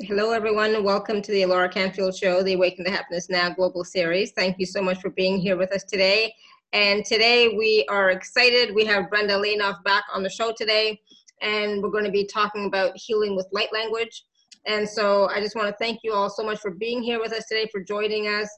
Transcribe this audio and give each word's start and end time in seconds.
Hello, 0.00 0.32
everyone. 0.32 0.82
Welcome 0.82 1.22
to 1.22 1.30
the 1.30 1.42
Alara 1.42 1.70
Canfield 1.70 2.16
Show, 2.16 2.42
the 2.42 2.54
Awaken 2.54 2.84
to 2.84 2.90
Happiness 2.90 3.30
Now 3.30 3.50
Global 3.50 3.84
Series. 3.84 4.32
Thank 4.32 4.58
you 4.58 4.66
so 4.66 4.82
much 4.82 5.00
for 5.00 5.10
being 5.10 5.38
here 5.38 5.56
with 5.56 5.70
us 5.70 5.84
today. 5.84 6.34
And 6.72 7.04
today 7.04 7.54
we 7.56 7.86
are 7.88 8.10
excited. 8.10 8.74
We 8.74 8.84
have 8.86 9.08
Brenda 9.08 9.34
Lainof 9.34 9.84
back 9.84 10.02
on 10.12 10.24
the 10.24 10.28
show 10.28 10.52
today, 10.58 11.00
and 11.42 11.80
we're 11.80 11.92
going 11.92 12.04
to 12.04 12.10
be 12.10 12.26
talking 12.26 12.66
about 12.66 12.96
healing 12.96 13.36
with 13.36 13.46
light 13.52 13.72
language. 13.72 14.24
And 14.66 14.88
so 14.88 15.28
I 15.28 15.38
just 15.38 15.54
want 15.54 15.68
to 15.68 15.76
thank 15.78 16.00
you 16.02 16.12
all 16.12 16.28
so 16.28 16.42
much 16.42 16.58
for 16.58 16.72
being 16.72 17.00
here 17.00 17.20
with 17.20 17.32
us 17.32 17.46
today, 17.46 17.68
for 17.70 17.80
joining 17.80 18.26
us. 18.26 18.48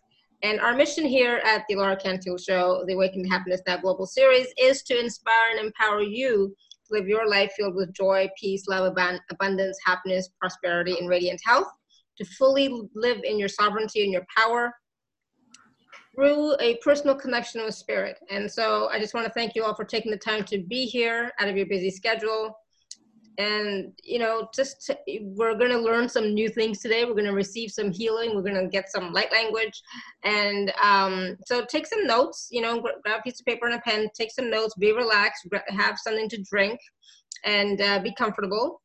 And 0.43 0.59
our 0.59 0.75
mission 0.75 1.05
here 1.05 1.43
at 1.45 1.64
the 1.68 1.75
Alara 1.75 2.00
Canfield 2.03 2.41
Show, 2.41 2.82
the 2.87 2.95
Awaken 2.95 3.25
to 3.25 3.29
Happiness 3.29 3.61
Now 3.66 3.77
Global 3.77 4.07
Series, 4.07 4.46
is 4.59 4.82
to 4.84 4.98
inspire 4.98 5.50
and 5.50 5.66
empower 5.66 6.00
you 6.00 6.57
live 6.91 7.09
your 7.09 7.29
life 7.29 7.53
filled 7.57 7.75
with 7.75 7.93
joy, 7.93 8.29
peace, 8.39 8.66
love, 8.68 8.96
abundance, 9.30 9.79
happiness, 9.85 10.30
prosperity, 10.41 10.96
and 10.98 11.09
radiant 11.09 11.41
health, 11.45 11.68
to 12.18 12.25
fully 12.25 12.89
live 12.94 13.18
in 13.25 13.39
your 13.39 13.49
sovereignty 13.49 14.03
and 14.03 14.13
your 14.13 14.27
power 14.35 14.72
through 16.14 16.57
a 16.61 16.77
personal 16.77 17.14
connection 17.14 17.63
with 17.63 17.75
spirit. 17.75 18.18
And 18.30 18.50
so 18.50 18.89
I 18.91 18.99
just 18.99 19.13
want 19.13 19.27
to 19.27 19.32
thank 19.32 19.54
you 19.54 19.64
all 19.64 19.75
for 19.75 19.85
taking 19.85 20.11
the 20.11 20.17
time 20.17 20.44
to 20.44 20.63
be 20.63 20.86
here 20.86 21.30
out 21.39 21.49
of 21.49 21.57
your 21.57 21.67
busy 21.67 21.91
schedule 21.91 22.57
and 23.39 23.93
you 24.03 24.18
know 24.18 24.49
just 24.54 24.90
we're 25.22 25.57
going 25.57 25.71
to 25.71 25.79
learn 25.79 26.08
some 26.08 26.35
new 26.35 26.49
things 26.49 26.81
today. 26.81 27.04
We're 27.04 27.13
going 27.13 27.25
to 27.27 27.32
receive 27.32 27.71
some 27.71 27.93
healing. 27.93 28.35
We're 28.35 28.43
going 28.43 28.63
to 28.63 28.68
get 28.68 28.90
some 28.90 29.13
light 29.13 29.32
language. 29.32 29.81
And 30.25 30.72
um, 30.82 31.36
so 31.46 31.64
take 31.64 31.86
some 31.86 32.06
notes 32.06 32.48
you 32.50 32.62
know 32.62 32.80
grab 32.80 33.20
a 33.20 33.22
piece 33.22 33.41
of 33.41 33.47
paper 33.47 33.67
and 33.67 33.75
a 33.77 33.80
pen. 33.80 34.08
Take 34.14 34.33
some 34.33 34.50
notes. 34.50 34.75
Be 34.78 34.92
relaxed. 34.92 35.47
Have 35.69 35.98
something 35.98 36.28
to 36.30 36.42
drink 36.50 36.80
and 37.44 37.80
uh, 37.80 38.00
be 38.00 38.14
comfortable. 38.17 38.80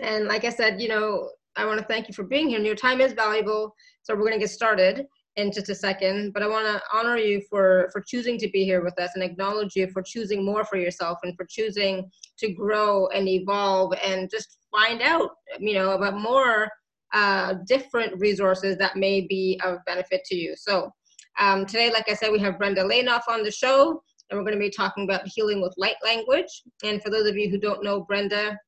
And 0.00 0.26
like 0.26 0.44
i 0.44 0.50
said 0.50 0.80
you 0.80 0.88
know 0.88 1.30
i 1.56 1.64
want 1.64 1.80
to 1.80 1.86
thank 1.86 2.08
you 2.08 2.14
for 2.14 2.24
being 2.24 2.48
here. 2.48 2.58
And 2.58 2.66
your 2.66 2.76
time 2.76 3.00
is 3.00 3.12
valuable. 3.12 3.74
So 4.02 4.14
we're 4.14 4.22
going 4.22 4.32
to 4.32 4.38
get 4.38 4.50
started 4.50 5.06
in 5.38 5.52
just 5.52 5.68
a 5.68 5.74
second 5.74 6.32
but 6.32 6.42
i 6.42 6.48
want 6.48 6.66
to 6.66 6.82
honor 6.92 7.16
you 7.16 7.40
for 7.48 7.88
for 7.92 8.00
choosing 8.00 8.36
to 8.36 8.48
be 8.50 8.64
here 8.64 8.82
with 8.82 8.98
us 9.00 9.10
and 9.14 9.22
acknowledge 9.22 9.76
you 9.76 9.86
for 9.92 10.02
choosing 10.02 10.44
more 10.44 10.64
for 10.64 10.76
yourself 10.76 11.16
and 11.22 11.34
for 11.36 11.46
choosing 11.48 12.10
to 12.36 12.52
grow 12.52 13.06
and 13.08 13.28
evolve 13.28 13.94
and 14.04 14.28
just 14.30 14.58
find 14.76 15.00
out 15.00 15.30
you 15.58 15.74
know 15.74 15.92
about 15.92 16.18
more 16.18 16.68
uh, 17.14 17.54
different 17.66 18.12
resources 18.20 18.76
that 18.76 18.96
may 18.96 19.22
be 19.22 19.58
of 19.64 19.78
benefit 19.86 20.22
to 20.26 20.36
you. 20.36 20.54
So 20.56 20.90
um, 21.38 21.64
today 21.64 21.90
like 21.92 22.08
i 22.08 22.14
said 22.14 22.32
we 22.32 22.40
have 22.40 22.58
brenda 22.58 22.82
lainof 22.82 23.22
on 23.28 23.42
the 23.42 23.50
show 23.50 24.02
and 24.28 24.38
we're 24.38 24.44
going 24.44 24.58
to 24.58 24.60
be 24.60 24.70
talking 24.70 25.04
about 25.04 25.26
healing 25.26 25.62
with 25.62 25.72
light 25.78 25.96
language. 26.04 26.62
And 26.84 27.02
for 27.02 27.10
those 27.10 27.26
of 27.28 27.36
you 27.36 27.48
who 27.48 27.58
don't 27.58 27.84
know 27.84 28.00
brenda 28.00 28.58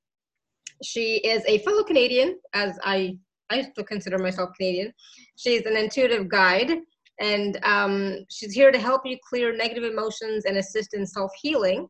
she 0.83 1.17
is 1.17 1.43
a 1.47 1.59
fellow 1.59 1.83
canadian 1.84 2.39
as 2.55 2.79
i 2.84 3.15
I 3.51 3.62
still 3.62 3.84
consider 3.84 4.19
myself 4.19 4.51
Canadian. 4.56 4.93
She's 5.37 5.67
an 5.67 5.77
intuitive 5.77 6.29
guide, 6.29 6.73
and 7.20 7.59
um, 7.65 8.25
she's 8.31 8.53
here 8.53 8.73
to 8.73 8.79
help 8.79 9.03
you 9.05 9.19
clear 9.29 9.55
negative 9.55 9.84
emotions 9.84 10.45
and 10.45 10.56
assist 10.56 10.95
in 10.95 11.06
self 11.06 11.31
healing. 11.41 11.89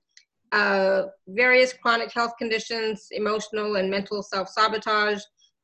Uh, 0.52 1.02
various 1.28 1.72
chronic 1.72 2.12
health 2.12 2.32
conditions, 2.38 3.06
emotional 3.12 3.76
and 3.76 3.88
mental 3.88 4.22
self 4.22 4.48
sabotage. 4.48 5.20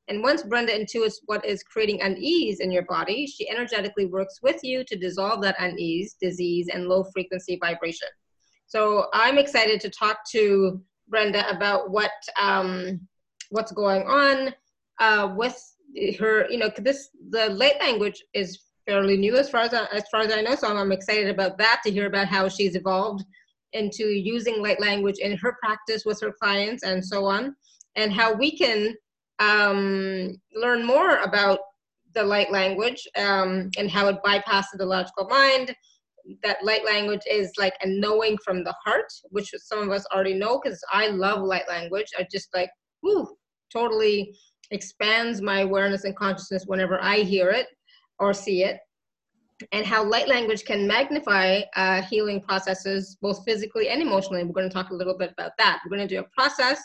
And 0.08 0.22
once 0.22 0.44
Brenda 0.44 0.72
intuits 0.72 1.14
what 1.26 1.44
is 1.44 1.64
creating 1.64 2.00
unease 2.02 2.60
in 2.60 2.70
your 2.70 2.84
body, 2.84 3.26
she 3.26 3.48
energetically 3.50 4.06
works 4.06 4.40
with 4.40 4.62
you 4.62 4.84
to 4.84 4.96
dissolve 4.96 5.42
that 5.42 5.56
unease, 5.58 6.14
disease, 6.20 6.68
and 6.72 6.86
low 6.86 7.02
frequency 7.12 7.58
vibration. 7.60 8.06
So 8.68 9.06
I'm 9.12 9.38
excited 9.38 9.80
to 9.80 9.90
talk 9.90 10.18
to 10.30 10.80
Brenda 11.08 11.48
about 11.50 11.90
what 11.90 12.12
um, 12.40 13.00
what's 13.50 13.72
going 13.72 14.02
on 14.02 14.54
uh, 15.00 15.34
with 15.36 15.60
her, 16.18 16.48
you 16.50 16.58
know, 16.58 16.70
this 16.78 17.08
the 17.30 17.50
light 17.50 17.80
language 17.80 18.22
is 18.34 18.58
fairly 18.86 19.16
new 19.16 19.36
as 19.36 19.50
far 19.50 19.62
as 19.62 19.74
I, 19.74 19.86
as 19.92 20.04
far 20.10 20.20
as 20.20 20.32
I 20.32 20.42
know. 20.42 20.54
So 20.54 20.74
I'm 20.74 20.92
excited 20.92 21.28
about 21.28 21.58
that 21.58 21.80
to 21.84 21.90
hear 21.90 22.06
about 22.06 22.28
how 22.28 22.48
she's 22.48 22.76
evolved 22.76 23.24
into 23.72 24.06
using 24.06 24.62
light 24.62 24.80
language 24.80 25.18
in 25.18 25.36
her 25.38 25.56
practice 25.62 26.04
with 26.04 26.20
her 26.20 26.32
clients 26.40 26.82
and 26.84 27.04
so 27.04 27.24
on, 27.24 27.54
and 27.96 28.12
how 28.12 28.32
we 28.32 28.56
can 28.56 28.94
um, 29.38 30.34
learn 30.54 30.84
more 30.84 31.18
about 31.18 31.58
the 32.14 32.24
light 32.24 32.50
language 32.50 33.06
um, 33.16 33.70
and 33.78 33.90
how 33.90 34.08
it 34.08 34.16
bypasses 34.24 34.78
the 34.78 34.86
logical 34.86 35.28
mind. 35.28 35.74
That 36.42 36.64
light 36.64 36.84
language 36.84 37.20
is 37.30 37.52
like 37.58 37.74
a 37.82 37.88
knowing 37.88 38.36
from 38.44 38.64
the 38.64 38.74
heart, 38.84 39.06
which 39.30 39.50
some 39.58 39.80
of 39.80 39.90
us 39.90 40.06
already 40.12 40.34
know 40.34 40.60
because 40.60 40.82
I 40.90 41.08
love 41.08 41.42
light 41.42 41.68
language. 41.68 42.06
I 42.18 42.26
just 42.30 42.48
like, 42.54 42.70
whoo, 43.02 43.28
totally 43.72 44.34
expands 44.70 45.40
my 45.40 45.60
awareness 45.60 46.04
and 46.04 46.16
consciousness 46.16 46.64
whenever 46.66 47.02
I 47.02 47.18
hear 47.18 47.50
it 47.50 47.66
or 48.18 48.32
see 48.32 48.62
it, 48.62 48.78
and 49.72 49.86
how 49.86 50.04
light 50.04 50.28
language 50.28 50.64
can 50.64 50.86
magnify 50.86 51.62
uh, 51.76 52.02
healing 52.02 52.40
processes 52.40 53.16
both 53.20 53.44
physically 53.44 53.88
and 53.88 54.02
emotionally. 54.02 54.44
We're 54.44 54.52
going 54.52 54.68
to 54.68 54.74
talk 54.74 54.90
a 54.90 54.94
little 54.94 55.16
bit 55.16 55.32
about 55.32 55.52
that. 55.58 55.80
We're 55.84 55.96
going 55.96 56.06
to 56.06 56.14
do 56.14 56.20
a 56.20 56.28
process, 56.36 56.80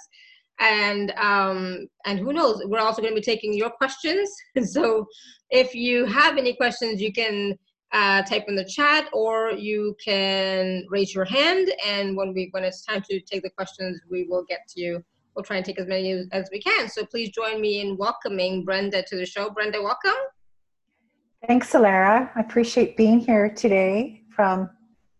and 0.59 1.11
um, 1.11 1.87
and 2.05 2.19
who 2.19 2.33
knows? 2.33 2.61
We're 2.65 2.79
also 2.79 3.01
going 3.01 3.13
to 3.13 3.19
be 3.19 3.25
taking 3.25 3.53
your 3.53 3.71
questions. 3.71 4.29
so 4.63 5.05
if 5.49 5.73
you 5.73 6.05
have 6.05 6.37
any 6.37 6.55
questions, 6.55 7.01
you 7.01 7.13
can. 7.13 7.57
Uh, 7.93 8.21
type 8.21 8.45
in 8.47 8.55
the 8.55 8.63
chat 8.63 9.09
or 9.11 9.51
you 9.51 9.93
can 10.01 10.85
raise 10.89 11.13
your 11.13 11.25
hand 11.25 11.69
and 11.85 12.15
when 12.15 12.33
we 12.33 12.47
when 12.51 12.63
it's 12.63 12.85
time 12.85 13.01
to 13.01 13.19
take 13.29 13.43
the 13.43 13.49
questions 13.49 13.99
we 14.09 14.25
will 14.29 14.45
get 14.47 14.59
to 14.65 14.79
you 14.79 15.03
we'll 15.35 15.43
try 15.43 15.57
and 15.57 15.65
take 15.65 15.79
as 15.79 15.87
many 15.87 16.25
as 16.31 16.49
we 16.51 16.59
can. 16.59 16.89
So 16.89 17.05
please 17.05 17.29
join 17.29 17.61
me 17.61 17.81
in 17.81 17.97
welcoming 17.97 18.63
Brenda 18.63 19.03
to 19.03 19.15
the 19.15 19.25
show. 19.25 19.49
Brenda, 19.49 19.81
welcome. 19.81 20.19
Thanks, 21.47 21.73
Alara. 21.73 22.29
I 22.35 22.39
appreciate 22.39 22.97
being 22.97 23.19
here 23.19 23.49
today 23.49 24.21
from 24.29 24.69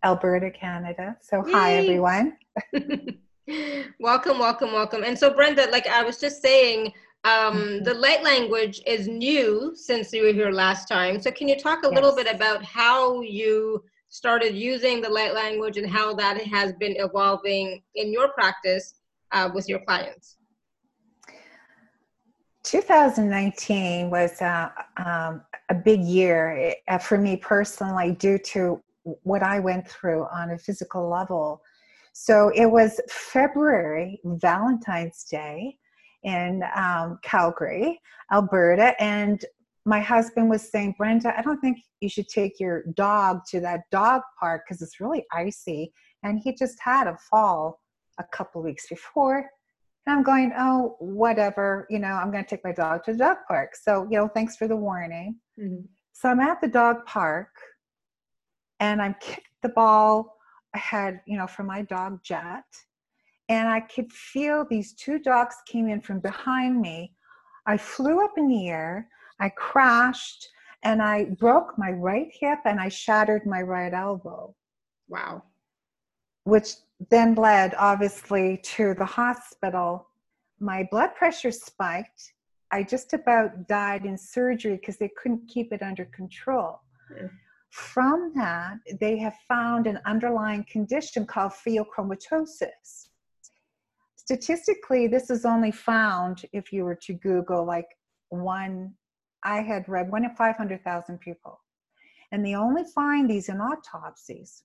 Alberta, 0.04 0.52
Canada. 0.52 1.18
So 1.22 1.46
Yay. 1.46 1.52
hi, 1.52 1.74
everyone. 1.76 2.38
welcome, 4.00 4.40
welcome, 4.40 4.72
welcome. 4.72 5.04
And 5.04 5.18
so, 5.18 5.34
Brenda, 5.34 5.68
like 5.72 5.88
I 5.88 6.04
was 6.04 6.20
just 6.20 6.42
saying, 6.42 6.94
um, 7.24 7.56
mm-hmm. 7.56 7.84
the 7.84 7.94
light 7.94 8.24
language 8.24 8.82
is 8.86 9.08
new 9.08 9.74
since 9.76 10.12
you 10.14 10.24
were 10.24 10.34
here 10.34 10.52
last 10.52 10.88
time. 10.88 11.20
So, 11.20 11.32
can 11.32 11.48
you 11.48 11.58
talk 11.58 11.84
a 11.84 11.88
yes. 11.88 11.96
little 11.96 12.16
bit 12.16 12.34
about 12.34 12.64
how 12.64 13.22
you 13.22 13.84
started 14.10 14.54
using 14.54 15.02
the 15.02 15.10
light 15.10 15.34
language 15.34 15.78
and 15.78 15.90
how 15.90 16.14
that 16.14 16.42
has 16.42 16.74
been 16.74 16.96
evolving 16.98 17.82
in 17.96 18.12
your 18.12 18.28
practice 18.30 19.01
uh, 19.32 19.50
with 19.54 19.68
your 19.68 19.80
clients? 19.86 20.38
2019 22.64 24.10
was 24.10 24.42
uh, 24.42 24.70
um, 24.98 25.42
a 25.70 25.76
big 25.76 26.02
year 26.02 26.76
uh, 26.88 26.98
for 26.98 27.18
me 27.18 27.36
personally 27.38 28.14
due 28.14 28.38
to 28.38 28.82
what 29.24 29.42
I 29.42 29.60
went 29.60 29.88
through 29.88 30.28
on 30.32 30.52
a 30.52 30.58
physical 30.58 31.10
level. 31.10 31.62
So 32.14 32.52
it 32.56 32.68
was 32.68 33.00
February, 33.10 34.20
Valentine's 34.24 35.24
Day 35.24 35.78
in 36.24 36.64
um, 36.76 37.18
Calgary, 37.24 38.00
Alberta, 38.32 38.94
and 39.02 39.44
my 39.86 40.00
husband 40.00 40.50
was 40.50 40.70
saying, 40.70 40.96
Brenda, 40.98 41.34
I 41.38 41.42
don't 41.42 41.60
think 41.60 41.80
you 42.02 42.10
should 42.10 42.28
take 42.28 42.60
your 42.60 42.84
dog 42.94 43.42
to 43.50 43.60
that 43.62 43.82
dog 43.92 44.22
park 44.40 44.64
because 44.66 44.82
it's 44.82 45.00
really 45.00 45.26
icy. 45.34 45.92
And 46.24 46.40
he 46.44 46.54
just 46.54 46.80
had 46.80 47.08
a 47.08 47.18
fall 47.30 47.81
a 48.22 48.38
couple 48.38 48.62
weeks 48.62 48.88
before. 48.88 49.50
And 50.06 50.16
I'm 50.16 50.24
going, 50.24 50.52
oh, 50.58 50.96
whatever, 51.00 51.86
you 51.90 52.00
know, 52.00 52.08
I'm 52.08 52.32
going 52.32 52.44
to 52.44 52.50
take 52.50 52.64
my 52.64 52.72
dog 52.72 53.04
to 53.04 53.12
the 53.12 53.20
dog 53.20 53.38
park. 53.48 53.76
So, 53.76 54.08
you 54.10 54.18
know, 54.18 54.28
thanks 54.28 54.56
for 54.56 54.68
the 54.68 54.76
warning. 54.76 55.36
Mm-hmm. 55.60 55.86
So 56.14 56.30
I'm 56.30 56.40
at 56.40 56.62
the 56.62 56.68
dog 56.68 57.06
park 57.06 57.50
and 58.80 59.02
I'm 59.02 59.16
kicked 59.20 59.48
the 59.62 59.70
ball 59.70 60.38
ahead, 60.74 61.22
you 61.28 61.38
know, 61.38 61.48
for 61.48 61.64
my 61.64 61.84
dog 61.84 62.24
Jet. 62.24 62.66
And 63.50 63.68
I 63.68 63.82
could 63.82 64.12
feel 64.12 64.66
these 64.70 64.94
two 64.94 65.20
dogs 65.20 65.56
came 65.68 65.88
in 65.90 66.02
from 66.02 66.20
behind 66.20 66.82
me. 66.82 67.14
I 67.66 67.78
flew 67.78 68.24
up 68.24 68.32
in 68.38 68.48
the 68.48 68.70
air, 68.70 69.08
I 69.40 69.50
crashed, 69.50 70.48
and 70.84 71.02
I 71.02 71.26
broke 71.26 71.78
my 71.78 71.92
right 71.92 72.32
hip 72.32 72.60
and 72.66 72.80
I 72.80 72.90
shattered 72.90 73.46
my 73.46 73.62
right 73.62 73.94
elbow. 73.94 74.56
Wow. 75.10 75.44
Which 76.46 76.76
then 77.10 77.36
led 77.36 77.74
obviously 77.78 78.58
to 78.64 78.94
the 78.94 79.06
hospital. 79.06 80.08
My 80.60 80.88
blood 80.92 81.16
pressure 81.16 81.52
spiked. 81.52 82.34
I 82.72 82.84
just 82.84 83.14
about 83.14 83.68
died 83.68 84.06
in 84.06 84.18
surgery 84.18 84.76
because 84.76 84.98
they 84.98 85.12
couldn't 85.22 85.48
keep 85.48 85.74
it 85.74 85.82
under 85.82 86.06
control. 86.06 86.80
Yeah. 87.16 87.28
From 87.72 88.34
that, 88.36 88.78
they 89.00 89.18
have 89.18 89.36
found 89.48 89.88
an 89.88 90.00
underlying 90.06 90.66
condition 90.70 91.26
called 91.26 91.54
pheochromatoses. 91.54 93.08
Statistically, 94.16 95.08
this 95.08 95.30
is 95.30 95.46
only 95.46 95.72
found 95.72 96.46
if 96.54 96.72
you 96.72 96.84
were 96.84 97.00
to 97.04 97.14
Google 97.14 97.66
like 97.66 97.88
one, 98.30 98.94
I 99.44 99.62
had 99.62 99.90
read 99.90 100.12
one 100.12 100.26
in 100.26 100.36
500,000 100.36 101.20
people. 101.20 101.60
And 102.32 102.46
they 102.46 102.56
only 102.56 102.84
find 102.94 103.30
these 103.30 103.50
in 103.50 103.60
autopsies. 103.60 104.64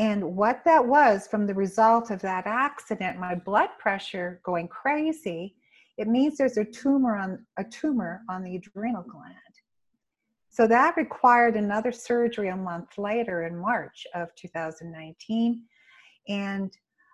And 0.00 0.34
what 0.34 0.64
that 0.64 0.86
was 0.86 1.28
from 1.28 1.46
the 1.46 1.52
result 1.52 2.10
of 2.10 2.22
that 2.22 2.46
accident, 2.46 3.18
my 3.18 3.34
blood 3.34 3.68
pressure 3.78 4.40
going 4.44 4.66
crazy, 4.66 5.56
it 5.98 6.08
means 6.08 6.38
there's 6.38 6.56
a 6.56 6.64
tumor 6.64 7.16
on 7.16 7.44
a 7.58 7.64
tumor 7.64 8.22
on 8.30 8.42
the 8.42 8.56
adrenal 8.56 9.02
gland. 9.02 9.36
So 10.48 10.66
that 10.68 10.96
required 10.96 11.54
another 11.54 11.92
surgery 11.92 12.48
a 12.48 12.56
month 12.56 12.96
later 12.96 13.44
in 13.44 13.58
March 13.58 14.06
of 14.14 14.34
2019. 14.36 15.64
And 16.28 16.72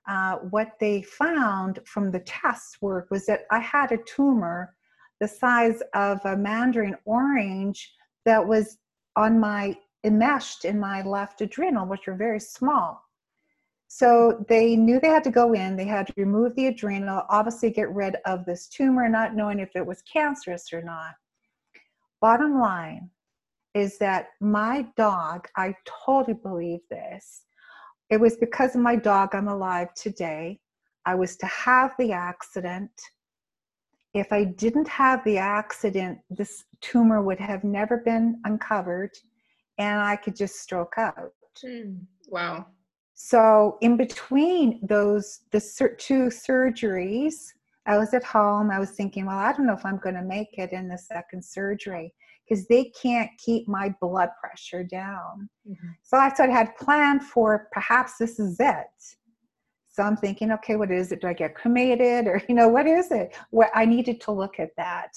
uh, 0.09 0.37
what 0.50 0.75
they 0.79 1.03
found 1.03 1.81
from 1.87 2.12
the 2.12 2.21
test 2.21 2.81
work 2.81 3.09
was 3.11 3.27
that 3.27 3.47
I 3.50 3.59
had 3.59 3.91
a 3.91 3.99
tumor 4.06 4.77
the 5.21 5.27
size 5.27 5.82
of 5.93 6.21
a 6.25 6.37
mandarin 6.37 6.94
orange 7.05 7.93
that 8.25 8.47
was 8.47 8.79
on 9.17 9.41
my 9.41 9.77
enmeshed 10.06 10.64
in 10.64 10.79
my 10.79 11.03
left 11.03 11.41
adrenal, 11.41 11.87
which 11.87 12.06
were 12.06 12.14
very 12.14 12.41
small. 12.41 13.03
So 13.88 14.44
they 14.49 14.76
knew 14.76 14.99
they 14.99 15.08
had 15.08 15.25
to 15.25 15.31
go 15.31 15.53
in, 15.53 15.76
they 15.76 15.85
had 15.85 16.06
to 16.06 16.14
remove 16.17 16.55
the 16.55 16.67
adrenal, 16.67 17.25
obviously 17.29 17.70
get 17.70 17.91
rid 17.91 18.17
of 18.25 18.44
this 18.44 18.69
tumor, 18.69 19.08
not 19.08 19.35
knowing 19.35 19.61
if 19.61 19.76
it 19.76 19.87
was 19.87 20.03
cancerous 20.03 20.73
or 20.73 20.82
not. 20.82 21.14
Bottom 22.20 22.58
line 22.58 23.11
is 23.75 23.99
that 23.99 24.29
my 24.41 24.87
dog, 24.97 25.49
I 25.56 25.75
totally 25.85 26.35
believe 26.35 26.81
this, 26.91 27.43
it 28.08 28.20
was 28.20 28.37
because 28.37 28.75
of 28.75 28.81
my 28.81 28.97
dog 28.97 29.35
I'm 29.35 29.49
alive 29.49 29.93
today. 29.94 30.61
I 31.05 31.14
was 31.14 31.37
to 31.37 31.47
have 31.47 31.93
the 31.99 32.12
accident. 32.12 32.91
If 34.14 34.32
I 34.32 34.44
didn't 34.44 34.88
have 34.88 35.23
the 35.25 35.38
accident, 35.38 36.19
this 36.31 36.64
tumor 36.81 37.23
would 37.23 37.38
have 37.38 37.64
never 37.64 37.99
been 37.99 38.41
uncovered 38.44 39.11
and 39.78 40.00
I 40.00 40.17
could 40.17 40.37
just 40.37 40.56
stroke 40.56 40.94
out. 40.96 41.32
Mm, 41.64 42.00
wow. 42.28 42.67
So, 43.14 43.78
in 43.81 43.96
between 43.96 44.81
those 44.82 45.40
the 45.50 45.61
two 45.99 46.26
surgeries, 46.26 47.52
I 47.87 47.99
was 47.99 48.12
at 48.14 48.25
home. 48.25 48.70
I 48.70 48.78
was 48.78 48.90
thinking, 48.90 49.26
well, 49.26 49.38
I 49.38 49.52
don't 49.52 49.67
know 49.67 49.73
if 49.73 49.87
I'm 49.87 49.99
going 49.99 50.17
to 50.17 50.23
make 50.23 50.58
it 50.58 50.73
in 50.73 50.88
the 50.88 50.99
second 50.99 51.44
surgery 51.44 52.12
because 52.46 52.67
they 52.67 52.93
can't 53.00 53.31
keep 53.38 53.67
my 53.69 53.94
blood 54.00 54.31
pressure 54.40 54.84
down. 54.84 55.49
Mm-hmm. 55.69 55.88
So 56.02 56.17
I 56.17 56.32
sort 56.34 56.50
of 56.50 56.55
had 56.55 56.76
planned 56.76 57.22
for 57.22 57.69
perhaps 57.72 58.19
this 58.19 58.38
is 58.38 58.56
it. 58.61 58.87
So 59.88 60.02
I'm 60.02 60.17
thinking, 60.17 60.52
okay, 60.52 60.76
what 60.76 60.90
is 60.90 61.11
it? 61.11 61.22
Do 61.22 61.29
I 61.29 61.32
get 61.32 61.55
cremated 61.55 62.26
or, 62.26 62.43
you 62.49 62.55
know, 62.55 62.69
what 62.69 62.87
is 62.87 63.11
it? 63.11 63.37
What 63.50 63.70
I 63.75 63.84
needed 63.84 64.20
to 64.22 64.32
look 64.32 64.61
at 64.61 64.70
that. 64.76 65.14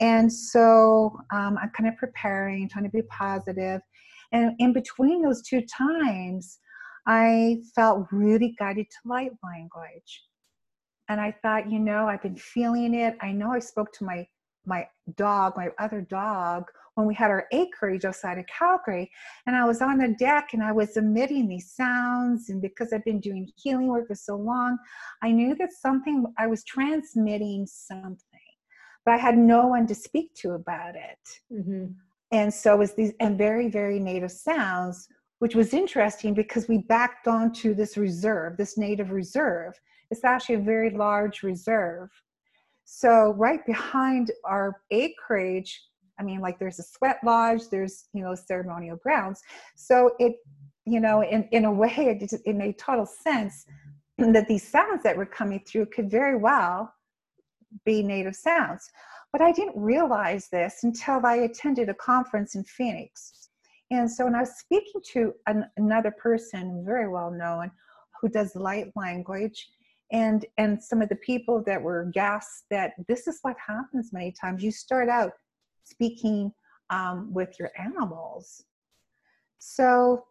And 0.00 0.32
so 0.32 1.16
um, 1.32 1.58
I'm 1.60 1.70
kind 1.70 1.88
of 1.88 1.96
preparing, 1.96 2.68
trying 2.68 2.84
to 2.84 2.90
be 2.90 3.02
positive. 3.02 3.80
And 4.32 4.52
in 4.58 4.72
between 4.72 5.22
those 5.22 5.42
two 5.42 5.62
times, 5.62 6.58
I 7.06 7.58
felt 7.74 8.06
really 8.10 8.54
guided 8.58 8.86
to 8.90 9.08
light 9.08 9.32
language. 9.42 10.24
And 11.08 11.20
I 11.20 11.34
thought, 11.42 11.70
you 11.70 11.78
know, 11.78 12.06
I've 12.06 12.22
been 12.22 12.36
feeling 12.36 12.94
it. 12.94 13.16
I 13.20 13.32
know 13.32 13.52
I 13.52 13.58
spoke 13.58 13.92
to 13.94 14.04
my 14.04 14.26
my 14.64 14.86
dog, 15.16 15.54
my 15.56 15.68
other 15.78 16.00
dog, 16.02 16.64
when 16.94 17.06
we 17.06 17.14
had 17.14 17.30
our 17.30 17.46
acreage 17.52 18.04
outside 18.04 18.38
of 18.38 18.46
Calgary. 18.46 19.10
And 19.46 19.56
I 19.56 19.64
was 19.64 19.80
on 19.80 19.98
the 19.98 20.14
deck 20.18 20.50
and 20.52 20.62
I 20.62 20.72
was 20.72 20.96
emitting 20.96 21.48
these 21.48 21.72
sounds. 21.72 22.48
And 22.50 22.60
because 22.60 22.92
I've 22.92 23.04
been 23.04 23.20
doing 23.20 23.48
healing 23.56 23.88
work 23.88 24.08
for 24.08 24.14
so 24.14 24.36
long, 24.36 24.78
I 25.22 25.32
knew 25.32 25.54
that 25.56 25.72
something, 25.72 26.24
I 26.38 26.46
was 26.46 26.64
transmitting 26.64 27.66
something, 27.66 28.31
but 29.04 29.14
I 29.14 29.18
had 29.18 29.36
no 29.36 29.66
one 29.66 29.86
to 29.86 29.94
speak 29.94 30.34
to 30.36 30.52
about 30.52 30.94
it. 30.94 31.52
Mm-hmm. 31.52 31.86
And 32.30 32.52
so 32.52 32.74
it 32.74 32.78
was 32.78 32.94
these, 32.94 33.12
and 33.20 33.36
very, 33.36 33.68
very 33.68 33.98
native 33.98 34.32
sounds, 34.32 35.08
which 35.40 35.54
was 35.54 35.74
interesting 35.74 36.34
because 36.34 36.68
we 36.68 36.78
backed 36.78 37.28
onto 37.28 37.74
this 37.74 37.96
reserve, 37.96 38.56
this 38.56 38.78
native 38.78 39.10
reserve. 39.10 39.78
It's 40.10 40.24
actually 40.24 40.56
a 40.56 40.60
very 40.60 40.90
large 40.90 41.42
reserve 41.42 42.10
so 42.94 43.32
right 43.38 43.64
behind 43.64 44.32
our 44.44 44.82
acreage, 44.90 45.82
I 46.20 46.22
mean, 46.22 46.40
like 46.40 46.58
there's 46.58 46.78
a 46.78 46.82
sweat 46.82 47.18
lodge, 47.24 47.62
there's, 47.70 48.04
you 48.12 48.22
know, 48.22 48.34
ceremonial 48.34 48.96
grounds. 48.96 49.40
So 49.76 50.14
it, 50.18 50.34
you 50.84 51.00
know, 51.00 51.22
in, 51.22 51.48
in 51.52 51.64
a 51.64 51.72
way, 51.72 52.18
it, 52.20 52.32
it 52.44 52.54
made 52.54 52.78
total 52.78 53.06
sense 53.06 53.64
that 54.18 54.46
these 54.46 54.68
sounds 54.68 55.02
that 55.04 55.16
were 55.16 55.24
coming 55.24 55.62
through 55.66 55.86
could 55.86 56.10
very 56.10 56.36
well 56.36 56.92
be 57.84 58.02
native 58.02 58.36
sounds. 58.36 58.90
But 59.32 59.40
I 59.40 59.52
didn't 59.52 59.76
realize 59.76 60.48
this 60.48 60.84
until 60.84 61.24
I 61.24 61.36
attended 61.36 61.88
a 61.88 61.94
conference 61.94 62.54
in 62.54 62.64
Phoenix. 62.64 63.48
And 63.90 64.10
so 64.10 64.24
when 64.24 64.34
I 64.34 64.40
was 64.40 64.58
speaking 64.58 65.00
to 65.12 65.34
an, 65.46 65.66
another 65.76 66.10
person, 66.10 66.82
very 66.84 67.08
well 67.08 67.30
known, 67.30 67.70
who 68.20 68.28
does 68.28 68.54
light 68.54 68.92
language, 68.96 69.68
and 70.12 70.44
and 70.58 70.82
some 70.82 71.02
of 71.02 71.08
the 71.08 71.16
people 71.16 71.62
that 71.64 71.82
were 71.82 72.10
guests 72.12 72.64
that 72.70 72.92
this 73.08 73.26
is 73.26 73.38
what 73.42 73.56
happens 73.66 74.12
many 74.12 74.32
times 74.32 74.62
you 74.62 74.70
start 74.70 75.08
out 75.08 75.32
speaking 75.84 76.52
um, 76.90 77.32
with 77.32 77.58
your 77.58 77.70
animals 77.78 78.64
so 79.58 80.24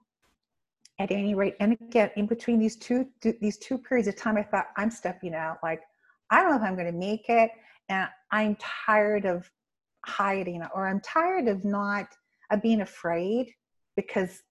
at 0.99 1.11
any 1.11 1.33
rate 1.33 1.55
and 1.59 1.73
again 1.73 2.11
in 2.15 2.27
between 2.27 2.59
these 2.59 2.75
two 2.77 3.07
these 3.41 3.57
two 3.57 3.77
periods 3.77 4.07
of 4.07 4.15
time 4.15 4.38
i 4.38 4.43
thought 4.43 4.67
i'm 4.77 4.91
stepping 4.91 5.33
out 5.33 5.57
like 5.63 5.81
i 6.31 6.41
don't 6.41 6.51
know 6.51 6.57
if 6.57 6.63
i'm 6.63 6.75
going 6.75 6.91
to 6.91 6.97
make 6.97 7.29
it 7.29 7.51
and 7.89 8.07
i'm 8.31 8.55
tired 8.55 9.25
of 9.25 9.49
hiding 10.05 10.63
or 10.73 10.87
i'm 10.87 10.99
tired 11.01 11.47
of 11.47 11.63
not 11.63 12.07
of 12.51 12.61
being 12.61 12.81
afraid 12.81 13.53
because 13.95 14.41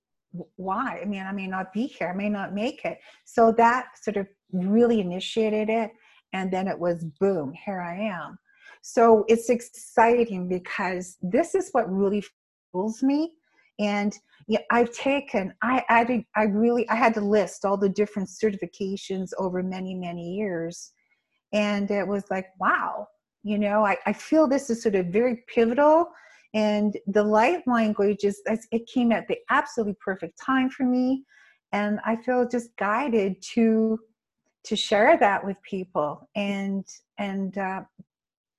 why? 0.56 1.00
I 1.02 1.06
mean 1.06 1.22
i 1.22 1.32
may 1.32 1.46
not 1.46 1.72
be 1.72 1.86
here 1.86 2.08
i 2.08 2.16
may 2.16 2.28
not 2.28 2.54
make 2.54 2.84
it. 2.84 2.98
So 3.24 3.52
that 3.52 3.86
sort 4.00 4.16
of 4.16 4.28
really 4.52 5.00
initiated 5.00 5.68
it 5.68 5.90
and 6.32 6.52
then 6.52 6.68
it 6.68 6.78
was 6.78 7.04
boom 7.18 7.52
here 7.64 7.80
i 7.80 7.96
am. 7.96 8.38
So 8.82 9.24
it's 9.28 9.50
exciting 9.50 10.48
because 10.48 11.16
this 11.20 11.54
is 11.54 11.70
what 11.72 11.92
really 11.92 12.24
fuels 12.70 13.02
me 13.02 13.32
and 13.78 14.16
yeah, 14.46 14.60
I've 14.70 14.92
taken 14.92 15.54
I, 15.62 15.82
I 15.88 16.26
I 16.36 16.44
really 16.44 16.88
I 16.88 16.94
had 16.94 17.14
to 17.14 17.20
list 17.20 17.64
all 17.64 17.76
the 17.76 17.88
different 17.88 18.28
certifications 18.28 19.30
over 19.38 19.62
many 19.62 19.94
many 19.94 20.34
years, 20.34 20.92
and 21.52 21.91
it 21.91 22.06
was 22.06 22.25
like 22.31 22.47
wow, 22.58 23.08
you 23.43 23.58
know 23.58 23.85
I, 23.85 23.97
I 24.06 24.12
feel 24.12 24.47
this 24.47 24.70
is 24.70 24.82
sort 24.82 24.94
of 24.94 25.06
very 25.06 25.44
pivotal, 25.52 26.11
and 26.55 26.97
the 27.06 27.23
light 27.23 27.67
language 27.67 28.25
is 28.25 28.43
it 28.47 28.87
came 28.87 29.12
at 29.12 29.29
the 29.29 29.38
absolutely 29.50 29.97
perfect 30.05 30.38
time 30.41 30.70
for 30.70 30.85
me, 30.85 31.25
and 31.73 32.00
I 32.05 32.17
feel 32.17 32.49
just 32.49 32.76
guided 32.76 33.43
to 33.55 33.99
to 34.64 34.76
share 34.76 35.17
that 35.19 35.44
with 35.44 35.56
people. 35.62 36.29
And 36.35 36.85
and 37.19 37.56
uh, 37.58 37.82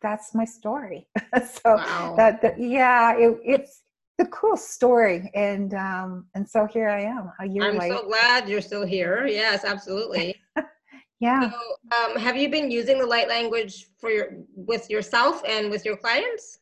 that's 0.02 0.34
my 0.34 0.46
story. 0.46 1.08
So 1.64 1.76
wow. 1.76 2.16
that, 2.18 2.42
that, 2.42 2.60
yeah 2.60 3.16
it, 3.16 3.40
it's 3.44 3.83
the 4.18 4.26
cool 4.26 4.57
story. 4.57 5.31
And 5.33 5.74
um 5.74 6.26
and 6.36 6.48
so 6.48 6.68
here 6.68 6.90
i 6.90 7.02
am 7.02 7.31
a 7.40 7.48
year 7.48 7.71
later. 7.71 7.95
i'm 7.95 8.00
so 8.00 8.07
glad 8.07 8.50
you're 8.50 8.62
still 8.62 8.86
here. 8.86 9.26
Yes 9.28 9.64
absolutely 9.64 10.36
yeah. 11.21 11.51
So 11.51 11.57
um, 11.97 12.19
have 12.19 12.35
you 12.35 12.49
been 12.49 12.69
using 12.71 12.97
the 12.99 13.06
light 13.06 13.30
language 13.30 13.87
for 13.99 14.09
your 14.09 14.33
with 14.56 14.90
yourself 14.90 15.42
and 15.47 15.69
with 15.69 15.85
your 15.85 15.95
clients? 15.95 16.59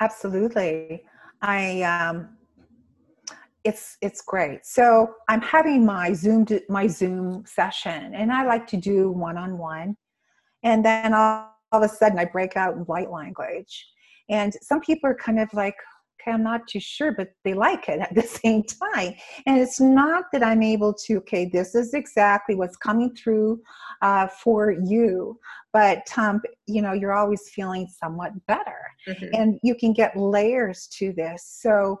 Absolutely. 0.00 1.04
I 1.42 1.82
um 1.82 2.36
it's 3.64 3.98
it's 4.00 4.22
great. 4.22 4.64
So 4.64 5.14
I'm 5.28 5.42
having 5.42 5.84
my 5.84 6.14
Zoom 6.14 6.46
my 6.68 6.86
Zoom 6.86 7.44
session, 7.46 8.14
and 8.14 8.32
I 8.32 8.44
like 8.44 8.66
to 8.68 8.76
do 8.76 9.10
one 9.10 9.36
on 9.36 9.58
one, 9.58 9.96
and 10.62 10.84
then 10.84 11.12
all, 11.12 11.54
all 11.70 11.84
of 11.84 11.90
a 11.90 11.94
sudden 11.94 12.18
I 12.18 12.24
break 12.24 12.56
out 12.56 12.74
in 12.74 12.84
light 12.88 13.10
language, 13.10 13.86
and 14.30 14.54
some 14.62 14.80
people 14.80 15.10
are 15.10 15.14
kind 15.14 15.38
of 15.38 15.52
like, 15.52 15.76
okay, 16.20 16.32
I'm 16.32 16.42
not 16.42 16.66
too 16.68 16.80
sure, 16.80 17.12
but 17.12 17.28
they 17.44 17.54
like 17.54 17.88
it 17.88 18.00
at 18.00 18.14
the 18.14 18.22
same 18.22 18.62
time. 18.62 19.14
And 19.46 19.58
it's 19.58 19.80
not 19.80 20.24
that 20.32 20.42
I'm 20.42 20.62
able 20.62 20.94
to, 21.06 21.18
okay, 21.18 21.46
this 21.46 21.74
is 21.74 21.94
exactly 21.94 22.54
what's 22.54 22.76
coming 22.76 23.14
through 23.14 23.60
uh, 24.02 24.28
for 24.28 24.72
you, 24.72 25.38
but 25.72 26.06
um, 26.16 26.40
you 26.66 26.82
know, 26.82 26.92
you're 26.92 27.14
always 27.14 27.48
feeling 27.50 27.86
somewhat 27.86 28.32
better, 28.46 28.80
mm-hmm. 29.08 29.28
and 29.32 29.58
you 29.62 29.74
can 29.74 29.92
get 29.92 30.16
layers 30.16 30.88
to 30.98 31.12
this. 31.12 31.44
So 31.60 32.00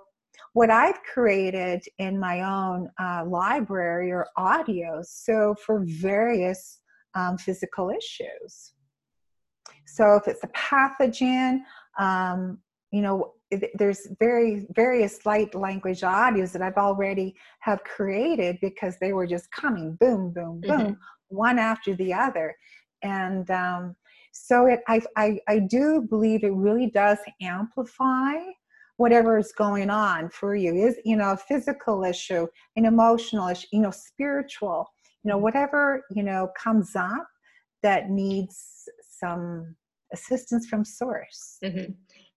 what 0.54 0.70
I've 0.70 1.02
created 1.02 1.82
in 1.98 2.18
my 2.18 2.42
own 2.42 2.90
uh, 3.00 3.24
library 3.26 4.12
or 4.12 4.26
audios, 4.36 5.06
so 5.06 5.54
for 5.64 5.82
various 5.86 6.80
um, 7.14 7.38
physical 7.38 7.90
issues. 7.90 8.72
So 9.86 10.14
if 10.16 10.28
it's 10.28 10.44
a 10.44 10.48
pathogen, 10.48 11.60
um, 11.98 12.58
you 12.92 13.00
know, 13.00 13.32
there's 13.74 14.08
very 14.20 14.66
various 14.74 15.26
light 15.26 15.54
language 15.54 16.00
audios 16.00 16.52
that 16.52 16.62
I've 16.62 16.76
already 16.76 17.34
have 17.60 17.82
created 17.84 18.58
because 18.60 18.96
they 19.00 19.12
were 19.12 19.26
just 19.26 19.50
coming 19.50 19.96
boom, 20.00 20.32
boom, 20.32 20.60
boom, 20.60 20.80
mm-hmm. 20.80 20.92
one 21.28 21.58
after 21.58 21.94
the 21.94 22.14
other, 22.14 22.54
and 23.02 23.50
um, 23.50 23.96
so 24.32 24.66
it 24.66 24.80
I, 24.88 25.02
I 25.16 25.38
I 25.48 25.58
do 25.58 26.06
believe 26.08 26.44
it 26.44 26.52
really 26.52 26.90
does 26.90 27.18
amplify 27.40 28.34
whatever 28.96 29.38
is 29.38 29.52
going 29.52 29.90
on 29.90 30.28
for 30.28 30.54
you 30.54 30.74
is 30.74 30.96
you 31.04 31.16
know 31.16 31.32
a 31.32 31.36
physical 31.36 32.04
issue 32.04 32.46
an 32.76 32.84
emotional 32.84 33.48
issue 33.48 33.66
you 33.72 33.80
know 33.80 33.90
spiritual 33.90 34.86
you 35.24 35.30
know 35.30 35.38
whatever 35.38 36.04
you 36.14 36.22
know 36.22 36.48
comes 36.56 36.94
up 36.94 37.26
that 37.82 38.10
needs 38.10 38.88
some 39.00 39.74
assistance 40.12 40.66
from 40.66 40.84
source. 40.84 41.58
Mm-hmm. 41.64 41.92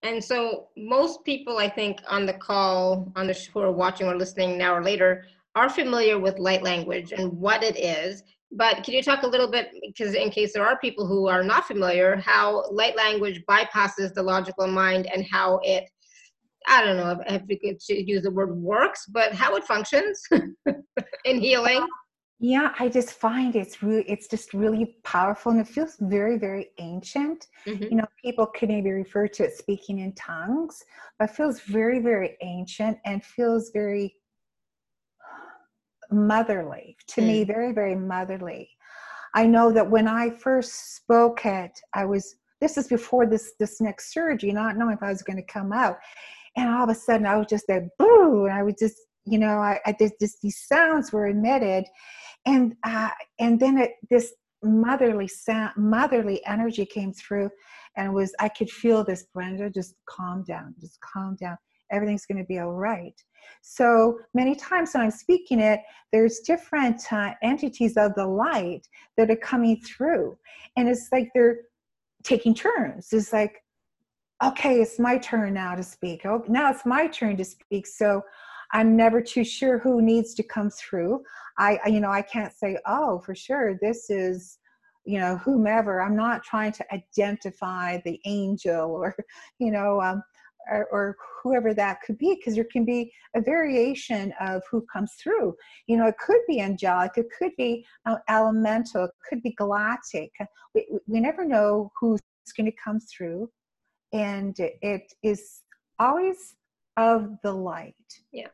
And 0.06 0.24
so 0.24 0.68
most 0.78 1.24
people, 1.26 1.58
I 1.58 1.68
think, 1.68 2.00
on 2.08 2.28
the 2.28 2.34
call, 2.34 3.12
on 3.16 3.26
the 3.26 3.34
who 3.52 3.60
are 3.62 3.72
watching 3.72 4.08
or 4.08 4.16
listening 4.16 4.56
now 4.56 4.76
or 4.76 4.84
later, 4.84 5.26
are 5.56 5.68
familiar 5.68 6.20
with 6.20 6.38
light 6.38 6.62
language 6.62 7.12
and 7.12 7.34
what 7.34 7.64
it 7.64 7.76
is. 7.76 8.22
But 8.52 8.84
can 8.84 8.94
you 8.94 9.02
talk 9.02 9.24
a 9.24 9.28
little 9.28 9.50
bit, 9.50 9.70
because 9.82 10.14
in 10.14 10.30
case 10.30 10.54
there 10.54 10.66
are 10.66 10.78
people 10.78 11.08
who 11.08 11.28
are 11.28 11.44
not 11.44 11.66
familiar, 11.66 12.18
how 12.18 12.70
light 12.72 12.96
language 12.96 13.42
bypasses 13.50 14.14
the 14.14 14.22
logical 14.22 14.68
mind 14.68 15.08
and 15.12 15.26
how 15.30 15.60
it, 15.64 15.86
I 16.68 16.86
don't 16.86 16.98
know 16.98 17.12
if, 17.26 17.42
if 17.42 17.48
we 17.48 17.58
could 17.58 18.08
use 18.08 18.22
the 18.22 18.32
word 18.32 18.56
works, 18.56 19.08
but 19.08 19.34
how 19.34 19.56
it 19.56 19.64
functions 19.64 20.22
in 21.26 21.40
healing? 21.40 21.86
Yeah, 22.40 22.74
I 22.80 22.90
just 22.90 23.12
find 23.12 23.56
it's 23.56 23.82
really, 23.82 24.04
it's 24.10 24.28
just 24.28 24.54
really 24.54 24.98
powerful 25.04 25.54
and 25.54 25.62
it 25.62 25.68
feels 25.68 25.96
very, 26.02 26.38
very 26.38 26.72
ancient. 26.80 27.48
Mm-hmm. 27.66 27.84
You 27.84 27.96
know, 27.96 28.06
people 28.22 28.46
can 28.46 28.68
maybe 28.68 28.92
refer 28.92 29.28
to 29.30 29.46
it 29.46 29.58
speaking 29.58 30.00
in 30.00 30.14
tongues, 30.14 30.84
but 31.18 31.30
feels 31.30 31.62
very, 31.62 32.00
very 32.00 32.38
ancient 32.42 32.98
and 33.06 33.24
feels 33.24 33.72
very 33.72 34.16
motherly 36.12 36.98
to 37.08 37.22
mm. 37.22 37.28
me, 37.28 37.44
very, 37.46 37.72
very 37.72 37.96
motherly. 37.96 38.70
I 39.34 39.46
know 39.46 39.72
that 39.72 39.90
when 39.90 40.08
I 40.08 40.30
first 40.30 40.96
spoke 40.96 41.46
it, 41.46 41.72
I 41.94 42.06
was 42.06 42.36
this 42.62 42.78
is 42.78 42.88
before 42.88 43.26
this 43.26 43.54
this 43.60 43.82
next 43.82 44.14
surgery, 44.14 44.52
not 44.52 44.78
knowing 44.78 44.96
if 44.96 45.04
I 45.04 45.10
was 45.10 45.24
going 45.24 45.38
to 45.38 45.54
come 45.54 45.74
out, 45.74 45.98
and 46.56 46.70
all 46.70 46.84
of 46.84 46.90
a 46.90 46.96
sudden 46.96 47.26
I 47.26 47.36
was 47.36 47.48
just 47.48 47.68
like 47.68 47.84
boo, 48.00 48.46
and 48.46 48.54
I 48.54 48.64
was 48.64 48.76
just 48.80 48.96
you 49.26 49.38
know 49.38 49.58
I, 49.58 49.80
I 49.86 49.96
just 50.20 50.42
these 50.42 50.64
sounds 50.66 51.12
were 51.12 51.28
emitted, 51.28 51.86
and 52.46 52.76
uh, 52.84 53.10
and 53.40 53.60
then 53.60 53.78
it, 53.78 53.92
this 54.10 54.34
motherly 54.64 55.28
sound, 55.28 55.74
motherly 55.78 56.46
energy 56.46 56.86
came 56.86 57.14
through, 57.14 57.50
and 57.98 58.14
was 58.14 58.34
I 58.40 58.50
could 58.50 58.70
feel 58.70 59.04
this 59.04 59.26
Brenda 59.34 59.70
just 59.70 59.96
calm 60.08 60.44
down, 60.44 60.76
just 60.80 61.00
calm 61.02 61.36
down, 61.40 61.58
everything's 61.92 62.26
going 62.26 62.38
to 62.38 62.46
be 62.46 62.60
all 62.60 62.74
right. 62.74 63.20
So 63.62 64.20
many 64.34 64.56
times 64.56 64.94
when 64.94 65.04
I'm 65.04 65.12
speaking 65.12 65.60
it, 65.60 65.82
there's 66.12 66.40
different 66.40 67.02
uh, 67.12 67.34
entities 67.44 67.98
of 67.98 68.16
the 68.16 68.26
light 68.26 68.82
that 69.18 69.30
are 69.30 69.36
coming 69.36 69.80
through. 69.82 70.38
And 70.78 70.90
it's 70.90 71.10
like 71.12 71.30
they're 71.34 71.60
taking 72.24 72.56
turns. 72.56 73.10
It's 73.12 73.32
like, 73.32 73.62
okay, 74.44 74.82
it's 74.82 75.00
my 75.00 75.18
turn 75.18 75.54
now 75.54 75.76
to 75.76 75.84
speak. 75.84 76.26
Oh, 76.26 76.44
now 76.48 76.72
it's 76.72 76.86
my 76.86 77.08
turn 77.08 77.38
to 77.38 77.46
speak. 77.46 77.88
So 77.88 78.22
I'm 78.72 78.96
never 78.96 79.22
too 79.22 79.44
sure 79.44 79.80
who 79.80 80.02
needs 80.02 80.34
to 80.36 80.44
come 80.44 80.70
through. 80.70 81.24
I, 81.58 81.80
you 81.88 82.00
know, 82.00 82.12
I 82.12 82.22
can't 82.22 82.54
say, 82.54 82.78
oh, 82.86 83.20
for 83.20 83.36
sure, 83.36 83.78
this 83.82 84.10
is, 84.10 84.58
you 85.06 85.20
know, 85.20 85.38
whomever. 85.38 86.02
I'm 86.02 86.16
not 86.16 86.44
trying 86.44 86.72
to 86.74 86.94
identify 86.94 88.00
the 88.04 88.20
angel 88.26 88.92
or, 88.92 89.16
you 89.60 89.72
know, 89.72 90.02
um, 90.02 90.24
or, 90.70 90.88
or 90.92 91.18
whoever 91.44 91.74
that 91.74 92.02
could 92.02 92.18
be 92.18 92.36
because 92.36 92.56
there 92.56 92.68
can 92.72 92.86
be 92.86 93.12
a 93.36 93.42
variation 93.42 94.34
of 94.40 94.64
who 94.70 94.86
comes 94.92 95.14
through 95.14 95.56
you 95.88 95.96
know 95.96 96.08
it 96.08 96.18
could 96.18 96.42
be 96.48 96.60
angelic 96.60 97.12
it 97.18 97.28
could 97.38 97.52
be 97.58 97.86
uh, 98.06 98.16
elemental 98.30 99.06
it 99.06 99.12
could 99.30 99.42
be 99.44 99.54
galactic 99.58 100.32
we, 100.74 100.88
we 101.08 101.20
never 101.20 101.46
know 101.46 101.92
who's 102.00 102.20
going 102.58 102.66
to 102.66 102.78
come 102.84 103.00
through 103.00 103.50
and 104.14 104.60
it 104.60 105.14
is 105.24 105.62
always 106.00 106.56
of 106.98 107.38
the 107.44 107.52
light. 107.52 107.96
Yeah. 108.32 108.48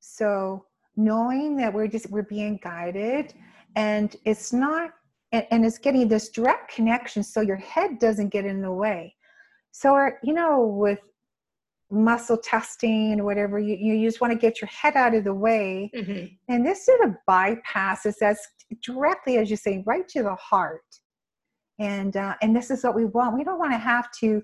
So 0.00 0.66
knowing 0.96 1.56
that 1.56 1.72
we're 1.72 1.88
just 1.88 2.10
we're 2.10 2.22
being 2.22 2.58
guided 2.62 3.34
and 3.76 4.16
it's 4.24 4.52
not 4.52 4.90
and, 5.32 5.46
and 5.50 5.66
it's 5.66 5.78
getting 5.78 6.06
this 6.08 6.28
direct 6.28 6.72
connection 6.72 7.22
so 7.22 7.40
your 7.40 7.56
head 7.56 7.98
doesn't 7.98 8.28
get 8.28 8.44
in 8.44 8.60
the 8.60 8.72
way. 8.72 9.14
So 9.72 9.92
our, 9.94 10.18
you 10.22 10.32
know 10.32 10.64
with 10.64 11.00
muscle 11.90 12.38
testing 12.38 13.20
or 13.20 13.24
whatever 13.24 13.58
you, 13.58 13.76
you 13.76 14.06
just 14.06 14.20
want 14.20 14.32
to 14.32 14.38
get 14.38 14.60
your 14.60 14.68
head 14.68 14.96
out 14.96 15.14
of 15.14 15.24
the 15.24 15.34
way. 15.34 15.90
Mm-hmm. 15.94 16.26
and 16.48 16.66
this 16.66 16.86
sort 16.86 17.00
of 17.02 17.14
bypasses 17.28 18.06
it 18.06 18.16
says 18.16 18.38
directly 18.82 19.38
as 19.38 19.50
you 19.50 19.56
say 19.56 19.82
right 19.86 20.08
to 20.08 20.22
the 20.22 20.34
heart. 20.34 20.82
And 21.78 22.16
uh, 22.16 22.34
and 22.40 22.54
this 22.54 22.70
is 22.70 22.84
what 22.84 22.94
we 22.94 23.04
want. 23.04 23.36
We 23.36 23.42
don't 23.42 23.58
want 23.58 23.72
to 23.72 23.78
have 23.78 24.10
to 24.20 24.42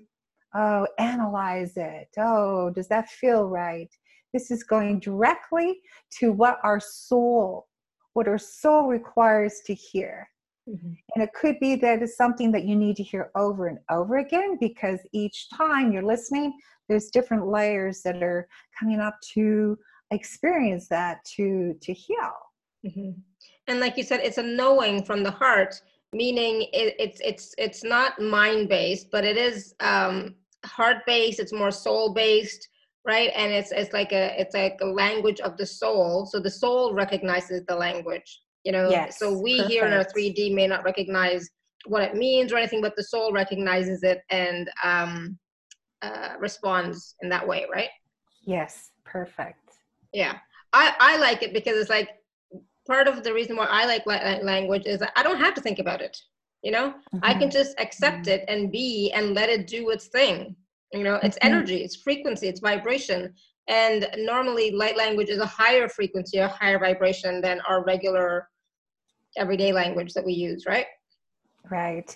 oh 0.55 0.87
analyze 0.99 1.73
it 1.75 2.07
oh 2.17 2.69
does 2.71 2.87
that 2.87 3.09
feel 3.09 3.45
right 3.45 3.89
this 4.33 4.51
is 4.51 4.63
going 4.63 4.99
directly 4.99 5.79
to 6.09 6.31
what 6.31 6.59
our 6.63 6.79
soul 6.79 7.67
what 8.13 8.27
our 8.27 8.37
soul 8.37 8.87
requires 8.87 9.61
to 9.65 9.73
hear 9.73 10.27
Mm-hmm. 10.69 10.93
And 11.15 11.23
it 11.23 11.33
could 11.33 11.59
be 11.59 11.75
that 11.77 12.01
it's 12.01 12.15
something 12.15 12.51
that 12.51 12.65
you 12.65 12.75
need 12.75 12.95
to 12.97 13.03
hear 13.03 13.31
over 13.35 13.67
and 13.67 13.79
over 13.89 14.17
again 14.17 14.57
because 14.59 14.99
each 15.11 15.49
time 15.49 15.91
you're 15.91 16.03
listening, 16.03 16.53
there's 16.87 17.09
different 17.09 17.47
layers 17.47 18.01
that 18.03 18.21
are 18.21 18.47
coming 18.79 18.99
up 18.99 19.15
to 19.33 19.77
experience 20.11 20.87
that 20.89 21.23
to 21.35 21.75
to 21.81 21.93
heal. 21.93 22.33
Mm-hmm. 22.85 23.11
And 23.67 23.79
like 23.79 23.97
you 23.97 24.03
said, 24.03 24.19
it's 24.21 24.37
a 24.37 24.43
knowing 24.43 25.03
from 25.03 25.23
the 25.23 25.31
heart, 25.31 25.81
meaning 26.13 26.67
it, 26.73 26.95
it's 26.99 27.21
it's 27.21 27.55
it's 27.57 27.83
not 27.83 28.19
mind 28.21 28.69
based, 28.69 29.09
but 29.11 29.23
it 29.23 29.37
is 29.37 29.73
um, 29.79 30.35
heart 30.65 30.97
based. 31.05 31.39
It's 31.39 31.53
more 31.53 31.71
soul 31.71 32.13
based 32.13 32.67
right? 33.03 33.31
And 33.35 33.51
it's 33.51 33.71
it's 33.71 33.93
like 33.93 34.11
a 34.11 34.39
it's 34.39 34.53
like 34.53 34.77
a 34.79 34.85
language 34.85 35.39
of 35.39 35.57
the 35.57 35.65
soul. 35.65 36.27
So 36.27 36.39
the 36.39 36.51
soul 36.51 36.93
recognizes 36.93 37.65
the 37.67 37.75
language 37.75 38.41
you 38.63 38.71
know? 38.71 38.89
Yes, 38.89 39.19
so 39.19 39.37
we 39.37 39.57
perfect. 39.57 39.71
here 39.71 39.85
in 39.85 39.93
our 39.93 40.03
3d 40.03 40.53
may 40.53 40.67
not 40.67 40.83
recognize 40.83 41.49
what 41.85 42.03
it 42.03 42.15
means 42.15 42.53
or 42.53 42.57
anything 42.57 42.81
but 42.81 42.95
the 42.95 43.03
soul 43.03 43.31
recognizes 43.31 44.03
it 44.03 44.21
and 44.29 44.69
um, 44.83 45.37
uh, 46.01 46.33
responds 46.39 47.15
in 47.21 47.29
that 47.29 47.47
way 47.47 47.65
right? 47.73 47.89
Yes 48.45 48.91
perfect. 49.05 49.77
Yeah. 50.13 50.37
I 50.73 50.95
i 50.99 51.17
like 51.17 51.43
it 51.43 51.53
because 51.53 51.75
it's 51.77 51.89
like 51.89 52.09
part 52.87 53.07
of 53.07 53.23
the 53.23 53.33
reason 53.33 53.55
why 53.55 53.67
i 53.69 53.85
like 53.85 54.05
language 54.05 54.83
is 54.85 55.03
i 55.15 55.21
don't 55.21 55.39
have 55.39 55.53
to 55.53 55.61
think 55.61 55.79
about 55.79 56.01
it 56.01 56.17
you 56.63 56.71
know 56.71 56.89
mm-hmm. 56.89 57.19
i 57.23 57.33
can 57.33 57.49
just 57.49 57.79
accept 57.79 58.25
mm-hmm. 58.25 58.41
it 58.41 58.45
and 58.47 58.71
be 58.71 59.11
and 59.13 59.33
let 59.33 59.49
it 59.49 59.67
do 59.67 59.89
its 59.89 60.07
thing 60.07 60.55
you 60.93 61.03
know 61.03 61.19
it's 61.23 61.37
energy 61.41 61.77
it's 61.77 61.95
frequency 61.95 62.47
it's 62.47 62.59
vibration 62.59 63.33
and 63.67 64.07
normally 64.17 64.71
light 64.71 64.97
language 64.97 65.29
is 65.29 65.39
a 65.39 65.45
higher 65.45 65.87
frequency 65.87 66.39
a 66.39 66.47
higher 66.47 66.79
vibration 66.79 67.41
than 67.41 67.61
our 67.67 67.83
regular 67.85 68.47
everyday 69.37 69.71
language 69.71 70.13
that 70.13 70.25
we 70.25 70.33
use, 70.33 70.65
right? 70.65 70.85
Right. 71.69 72.15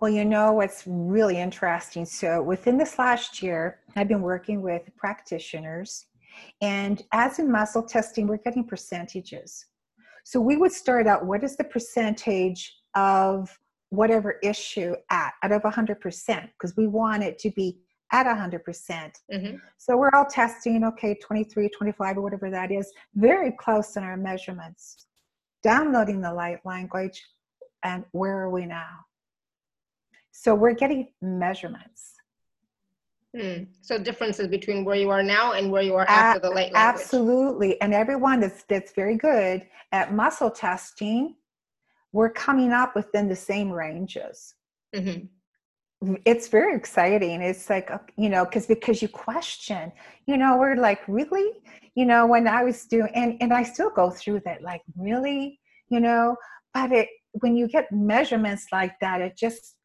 Well, 0.00 0.10
you 0.10 0.24
know 0.24 0.52
what's 0.52 0.82
really 0.86 1.38
interesting? 1.38 2.04
So, 2.04 2.42
within 2.42 2.76
this 2.76 2.98
last 2.98 3.42
year, 3.42 3.78
I've 3.94 4.08
been 4.08 4.22
working 4.22 4.60
with 4.60 4.82
practitioners, 4.96 6.06
and 6.60 7.02
as 7.12 7.38
in 7.38 7.50
muscle 7.50 7.84
testing, 7.84 8.26
we're 8.26 8.38
getting 8.38 8.66
percentages. 8.66 9.66
So, 10.24 10.40
we 10.40 10.56
would 10.56 10.72
start 10.72 11.06
out 11.06 11.24
what 11.24 11.44
is 11.44 11.56
the 11.56 11.64
percentage 11.64 12.74
of 12.96 13.56
whatever 13.92 14.38
issue 14.42 14.94
at 15.10 15.34
out 15.42 15.52
of 15.52 15.62
100% 15.62 16.48
because 16.52 16.74
we 16.78 16.86
want 16.86 17.22
it 17.22 17.38
to 17.38 17.50
be 17.50 17.78
at 18.10 18.26
100%. 18.26 18.64
percent 18.64 19.18
mm 19.30 19.50
hmm 19.50 19.56
So 19.76 19.96
we're 19.96 20.10
all 20.14 20.24
testing, 20.24 20.82
okay, 20.84 21.14
23, 21.14 21.68
25, 21.68 22.16
or 22.16 22.22
whatever 22.22 22.50
that 22.50 22.72
is, 22.72 22.90
very 23.14 23.52
close 23.52 23.96
in 23.96 24.02
our 24.02 24.16
measurements 24.16 25.06
downloading 25.62 26.20
the 26.20 26.32
light 26.32 26.60
language, 26.64 27.22
and 27.84 28.04
where 28.12 28.38
are 28.40 28.50
we 28.50 28.64
now? 28.66 29.04
So 30.32 30.54
we're 30.54 30.74
getting 30.74 31.08
measurements. 31.20 32.14
Hmm. 33.38 33.64
So 33.82 33.98
differences 33.98 34.48
between 34.48 34.84
where 34.84 34.96
you 34.96 35.10
are 35.10 35.22
now 35.22 35.52
and 35.52 35.70
where 35.70 35.82
you 35.82 35.94
are 35.94 36.08
after 36.08 36.40
the 36.40 36.48
light 36.48 36.72
language. 36.72 36.94
Absolutely. 36.94 37.80
And 37.80 37.94
everyone 37.94 38.40
that's 38.40 38.62
that's 38.64 38.92
very 38.92 39.16
good 39.16 39.66
at 39.92 40.12
muscle 40.12 40.50
testing, 40.50 41.36
we're 42.12 42.30
coming 42.30 42.72
up 42.72 42.94
within 42.94 43.28
the 43.28 43.36
same 43.36 43.70
ranges. 43.70 44.54
Mm-hmm. 44.94 46.14
It's 46.24 46.48
very 46.48 46.76
exciting. 46.76 47.40
It's 47.42 47.70
like 47.70 47.90
uh, 47.90 47.98
you 48.16 48.28
know 48.28 48.44
because 48.44 48.66
because 48.66 49.00
you 49.00 49.08
question 49.08 49.92
you 50.26 50.36
know 50.36 50.56
we're 50.56 50.76
like 50.76 51.00
really? 51.08 51.52
You 51.94 52.06
know 52.06 52.26
when 52.26 52.48
i 52.48 52.64
was 52.64 52.84
doing 52.86 53.10
and 53.14 53.36
and 53.40 53.52
i 53.52 53.62
still 53.62 53.90
go 53.90 54.10
through 54.10 54.40
that 54.44 54.62
like 54.62 54.82
really? 54.96 55.60
You 55.88 56.00
know? 56.00 56.36
But 56.74 56.92
it 56.92 57.08
when 57.32 57.56
you 57.56 57.68
get 57.68 57.90
measurements 57.92 58.66
like 58.72 58.98
that 59.00 59.20
it 59.20 59.36
just 59.36 59.76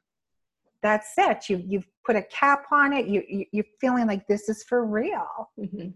that's 0.81 1.11
it. 1.17 1.49
You 1.49 1.63
you've 1.65 1.87
put 2.05 2.15
a 2.15 2.23
cap 2.23 2.65
on 2.71 2.93
it. 2.93 3.07
You, 3.07 3.23
you 3.27 3.45
you're 3.51 3.65
feeling 3.79 4.07
like 4.07 4.27
this 4.27 4.49
is 4.49 4.63
for 4.63 4.85
real. 4.85 5.51
Mm-hmm. 5.59 5.89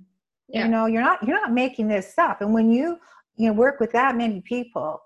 yeah. 0.50 0.66
you 0.66 0.72
know 0.72 0.86
you're 0.86 1.02
not 1.02 1.26
you're 1.26 1.40
not 1.40 1.52
making 1.52 1.88
this 1.88 2.14
up. 2.18 2.42
And 2.42 2.54
when 2.54 2.70
you 2.70 2.98
you 3.38 3.48
know 3.48 3.54
work 3.54 3.80
with 3.80 3.92
that 3.94 4.16
many 4.16 4.42
people 4.42 5.02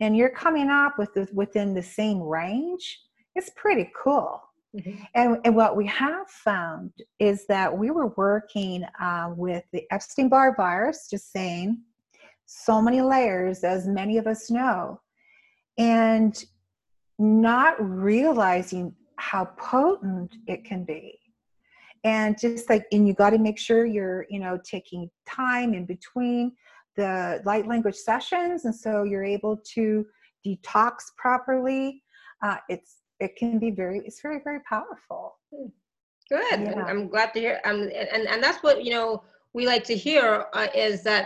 and 0.00 0.16
you're 0.16 0.30
coming 0.30 0.68
up 0.68 0.98
with 0.98 1.12
the, 1.14 1.28
within 1.32 1.74
the 1.74 1.82
same 1.82 2.20
range 2.20 3.00
it's 3.34 3.50
pretty 3.56 3.90
cool 3.96 4.42
Mm-hmm. 4.76 5.02
And, 5.16 5.38
and, 5.44 5.56
what 5.56 5.76
we 5.76 5.84
have 5.88 6.30
found 6.30 6.92
is 7.18 7.44
that 7.48 7.76
we 7.76 7.90
were 7.90 8.14
working 8.16 8.84
uh, 9.00 9.32
with 9.36 9.64
the 9.72 9.82
Epstein 9.90 10.28
Barr 10.28 10.54
virus, 10.54 11.08
just 11.10 11.32
saying, 11.32 11.80
so 12.46 12.80
many 12.80 13.00
layers, 13.00 13.64
as 13.64 13.88
many 13.88 14.16
of 14.16 14.28
us 14.28 14.48
know, 14.48 15.00
and 15.76 16.44
not 17.18 17.74
realizing 17.80 18.94
how 19.16 19.46
potent 19.58 20.36
it 20.46 20.64
can 20.64 20.84
be 20.84 21.18
and 22.04 22.38
just 22.38 22.70
like 22.70 22.86
and 22.92 23.06
you 23.06 23.12
got 23.12 23.30
to 23.30 23.38
make 23.38 23.58
sure 23.58 23.84
you're 23.84 24.24
you 24.30 24.40
know 24.40 24.58
taking 24.64 25.10
time 25.26 25.74
in 25.74 25.84
between 25.84 26.52
the 27.00 27.40
light 27.44 27.66
language 27.66 27.96
sessions 27.96 28.64
and 28.66 28.74
so 28.74 29.04
you're 29.04 29.24
able 29.24 29.56
to 29.74 30.04
detox 30.46 30.94
properly. 31.16 32.02
Uh, 32.42 32.56
it's 32.68 32.92
it 33.20 33.36
can 33.36 33.58
be 33.58 33.70
very 33.70 33.98
it's 34.04 34.20
very 34.20 34.40
very 34.42 34.60
powerful. 34.68 35.36
Good. 36.28 36.60
Yeah. 36.60 36.84
i'm 36.86 37.08
glad 37.08 37.34
to 37.34 37.40
hear 37.40 37.60
um, 37.64 37.90
and 38.14 38.24
and 38.32 38.40
that's 38.44 38.62
what 38.62 38.84
you 38.84 38.92
know 38.92 39.24
we 39.52 39.66
like 39.66 39.82
to 39.84 39.96
hear 39.96 40.46
uh, 40.52 40.68
is 40.74 41.02
that 41.02 41.24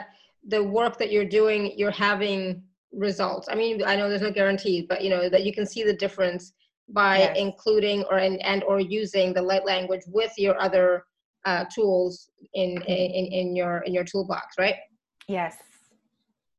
the 0.49 0.63
work 0.63 0.97
that 1.01 1.13
you're 1.13 1.31
doing 1.41 1.61
you're 1.77 1.99
having 2.11 2.63
results. 3.09 3.49
I 3.51 3.55
mean 3.55 3.83
i 3.85 3.97
know 3.97 4.09
there's 4.09 4.29
no 4.29 4.39
guarantees 4.41 4.85
but 4.89 5.03
you 5.05 5.11
know 5.11 5.29
that 5.29 5.45
you 5.47 5.53
can 5.53 5.67
see 5.67 5.83
the 5.83 5.97
difference 6.05 6.53
by 6.89 7.19
yes. 7.19 7.37
including 7.47 8.05
or 8.11 8.17
and, 8.27 8.37
and 8.45 8.63
or 8.65 8.79
using 8.81 9.35
the 9.35 9.43
light 9.51 9.67
language 9.73 10.05
with 10.19 10.33
your 10.39 10.57
other 10.67 11.05
uh, 11.51 11.65
tools 11.75 12.31
in, 12.55 12.71
in 12.83 13.27
in 13.41 13.57
your 13.57 13.75
in 13.87 13.93
your 13.93 14.05
toolbox 14.05 14.47
right 14.59 14.77
yes. 15.29 15.57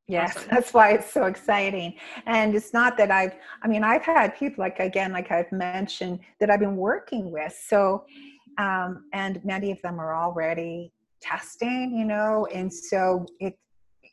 Yes 0.07 0.35
awesome. 0.35 0.49
that's 0.51 0.73
why 0.73 0.91
it's 0.91 1.11
so 1.11 1.25
exciting. 1.25 1.95
And 2.25 2.55
it's 2.55 2.73
not 2.73 2.97
that 2.97 3.09
i've 3.11 3.33
i 3.63 3.67
mean 3.67 3.83
i've 3.83 4.03
had 4.03 4.35
people 4.37 4.63
like 4.63 4.79
again 4.79 5.11
like 5.11 5.31
i've 5.31 5.51
mentioned 5.51 6.19
that 6.39 6.49
i've 6.49 6.59
been 6.59 6.77
working 6.77 7.31
with. 7.31 7.57
So 7.67 8.05
um, 8.57 9.05
and 9.11 9.43
many 9.43 9.71
of 9.71 9.81
them 9.81 9.99
are 9.99 10.15
already 10.15 10.93
testing 11.21 11.95
you 11.97 12.05
know 12.05 12.47
and 12.53 12.71
so 12.71 13.25
it 13.39 13.57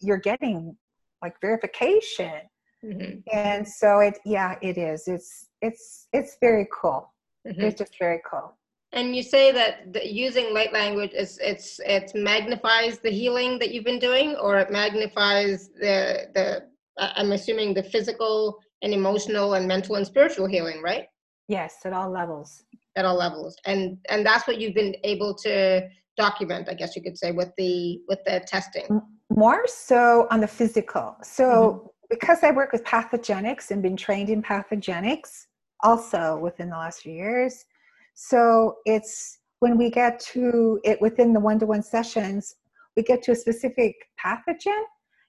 you're 0.00 0.18
getting 0.18 0.76
like 1.22 1.40
verification. 1.40 2.40
Mm-hmm. 2.84 3.20
and 3.32 3.68
so 3.68 4.00
it 4.00 4.18
yeah 4.24 4.56
it 4.60 4.76
is. 4.76 5.06
It's 5.06 5.50
it's 5.60 6.08
it's 6.12 6.36
very 6.40 6.66
cool. 6.72 7.12
Mm-hmm. 7.46 7.60
it's 7.60 7.78
just 7.78 7.98
very 7.98 8.20
cool 8.28 8.56
and 8.92 9.16
you 9.16 9.22
say 9.22 9.52
that 9.52 9.92
the, 9.92 10.06
using 10.06 10.52
light 10.52 10.72
language 10.72 11.12
is 11.14 11.38
it's 11.42 11.80
it 11.84 12.12
magnifies 12.14 12.98
the 12.98 13.10
healing 13.10 13.58
that 13.58 13.72
you've 13.72 13.84
been 13.84 13.98
doing 13.98 14.36
or 14.36 14.58
it 14.58 14.70
magnifies 14.70 15.70
the 15.80 16.28
the 16.34 16.64
i'm 16.98 17.32
assuming 17.32 17.74
the 17.74 17.82
physical 17.82 18.58
and 18.82 18.92
emotional 18.92 19.54
and 19.54 19.66
mental 19.66 19.96
and 19.96 20.06
spiritual 20.06 20.46
healing 20.46 20.82
right? 20.82 21.06
Yes 21.48 21.76
at 21.84 21.92
all 21.92 22.10
levels. 22.10 22.64
At 22.96 23.04
all 23.04 23.16
levels. 23.16 23.56
And 23.64 23.98
and 24.10 24.24
that's 24.26 24.46
what 24.46 24.60
you've 24.60 24.74
been 24.74 24.94
able 25.04 25.34
to 25.36 25.88
document 26.18 26.68
i 26.68 26.74
guess 26.74 26.94
you 26.94 27.02
could 27.02 27.16
say 27.16 27.32
with 27.32 27.50
the 27.56 28.00
with 28.08 28.18
the 28.26 28.42
testing. 28.46 29.00
More 29.30 29.62
so 29.66 30.26
on 30.30 30.40
the 30.40 30.46
physical. 30.46 31.16
So 31.22 31.44
mm-hmm. 31.44 31.86
because 32.10 32.42
i 32.42 32.50
work 32.50 32.72
with 32.72 32.84
pathogenics 32.84 33.70
and 33.70 33.82
been 33.82 33.96
trained 33.96 34.28
in 34.28 34.42
pathogenics 34.42 35.46
also 35.82 36.38
within 36.38 36.68
the 36.68 36.76
last 36.76 37.00
few 37.00 37.12
years 37.12 37.64
so 38.14 38.76
it's 38.84 39.38
when 39.60 39.78
we 39.78 39.90
get 39.90 40.18
to 40.20 40.80
it 40.84 41.00
within 41.00 41.32
the 41.32 41.40
one-to-one 41.40 41.82
sessions 41.82 42.56
we 42.96 43.02
get 43.02 43.22
to 43.22 43.32
a 43.32 43.34
specific 43.34 43.94
pathogen 44.22 44.82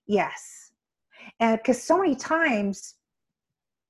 yes 0.08 0.72
and 1.40 1.58
because 1.58 1.82
so 1.82 1.98
many 1.98 2.16
times 2.16 2.96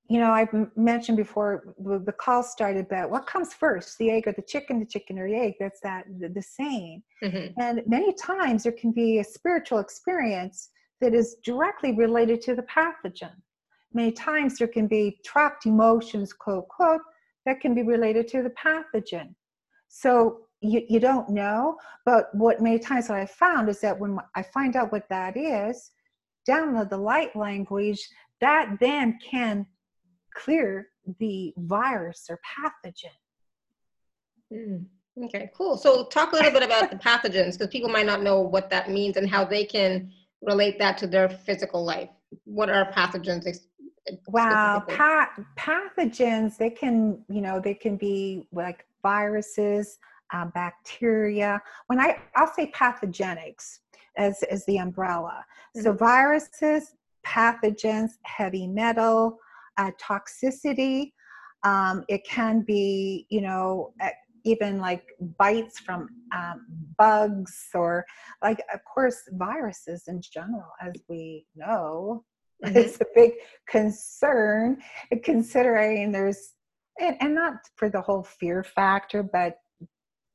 you 0.09 0.19
know, 0.19 0.31
I've 0.31 0.53
mentioned 0.75 1.17
before 1.17 1.73
the 1.79 2.11
call 2.11 2.43
started 2.43 2.87
that 2.89 3.09
what 3.09 3.25
comes 3.25 3.53
first, 3.53 3.97
the 3.97 4.11
egg 4.11 4.27
or 4.27 4.33
the 4.33 4.41
chicken, 4.41 4.79
the 4.79 4.85
chicken 4.85 5.17
or 5.17 5.29
the 5.29 5.35
egg? 5.35 5.53
That's 5.59 5.79
that 5.81 6.05
the, 6.19 6.27
the 6.29 6.41
same. 6.41 7.01
Mm-hmm. 7.23 7.59
And 7.59 7.81
many 7.87 8.13
times 8.13 8.63
there 8.63 8.73
can 8.73 8.91
be 8.91 9.19
a 9.19 9.23
spiritual 9.23 9.79
experience 9.79 10.69
that 10.99 11.13
is 11.13 11.37
directly 11.43 11.93
related 11.93 12.41
to 12.43 12.55
the 12.55 12.63
pathogen. 12.63 13.31
Many 13.93 14.11
times 14.11 14.57
there 14.57 14.67
can 14.67 14.87
be 14.87 15.19
trapped 15.25 15.65
emotions, 15.65 16.33
quote, 16.33 16.67
quote, 16.67 17.01
that 17.45 17.59
can 17.59 17.73
be 17.73 17.83
related 17.83 18.27
to 18.29 18.43
the 18.43 18.51
pathogen. 18.51 19.35
So 19.87 20.41
you, 20.61 20.81
you 20.87 20.99
don't 20.99 21.29
know, 21.29 21.77
but 22.05 22.33
what 22.33 22.61
many 22.61 22.79
times 22.79 23.09
what 23.09 23.19
I 23.19 23.25
found 23.25 23.69
is 23.69 23.79
that 23.81 23.99
when 23.99 24.17
I 24.35 24.43
find 24.43 24.75
out 24.75 24.91
what 24.91 25.07
that 25.09 25.35
is, 25.35 25.91
download 26.47 26.89
the 26.89 26.97
light 26.97 27.35
language, 27.35 28.07
that 28.41 28.77
then 28.79 29.19
can 29.23 29.65
clear 30.33 30.87
the 31.19 31.53
virus 31.57 32.27
or 32.29 32.39
pathogen. 32.57 33.09
Mm, 34.51 34.85
okay, 35.25 35.49
cool. 35.55 35.77
So 35.77 36.05
talk 36.05 36.31
a 36.31 36.35
little 36.35 36.51
bit 36.51 36.63
about 36.63 36.89
the 36.89 36.97
pathogens 36.97 37.53
because 37.53 37.67
people 37.67 37.89
might 37.89 38.05
not 38.05 38.23
know 38.23 38.39
what 38.39 38.69
that 38.69 38.89
means 38.89 39.17
and 39.17 39.29
how 39.29 39.43
they 39.43 39.65
can 39.65 40.11
relate 40.41 40.79
that 40.79 40.97
to 40.99 41.07
their 41.07 41.29
physical 41.29 41.83
life. 41.83 42.09
What 42.45 42.69
are 42.69 42.91
pathogens? 42.91 43.45
Wow, 44.27 44.83
pa- 44.87 45.31
pathogens, 45.57 46.57
they 46.57 46.69
can, 46.69 47.23
you 47.29 47.41
know, 47.41 47.59
they 47.59 47.73
can 47.73 47.95
be 47.95 48.47
like 48.51 48.85
viruses, 49.01 49.97
uh, 50.33 50.45
bacteria. 50.53 51.61
When 51.87 51.99
I, 51.99 52.17
I'll 52.35 52.51
say 52.53 52.71
pathogenics 52.71 53.79
as, 54.17 54.43
as 54.43 54.65
the 54.65 54.77
umbrella. 54.77 55.45
Mm-hmm. 55.75 55.83
So 55.83 55.93
viruses, 55.93 56.95
pathogens, 57.25 58.11
heavy 58.23 58.67
metal, 58.67 59.37
uh, 59.77 59.91
toxicity. 60.01 61.13
Um, 61.63 62.03
it 62.09 62.25
can 62.27 62.61
be, 62.61 63.25
you 63.29 63.41
know, 63.41 63.93
even 64.43 64.79
like 64.79 65.03
bites 65.37 65.79
from 65.79 66.09
um, 66.35 66.65
bugs 66.97 67.67
or 67.73 68.05
like, 68.41 68.59
of 68.73 68.81
course, 68.83 69.21
viruses 69.31 70.03
in 70.07 70.21
general, 70.21 70.69
as 70.81 70.93
we 71.07 71.45
know. 71.55 72.25
Mm-hmm. 72.63 72.77
It's 72.77 72.99
a 73.01 73.05
big 73.13 73.33
concern 73.67 74.77
considering 75.23 76.11
there's, 76.11 76.53
and, 76.99 77.17
and 77.19 77.35
not 77.35 77.55
for 77.75 77.89
the 77.89 78.01
whole 78.01 78.23
fear 78.23 78.63
factor, 78.63 79.23
but 79.23 79.57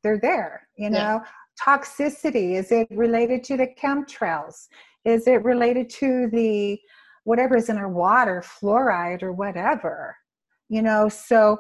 they're 0.03 0.21
there, 0.21 0.69
you 0.77 0.91
know. 0.91 0.99
Yeah. 0.99 1.25
Toxicity, 1.61 2.55
is 2.55 2.71
it 2.71 2.87
related 2.91 3.43
to 3.45 3.57
the 3.57 3.69
chemtrails? 3.83 4.69
Is 5.05 5.27
it 5.27 5.43
related 5.43 5.91
to 5.91 6.29
the 6.33 6.79
whatever 7.29 7.57
is 7.57 7.69
in 7.69 7.77
our 7.77 7.91
water, 7.91 8.43
fluoride 8.43 9.23
or 9.23 9.33
whatever, 9.33 10.17
you 10.71 10.81
know. 10.81 11.11
So 11.11 11.59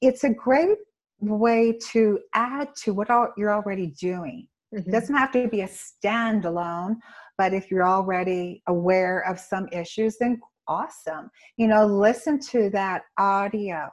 it's 0.00 0.24
a 0.24 0.30
great 0.30 0.78
way 1.20 1.78
to 1.92 2.18
add 2.32 2.68
to 2.76 2.94
what 2.94 3.10
all, 3.10 3.28
you're 3.36 3.52
already 3.52 3.88
doing. 3.88 4.48
Mm-hmm. 4.74 4.88
It 4.88 4.90
doesn't 4.90 5.14
have 5.14 5.30
to 5.32 5.46
be 5.46 5.60
a 5.60 5.68
standalone, 5.68 6.96
but 7.40 7.54
if 7.54 7.70
you're 7.70 7.88
already 7.88 8.62
aware 8.66 9.20
of 9.20 9.40
some 9.40 9.66
issues, 9.72 10.18
then 10.18 10.40
awesome. 10.68 11.30
You 11.56 11.68
know, 11.68 11.86
listen 11.86 12.38
to 12.52 12.68
that 12.70 13.02
audio 13.18 13.90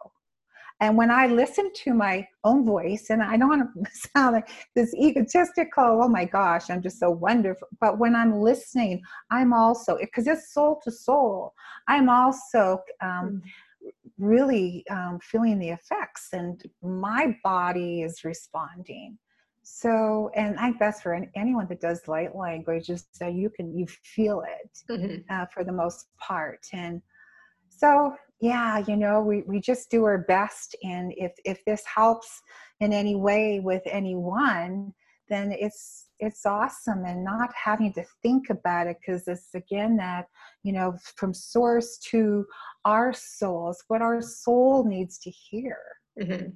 and 0.79 0.95
when 0.95 1.09
I 1.09 1.25
listen 1.27 1.71
to 1.73 1.93
my 1.93 2.27
own 2.43 2.63
voice, 2.63 3.07
and 3.09 3.23
I 3.23 3.35
don't 3.37 3.49
want 3.49 3.69
to 3.73 3.91
sound 4.15 4.33
like 4.35 4.49
this 4.75 4.93
egotistical, 4.93 6.03
oh 6.03 6.07
my 6.07 6.25
gosh, 6.25 6.69
I'm 6.69 6.81
just 6.81 6.99
so 6.99 7.09
wonderful. 7.09 7.67
But 7.81 7.97
when 7.97 8.15
I'm 8.15 8.39
listening, 8.41 9.01
I'm 9.31 9.53
also, 9.53 9.97
because 9.99 10.27
it's 10.27 10.53
soul 10.53 10.79
to 10.83 10.91
soul, 10.91 11.53
I'm 11.87 12.09
also 12.09 12.79
um, 13.01 13.41
mm. 13.43 13.91
really 14.19 14.85
um, 14.91 15.19
feeling 15.21 15.57
the 15.57 15.69
effects, 15.69 16.29
and 16.33 16.61
my 16.83 17.35
body 17.43 18.03
is 18.03 18.23
responding. 18.23 19.17
So, 19.69 20.31
and 20.35 20.57
I 20.57 20.67
think 20.67 20.79
that's 20.79 21.01
for 21.01 21.19
anyone 21.35 21.67
that 21.67 21.81
does 21.81 22.07
light 22.07 22.35
language, 22.35 22.87
just 22.87 23.15
so 23.15 23.27
you 23.27 23.49
can, 23.49 23.77
you 23.77 23.85
feel 23.87 24.41
it 24.41 24.79
mm-hmm. 24.89 25.17
uh, 25.29 25.45
for 25.53 25.63
the 25.63 25.71
most 25.71 26.07
part. 26.19 26.65
And 26.73 27.01
so 27.69 28.15
yeah 28.39 28.83
you 28.87 28.95
know 28.95 29.21
we, 29.21 29.43
we 29.47 29.59
just 29.59 29.89
do 29.89 30.03
our 30.05 30.19
best 30.19 30.75
and 30.83 31.13
if 31.17 31.33
if 31.45 31.63
this 31.65 31.83
helps 31.85 32.41
in 32.79 32.93
any 32.93 33.15
way 33.15 33.59
with 33.59 33.81
anyone 33.85 34.93
then 35.29 35.51
it's 35.51 36.07
it's 36.19 36.45
awesome 36.45 37.03
and 37.05 37.23
not 37.23 37.49
having 37.53 37.91
to 37.93 38.03
think 38.21 38.49
about 38.49 38.87
it 38.87 38.97
because 38.99 39.27
it's 39.27 39.53
again 39.55 39.97
that 39.97 40.25
you 40.63 40.71
know 40.71 40.95
from 41.15 41.33
source 41.33 41.97
to 41.97 42.45
our 42.85 43.11
souls 43.13 43.83
what 43.87 44.01
our 44.01 44.21
soul 44.21 44.85
needs 44.85 45.17
to 45.17 45.29
hear 45.29 45.77
mm-hmm. 46.19 46.49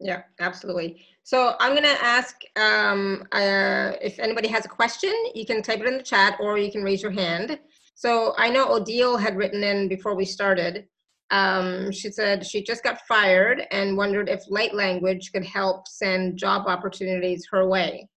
yeah 0.00 0.22
absolutely 0.40 1.06
so 1.24 1.56
i'm 1.58 1.72
going 1.72 1.82
to 1.82 2.04
ask 2.04 2.36
um, 2.56 3.24
uh, 3.32 3.92
if 4.00 4.18
anybody 4.20 4.46
has 4.46 4.64
a 4.64 4.68
question 4.68 5.12
you 5.34 5.44
can 5.44 5.60
type 5.62 5.80
it 5.80 5.86
in 5.86 5.96
the 5.96 6.02
chat 6.02 6.36
or 6.38 6.56
you 6.56 6.70
can 6.70 6.84
raise 6.84 7.02
your 7.02 7.10
hand 7.10 7.58
so 7.96 8.34
i 8.38 8.48
know 8.48 8.72
odile 8.72 9.16
had 9.16 9.36
written 9.36 9.64
in 9.64 9.88
before 9.88 10.14
we 10.14 10.24
started 10.24 10.86
um, 11.30 11.90
she 11.90 12.10
said 12.10 12.46
she 12.46 12.62
just 12.62 12.84
got 12.84 13.00
fired 13.08 13.66
and 13.70 13.96
wondered 13.96 14.28
if 14.28 14.48
light 14.48 14.74
language 14.74 15.32
could 15.32 15.44
help 15.44 15.88
send 15.88 16.38
job 16.38 16.66
opportunities 16.68 17.46
her 17.50 17.66
way. 17.66 18.08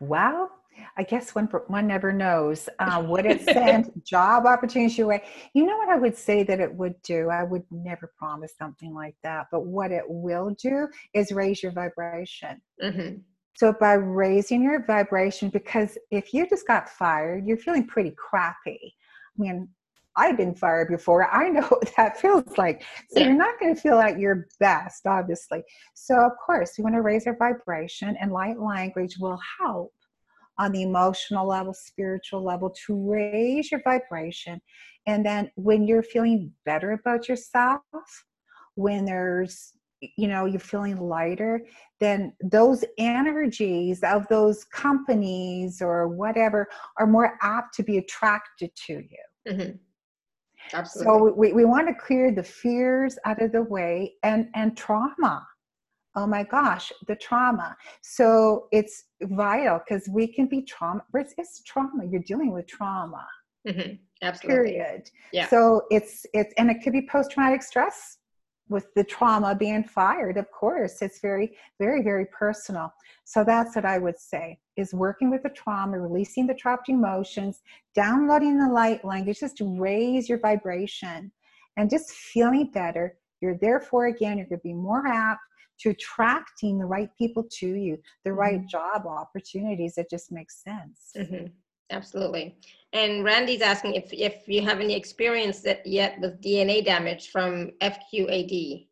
wow. 0.00 0.48
I 0.96 1.02
guess 1.04 1.34
one 1.34 1.46
one 1.68 1.86
never 1.86 2.12
knows. 2.12 2.68
Uh, 2.78 3.00
would 3.06 3.26
it 3.26 3.42
send 3.44 3.90
job 4.04 4.44
opportunities 4.44 4.98
your 4.98 5.06
way? 5.06 5.22
You 5.54 5.64
know 5.66 5.76
what 5.76 5.88
I 5.88 5.96
would 5.96 6.16
say 6.16 6.42
that 6.42 6.58
it 6.58 6.74
would 6.74 7.00
do? 7.02 7.28
I 7.30 7.44
would 7.44 7.62
never 7.70 8.12
promise 8.18 8.54
something 8.58 8.92
like 8.92 9.14
that. 9.22 9.46
But 9.52 9.66
what 9.66 9.92
it 9.92 10.02
will 10.06 10.50
do 10.60 10.88
is 11.14 11.30
raise 11.30 11.62
your 11.62 11.70
vibration. 11.70 12.60
Mm-hmm. 12.82 13.18
So 13.54 13.72
by 13.78 13.92
raising 13.92 14.62
your 14.62 14.84
vibration, 14.84 15.48
because 15.48 15.96
if 16.10 16.34
you 16.34 16.48
just 16.48 16.66
got 16.66 16.88
fired, 16.88 17.46
you're 17.46 17.56
feeling 17.56 17.86
pretty 17.86 18.14
crappy. 18.18 18.94
I 19.38 19.40
mean, 19.40 19.68
I've 20.16 20.36
been 20.36 20.54
fired 20.54 20.88
before. 20.88 21.32
I 21.32 21.48
know 21.48 21.62
what 21.68 21.92
that 21.96 22.20
feels 22.20 22.58
like. 22.58 22.82
So 23.10 23.20
yeah. 23.20 23.26
you're 23.26 23.36
not 23.36 23.58
going 23.60 23.74
to 23.74 23.80
feel 23.80 23.98
at 23.98 24.18
your 24.18 24.48
best, 24.58 25.06
obviously. 25.06 25.62
So, 25.94 26.16
of 26.16 26.32
course, 26.44 26.76
you 26.76 26.84
want 26.84 26.96
to 26.96 27.02
raise 27.02 27.26
your 27.26 27.36
vibration, 27.36 28.16
and 28.20 28.32
light 28.32 28.58
language 28.58 29.16
will 29.18 29.38
help 29.60 29.92
on 30.58 30.72
the 30.72 30.82
emotional 30.82 31.46
level, 31.46 31.74
spiritual 31.74 32.42
level 32.42 32.74
to 32.86 33.10
raise 33.10 33.70
your 33.70 33.80
vibration. 33.82 34.60
And 35.06 35.24
then 35.24 35.50
when 35.56 35.86
you're 35.86 36.02
feeling 36.02 36.52
better 36.64 36.92
about 36.92 37.28
yourself, 37.28 37.82
when 38.74 39.04
there's 39.04 39.72
you 40.16 40.26
know 40.26 40.46
you're 40.46 40.58
feeling 40.58 40.98
lighter 40.98 41.64
then 42.00 42.32
those 42.42 42.84
energies 42.98 44.02
of 44.02 44.26
those 44.26 44.64
companies 44.64 45.80
or 45.80 46.08
whatever 46.08 46.66
are 46.98 47.06
more 47.06 47.38
apt 47.40 47.72
to 47.72 47.84
be 47.84 47.98
attracted 47.98 48.68
to 48.74 48.94
you 48.94 49.24
mm-hmm. 49.48 49.76
Absolutely. 50.72 51.30
So 51.30 51.34
we, 51.34 51.52
we 51.52 51.64
want 51.64 51.88
to 51.88 51.94
clear 51.94 52.30
the 52.30 52.42
fears 52.42 53.18
out 53.24 53.42
of 53.42 53.52
the 53.52 53.62
way 53.62 54.14
and 54.22 54.48
and 54.54 54.76
trauma. 54.76 55.46
Oh 56.14 56.26
my 56.26 56.42
gosh, 56.44 56.92
the 57.06 57.16
trauma. 57.16 57.76
So 58.02 58.68
it's 58.70 59.04
vital 59.22 59.80
because 59.86 60.08
we 60.08 60.26
can 60.26 60.46
be 60.46 60.62
trauma. 60.62 61.02
It's, 61.14 61.34
it's, 61.38 61.62
trauma. 61.62 62.04
You're 62.04 62.22
dealing 62.22 62.52
with 62.52 62.66
trauma. 62.66 63.26
Mm-hmm. 63.66 63.94
Absolutely. 64.22 64.72
Period. 64.72 65.10
Yeah. 65.32 65.48
So 65.48 65.82
it's 65.90 66.26
it's 66.34 66.52
and 66.58 66.70
it 66.70 66.82
could 66.82 66.92
be 66.92 67.06
post 67.06 67.30
traumatic 67.32 67.62
stress 67.62 68.18
with 68.68 68.86
the 68.94 69.04
trauma 69.04 69.54
being 69.54 69.84
fired 69.84 70.36
of 70.36 70.50
course 70.50 71.02
it's 71.02 71.20
very 71.20 71.52
very 71.78 72.02
very 72.02 72.26
personal 72.26 72.92
so 73.24 73.44
that's 73.44 73.76
what 73.76 73.84
i 73.84 73.98
would 73.98 74.18
say 74.18 74.58
is 74.76 74.94
working 74.94 75.30
with 75.30 75.42
the 75.42 75.50
trauma 75.50 75.98
releasing 75.98 76.46
the 76.46 76.54
trapped 76.54 76.88
emotions 76.88 77.60
downloading 77.94 78.58
the 78.58 78.68
light 78.68 79.04
language 79.04 79.40
just 79.40 79.56
to 79.56 79.78
raise 79.78 80.28
your 80.28 80.38
vibration 80.38 81.30
and 81.76 81.90
just 81.90 82.10
feeling 82.10 82.70
better 82.72 83.18
you're 83.40 83.58
therefore 83.58 84.06
again 84.06 84.38
you're 84.38 84.46
going 84.46 84.58
to 84.58 84.62
be 84.62 84.74
more 84.74 85.06
apt 85.06 85.40
to 85.82 85.90
attracting 85.90 86.78
the 86.78 86.84
right 86.84 87.10
people 87.18 87.44
to 87.50 87.74
you 87.74 87.98
the 88.24 88.30
mm-hmm. 88.30 88.38
right 88.38 88.68
job 88.68 89.06
opportunities 89.06 89.98
it 89.98 90.08
just 90.08 90.30
makes 90.32 90.62
sense 90.62 91.12
mm-hmm. 91.16 91.46
absolutely 91.90 92.56
and 92.92 93.24
Randy's 93.24 93.62
asking 93.62 93.94
if, 93.94 94.12
if 94.12 94.46
you 94.46 94.62
have 94.62 94.80
any 94.80 94.94
experience 94.94 95.60
that 95.60 95.86
yet 95.86 96.20
with 96.20 96.40
DNA 96.42 96.84
damage 96.84 97.30
from 97.30 97.70
FQAD. 97.80 98.86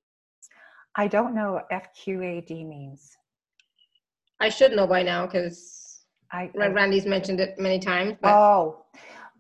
I 0.97 1.07
don't 1.07 1.35
know 1.35 1.53
what 1.53 1.71
FQAD 1.71 2.67
means. 2.67 3.17
I 4.41 4.49
should 4.49 4.73
know 4.73 4.87
by 4.87 5.03
now 5.03 5.27
because 5.27 6.05
I, 6.33 6.51
Randy's 6.55 7.05
mentioned 7.05 7.41
it 7.41 7.59
many 7.59 7.79
times. 7.79 8.17
But. 8.23 8.33
Oh, 8.33 8.87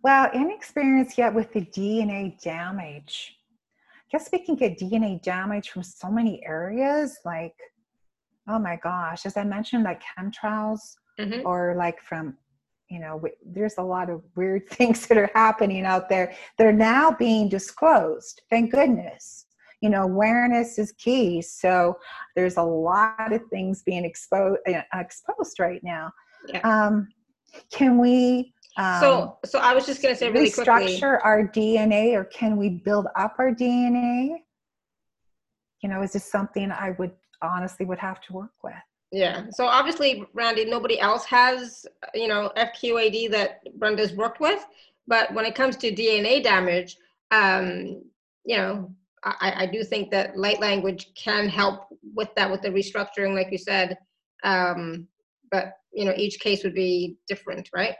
well, 0.02 0.28
any 0.34 0.54
experience 0.54 1.16
yet 1.16 1.32
with 1.32 1.52
the 1.54 1.62
DNA 1.62 2.38
damage? 2.42 3.36
Guess 4.12 4.30
we 4.32 4.44
can 4.44 4.56
get 4.56 4.78
DNA 4.78 5.22
damage 5.22 5.70
from 5.70 5.82
so 5.82 6.10
many 6.10 6.44
areas, 6.44 7.18
like, 7.24 7.54
oh 8.48 8.58
my 8.58 8.76
gosh, 8.82 9.24
as 9.26 9.36
I 9.36 9.44
mentioned, 9.44 9.84
like 9.84 10.02
chemtrails, 10.02 10.80
mm-hmm. 11.20 11.46
or 11.46 11.74
like 11.76 12.00
from 12.00 12.36
you 12.88 12.98
know 12.98 13.22
there's 13.46 13.78
a 13.78 13.82
lot 13.82 14.10
of 14.10 14.22
weird 14.34 14.68
things 14.70 15.06
that 15.06 15.16
are 15.16 15.30
happening 15.34 15.84
out 15.84 16.08
there 16.08 16.34
that 16.58 16.66
are 16.66 16.72
now 16.72 17.10
being 17.10 17.48
disclosed 17.48 18.42
thank 18.50 18.72
goodness 18.72 19.46
you 19.80 19.88
know 19.88 20.02
awareness 20.02 20.78
is 20.78 20.92
key 20.92 21.40
so 21.40 21.96
there's 22.36 22.56
a 22.56 22.62
lot 22.62 23.32
of 23.32 23.40
things 23.48 23.82
being 23.82 24.04
exposed 24.04 24.58
uh, 24.68 24.82
exposed 24.94 25.58
right 25.58 25.82
now 25.82 26.10
yeah. 26.48 26.60
um, 26.60 27.08
can 27.72 27.98
we 27.98 28.52
um, 28.76 29.00
so 29.00 29.38
so 29.44 29.58
i 29.58 29.74
was 29.74 29.86
just 29.86 30.02
going 30.02 30.14
to 30.14 30.18
say 30.18 30.30
really 30.30 30.50
restructure 30.50 31.18
our 31.24 31.46
dna 31.46 32.14
or 32.14 32.24
can 32.24 32.56
we 32.56 32.68
build 32.68 33.06
up 33.16 33.34
our 33.38 33.50
dna 33.52 34.36
you 35.82 35.88
know 35.88 36.02
is 36.02 36.12
this 36.12 36.30
something 36.30 36.70
i 36.70 36.94
would 36.98 37.12
honestly 37.42 37.86
would 37.86 37.98
have 37.98 38.20
to 38.20 38.32
work 38.32 38.52
with 38.62 38.74
yeah. 39.12 39.46
So 39.50 39.66
obviously, 39.66 40.24
Randy, 40.34 40.64
nobody 40.64 41.00
else 41.00 41.24
has, 41.24 41.84
you 42.14 42.28
know, 42.28 42.52
FQAD 42.56 43.30
that 43.32 43.60
Brenda's 43.78 44.12
worked 44.12 44.40
with. 44.40 44.64
But 45.06 45.34
when 45.34 45.44
it 45.44 45.54
comes 45.54 45.76
to 45.78 45.92
DNA 45.92 46.42
damage, 46.42 46.96
um, 47.32 48.02
you 48.44 48.56
know, 48.56 48.94
I, 49.24 49.52
I 49.56 49.66
do 49.66 49.82
think 49.82 50.10
that 50.10 50.36
light 50.36 50.60
language 50.60 51.08
can 51.14 51.48
help 51.48 51.88
with 52.14 52.28
that, 52.36 52.50
with 52.50 52.62
the 52.62 52.68
restructuring, 52.68 53.34
like 53.34 53.50
you 53.50 53.58
said. 53.58 53.98
Um, 54.44 55.08
but 55.50 55.72
you 55.92 56.04
know, 56.04 56.14
each 56.16 56.38
case 56.38 56.62
would 56.62 56.74
be 56.74 57.16
different, 57.26 57.68
right? 57.74 57.96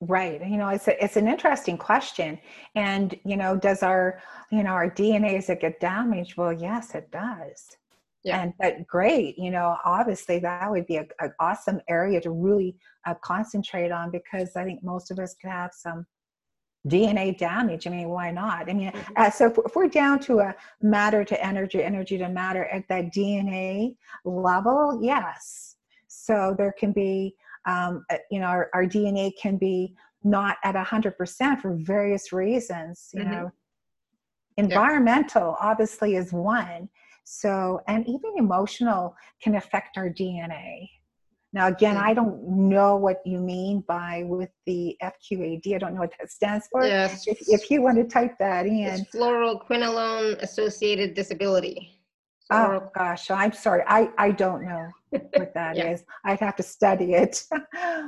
Right. 0.00 0.44
You 0.46 0.56
know, 0.56 0.68
it's 0.68 0.88
a, 0.88 1.02
it's 1.02 1.16
an 1.16 1.28
interesting 1.28 1.78
question. 1.78 2.38
And 2.74 3.18
you 3.24 3.36
know, 3.36 3.56
does 3.56 3.82
our 3.82 4.20
you 4.50 4.62
know 4.62 4.70
our 4.70 4.90
DNA 4.90 5.36
does 5.36 5.48
it 5.48 5.60
get 5.60 5.80
damaged? 5.80 6.36
Well, 6.36 6.52
yes, 6.52 6.94
it 6.94 7.10
does 7.10 7.76
yeah. 8.24 8.42
and 8.42 8.52
but 8.58 8.86
great 8.86 9.38
you 9.38 9.50
know 9.50 9.76
obviously 9.84 10.38
that 10.38 10.70
would 10.70 10.86
be 10.86 10.96
an 10.96 11.08
awesome 11.38 11.80
area 11.88 12.20
to 12.20 12.30
really 12.30 12.74
uh, 13.06 13.14
concentrate 13.22 13.92
on 13.92 14.10
because 14.10 14.56
i 14.56 14.64
think 14.64 14.82
most 14.82 15.10
of 15.10 15.18
us 15.18 15.34
could 15.40 15.50
have 15.50 15.72
some 15.72 16.06
dna 16.88 17.36
damage 17.36 17.86
i 17.86 17.90
mean 17.90 18.08
why 18.08 18.30
not 18.30 18.68
i 18.68 18.72
mean 18.72 18.90
mm-hmm. 18.90 19.12
uh, 19.16 19.30
so 19.30 19.46
if, 19.46 19.58
if, 19.64 19.76
we're 19.76 19.88
down 19.88 20.18
to 20.18 20.40
a 20.40 20.54
matter 20.82 21.22
to 21.24 21.42
energy 21.44 21.82
energy 21.82 22.18
to 22.18 22.28
matter 22.28 22.64
at 22.66 22.86
that 22.88 23.12
dna 23.12 23.94
level 24.24 24.98
yes 25.02 25.76
so 26.08 26.54
there 26.56 26.72
can 26.72 26.92
be 26.92 27.34
um, 27.66 28.04
uh, 28.10 28.16
you 28.30 28.40
know 28.40 28.46
our, 28.46 28.70
our, 28.74 28.84
dna 28.84 29.32
can 29.40 29.56
be 29.56 29.94
not 30.22 30.56
at 30.64 30.74
100% 30.74 31.60
for 31.60 31.76
various 31.76 32.32
reasons 32.32 33.10
you 33.12 33.20
mm-hmm. 33.20 33.32
know 33.32 33.52
environmental 34.56 35.56
obviously 35.60 36.16
is 36.16 36.32
one 36.32 36.88
so, 37.24 37.80
and 37.88 38.06
even 38.06 38.32
emotional 38.36 39.16
can 39.42 39.56
affect 39.56 39.96
our 39.96 40.08
DNA. 40.08 40.88
Now, 41.52 41.68
again, 41.68 41.96
I 41.96 42.12
don't 42.14 42.42
know 42.42 42.96
what 42.96 43.22
you 43.24 43.38
mean 43.38 43.84
by 43.86 44.24
with 44.26 44.50
the 44.66 44.96
FQAD. 45.02 45.74
I 45.74 45.78
don't 45.78 45.94
know 45.94 46.00
what 46.00 46.12
that 46.18 46.30
stands 46.30 46.68
for. 46.70 46.84
Yes. 46.84 47.26
If, 47.26 47.38
if 47.46 47.70
you 47.70 47.80
want 47.80 47.96
to 47.96 48.04
type 48.04 48.36
that 48.40 48.66
in. 48.66 48.80
It's 48.80 49.14
fluoroquinolone 49.14 50.42
associated 50.42 51.14
disability. 51.14 51.93
Oh 52.50 52.90
gosh, 52.94 53.30
I'm 53.30 53.52
sorry. 53.52 53.82
I, 53.86 54.10
I 54.18 54.30
don't 54.30 54.64
know 54.64 54.88
what 55.10 55.52
that 55.54 55.76
yeah. 55.76 55.90
is. 55.90 56.04
I'd 56.24 56.40
have 56.40 56.56
to 56.56 56.62
study 56.62 57.14
it. 57.14 57.42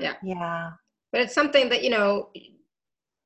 yeah. 0.01 0.15
Yeah. 0.23 0.71
But 1.13 1.23
it's 1.23 1.35
something 1.35 1.69
that, 1.69 1.83
you 1.83 1.91
know, 1.91 2.31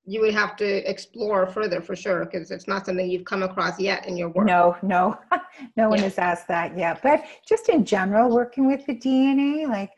you 0.04 0.20
would 0.20 0.34
have 0.34 0.56
to 0.56 0.90
explore 0.90 1.46
further 1.46 1.80
for 1.80 1.94
sure 1.96 2.24
because 2.24 2.50
it's 2.50 2.68
not 2.68 2.86
something 2.86 3.08
you've 3.10 3.24
come 3.24 3.42
across 3.42 3.78
yet 3.80 4.06
in 4.06 4.16
your 4.16 4.28
work. 4.30 4.46
No, 4.46 4.76
no, 4.82 5.18
no 5.76 5.88
one 5.88 5.98
yeah. 5.98 6.04
has 6.04 6.18
asked 6.18 6.48
that 6.48 6.76
yet. 6.76 7.00
But 7.02 7.24
just 7.48 7.68
in 7.68 7.84
general, 7.84 8.30
working 8.30 8.66
with 8.66 8.84
the 8.86 8.94
DNA, 8.94 9.68
like, 9.68 9.90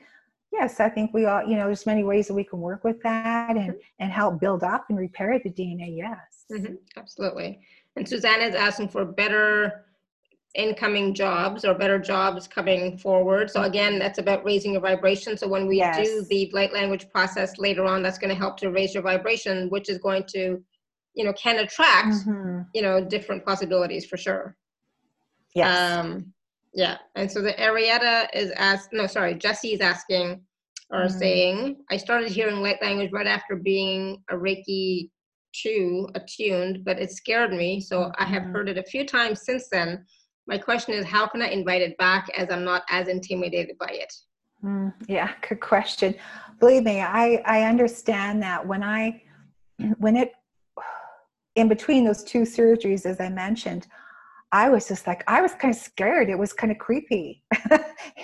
yes, 0.52 0.80
I 0.80 0.88
think 0.88 1.12
we 1.12 1.26
all, 1.26 1.44
you 1.44 1.56
know, 1.56 1.66
there's 1.66 1.86
many 1.86 2.04
ways 2.04 2.28
that 2.28 2.34
we 2.34 2.44
can 2.44 2.60
work 2.60 2.84
with 2.84 3.02
that 3.02 3.50
and 3.50 3.70
mm-hmm. 3.70 3.78
and 4.00 4.12
help 4.12 4.40
build 4.40 4.62
up 4.62 4.86
and 4.88 4.98
repair 4.98 5.38
the 5.42 5.50
DNA. 5.50 5.96
Yes, 5.96 6.44
mm-hmm. 6.52 6.74
absolutely. 6.96 7.60
And 7.96 8.08
Susanna 8.08 8.44
is 8.44 8.54
asking 8.54 8.88
for 8.88 9.04
better 9.04 9.86
incoming 10.54 11.14
jobs 11.14 11.64
or 11.64 11.74
better 11.74 11.98
jobs 11.98 12.46
coming 12.46 12.98
forward. 12.98 13.50
So 13.50 13.62
again, 13.62 13.98
that's 13.98 14.18
about 14.18 14.44
raising 14.44 14.72
your 14.72 14.82
vibration. 14.82 15.36
So 15.36 15.48
when 15.48 15.66
we 15.66 15.78
yes. 15.78 15.96
do 15.96 16.26
the 16.28 16.50
light 16.52 16.72
language 16.72 17.08
process 17.10 17.58
later 17.58 17.84
on, 17.84 18.02
that's 18.02 18.18
going 18.18 18.30
to 18.30 18.38
help 18.38 18.58
to 18.58 18.70
raise 18.70 18.92
your 18.92 19.02
vibration, 19.02 19.70
which 19.70 19.88
is 19.88 19.98
going 19.98 20.24
to, 20.28 20.62
you 21.14 21.24
know, 21.24 21.32
can 21.32 21.58
attract, 21.58 22.08
mm-hmm. 22.08 22.62
you 22.74 22.82
know, 22.82 23.02
different 23.02 23.44
possibilities 23.46 24.04
for 24.04 24.18
sure. 24.18 24.56
Yes. 25.54 25.90
Um, 25.90 26.32
yeah. 26.74 26.98
And 27.14 27.30
so 27.30 27.40
the 27.40 27.52
Arietta 27.54 28.28
is 28.34 28.50
asked, 28.52 28.90
no, 28.92 29.06
sorry, 29.06 29.34
Jesse 29.34 29.72
is 29.72 29.80
asking 29.80 30.42
or 30.90 31.04
mm. 31.04 31.10
saying, 31.10 31.76
I 31.90 31.96
started 31.96 32.30
hearing 32.30 32.62
light 32.62 32.82
language 32.82 33.12
right 33.12 33.26
after 33.26 33.56
being 33.56 34.22
a 34.30 34.34
Reiki 34.34 35.10
2 35.62 36.08
attuned, 36.14 36.84
but 36.84 36.98
it 36.98 37.10
scared 37.10 37.52
me. 37.52 37.80
So 37.80 38.00
mm-hmm. 38.00 38.22
I 38.22 38.24
have 38.26 38.42
mm-hmm. 38.42 38.52
heard 38.52 38.68
it 38.68 38.78
a 38.78 38.82
few 38.82 39.06
times 39.06 39.44
since 39.44 39.68
then 39.70 40.04
my 40.46 40.58
question 40.58 40.94
is 40.94 41.04
how 41.04 41.26
can 41.26 41.42
i 41.42 41.48
invite 41.48 41.82
it 41.82 41.96
back 41.98 42.28
as 42.36 42.50
i'm 42.50 42.64
not 42.64 42.82
as 42.90 43.08
intimidated 43.08 43.76
by 43.78 43.88
it 43.90 44.12
mm, 44.64 44.92
yeah 45.08 45.32
good 45.48 45.60
question 45.60 46.14
believe 46.60 46.82
me 46.82 47.00
i 47.00 47.42
i 47.46 47.62
understand 47.62 48.42
that 48.42 48.66
when 48.66 48.82
i 48.82 49.22
when 49.98 50.16
it 50.16 50.32
in 51.54 51.68
between 51.68 52.04
those 52.04 52.24
two 52.24 52.42
surgeries 52.42 53.06
as 53.06 53.20
i 53.20 53.28
mentioned 53.28 53.86
i 54.52 54.68
was 54.68 54.88
just 54.88 55.06
like 55.06 55.22
i 55.28 55.40
was 55.40 55.54
kind 55.54 55.74
of 55.74 55.80
scared 55.80 56.28
it 56.28 56.38
was 56.38 56.52
kind 56.52 56.72
of 56.72 56.78
creepy 56.78 57.42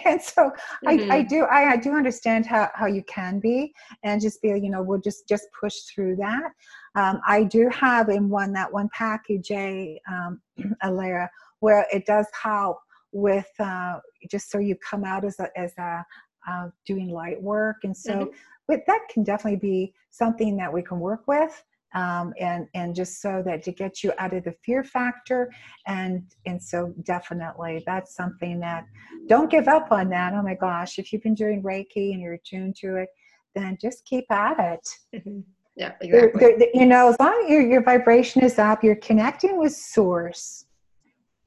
and 0.04 0.20
so 0.20 0.50
mm-hmm. 0.50 0.88
I, 0.88 0.92
I 0.92 0.96
mm-hmm. 0.96 1.28
do 1.28 1.44
I, 1.44 1.72
I 1.72 1.76
do 1.76 1.94
understand 1.94 2.46
how, 2.46 2.70
how 2.74 2.86
you 2.86 3.02
can 3.04 3.38
be 3.38 3.72
and 4.02 4.20
just 4.20 4.42
be 4.42 4.48
you 4.48 4.70
know 4.70 4.82
we'll 4.82 5.00
just 5.00 5.28
just 5.28 5.46
push 5.58 5.74
through 5.92 6.16
that 6.16 6.50
um, 6.94 7.20
i 7.26 7.44
do 7.44 7.68
have 7.70 8.08
in 8.08 8.28
one 8.28 8.52
that 8.54 8.72
one 8.72 8.88
package 8.92 9.50
a 9.50 10.00
um, 10.10 10.40
Alara 10.84 11.28
where 11.60 11.86
it 11.92 12.06
does 12.06 12.26
help 12.40 12.78
with 13.12 13.48
uh, 13.58 13.98
just 14.30 14.50
so 14.50 14.58
you 14.58 14.76
come 14.76 15.04
out 15.04 15.24
as 15.24 15.38
a, 15.40 15.48
as 15.58 15.72
a 15.78 16.04
uh, 16.48 16.68
doing 16.86 17.10
light 17.10 17.40
work. 17.42 17.76
And 17.84 17.96
so 17.96 18.12
mm-hmm. 18.12 18.30
but 18.66 18.80
that 18.86 19.00
can 19.12 19.22
definitely 19.22 19.58
be 19.58 19.94
something 20.10 20.56
that 20.56 20.72
we 20.72 20.82
can 20.82 21.00
work 21.00 21.26
with 21.26 21.62
um, 21.94 22.32
and 22.38 22.66
and 22.74 22.94
just 22.94 23.20
so 23.20 23.42
that 23.44 23.62
to 23.64 23.72
get 23.72 24.02
you 24.02 24.12
out 24.18 24.32
of 24.32 24.44
the 24.44 24.54
fear 24.64 24.84
factor. 24.84 25.50
And 25.86 26.22
and 26.46 26.62
so 26.62 26.94
definitely 27.02 27.82
that's 27.86 28.14
something 28.14 28.60
that 28.60 28.84
don't 29.26 29.50
give 29.50 29.68
up 29.68 29.90
on 29.90 30.08
that. 30.10 30.32
Oh 30.34 30.42
my 30.42 30.54
gosh 30.54 30.98
if 30.98 31.12
you've 31.12 31.22
been 31.22 31.34
doing 31.34 31.62
reiki 31.62 32.12
and 32.12 32.20
you're 32.20 32.34
attuned 32.34 32.76
to 32.76 32.96
it 32.96 33.08
then 33.54 33.78
just 33.80 34.04
keep 34.04 34.30
at 34.30 34.58
it. 34.58 34.88
Mm-hmm. 35.14 35.40
yeah 35.76 35.92
exactly 36.00 36.40
they're, 36.40 36.58
they're, 36.58 36.68
you 36.74 36.86
know 36.86 37.08
as 37.08 37.16
long 37.18 37.40
as 37.44 37.50
your, 37.50 37.62
your 37.62 37.82
vibration 37.82 38.42
is 38.42 38.58
up 38.58 38.82
you're 38.84 38.96
connecting 38.96 39.58
with 39.58 39.72
source 39.74 40.64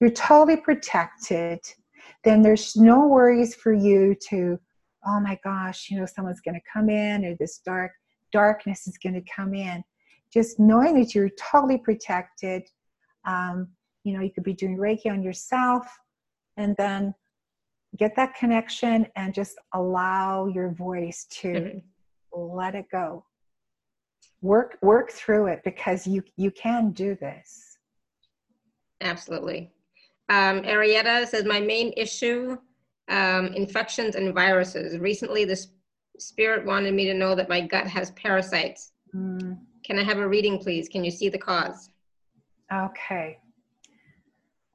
you're 0.02 0.12
totally 0.12 0.58
protected 0.58 1.60
then 2.24 2.42
there's 2.42 2.76
no 2.76 3.08
worries 3.08 3.56
for 3.56 3.74
you 3.74 4.16
to 4.30 4.60
oh 5.06 5.20
my 5.20 5.40
gosh 5.44 5.90
you 5.90 5.98
know 5.98 6.06
someone's 6.06 6.42
going 6.42 6.56
to 6.56 6.62
come 6.72 6.90
in 6.90 7.24
or 7.24 7.36
this 7.36 7.60
dark 7.66 7.92
darkness 8.34 8.88
is 8.88 8.98
going 8.98 9.14
to 9.14 9.24
come 9.34 9.54
in 9.54 9.84
just 10.32 10.60
knowing 10.60 11.00
that 11.00 11.14
you're 11.14 11.30
totally 11.30 11.78
protected. 11.78 12.64
Um, 13.26 13.70
you 14.04 14.14
know, 14.14 14.22
you 14.22 14.32
could 14.32 14.44
be 14.44 14.54
doing 14.54 14.78
Reiki 14.78 15.08
on 15.12 15.22
yourself 15.22 15.86
and 16.58 16.76
then 16.78 17.14
get 17.98 18.16
that 18.16 18.36
connection 18.36 19.06
and 19.16 19.34
just 19.34 19.56
allow 19.74 20.48
your 20.48 20.72
voice 20.72 21.26
to 21.30 21.48
mm-hmm. 21.48 21.78
let 22.34 22.76
it 22.76 22.86
go. 22.92 23.26
Work 24.42 24.80
work 24.82 25.12
through 25.12 25.48
it 25.48 25.62
because 25.64 26.08
you 26.08 26.24
you 26.36 26.50
can 26.50 26.92
do 26.92 27.16
this. 27.16 27.78
Absolutely. 29.02 29.72
Um, 30.32 30.62
Arietta 30.62 31.28
says 31.28 31.44
my 31.44 31.60
main 31.60 31.92
issue 31.98 32.58
um, 33.10 33.48
infections 33.48 34.16
and 34.16 34.34
viruses. 34.34 34.98
Recently, 34.98 35.44
the 35.44 35.62
spirit 36.18 36.66
wanted 36.66 36.94
me 36.94 37.06
to 37.06 37.14
know 37.14 37.36
that 37.36 37.50
my 37.50 37.60
gut 37.60 37.86
has 37.86 38.12
parasites. 38.12 38.94
Mm. 39.14 39.60
Can 39.84 40.00
I 40.00 40.04
have 40.04 40.20
a 40.20 40.28
reading, 40.28 40.58
please? 40.58 40.88
Can 40.88 41.04
you 41.04 41.12
see 41.12 41.28
the 41.28 41.38
cause? 41.38 41.90
Okay. 42.74 43.40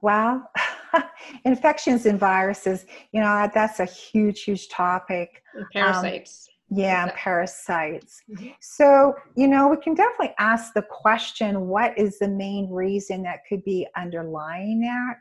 Well, 0.02 0.50
infections 1.46 2.04
and 2.04 2.20
viruses, 2.20 2.84
you 3.12 3.22
know, 3.22 3.50
that's 3.54 3.80
a 3.80 3.86
huge, 3.86 4.42
huge 4.42 4.68
topic. 4.68 5.42
And 5.54 5.64
parasites. 5.72 6.48
Um, 6.70 6.78
yeah, 6.78 7.10
parasites. 7.14 8.20
Mm-hmm. 8.30 8.48
So, 8.60 9.14
you 9.36 9.48
know, 9.48 9.68
we 9.68 9.78
can 9.78 9.94
definitely 9.94 10.34
ask 10.38 10.74
the 10.74 10.82
question 10.82 11.68
what 11.68 11.96
is 11.96 12.18
the 12.18 12.28
main 12.28 12.68
reason 12.70 13.22
that 13.22 13.40
could 13.48 13.64
be 13.64 13.86
underlying 13.96 14.80
that? 14.80 15.20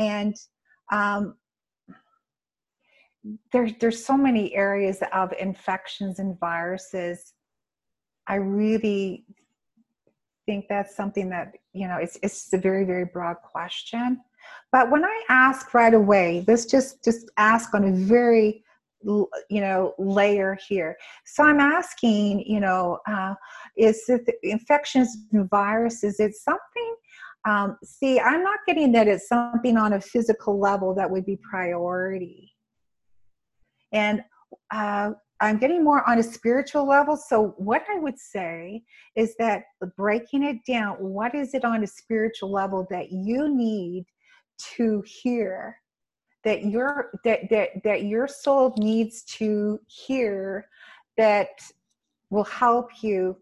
And 0.00 0.34
um, 0.90 1.36
there, 3.52 3.70
there's 3.78 4.04
so 4.04 4.16
many 4.16 4.52
areas 4.56 5.00
of 5.12 5.32
infections 5.38 6.18
and 6.18 6.36
viruses 6.40 7.34
I 8.30 8.36
really 8.36 9.24
think 10.46 10.66
that's 10.68 10.94
something 10.94 11.28
that, 11.30 11.56
you 11.72 11.88
know, 11.88 11.96
it's, 11.96 12.16
it's 12.22 12.52
a 12.52 12.58
very, 12.58 12.84
very 12.84 13.04
broad 13.04 13.38
question. 13.42 14.20
But 14.70 14.88
when 14.88 15.04
I 15.04 15.24
ask 15.28 15.74
right 15.74 15.92
away, 15.92 16.44
let's 16.46 16.64
just, 16.64 17.02
just 17.02 17.28
ask 17.38 17.74
on 17.74 17.84
a 17.84 17.92
very, 17.92 18.62
you 19.02 19.28
know, 19.60 19.94
layer 19.98 20.56
here. 20.68 20.96
So 21.24 21.42
I'm 21.42 21.58
asking, 21.58 22.44
you 22.46 22.60
know, 22.60 23.00
uh, 23.08 23.34
is 23.76 24.08
it 24.08 24.30
infections 24.44 25.16
and 25.32 25.50
viruses, 25.50 26.20
it's 26.20 26.44
something 26.44 26.94
um, 27.48 27.78
see, 27.82 28.20
I'm 28.20 28.42
not 28.42 28.58
getting 28.66 28.92
that 28.92 29.08
it's 29.08 29.28
something 29.28 29.76
on 29.76 29.94
a 29.94 30.00
physical 30.00 30.58
level 30.58 30.94
that 30.94 31.10
would 31.10 31.24
be 31.24 31.38
priority. 31.50 32.52
And 33.92 34.22
uh, 34.70 35.12
I'm 35.40 35.58
getting 35.58 35.82
more 35.82 36.08
on 36.08 36.18
a 36.18 36.22
spiritual 36.22 36.86
level. 36.86 37.16
So, 37.16 37.54
what 37.56 37.82
I 37.90 37.98
would 37.98 38.18
say 38.18 38.82
is 39.16 39.34
that 39.38 39.62
breaking 39.96 40.44
it 40.44 40.58
down, 40.70 40.96
what 40.96 41.34
is 41.34 41.54
it 41.54 41.64
on 41.64 41.82
a 41.82 41.86
spiritual 41.86 42.52
level 42.52 42.86
that 42.90 43.10
you 43.10 43.48
need 43.48 44.04
to 44.76 45.02
hear? 45.06 45.76
That 46.44 46.66
your 46.66 47.10
that 47.24 47.48
that 47.50 47.70
that 47.84 48.04
your 48.04 48.28
soul 48.28 48.74
needs 48.78 49.22
to 49.38 49.80
hear 49.86 50.66
that 51.16 51.48
will 52.30 52.44
help 52.44 53.02
you 53.02 53.36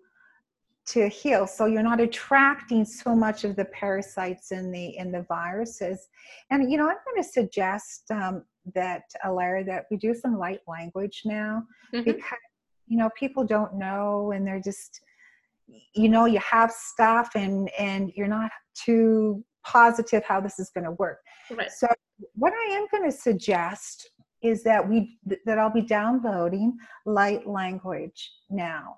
to 0.89 1.07
heal 1.09 1.47
so 1.47 1.67
you're 1.67 1.83
not 1.83 2.01
attracting 2.01 2.85
so 2.85 3.15
much 3.15 3.45
of 3.45 3.57
the 3.57 3.65
parasites 3.67 4.53
and 4.53 4.75
the 4.75 4.97
in 4.97 5.13
the 5.13 5.23
viruses 5.29 6.09
and 6.51 6.71
you 6.71 6.79
know 6.79 6.89
i'm 6.89 6.97
going 7.05 7.23
to 7.23 7.29
suggest 7.29 8.11
um, 8.11 8.43
that 8.75 9.03
Alara 9.25 9.65
that 9.67 9.87
we 9.91 9.97
do 9.97 10.15
some 10.15 10.39
light 10.39 10.61
language 10.67 11.23
now 11.25 11.63
mm-hmm. 11.95 12.05
because 12.05 12.39
you 12.87 12.97
know 12.97 13.11
people 13.19 13.45
don't 13.45 13.75
know 13.75 14.33
and 14.33 14.47
they're 14.47 14.61
just 14.61 15.01
you 15.95 16.09
know 16.09 16.25
you 16.25 16.39
have 16.39 16.71
stuff 16.71 17.31
and 17.35 17.71
and 17.79 18.11
you're 18.15 18.27
not 18.27 18.51
too 18.75 19.45
positive 19.65 20.25
how 20.25 20.41
this 20.41 20.59
is 20.59 20.71
going 20.71 20.85
to 20.85 20.93
work 20.93 21.21
right. 21.51 21.71
so 21.71 21.87
what 22.35 22.53
i 22.53 22.75
am 22.75 22.87
going 22.91 23.09
to 23.09 23.17
suggest 23.17 24.11
is 24.43 24.63
that 24.63 24.87
we 24.89 25.19
that 25.45 25.59
i'll 25.59 25.73
be 25.73 25.83
downloading 25.83 26.75
light 27.05 27.47
language 27.47 28.33
now 28.49 28.97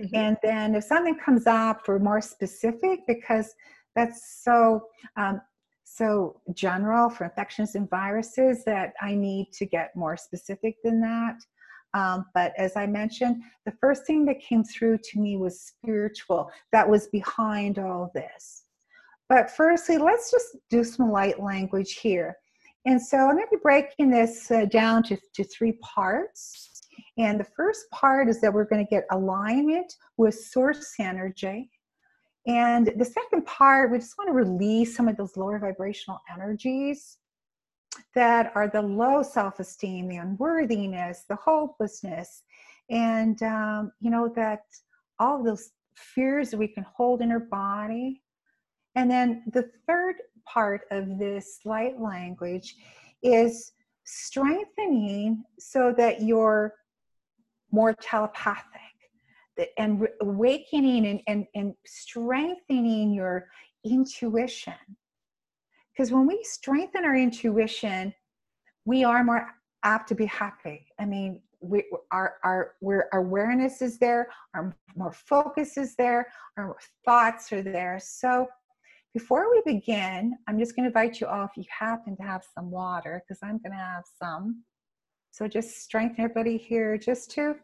mm-hmm. 0.00 0.14
and 0.14 0.36
then 0.42 0.74
if 0.74 0.84
something 0.84 1.18
comes 1.18 1.46
up 1.46 1.84
for 1.84 1.98
more 1.98 2.20
specific 2.20 3.00
because 3.06 3.54
that's 3.94 4.42
so 4.42 4.86
um, 5.16 5.40
so 5.84 6.40
general 6.54 7.10
for 7.10 7.24
infections 7.24 7.74
and 7.74 7.88
viruses 7.90 8.64
that 8.64 8.94
I 9.00 9.14
need 9.14 9.52
to 9.52 9.66
get 9.66 9.94
more 9.94 10.16
specific 10.16 10.76
than 10.82 11.00
that. 11.02 11.36
Um, 11.94 12.26
but 12.32 12.52
as 12.56 12.76
I 12.76 12.86
mentioned, 12.86 13.42
the 13.66 13.74
first 13.80 14.06
thing 14.06 14.24
that 14.24 14.40
came 14.40 14.64
through 14.64 14.98
to 14.98 15.20
me 15.20 15.36
was 15.36 15.60
spiritual, 15.60 16.50
that 16.72 16.88
was 16.88 17.08
behind 17.08 17.78
all 17.78 18.10
this. 18.14 18.62
But 19.28 19.50
firstly, 19.50 19.98
let's 19.98 20.30
just 20.30 20.56
do 20.70 20.82
some 20.84 21.10
light 21.10 21.42
language 21.42 21.94
here. 21.94 22.36
And 22.86 23.00
so 23.00 23.18
I'm 23.18 23.36
going 23.36 23.46
to 23.46 23.56
be 23.56 23.62
breaking 23.62 24.10
this 24.10 24.50
uh, 24.50 24.64
down 24.64 25.02
to, 25.04 25.18
to 25.34 25.44
three 25.44 25.72
parts. 25.82 26.70
And 27.18 27.38
the 27.38 27.44
first 27.44 27.90
part 27.90 28.28
is 28.28 28.40
that 28.40 28.52
we're 28.52 28.64
going 28.64 28.84
to 28.84 28.90
get 28.90 29.06
alignment 29.10 29.94
with 30.16 30.34
source 30.34 30.94
energy. 30.98 31.70
And 32.46 32.90
the 32.96 33.04
second 33.04 33.46
part, 33.46 33.92
we 33.92 33.98
just 33.98 34.16
want 34.18 34.28
to 34.28 34.34
release 34.34 34.96
some 34.96 35.08
of 35.08 35.16
those 35.16 35.36
lower 35.36 35.58
vibrational 35.58 36.20
energies 36.32 37.18
that 38.14 38.50
are 38.54 38.68
the 38.68 38.82
low 38.82 39.22
self 39.22 39.60
esteem, 39.60 40.08
the 40.08 40.16
unworthiness, 40.16 41.24
the 41.28 41.36
hopelessness, 41.36 42.42
and, 42.90 43.42
um, 43.42 43.92
you 44.00 44.10
know, 44.10 44.32
that 44.34 44.62
all 45.18 45.42
those 45.44 45.70
fears 45.94 46.50
that 46.50 46.58
we 46.58 46.66
can 46.68 46.84
hold 46.94 47.20
in 47.20 47.30
our 47.30 47.40
body. 47.40 48.22
And 48.94 49.10
then 49.10 49.44
the 49.52 49.70
third 49.86 50.16
part 50.46 50.82
of 50.90 51.18
this 51.18 51.60
light 51.64 52.00
language 52.00 52.76
is 53.22 53.72
strengthening 54.04 55.44
so 55.58 55.94
that 55.96 56.22
you're 56.22 56.74
more 57.72 57.94
telepathic 57.94 58.80
and 59.78 60.06
awakening 60.20 61.06
and, 61.06 61.20
and, 61.26 61.46
and 61.54 61.74
strengthening 61.84 63.12
your 63.12 63.48
intuition. 63.84 64.74
Because 65.92 66.12
when 66.12 66.26
we 66.26 66.40
strengthen 66.42 67.04
our 67.04 67.16
intuition, 67.16 68.14
we 68.84 69.04
are 69.04 69.24
more 69.24 69.48
apt 69.82 70.08
to 70.08 70.14
be 70.14 70.26
happy. 70.26 70.86
I 70.98 71.04
mean, 71.04 71.40
we, 71.60 71.84
our, 72.10 72.34
our, 72.42 72.74
our 72.84 73.08
awareness 73.12 73.82
is 73.82 73.98
there, 73.98 74.28
our 74.54 74.74
more 74.96 75.12
focus 75.12 75.76
is 75.76 75.94
there, 75.96 76.28
our 76.56 76.76
thoughts 77.04 77.52
are 77.52 77.62
there. 77.62 78.00
So 78.02 78.48
before 79.12 79.50
we 79.50 79.62
begin, 79.64 80.34
I'm 80.48 80.58
just 80.58 80.74
going 80.74 80.84
to 80.84 80.88
invite 80.88 81.20
you 81.20 81.26
all 81.26 81.44
if 81.44 81.50
you 81.56 81.64
happen 81.68 82.16
to 82.16 82.22
have 82.22 82.42
some 82.54 82.70
water, 82.70 83.22
because 83.22 83.40
I'm 83.42 83.58
going 83.58 83.72
to 83.72 83.76
have 83.76 84.04
some. 84.18 84.64
So 85.32 85.48
just 85.48 85.82
strengthen 85.82 86.24
everybody 86.24 86.56
here 86.56 86.96
just 86.96 87.30
to 87.32 87.56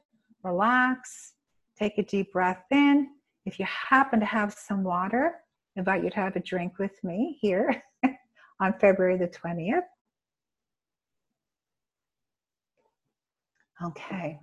relax, 0.43 1.35
Take 1.79 1.97
a 1.97 2.03
deep 2.03 2.33
breath 2.33 2.65
in. 2.73 3.09
If 3.47 3.61
you 3.61 3.67
happen 3.67 4.19
to 4.19 4.27
have 4.27 4.53
some 4.53 4.83
water, 4.83 5.35
I 5.77 5.81
invite 5.81 6.03
you 6.03 6.11
to 6.11 6.17
have 6.17 6.35
a 6.35 6.41
drink 6.41 6.79
with 6.81 6.93
me 7.05 7.39
here 7.41 7.85
on 8.61 8.75
February 8.81 9.17
the 9.17 9.29
20th. 9.29 9.83
Okay. 13.85 14.41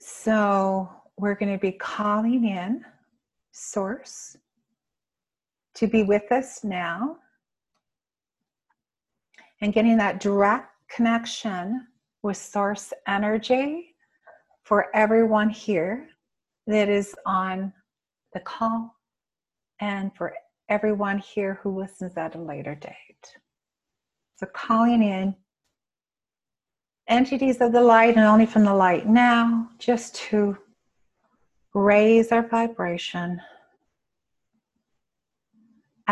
So 0.00 0.90
we're 1.18 1.36
going 1.36 1.52
to 1.52 1.60
be 1.60 1.70
calling 1.70 2.48
in 2.48 2.84
Source 3.52 4.36
to 5.74 5.86
be 5.86 6.02
with 6.02 6.32
us 6.32 6.64
now 6.64 7.18
and 9.62 9.72
getting 9.72 9.96
that 9.96 10.20
direct 10.20 10.68
connection 10.90 11.86
with 12.22 12.36
source 12.36 12.92
energy 13.06 13.94
for 14.64 14.94
everyone 14.94 15.48
here 15.48 16.08
that 16.66 16.88
is 16.88 17.14
on 17.24 17.72
the 18.34 18.40
call 18.40 18.94
and 19.80 20.14
for 20.16 20.34
everyone 20.68 21.18
here 21.18 21.60
who 21.62 21.78
listens 21.78 22.16
at 22.16 22.34
a 22.34 22.40
later 22.40 22.74
date. 22.74 22.94
So, 24.36 24.46
calling 24.46 25.02
in 25.02 25.34
entities 27.08 27.60
of 27.60 27.72
the 27.72 27.80
light 27.80 28.16
and 28.16 28.26
only 28.26 28.46
from 28.46 28.64
the 28.64 28.74
light 28.74 29.06
now, 29.06 29.68
just 29.78 30.16
to 30.16 30.56
raise 31.74 32.32
our 32.32 32.46
vibration. 32.46 33.40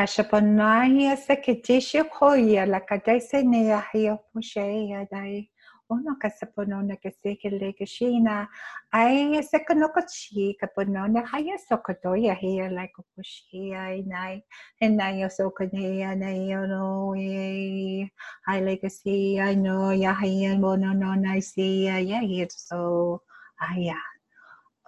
Ayapanaya 0.01 1.13
Sekitishi 1.15 2.01
Hoya, 2.09 2.65
la 2.65 2.81
Kadaisenia 2.81 3.85
Hia 3.93 4.17
Pushea 4.33 5.07
Dai, 5.13 5.51
Uno 5.91 6.17
Casaponona 6.17 6.97
Caseke 6.97 7.51
Legashina, 7.53 8.49
Aya 8.95 9.43
Sekanokachi, 9.43 10.55
Caponona 10.57 11.27
Haya 11.27 11.59
Sokotoya 11.71 12.35
Hia 12.35 12.71
like 12.71 12.93
a 12.99 13.03
Pushea 13.15 14.03
Nai, 14.07 14.43
and 14.81 14.97
Naya 14.97 15.29
Sokanea 15.29 16.17
Nayo, 16.17 18.09
I 18.49 18.61
legacy, 18.63 19.39
I 19.39 19.55
know 19.55 19.91
Yahia 19.93 20.57
Mononona, 20.59 21.33
I 21.33 21.41
see, 21.41 21.85
yeah, 21.85 22.47
so, 22.49 23.21
Aya. 23.61 24.10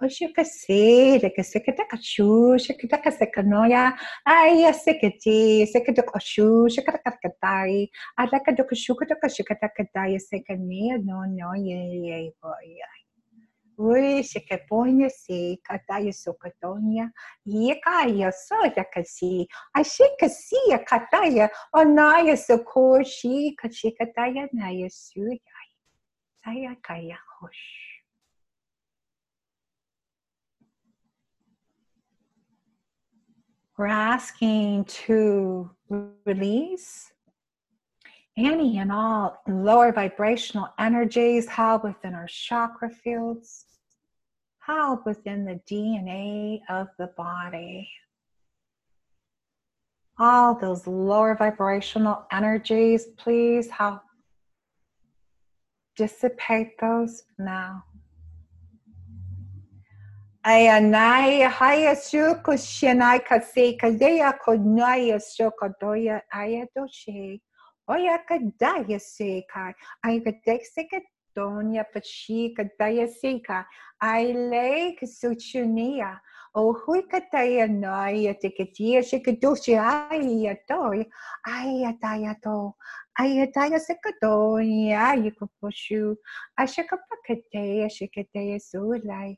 Oye, 0.03 0.33
que 0.33 0.43
sí, 0.43 1.17
de 1.19 1.31
que 1.33 1.43
sé 1.45 1.63
que 1.63 1.71
te 1.71 1.87
cachuche, 1.87 2.75
que 2.75 2.87
te 2.89 2.99
que 3.01 3.09
se 3.11 3.31
canoya, 3.31 3.95
ay, 4.25 4.73
sé 4.73 4.97
que 4.99 5.11
ti, 5.11 5.65
sé 5.65 5.81
que 5.81 5.93
te 5.93 6.03
cachuche, 6.03 6.83
que 6.83 6.91
te 6.91 6.99
carcatai, 7.01 7.89
a 8.17 8.27
que 8.27 8.53
te 8.53 8.65
cachuche, 8.65 8.93
que 8.99 9.05
te 9.05 9.15
cachuche, 9.17 9.43
que 9.45 9.55
te 9.55 9.61
carcatai, 9.61 10.19
sé 10.19 10.43
que 10.43 10.57
ni, 10.57 10.89
no, 11.07 11.25
no, 11.25 11.53
ye, 11.55 12.01
ye, 12.05 12.33
boy. 12.41 12.79
ay. 12.91 13.01
Uy, 13.77 14.23
se 14.25 14.41
que 14.45 14.57
pone, 14.67 15.09
sí, 15.09 15.61
catai, 15.63 16.11
su 16.11 16.35
catonia, 16.37 17.09
y 17.45 17.79
caia, 17.79 18.29
soy, 18.33 18.73
que 18.73 19.05
sí, 19.05 19.47
así 19.73 20.03
que 20.19 20.27
sí, 20.27 20.57
catai, 20.85 21.49
o 21.71 21.85
no, 21.85 22.11
ye, 22.25 22.35
su 22.35 22.61
cochi, 22.65 23.55
cachi, 23.55 23.95
catai, 23.95 24.49
na, 24.51 24.69
ya 24.73 24.89
suya, 24.89 25.39
ay, 26.45 26.65
ay, 26.67 26.77
caia, 26.81 27.19
hosh. 27.39 27.92
We're 33.77 33.87
asking 33.87 34.85
to 34.85 35.71
release 36.25 37.11
any 38.37 38.77
and 38.77 38.91
all 38.91 39.41
lower 39.47 39.91
vibrational 39.91 40.69
energies 40.77 41.47
held 41.47 41.83
within 41.83 42.13
our 42.13 42.27
chakra 42.27 42.89
fields, 42.89 43.65
held 44.59 44.99
within 45.05 45.45
the 45.45 45.59
DNA 45.69 46.61
of 46.69 46.87
the 46.99 47.07
body. 47.17 47.89
All 50.19 50.53
those 50.53 50.85
lower 50.85 51.35
vibrational 51.35 52.27
energies, 52.31 53.07
please 53.17 53.71
help 53.71 54.01
dissipate 55.95 56.77
those 56.79 57.23
now. 57.39 57.83
Ayanai 60.45 61.49
haya 61.49 61.95
shuku 61.95 62.57
shinai 62.59 63.23
kase 63.25 63.77
kadea 63.77 64.33
kodnaya 64.45 65.15
shokadoya 65.17 66.19
ayadoshe. 66.35 67.39
Oya 67.87 68.19
kadaya 68.29 68.99
seka. 68.99 69.73
Ayakadexika 70.05 70.99
donya 71.33 71.85
pachi 71.93 72.53
kadaya 72.57 73.07
seka. 73.07 73.65
Aile 74.01 74.97
kasuchunia. 74.99 76.19
O 76.53 76.73
hui 76.73 77.03
kadaya 77.03 77.65
noya 77.69 78.33
tikatia 78.35 78.99
shikadoshi 79.01 79.79
ayatoy. 79.79 81.05
Ayatayato. 81.47 82.73
Ayataya 83.17 83.79
sekadonya 83.79 85.07
ayakapushu. 85.15 86.17
Ashakapakadea 86.59 87.87
shikadea 87.89 88.59
sulai. 88.59 89.37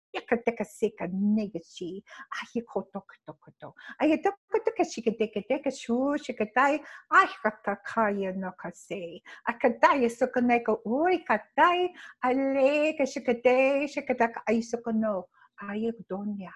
yakatakasika 0.13 1.07
negashi, 1.11 2.03
ahikotokotokoto, 2.41 3.75
ayatokotakashikatekateka 3.99 5.71
shushikatai, 5.71 6.81
ahikatakaya 7.09 8.31
nakase, 8.33 9.21
akadaya 9.47 10.09
sokoneko 10.09 10.81
urikatai, 10.85 11.89
aleka 12.21 13.05
shikate 13.05 13.87
shikatak 13.87 14.43
ayusokono, 14.47 15.23
ayudonya, 15.69 16.53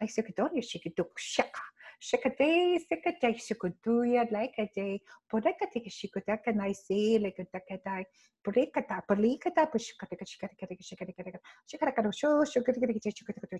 ayusokodonya 0.00 0.62
shikatukshaka 0.62 1.62
shikiduk 2.00 2.28
shaka 2.28 2.30
shikate 2.30 2.78
sikate 2.88 3.38
shikuduya 3.38 4.30
like 4.30 4.54
a 4.58 4.68
day 4.74 5.00
podekate 5.32 5.90
shikutaka 5.90 6.52
naisi 6.52 7.22
like 7.22 7.38
a 7.38 7.44
takadai 7.44 8.04
Purikata, 8.46 9.02
Pulikata, 9.04 9.66
Pushkataka, 9.66 10.24
Shikataka, 10.24 10.78
Shikataka, 10.80 11.40
Shikataka, 11.66 12.12
Shu, 12.14 12.28
Shukataka, 12.46 12.86
Shikataka, 13.10 13.50
Shikataka, 13.50 13.58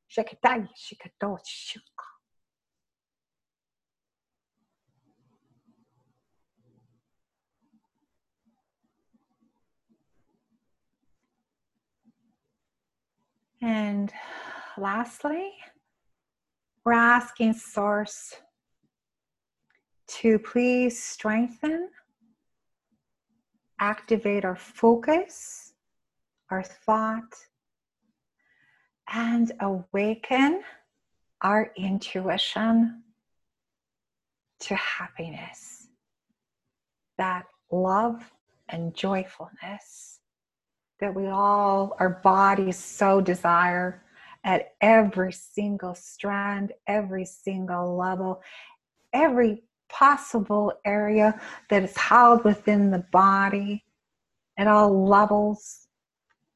Shikatai, 0.10 0.68
Shikato, 0.76 1.38
Shuka. 1.46 2.10
And 13.62 14.12
lastly, 14.78 15.52
we're 16.86 16.94
asking 16.94 17.54
Source 17.54 18.34
to 20.08 20.40
please 20.40 21.02
strengthen, 21.02 21.90
activate 23.80 24.44
our 24.46 24.56
focus, 24.56 25.74
our 26.50 26.64
thought, 26.64 27.36
and 29.14 29.52
awaken 29.60 30.62
our 31.42 31.72
intuition 31.76 33.04
to 34.60 34.76
happiness, 34.76 35.88
that 37.18 37.46
love 37.72 38.32
and 38.68 38.94
joyfulness 38.94 40.20
that 41.00 41.16
we 41.16 41.28
all, 41.28 41.96
our 42.00 42.10
bodies 42.10 42.78
so 42.78 43.22
desire 43.22 44.04
at 44.44 44.74
every 44.82 45.32
single 45.32 45.96
strand, 45.96 46.72
every 46.88 47.26
single 47.26 47.98
level, 47.98 48.42
every 49.14 49.64
possible 49.90 50.74
area 50.86 51.40
that 51.70 51.84
is 51.84 51.96
held 51.98 52.44
within 52.44 52.92
the 52.92 53.04
body 53.12 53.84
at 54.58 54.68
all 54.68 55.08
levels, 55.08 55.88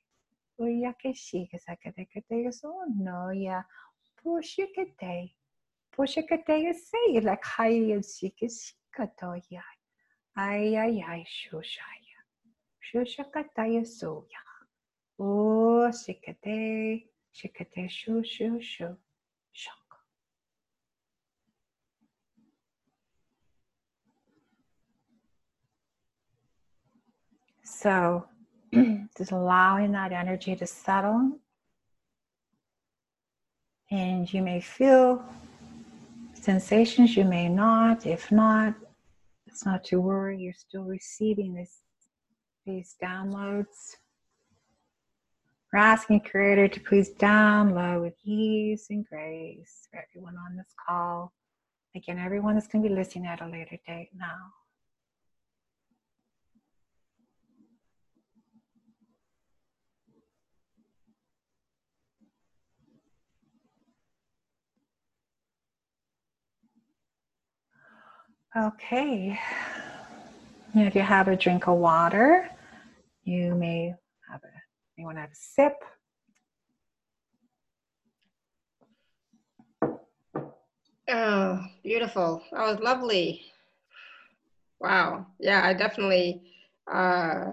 Oya 0.59 0.93
ke 0.93 1.13
shika 1.13 1.59
sakate 1.59 2.07
kate 2.13 2.51
so 2.53 2.85
no 2.97 3.29
ya. 3.31 3.63
Pushikate. 4.23 5.33
Pushikate 5.97 6.73
say 6.75 7.19
like 7.21 7.43
high 7.43 8.01
shikishikatoya. 8.01 9.63
Ay 10.37 10.75
ay 10.77 11.03
ay 11.07 11.25
shushaya. 11.25 12.19
Shushakataya 12.93 13.85
soya. 13.85 14.43
Oh, 15.19 15.89
shikate. 15.91 17.09
Shikate 17.33 17.89
shu 17.89 18.23
shu 18.23 18.61
shu 18.61 18.97
So 27.77 28.25
just 29.17 29.31
allowing 29.31 29.91
that 29.91 30.13
energy 30.13 30.55
to 30.55 30.65
settle. 30.65 31.39
And 33.91 34.31
you 34.33 34.41
may 34.41 34.61
feel 34.61 35.23
sensations, 36.33 37.17
you 37.17 37.25
may 37.25 37.49
not. 37.49 38.05
If 38.05 38.31
not, 38.31 38.75
it's 39.45 39.65
not 39.65 39.83
to 39.85 39.99
worry. 39.99 40.39
You're 40.39 40.53
still 40.53 40.83
receiving 40.83 41.53
this, 41.53 41.81
these 42.65 42.95
downloads. 43.03 43.97
We're 45.71 45.79
asking 45.79 46.21
Creator 46.21 46.69
to 46.69 46.79
please 46.79 47.11
download 47.15 48.01
with 48.01 48.15
ease 48.23 48.87
and 48.89 49.05
grace 49.05 49.89
for 49.91 50.01
everyone 50.09 50.35
on 50.37 50.55
this 50.55 50.73
call. 50.87 51.33
Again, 51.93 52.19
everyone 52.19 52.57
is 52.57 52.67
going 52.67 52.83
to 52.83 52.89
be 52.89 52.95
listening 52.95 53.27
at 53.27 53.41
a 53.41 53.47
later 53.47 53.77
date 53.85 54.11
now. 54.15 54.64
Okay. 68.57 69.37
If 70.73 70.95
you 70.95 71.01
have 71.01 71.27
a 71.27 71.35
drink 71.35 71.67
of 71.67 71.77
water, 71.77 72.49
you 73.23 73.53
may 73.53 73.93
have 74.29 74.41
a 74.43 74.47
you 74.97 75.05
want 75.05 75.17
to 75.17 75.21
have 75.21 75.31
a 75.31 75.35
sip? 75.35 75.73
Oh, 81.09 81.59
beautiful. 81.83 82.41
That 82.53 82.61
was 82.61 82.79
lovely. 82.79 83.41
Wow. 84.79 85.27
Yeah, 85.39 85.61
I 85.65 85.73
definitely 85.73 86.43
uh 86.91 87.51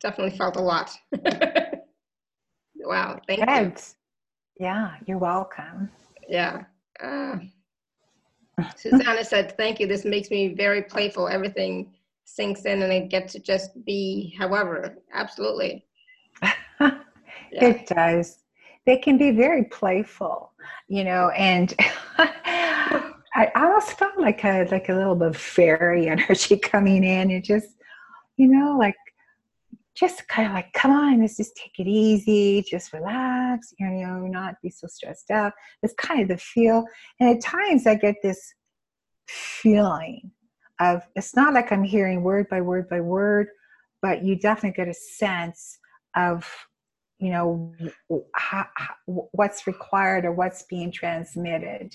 definitely 0.00 0.36
felt 0.38 0.56
a 0.56 0.62
lot. 0.62 0.90
wow, 2.76 3.20
thank 3.26 3.40
Good. 3.46 3.82
you. 4.58 4.64
Yeah, 4.64 4.94
you're 5.06 5.18
welcome. 5.18 5.90
Yeah. 6.26 6.64
Uh, 7.02 7.36
Susanna 8.76 9.24
said, 9.24 9.56
thank 9.56 9.80
you. 9.80 9.86
This 9.86 10.04
makes 10.04 10.30
me 10.30 10.54
very 10.54 10.82
playful. 10.82 11.28
Everything 11.28 11.92
sinks 12.24 12.62
in 12.62 12.82
and 12.82 12.92
I 12.92 13.00
get 13.00 13.28
to 13.28 13.38
just 13.38 13.84
be 13.84 14.34
however. 14.38 14.98
Absolutely. 15.12 15.84
yeah. 16.80 16.90
It 17.52 17.86
does. 17.86 18.38
They 18.84 18.96
can 18.98 19.18
be 19.18 19.30
very 19.30 19.64
playful, 19.64 20.52
you 20.88 21.04
know, 21.04 21.30
and 21.30 21.74
I, 22.18 23.12
I 23.34 23.50
almost 23.54 23.98
felt 23.98 24.18
like 24.18 24.44
a 24.44 24.66
like 24.70 24.88
a 24.88 24.94
little 24.94 25.14
bit 25.14 25.28
of 25.28 25.36
fairy 25.36 26.08
energy 26.08 26.56
coming 26.56 27.04
in 27.04 27.30
and 27.30 27.44
just, 27.44 27.68
you 28.36 28.48
know, 28.48 28.76
like 28.78 28.96
just 29.96 30.28
kind 30.28 30.46
of 30.46 30.54
like, 30.54 30.72
come 30.74 30.90
on, 30.90 31.20
let's 31.20 31.38
just 31.38 31.56
take 31.56 31.72
it 31.78 31.88
easy, 31.88 32.62
just 32.62 32.92
relax, 32.92 33.72
you 33.78 33.88
know, 33.88 34.26
not 34.26 34.54
be 34.62 34.68
so 34.68 34.86
stressed 34.86 35.30
out. 35.30 35.52
It's 35.82 35.94
kind 35.94 36.20
of 36.20 36.28
the 36.28 36.36
feel. 36.36 36.84
And 37.18 37.34
at 37.34 37.42
times 37.42 37.86
I 37.86 37.94
get 37.94 38.16
this 38.22 38.54
feeling 39.26 40.30
of 40.80 41.02
it's 41.16 41.34
not 41.34 41.54
like 41.54 41.72
I'm 41.72 41.82
hearing 41.82 42.22
word 42.22 42.48
by 42.50 42.60
word 42.60 42.88
by 42.88 43.00
word, 43.00 43.48
but 44.02 44.22
you 44.22 44.38
definitely 44.38 44.76
get 44.76 44.88
a 44.88 44.94
sense 44.94 45.78
of 46.14 46.48
you 47.18 47.30
know 47.30 47.72
how, 48.34 48.66
how, 48.74 48.94
what's 49.32 49.66
required 49.66 50.26
or 50.26 50.32
what's 50.32 50.64
being 50.64 50.92
transmitted. 50.92 51.94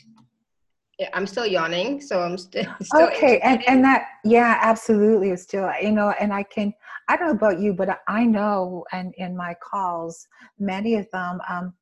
I'm 1.14 1.26
still 1.26 1.46
yawning, 1.46 2.02
so 2.02 2.22
I'm 2.22 2.38
st- 2.38 2.68
still. 2.82 3.08
okay, 3.08 3.40
and 3.40 3.68
and 3.68 3.84
that 3.84 4.08
yeah, 4.24 4.60
absolutely, 4.62 5.36
still 5.38 5.70
you 5.82 5.92
know, 5.92 6.14
and 6.20 6.34
I 6.34 6.44
can 6.44 6.74
I 7.08 7.18
don't 7.18 7.28
know 7.28 7.34
about 7.34 7.60
you, 7.60 7.74
but 7.74 8.00
I 8.08 8.26
know, 8.26 8.86
and 8.92 9.14
in 9.18 9.36
my 9.36 9.56
calls, 9.62 10.28
many 10.60 10.96
of 10.96 11.10
them, 11.12 11.40
um, 11.50 11.74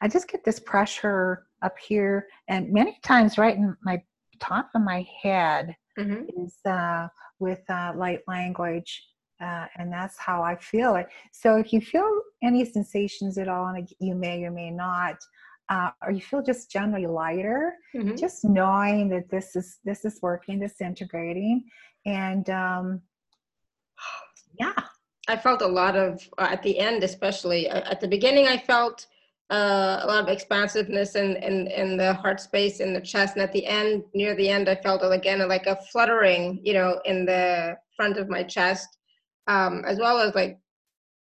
I 0.00 0.08
just 0.08 0.28
get 0.28 0.44
this 0.44 0.60
pressure 0.60 1.46
up 1.62 1.78
here, 1.78 2.26
and 2.48 2.72
many 2.72 2.98
times 3.02 3.38
right 3.38 3.56
in 3.56 3.76
my 3.82 4.02
top 4.40 4.70
of 4.74 4.82
my 4.82 5.06
head 5.22 5.74
mm-hmm. 5.98 6.44
is 6.44 6.56
uh, 6.64 7.08
with 7.38 7.62
uh, 7.68 7.92
light 7.96 8.20
language. 8.26 9.04
Uh, 9.40 9.66
and 9.76 9.92
that's 9.92 10.18
how 10.18 10.42
I 10.42 10.56
feel 10.56 10.96
it. 10.96 11.06
So 11.30 11.58
if 11.58 11.72
you 11.72 11.80
feel 11.80 12.10
any 12.42 12.64
sensations 12.64 13.38
at 13.38 13.46
all, 13.46 13.66
and 13.66 13.88
you 14.00 14.16
may 14.16 14.42
or 14.42 14.50
may 14.50 14.72
not, 14.72 15.16
uh, 15.68 15.90
or 16.02 16.12
you 16.12 16.20
feel 16.20 16.42
just 16.42 16.70
generally 16.70 17.06
lighter, 17.06 17.74
mm-hmm. 17.94 18.16
just 18.16 18.44
knowing 18.44 19.08
that 19.10 19.28
this 19.30 19.54
is 19.56 19.78
this 19.84 20.04
is 20.04 20.18
working, 20.22 20.58
this 20.58 20.80
integrating, 20.80 21.64
and 22.06 22.48
um, 22.50 23.00
yeah. 24.60 24.74
I 25.30 25.36
felt 25.36 25.60
a 25.60 25.66
lot 25.66 25.94
of 25.94 26.26
uh, 26.38 26.48
at 26.50 26.62
the 26.62 26.78
end, 26.78 27.02
especially 27.04 27.68
uh, 27.68 27.90
at 27.90 28.00
the 28.00 28.08
beginning. 28.08 28.48
I 28.48 28.56
felt 28.56 29.06
uh, 29.50 30.00
a 30.02 30.06
lot 30.06 30.22
of 30.22 30.28
expansiveness 30.28 31.14
in, 31.14 31.36
in, 31.36 31.68
in 31.68 31.96
the 31.96 32.12
heart 32.14 32.40
space 32.40 32.80
in 32.80 32.92
the 32.92 33.00
chest 33.00 33.34
and 33.34 33.42
at 33.42 33.52
the 33.52 33.64
end 33.64 34.04
near 34.14 34.34
the 34.34 34.48
end 34.48 34.68
i 34.68 34.74
felt 34.74 35.00
again 35.02 35.46
like 35.48 35.66
a 35.66 35.76
fluttering 35.90 36.60
you 36.62 36.74
know 36.74 37.00
in 37.06 37.24
the 37.24 37.74
front 37.96 38.18
of 38.18 38.28
my 38.28 38.42
chest 38.42 38.98
um, 39.46 39.82
as 39.86 39.98
well 39.98 40.18
as 40.18 40.34
like 40.34 40.58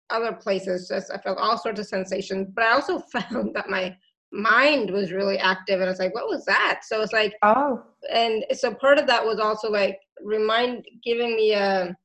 other 0.09 0.33
places 0.33 0.87
just 0.87 1.11
i 1.11 1.17
felt 1.19 1.37
all 1.37 1.55
sorts 1.55 1.79
of 1.79 1.85
sensations 1.85 2.47
but 2.55 2.63
i 2.63 2.71
also 2.71 2.97
found 3.13 3.55
that 3.55 3.69
my 3.69 3.95
mind 4.31 4.91
was 4.91 5.11
really 5.11 5.37
active 5.39 5.79
and 5.79 5.85
i 5.85 5.89
was 5.89 5.99
like 5.99 6.13
what 6.13 6.27
was 6.27 6.45
that 6.45 6.81
so 6.83 7.01
it's 7.01 7.13
like 7.13 7.33
oh 7.41 7.83
and 8.13 8.45
so 8.53 8.73
part 8.73 8.99
of 8.99 9.07
that 9.07 9.25
was 9.25 9.39
also 9.39 9.69
like 9.69 9.99
remind 10.21 10.85
giving 11.03 11.35
me 11.35 11.53
a 11.53 11.95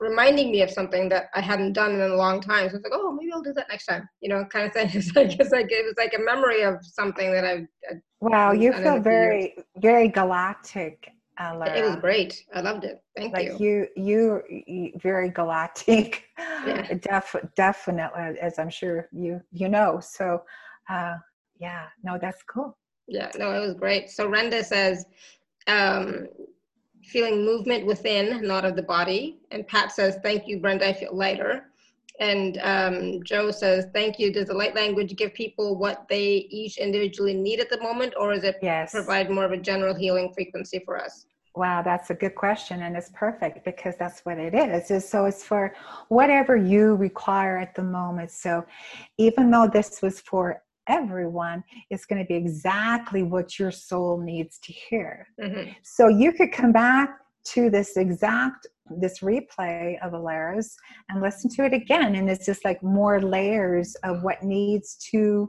reminding 0.00 0.50
me 0.50 0.62
of 0.62 0.70
something 0.70 1.08
that 1.10 1.26
I 1.34 1.40
hadn't 1.40 1.74
done 1.74 1.92
in 1.92 2.00
a 2.00 2.16
long 2.16 2.40
time. 2.40 2.68
So 2.70 2.76
it's 2.76 2.84
like, 2.84 2.92
oh, 2.94 3.12
maybe 3.12 3.30
I'll 3.32 3.42
do 3.42 3.52
that 3.52 3.68
next 3.68 3.84
time, 3.84 4.08
you 4.20 4.30
know, 4.30 4.44
kind 4.46 4.66
of 4.66 4.72
thing. 4.72 4.90
It's 4.94 5.14
like 5.14 5.38
it's 5.38 5.52
like 5.52 5.70
it 5.70 5.84
was 5.84 5.94
like 5.98 6.14
a 6.14 6.22
memory 6.22 6.62
of 6.62 6.76
something 6.82 7.30
that 7.32 7.44
I've. 7.44 7.66
I've 7.88 8.00
wow, 8.20 8.52
you 8.52 8.72
feel 8.72 8.98
very 8.98 9.54
very 9.76 10.08
galactic. 10.08 11.12
Uh, 11.38 11.58
it 11.74 11.82
was 11.82 11.96
great. 11.96 12.44
I 12.54 12.60
loved 12.60 12.84
it. 12.84 13.02
Thank 13.16 13.32
like 13.32 13.58
you. 13.58 13.88
You, 13.96 14.42
you, 14.48 14.64
you 14.66 14.92
very 14.96 15.30
galactic. 15.30 16.24
Yeah. 16.38 16.92
Def, 17.00 17.34
definitely, 17.56 18.38
as 18.40 18.58
I'm 18.58 18.68
sure 18.68 19.08
you 19.10 19.40
you 19.50 19.68
know. 19.68 20.00
So, 20.00 20.42
uh, 20.90 21.14
yeah, 21.58 21.86
no, 22.02 22.18
that's 22.20 22.42
cool. 22.42 22.76
Yeah, 23.06 23.30
no, 23.38 23.52
it 23.52 23.60
was 23.60 23.74
great. 23.74 24.10
So 24.10 24.28
Renda 24.28 24.64
says, 24.64 25.04
um, 25.66 26.26
feeling 27.04 27.44
movement 27.44 27.86
within, 27.86 28.46
not 28.46 28.64
of 28.64 28.76
the 28.76 28.82
body. 28.82 29.40
And 29.50 29.66
Pat 29.66 29.92
says, 29.92 30.18
thank 30.22 30.46
you, 30.46 30.60
Brenda, 30.60 30.88
I 30.88 30.92
feel 30.92 31.14
lighter. 31.14 31.66
And 32.20 32.58
um, 32.62 33.22
Joe 33.24 33.50
says, 33.50 33.86
thank 33.94 34.18
you. 34.18 34.32
Does 34.32 34.48
the 34.48 34.54
light 34.54 34.74
language 34.74 35.16
give 35.16 35.32
people 35.32 35.76
what 35.76 36.06
they 36.08 36.46
each 36.50 36.76
individually 36.76 37.34
need 37.34 37.60
at 37.60 37.70
the 37.70 37.80
moment, 37.80 38.12
or 38.18 38.32
is 38.32 38.44
it 38.44 38.58
yes. 38.60 38.92
provide 38.92 39.30
more 39.30 39.44
of 39.44 39.52
a 39.52 39.56
general 39.56 39.94
healing 39.94 40.32
frequency 40.34 40.82
for 40.84 41.02
us? 41.02 41.26
Wow, 41.56 41.82
that's 41.82 42.10
a 42.10 42.14
good 42.14 42.34
question, 42.34 42.82
and 42.82 42.96
it's 42.96 43.10
perfect 43.12 43.64
because 43.64 43.96
that's 43.98 44.20
what 44.20 44.38
it 44.38 44.54
is. 44.54 45.08
So 45.08 45.24
it's 45.24 45.42
for 45.42 45.74
whatever 46.08 46.56
you 46.56 46.94
require 46.94 47.58
at 47.58 47.74
the 47.74 47.82
moment. 47.82 48.30
So 48.30 48.64
even 49.18 49.50
though 49.50 49.66
this 49.66 50.00
was 50.00 50.20
for 50.20 50.62
everyone 50.88 51.62
is 51.90 52.04
going 52.04 52.22
to 52.22 52.26
be 52.26 52.34
exactly 52.34 53.22
what 53.22 53.58
your 53.58 53.70
soul 53.70 54.20
needs 54.20 54.58
to 54.60 54.72
hear. 54.72 55.26
Mm-hmm. 55.40 55.70
So 55.82 56.08
you 56.08 56.32
could 56.32 56.52
come 56.52 56.72
back 56.72 57.18
to 57.42 57.70
this 57.70 57.96
exact 57.96 58.66
this 58.98 59.20
replay 59.20 59.94
of 60.04 60.12
Alara's 60.12 60.76
and 61.08 61.22
listen 61.22 61.48
to 61.50 61.64
it 61.64 61.72
again 61.72 62.16
and 62.16 62.28
it's 62.28 62.44
just 62.44 62.64
like 62.64 62.82
more 62.82 63.22
layers 63.22 63.94
of 64.02 64.24
what 64.24 64.42
needs 64.42 64.96
to 65.12 65.48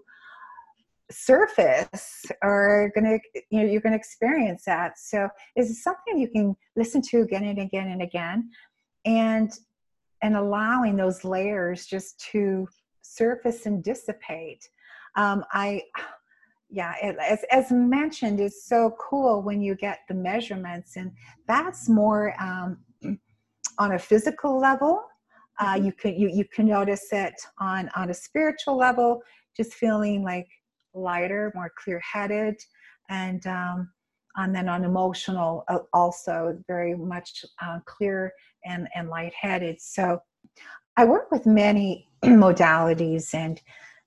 surface 1.10 2.24
or 2.44 2.92
gonna 2.96 3.18
you 3.50 3.60
know 3.60 3.66
you're 3.66 3.82
gonna 3.82 3.96
experience 3.96 4.64
that 4.66 4.98
so 4.98 5.28
it's 5.56 5.84
something 5.84 6.20
you 6.20 6.30
can 6.30 6.56
listen 6.76 7.02
to 7.02 7.22
again 7.22 7.44
and 7.44 7.60
again 7.60 7.88
and 7.88 8.04
again 8.04 8.48
and 9.06 9.52
and 10.22 10.38
allowing 10.38 10.96
those 10.96 11.24
layers 11.24 11.86
just 11.86 12.20
to 12.32 12.68
surface 13.02 13.66
and 13.66 13.84
dissipate. 13.84 14.68
Um, 15.16 15.44
I, 15.52 15.84
yeah, 16.70 16.94
it, 17.02 17.18
as, 17.20 17.44
as 17.52 17.72
mentioned, 17.72 18.40
it's 18.40 18.68
so 18.68 18.96
cool 19.00 19.42
when 19.42 19.62
you 19.62 19.76
get 19.76 20.00
the 20.08 20.14
measurements, 20.14 20.96
and 20.96 21.12
that's 21.48 21.90
more 21.90 22.34
um, 22.42 22.78
on 23.78 23.94
a 23.94 24.00
physical 24.00 24.60
level. 24.60 25.04
Uh, 25.60 25.74
mm-hmm. 25.76 25.86
you 25.86 25.92
can 25.92 26.16
you, 26.16 26.30
you 26.30 26.46
can 26.46 26.68
notice 26.68 27.08
it 27.12 27.34
on 27.60 27.90
on 27.96 28.10
a 28.10 28.14
spiritual 28.14 28.78
level, 28.78 29.22
just 29.56 29.74
feeling 29.74 30.24
like 30.24 30.48
lighter, 30.94 31.52
more 31.56 31.72
clear-headed, 31.78 32.56
and 33.10 33.46
um, 33.48 33.90
and 34.38 34.56
then 34.56 34.70
on 34.70 34.86
emotional 34.86 35.64
uh, 35.68 35.80
also 35.94 36.58
very 36.68 36.96
much 36.96 37.44
uh, 37.62 37.80
clear 37.86 38.32
and 38.66 38.88
and 38.96 39.10
lightheaded. 39.10 39.82
So 39.82 40.20
I 40.98 41.06
work 41.06 41.32
with 41.32 41.46
many 41.46 42.08
modalities 42.24 43.34
and 43.34 43.62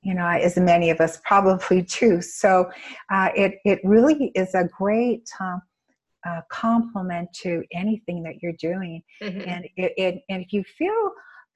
you 0.04 0.14
know 0.14 0.26
as 0.26 0.56
many 0.56 0.90
of 0.90 1.00
us 1.00 1.18
probably 1.24 1.82
do 1.82 2.20
so 2.22 2.70
uh, 3.10 3.30
it, 3.34 3.58
it 3.64 3.80
really 3.82 4.30
is 4.34 4.54
a 4.54 4.64
great 4.64 5.28
um, 5.40 5.60
uh, 6.28 6.40
complement 6.50 7.28
to 7.32 7.62
anything 7.72 8.22
that 8.22 8.42
you're 8.42 8.52
doing 8.52 9.02
mm-hmm. 9.22 9.48
and 9.48 9.64
it, 9.76 9.92
it, 9.96 10.22
and 10.28 10.42
if 10.42 10.52
you 10.52 10.62
feel 10.62 11.10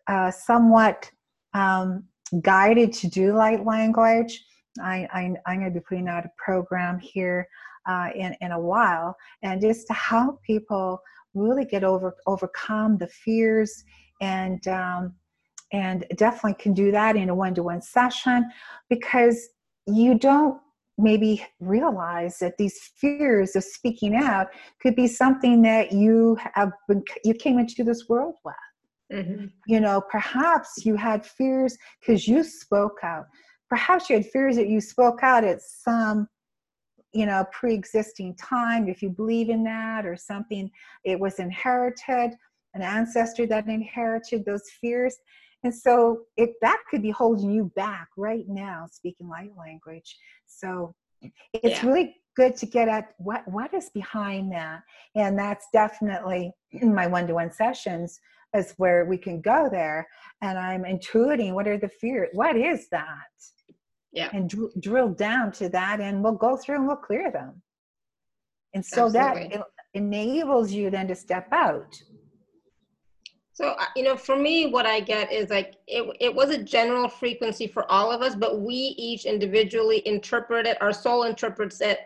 uh, 0.09 0.31
somewhat 0.31 1.11
um, 1.55 2.05
guided 2.43 2.93
to 2.93 3.07
do 3.09 3.35
light 3.35 3.65
language 3.65 4.45
I, 4.81 5.09
I, 5.13 5.23
am 5.23 5.37
going 5.47 5.73
to 5.73 5.81
be 5.81 5.81
putting 5.81 6.09
out 6.09 6.25
a 6.25 6.31
program 6.37 6.99
here 6.99 7.49
uh, 7.89 8.11
in, 8.15 8.37
in 8.41 8.53
a 8.53 8.61
while 8.61 9.17
and 9.43 9.61
just 9.61 9.87
to 9.89 9.93
help 9.95 10.43
people 10.43 11.01
really 11.35 11.65
get 11.65 11.85
over 11.85 12.15
overcome 12.27 12.97
the 12.99 13.07
fears 13.07 13.85
and 14.21 14.67
um, 14.69 15.15
and 15.73 16.05
definitely 16.17 16.55
can 16.55 16.73
do 16.73 16.91
that 16.93 17.17
in 17.17 17.29
a 17.29 17.35
one-to-one 17.35 17.83
session 17.83 18.51
because 18.89 19.49
you 19.87 20.19
don't 20.19 20.61
maybe 20.99 21.47
realize 21.61 22.39
that 22.39 22.59
these 22.59 22.79
fears 22.97 23.55
of 23.55 23.63
speaking 23.63 24.17
out 24.17 24.49
could 24.83 24.97
be 24.97 25.07
something 25.07 25.63
that 25.63 25.93
you 25.93 26.37
have 26.55 26.73
been 26.89 27.03
you 27.25 27.35
came 27.35 27.59
into 27.59 27.85
this 27.85 28.09
world 28.09 28.35
with. 28.45 28.55
Mm-hmm. 29.11 29.47
you 29.67 29.81
know 29.81 30.03
perhaps 30.11 30.85
you 30.85 30.95
had 30.95 31.25
fears 31.25 31.79
because 32.01 32.29
you 32.29 32.43
spoke 32.43 32.99
out. 33.03 33.27
Perhaps 33.71 34.11
you 34.11 34.17
had 34.17 34.27
fears 34.27 34.57
that 34.57 34.69
you 34.69 34.83
spoke 34.83 35.23
out 35.23 35.45
at 35.45 35.63
some 35.63 36.29
you 37.13 37.25
know 37.25 37.47
pre-existing 37.53 38.35
time 38.37 38.89
if 38.89 39.03
you 39.03 39.09
believe 39.09 39.49
in 39.49 39.65
that 39.65 40.05
or 40.05 40.17
something 40.17 40.71
it 41.05 41.19
was 41.19 41.39
inherited 41.39 42.37
an 42.75 42.83
ancestor 42.83 43.47
that 43.47 43.67
inherited 43.67 44.45
those 44.45 44.65
fears 44.81 45.17
and 45.65 45.75
so 45.75 46.23
if 46.37 46.51
that 46.61 46.79
could 46.91 47.03
be 47.03 47.11
holding 47.11 47.51
you 47.51 47.71
back 47.77 48.09
right 48.17 48.45
now 48.49 48.87
speaking 48.91 49.29
light 49.29 49.53
language 49.57 50.17
so 50.47 50.95
it's 51.53 51.83
yeah. 51.83 51.87
really 51.87 52.17
good 52.37 52.57
to 52.57 52.67
get 52.67 52.89
at 52.89 53.15
what 53.19 53.47
what 53.49 53.73
is 53.75 53.91
behind 53.91 54.53
that 54.53 54.83
and 55.15 55.39
that's 55.39 55.67
definitely 55.73 56.53
in 56.71 56.95
my 56.95 57.07
one-to-one 57.07 57.53
sessions 57.53 58.21
is 58.55 58.75
where 58.77 59.05
we 59.05 59.19
can 59.19 59.41
go 59.41 59.69
there 59.71 60.07
and 60.43 60.59
i'm 60.59 60.85
intuiting 60.85 61.53
what 61.53 61.67
are 61.67 61.79
the 61.79 61.89
fears 61.89 62.29
what 62.33 62.57
is 62.57 62.89
that 62.91 63.29
yeah 64.13 64.31
and 64.33 64.49
dr- 64.49 64.71
drill 64.81 65.09
down 65.09 65.51
to 65.51 65.69
that 65.69 66.01
and 66.01 66.23
we'll 66.23 66.33
go 66.33 66.57
through 66.57 66.77
and 66.77 66.87
we'll 66.87 66.97
clear 66.97 67.31
them 67.31 67.61
and 68.75 68.85
so 68.85 69.07
Absolutely. 69.07 69.57
that 69.57 69.67
enables 69.95 70.71
you 70.71 70.91
then 70.91 71.09
to 71.09 71.15
step 71.15 71.49
out 71.53 72.01
so 73.59 73.75
you 73.97 74.03
know 74.03 74.17
for 74.17 74.37
me 74.37 74.71
what 74.71 74.87
i 74.87 75.01
get 75.01 75.33
is 75.33 75.51
like 75.51 75.75
it, 75.87 76.05
it 76.21 76.35
was 76.35 76.51
a 76.51 76.63
general 76.63 77.09
frequency 77.09 77.67
for 77.67 77.91
all 77.91 78.11
of 78.11 78.23
us 78.23 78.35
but 78.35 78.61
we 78.61 78.75
each 78.75 79.25
individually 79.25 80.03
interpret 80.07 80.67
it 80.67 80.77
our 80.81 80.93
soul 80.93 81.25
interprets 81.25 81.81
it 81.81 81.99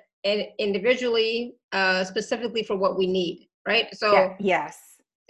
individually 0.59 1.55
uh, 1.73 2.05
specifically 2.05 2.63
for 2.63 2.77
what 2.77 2.97
we 2.97 3.07
need 3.07 3.49
right? 3.67 3.95
So 3.95 4.13
yeah, 4.13 4.35
yes. 4.39 4.79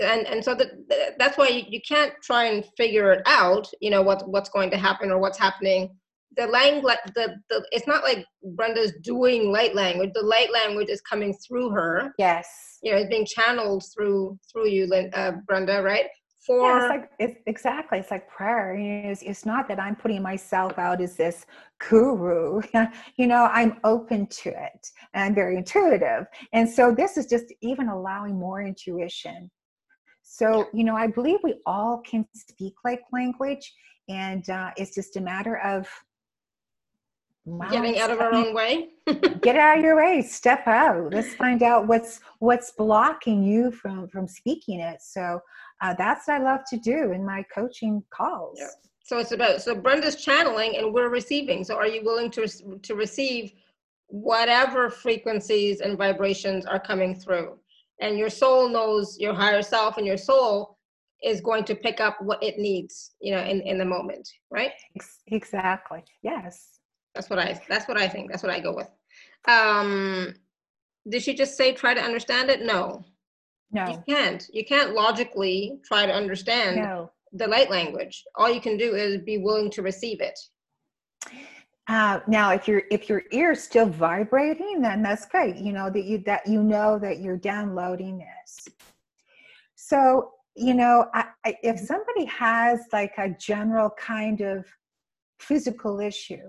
and 0.00 0.26
and 0.26 0.44
so 0.44 0.54
that 0.54 1.18
that's 1.18 1.36
why 1.36 1.48
you, 1.48 1.62
you 1.68 1.80
can't 1.86 2.12
try 2.22 2.44
and 2.44 2.64
figure 2.76 3.12
it 3.12 3.22
out 3.26 3.68
you 3.80 3.90
know 3.90 4.02
what 4.02 4.28
what's 4.28 4.48
going 4.48 4.70
to 4.70 4.76
happen 4.76 5.10
or 5.10 5.18
what's 5.18 5.38
happening 5.38 5.90
the 6.37 6.47
language 6.47 6.97
the, 7.14 7.37
the 7.51 7.66
it's 7.72 7.87
not 7.87 8.03
like 8.03 8.24
brenda's 8.55 8.93
doing 9.03 9.53
light 9.53 9.74
language 9.74 10.11
the 10.14 10.22
light 10.22 10.53
language 10.53 10.89
is 10.89 11.01
coming 11.01 11.35
through 11.47 11.70
her. 11.70 12.12
Yes. 12.18 12.78
You 12.83 12.93
know 12.93 12.99
it's 12.99 13.11
being 13.11 13.26
channeled 13.26 13.85
through 13.95 14.39
through 14.51 14.68
you 14.68 14.93
uh, 15.14 15.33
brenda 15.47 15.83
right? 15.83 16.07
For 16.47 16.61
yeah, 16.61 16.78
it's 16.80 16.91
like 16.91 17.11
it's 17.20 17.39
exactly 17.47 17.99
it's 17.99 18.11
like 18.11 18.28
prayer. 18.28 18.76
It's, 18.76 19.22
it's 19.22 19.47
not 19.47 19.68
that 19.68 19.78
i'm 19.78 19.95
putting 19.97 20.22
myself 20.22 20.78
out 20.78 21.01
as 21.01 21.16
this 21.16 21.47
guru. 21.89 22.62
You 23.16 23.26
know 23.26 23.49
i'm 23.53 23.78
open 23.85 24.26
to 24.26 24.49
it 24.51 24.87
and 25.14 25.24
i'm 25.24 25.35
very 25.35 25.57
intuitive. 25.57 26.26
And 26.53 26.68
so 26.68 26.95
this 26.95 27.16
is 27.16 27.26
just 27.26 27.47
even 27.62 27.89
allowing 27.89 28.39
more 28.39 28.62
intuition. 28.62 29.51
So 30.22 30.68
you 30.72 30.85
know 30.85 30.97
i 30.97 31.07
believe 31.07 31.39
we 31.43 31.55
all 31.66 31.99
can 31.99 32.26
speak 32.35 32.74
like 32.85 33.01
language 33.12 33.72
and 34.09 34.49
uh, 34.51 34.70
it's 34.76 34.95
just 34.95 35.16
a 35.16 35.20
matter 35.20 35.59
of 35.59 35.89
getting 37.70 37.99
out 37.99 38.11
of 38.11 38.20
our 38.20 38.32
own 38.32 38.55
way. 38.55 38.90
Get 39.40 39.57
out 39.57 39.78
of 39.78 39.84
your 39.84 39.97
way 39.97 40.22
step 40.22 40.66
out. 40.66 41.12
Let's 41.12 41.34
find 41.34 41.62
out 41.62 41.88
what's 41.88 42.20
what's 42.38 42.72
blocking 42.72 43.43
you 43.43 43.72
from 43.72 44.09
from 44.09 44.28
speaking 44.28 44.80
it. 44.80 45.03
So 45.03 45.40
uh, 45.80 45.95
that's 45.99 46.28
what 46.28 46.40
i 46.40 46.45
love 46.45 46.61
to 46.70 46.76
do 46.76 47.11
in 47.12 47.24
my 47.24 47.45
coaching 47.53 48.03
calls. 48.11 48.59
Yeah. 48.61 48.68
so 49.03 49.18
it's 49.18 49.32
about 49.32 49.61
so 49.61 49.74
brenda's 49.74 50.16
channeling 50.16 50.76
and 50.76 50.95
we're 50.95 51.09
receiving. 51.09 51.64
So 51.64 51.74
are 51.76 51.88
you 51.88 52.05
willing 52.05 52.30
to 52.32 52.47
to 52.80 52.95
receive 52.95 53.53
whatever 54.07 54.90
frequencies 54.90 55.80
and 55.80 55.99
vibrations 55.99 56.64
are 56.66 56.80
coming 56.80 57.14
through? 57.14 57.59
And 58.01 58.18
your 58.18 58.30
soul 58.30 58.68
knows 58.68 59.18
your 59.18 59.34
higher 59.34 59.62
self 59.62 59.97
and 59.97 60.07
your 60.07 60.16
soul 60.16 60.78
is 61.24 61.40
going 61.40 61.64
to 61.64 61.74
pick 61.74 62.01
up 62.01 62.20
what 62.20 62.43
it 62.43 62.59
needs 62.59 63.12
you 63.20 63.32
know 63.34 63.43
in 63.43 63.62
in 63.62 63.78
the 63.78 63.84
moment 63.84 64.28
right? 64.53 64.72
Exactly. 65.26 66.05
Yes 66.22 66.78
that's 67.14 67.30
what 67.30 67.38
I 67.38 67.60
that's 67.68 67.88
what 67.88 67.98
I 67.98 68.08
think. 68.08 68.30
That's 68.30 68.42
what 68.42 68.52
I 68.52 68.60
go 68.60 68.74
with. 68.74 68.90
Um 69.48 70.34
did 71.08 71.22
she 71.22 71.34
just 71.34 71.56
say 71.56 71.72
try 71.72 71.94
to 71.94 72.00
understand 72.00 72.50
it? 72.50 72.62
No. 72.62 73.04
No. 73.72 73.88
You 73.88 74.02
can't. 74.06 74.46
You 74.52 74.64
can't 74.64 74.94
logically 74.94 75.80
try 75.84 76.06
to 76.06 76.12
understand 76.12 76.76
no. 76.76 77.10
the 77.32 77.46
light 77.46 77.70
language. 77.70 78.22
All 78.36 78.52
you 78.52 78.60
can 78.60 78.76
do 78.76 78.94
is 78.94 79.18
be 79.22 79.38
willing 79.38 79.70
to 79.70 79.82
receive 79.82 80.20
it. 80.20 80.38
Uh, 81.88 82.20
now, 82.28 82.52
if 82.52 82.68
your 82.68 82.82
if 82.90 83.08
your 83.08 83.22
ear 83.32 83.52
is 83.52 83.62
still 83.62 83.86
vibrating, 83.86 84.80
then 84.80 85.02
that's 85.02 85.26
great. 85.26 85.56
You 85.56 85.72
know 85.72 85.90
that 85.90 86.04
you 86.04 86.18
that 86.26 86.46
you 86.46 86.62
know 86.62 86.98
that 86.98 87.20
you're 87.20 87.36
downloading 87.36 88.18
this. 88.18 88.68
So 89.74 90.32
you 90.54 90.74
know, 90.74 91.06
I, 91.14 91.24
I, 91.44 91.56
if 91.62 91.80
somebody 91.80 92.26
has 92.26 92.80
like 92.92 93.14
a 93.18 93.30
general 93.30 93.90
kind 93.90 94.42
of 94.42 94.66
physical 95.40 95.98
issue, 95.98 96.48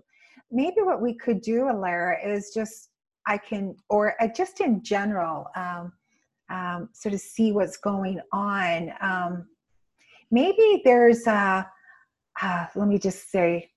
maybe 0.54 0.82
what 0.82 1.02
we 1.02 1.16
could 1.16 1.42
do, 1.42 1.64
Alara, 1.64 2.26
is 2.26 2.52
just 2.54 2.90
I 3.28 3.38
can, 3.38 3.76
or 3.90 4.22
uh, 4.22 4.28
just 4.28 4.62
in 4.62 4.84
general, 4.84 5.48
um, 5.56 5.94
um, 6.50 6.90
sort 6.94 7.14
of 7.14 7.22
see 7.22 7.52
what's 7.52 7.78
going 7.78 8.20
on. 8.32 8.92
Um, 9.02 9.48
maybe 10.30 10.82
there's 10.84 11.26
a, 11.28 11.68
uh, 12.42 12.66
let 12.76 12.88
me 12.88 13.00
just 13.00 13.32
say, 13.32 13.70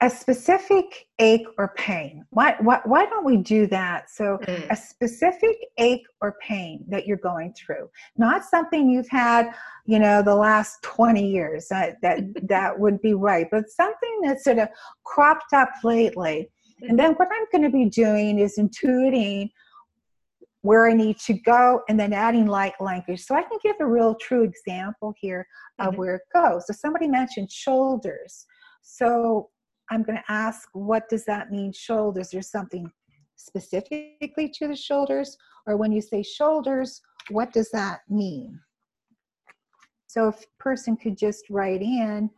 a 0.00 0.08
specific 0.08 1.08
ache 1.18 1.46
or 1.56 1.74
pain. 1.76 2.24
Why, 2.30 2.54
why, 2.60 2.80
why 2.84 3.06
don't 3.06 3.24
we 3.24 3.36
do 3.36 3.66
that? 3.66 4.10
So, 4.10 4.38
mm. 4.42 4.70
a 4.70 4.76
specific 4.76 5.56
ache 5.76 6.06
or 6.20 6.36
pain 6.40 6.84
that 6.88 7.06
you're 7.06 7.16
going 7.16 7.52
through, 7.54 7.90
not 8.16 8.44
something 8.44 8.88
you've 8.88 9.08
had, 9.08 9.52
you 9.86 9.98
know, 9.98 10.22
the 10.22 10.34
last 10.34 10.82
20 10.82 11.26
years. 11.28 11.66
That 11.68 12.00
that 12.02 12.20
that 12.48 12.78
would 12.78 13.00
be 13.00 13.14
right, 13.14 13.48
but 13.50 13.68
something 13.68 14.20
that's 14.22 14.44
sort 14.44 14.58
of 14.58 14.68
cropped 15.04 15.52
up 15.52 15.70
lately. 15.82 16.48
And 16.82 16.96
then 16.96 17.14
what 17.14 17.28
I'm 17.32 17.46
going 17.50 17.68
to 17.70 17.76
be 17.76 17.90
doing 17.90 18.38
is 18.38 18.56
intuiting 18.56 19.50
where 20.62 20.88
I 20.88 20.92
need 20.92 21.18
to 21.20 21.34
go 21.34 21.82
and 21.88 21.98
then 21.98 22.12
adding 22.12 22.46
light 22.46 22.74
language. 22.80 23.24
So 23.24 23.34
I 23.34 23.42
can 23.42 23.58
give 23.62 23.76
a 23.80 23.86
real 23.86 24.14
true 24.16 24.44
example 24.44 25.12
here 25.18 25.46
of 25.78 25.88
mm-hmm. 25.88 25.98
where 25.98 26.14
it 26.16 26.22
goes. 26.32 26.66
So 26.66 26.72
somebody 26.72 27.08
mentioned 27.08 27.50
shoulders. 27.50 28.46
So 28.82 29.50
I'm 29.90 30.02
going 30.02 30.18
to 30.18 30.32
ask, 30.32 30.68
what 30.72 31.08
does 31.08 31.24
that 31.24 31.50
mean, 31.50 31.72
shoulders? 31.72 32.30
There's 32.30 32.50
something 32.50 32.90
specifically 33.36 34.52
to 34.54 34.68
the 34.68 34.76
shoulders? 34.76 35.36
Or 35.66 35.76
when 35.76 35.92
you 35.92 36.00
say 36.00 36.22
shoulders, 36.22 37.00
what 37.30 37.52
does 37.52 37.70
that 37.70 38.00
mean? 38.08 38.60
So 40.06 40.28
if 40.28 40.42
a 40.42 40.62
person 40.62 40.96
could 40.96 41.18
just 41.18 41.44
write 41.50 41.82
in, 41.82 42.30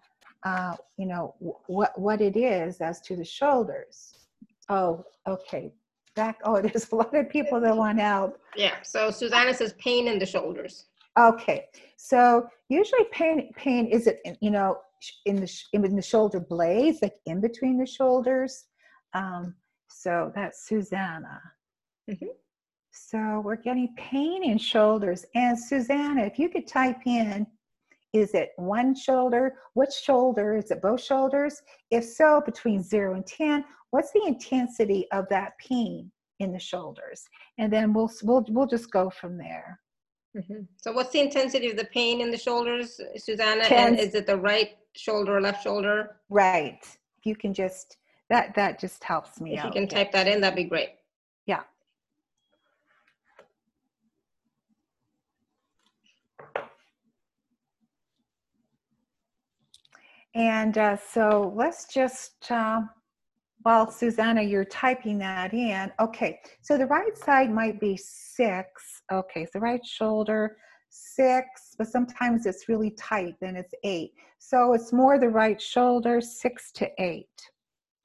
uh, 0.44 0.76
you 0.96 1.06
know, 1.06 1.34
what, 1.66 1.98
what 1.98 2.20
it 2.20 2.36
is 2.36 2.80
as 2.80 3.00
to 3.02 3.16
the 3.16 3.24
shoulders. 3.24 4.14
Oh, 4.68 5.04
okay. 5.26 5.72
Back, 6.16 6.38
oh, 6.44 6.60
there's 6.62 6.90
a 6.90 6.94
lot 6.94 7.14
of 7.14 7.28
people 7.28 7.60
that 7.60 7.76
want 7.76 8.00
help. 8.00 8.38
Yeah, 8.56 8.76
so 8.82 9.10
Susanna 9.10 9.54
says 9.54 9.74
pain 9.78 10.08
in 10.08 10.18
the 10.18 10.26
shoulders. 10.26 10.86
Okay, 11.18 11.66
so 11.96 12.48
usually 12.68 13.04
pain, 13.10 13.52
pain 13.56 13.86
is 13.86 14.06
it, 14.06 14.20
you 14.40 14.50
know, 14.50 14.78
in 15.26 15.36
the 15.36 15.62
in 15.72 15.96
the 15.96 16.02
shoulder 16.02 16.40
blades, 16.40 16.98
like 17.02 17.14
in 17.26 17.40
between 17.40 17.78
the 17.78 17.86
shoulders. 17.86 18.64
Um, 19.14 19.54
so 19.88 20.32
that's 20.34 20.66
Susanna. 20.66 21.40
Mm-hmm. 22.08 22.26
So 22.92 23.40
we're 23.44 23.56
getting 23.56 23.94
pain 23.96 24.44
in 24.44 24.58
shoulders. 24.58 25.24
And 25.34 25.58
Susanna, 25.58 26.22
if 26.22 26.38
you 26.38 26.48
could 26.48 26.66
type 26.66 27.06
in, 27.06 27.46
is 28.12 28.34
it 28.34 28.50
one 28.56 28.94
shoulder? 28.94 29.56
Which 29.74 29.92
shoulder? 29.92 30.56
Is 30.56 30.70
it 30.70 30.82
both 30.82 31.00
shoulders? 31.00 31.62
If 31.90 32.04
so, 32.04 32.42
between 32.44 32.82
zero 32.82 33.14
and 33.14 33.26
10, 33.26 33.64
what's 33.90 34.12
the 34.12 34.24
intensity 34.26 35.06
of 35.12 35.28
that 35.28 35.52
pain 35.58 36.10
in 36.40 36.52
the 36.52 36.58
shoulders? 36.58 37.22
And 37.58 37.72
then 37.72 37.92
we'll, 37.92 38.10
we'll, 38.24 38.44
we'll 38.48 38.66
just 38.66 38.90
go 38.90 39.10
from 39.10 39.38
there. 39.38 39.78
Mm-hmm. 40.36 40.62
So 40.76 40.92
what's 40.92 41.10
the 41.10 41.20
intensity 41.20 41.70
of 41.70 41.76
the 41.76 41.86
pain 41.86 42.20
in 42.20 42.30
the 42.30 42.38
shoulders, 42.38 43.00
Susanna? 43.16 43.64
Ten, 43.64 43.88
and 43.88 43.98
is 43.98 44.14
it 44.14 44.26
the 44.26 44.36
right 44.36 44.76
shoulder 44.94 45.36
or 45.36 45.40
left 45.40 45.62
shoulder? 45.64 46.16
Right. 46.28 46.78
If 47.18 47.26
you 47.26 47.34
can 47.34 47.52
just, 47.52 47.96
that, 48.28 48.54
that 48.54 48.78
just 48.78 49.02
helps 49.02 49.40
me 49.40 49.56
If 49.56 49.64
you 49.64 49.70
can 49.72 49.88
type 49.88 50.12
that 50.12 50.28
in, 50.28 50.40
that'd 50.40 50.56
be 50.56 50.64
great. 50.64 50.90
Yeah. 51.46 51.62
And 60.34 60.78
uh, 60.78 60.96
so 60.96 61.52
let's 61.56 61.92
just, 61.92 62.52
uh, 62.52 62.82
while 63.62 63.90
Susanna, 63.90 64.42
you're 64.42 64.64
typing 64.64 65.18
that 65.18 65.52
in. 65.52 65.92
Okay, 66.00 66.40
so 66.62 66.78
the 66.78 66.86
right 66.86 67.16
side 67.16 67.50
might 67.52 67.80
be 67.80 67.96
six. 67.96 69.02
Okay, 69.12 69.46
so 69.52 69.60
right 69.60 69.84
shoulder, 69.84 70.56
six, 70.88 71.74
but 71.78 71.88
sometimes 71.88 72.46
it's 72.46 72.68
really 72.68 72.90
tight, 72.92 73.34
then 73.40 73.56
it's 73.56 73.74
eight. 73.84 74.12
So 74.38 74.72
it's 74.72 74.92
more 74.92 75.18
the 75.18 75.28
right 75.28 75.60
shoulder, 75.60 76.20
six 76.20 76.72
to 76.72 76.90
eight. 76.98 77.26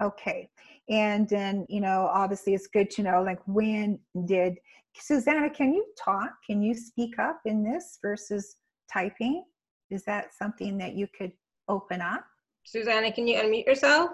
Okay, 0.04 0.50
and 0.90 1.28
then, 1.30 1.66
you 1.70 1.82
know, 1.82 2.10
obviously 2.14 2.54
it's 2.54 2.68
good 2.68 2.90
to 2.92 3.04
know 3.04 3.24
like 3.24 3.40
when 3.46 4.00
did, 4.26 4.56
Susanna, 4.98 5.50
can 5.50 5.74
you 5.74 5.86
talk? 5.98 6.32
Can 6.46 6.62
you 6.62 6.74
speak 6.74 7.18
up 7.20 7.40
in 7.46 7.64
this 7.64 7.98
versus 8.02 8.58
typing? 8.92 9.44
Is 9.90 10.04
that 10.06 10.34
something 10.34 10.78
that 10.78 10.96
you 10.96 11.08
could 11.18 11.32
open 11.68 12.02
up. 12.02 12.26
Susanna, 12.66 13.12
can 13.12 13.28
you 13.28 13.38
unmute 13.38 13.66
yourself? 13.66 14.12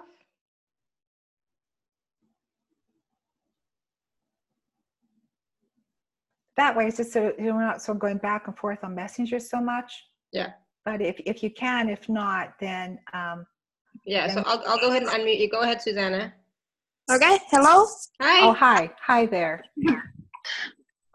That 6.56 6.76
way, 6.76 6.86
it's 6.86 6.98
just 6.98 7.12
so 7.12 7.32
you're 7.38 7.58
not 7.58 7.80
so 7.82 7.94
going 7.94 8.18
back 8.18 8.46
and 8.46 8.56
forth 8.56 8.84
on 8.84 8.94
Messenger 8.94 9.40
so 9.40 9.60
much. 9.60 10.04
Yeah. 10.32 10.50
But 10.84 11.00
if, 11.00 11.20
if 11.24 11.42
you 11.42 11.50
can, 11.50 11.88
if 11.88 12.08
not, 12.08 12.54
then. 12.60 12.98
Um, 13.12 13.46
yeah, 14.04 14.26
then 14.26 14.36
so 14.36 14.42
I'll, 14.46 14.62
I'll 14.66 14.78
go 14.78 14.88
ahead 14.88 15.02
and 15.02 15.10
unmute 15.10 15.38
you. 15.38 15.48
Go 15.48 15.60
ahead, 15.60 15.80
Susanna. 15.80 16.34
Okay, 17.10 17.38
hello. 17.50 17.86
Hi. 18.20 18.46
Oh, 18.46 18.52
hi. 18.52 18.90
Hi 19.00 19.26
there. 19.26 19.62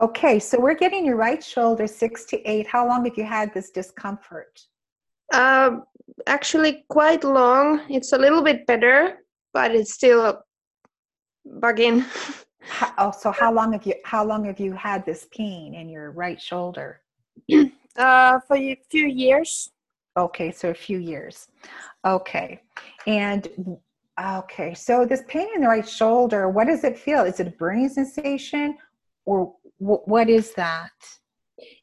okay, 0.02 0.40
so 0.40 0.60
we're 0.60 0.76
getting 0.76 1.06
your 1.06 1.16
right 1.16 1.44
shoulder 1.44 1.88
six 1.88 2.26
to 2.26 2.50
eight. 2.50 2.68
How 2.68 2.88
long 2.88 3.06
have 3.06 3.18
you 3.18 3.24
had 3.24 3.54
this 3.54 3.72
discomfort? 3.72 4.60
Uh, 5.34 5.80
actually 6.26 6.86
quite 6.90 7.24
long. 7.24 7.82
It's 7.90 8.14
a 8.14 8.18
little 8.18 8.42
bit 8.42 8.66
better, 8.66 9.18
but 9.54 9.76
it's 9.76 9.94
still 9.94 10.42
bugging. 11.48 12.06
How, 12.68 12.93
oh, 12.97 13.11
so 13.11 13.32
how 13.32 13.51
long 13.51 13.74
have 13.74 13.86
you 13.86 13.95
how 14.05 14.24
long 14.26 14.45
have 14.45 14.59
you 14.59 14.74
had 14.74 15.05
this 15.05 15.28
pain 15.32 15.74
in 15.74 15.89
your 15.89 16.11
right 16.11 16.41
shoulder? 16.41 17.01
Uh, 17.97 18.39
for 18.47 18.55
a 18.55 18.78
few 18.91 19.07
years. 19.07 19.72
Okay, 20.18 20.51
so 20.51 20.70
a 20.70 20.74
few 20.76 20.99
years. 20.99 21.47
Okay, 22.05 22.61
and 23.07 23.78
okay, 24.24 24.76
so 24.76 25.03
this 25.03 25.24
pain 25.28 25.47
in 25.55 25.61
the 25.61 25.68
right 25.68 25.89
shoulder, 25.89 26.47
what 26.47 26.68
does 26.68 26.84
it 26.84 26.95
feel? 26.95 27.24
Is 27.24 27.39
it 27.39 27.47
a 27.47 27.51
burning 27.51 27.89
sensation, 27.89 28.78
or 29.26 29.55
w- 29.80 30.01
what 30.05 30.30
is 30.30 30.53
that? 30.53 30.91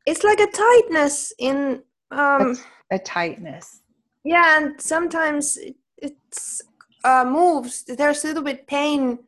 It's 0.06 0.22
like 0.22 0.38
a 0.38 0.46
tightness 0.52 1.32
in 1.40 1.82
um, 2.12 2.56
a, 2.92 2.94
a 2.94 2.98
tightness. 3.00 3.82
Yeah, 4.22 4.58
and 4.58 4.80
sometimes 4.80 5.56
it, 5.56 5.74
it's 5.98 6.62
uh, 7.02 7.24
moves. 7.24 7.82
There's 7.82 8.24
a 8.24 8.28
little 8.28 8.44
bit 8.44 8.68
pain 8.68 9.18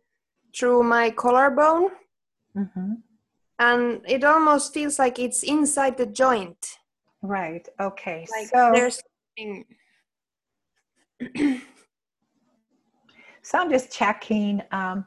through 0.56 0.82
my 0.82 1.10
collarbone, 1.10 1.90
mm-hmm. 2.56 2.94
and 3.58 4.00
it 4.08 4.24
almost 4.24 4.72
feels 4.72 4.98
like 4.98 5.18
it's 5.18 5.42
inside 5.42 5.98
the 5.98 6.06
joint. 6.06 6.78
Right. 7.22 7.66
Okay. 7.80 8.26
Like 8.30 8.48
so 8.48 8.70
there's. 8.72 9.02
so 13.42 13.58
I'm 13.58 13.70
just 13.70 13.92
checking. 13.92 14.62
Um, 14.72 15.04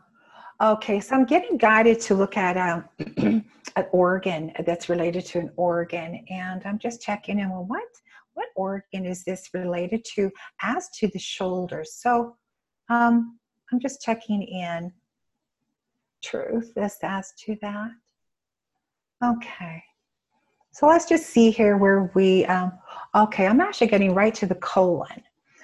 okay, 0.62 1.00
so 1.00 1.16
I'm 1.16 1.26
getting 1.26 1.58
guided 1.58 2.00
to 2.02 2.14
look 2.16 2.38
at 2.38 2.58
um, 2.58 2.86
an 3.76 3.86
organ 3.92 4.52
that's 4.66 4.90
related 4.90 5.26
to 5.28 5.40
an 5.40 5.52
organ, 5.56 6.26
and 6.30 6.62
I'm 6.66 6.80
just 6.80 7.02
checking 7.02 7.40
in. 7.40 7.50
Well, 7.50 7.66
what 7.66 7.88
what 8.34 8.50
organ 8.56 9.06
is 9.06 9.24
this 9.24 9.50
related 9.54 10.06
to 10.16 10.30
as 10.62 10.90
to 11.00 11.08
the 11.08 11.20
shoulders? 11.20 11.96
So 11.96 12.36
um, 12.90 13.40
I'm 13.72 13.80
just 13.80 14.02
checking 14.02 14.44
in 14.44 14.92
truth 16.22 16.74
as 16.78 16.98
as 17.04 17.34
to 17.46 17.58
that. 17.62 17.92
Okay. 19.24 19.84
So 20.72 20.88
let's 20.88 21.06
just 21.06 21.28
see 21.28 21.52
here 21.52 21.78
where 21.78 22.12
we, 22.14 22.46
um, 22.46 22.72
okay, 23.16 23.48
I'm 23.48 23.60
actually 23.60 23.88
getting 23.88 24.14
right 24.14 24.34
to 24.36 24.46
the 24.46 24.56
colon. 24.56 25.24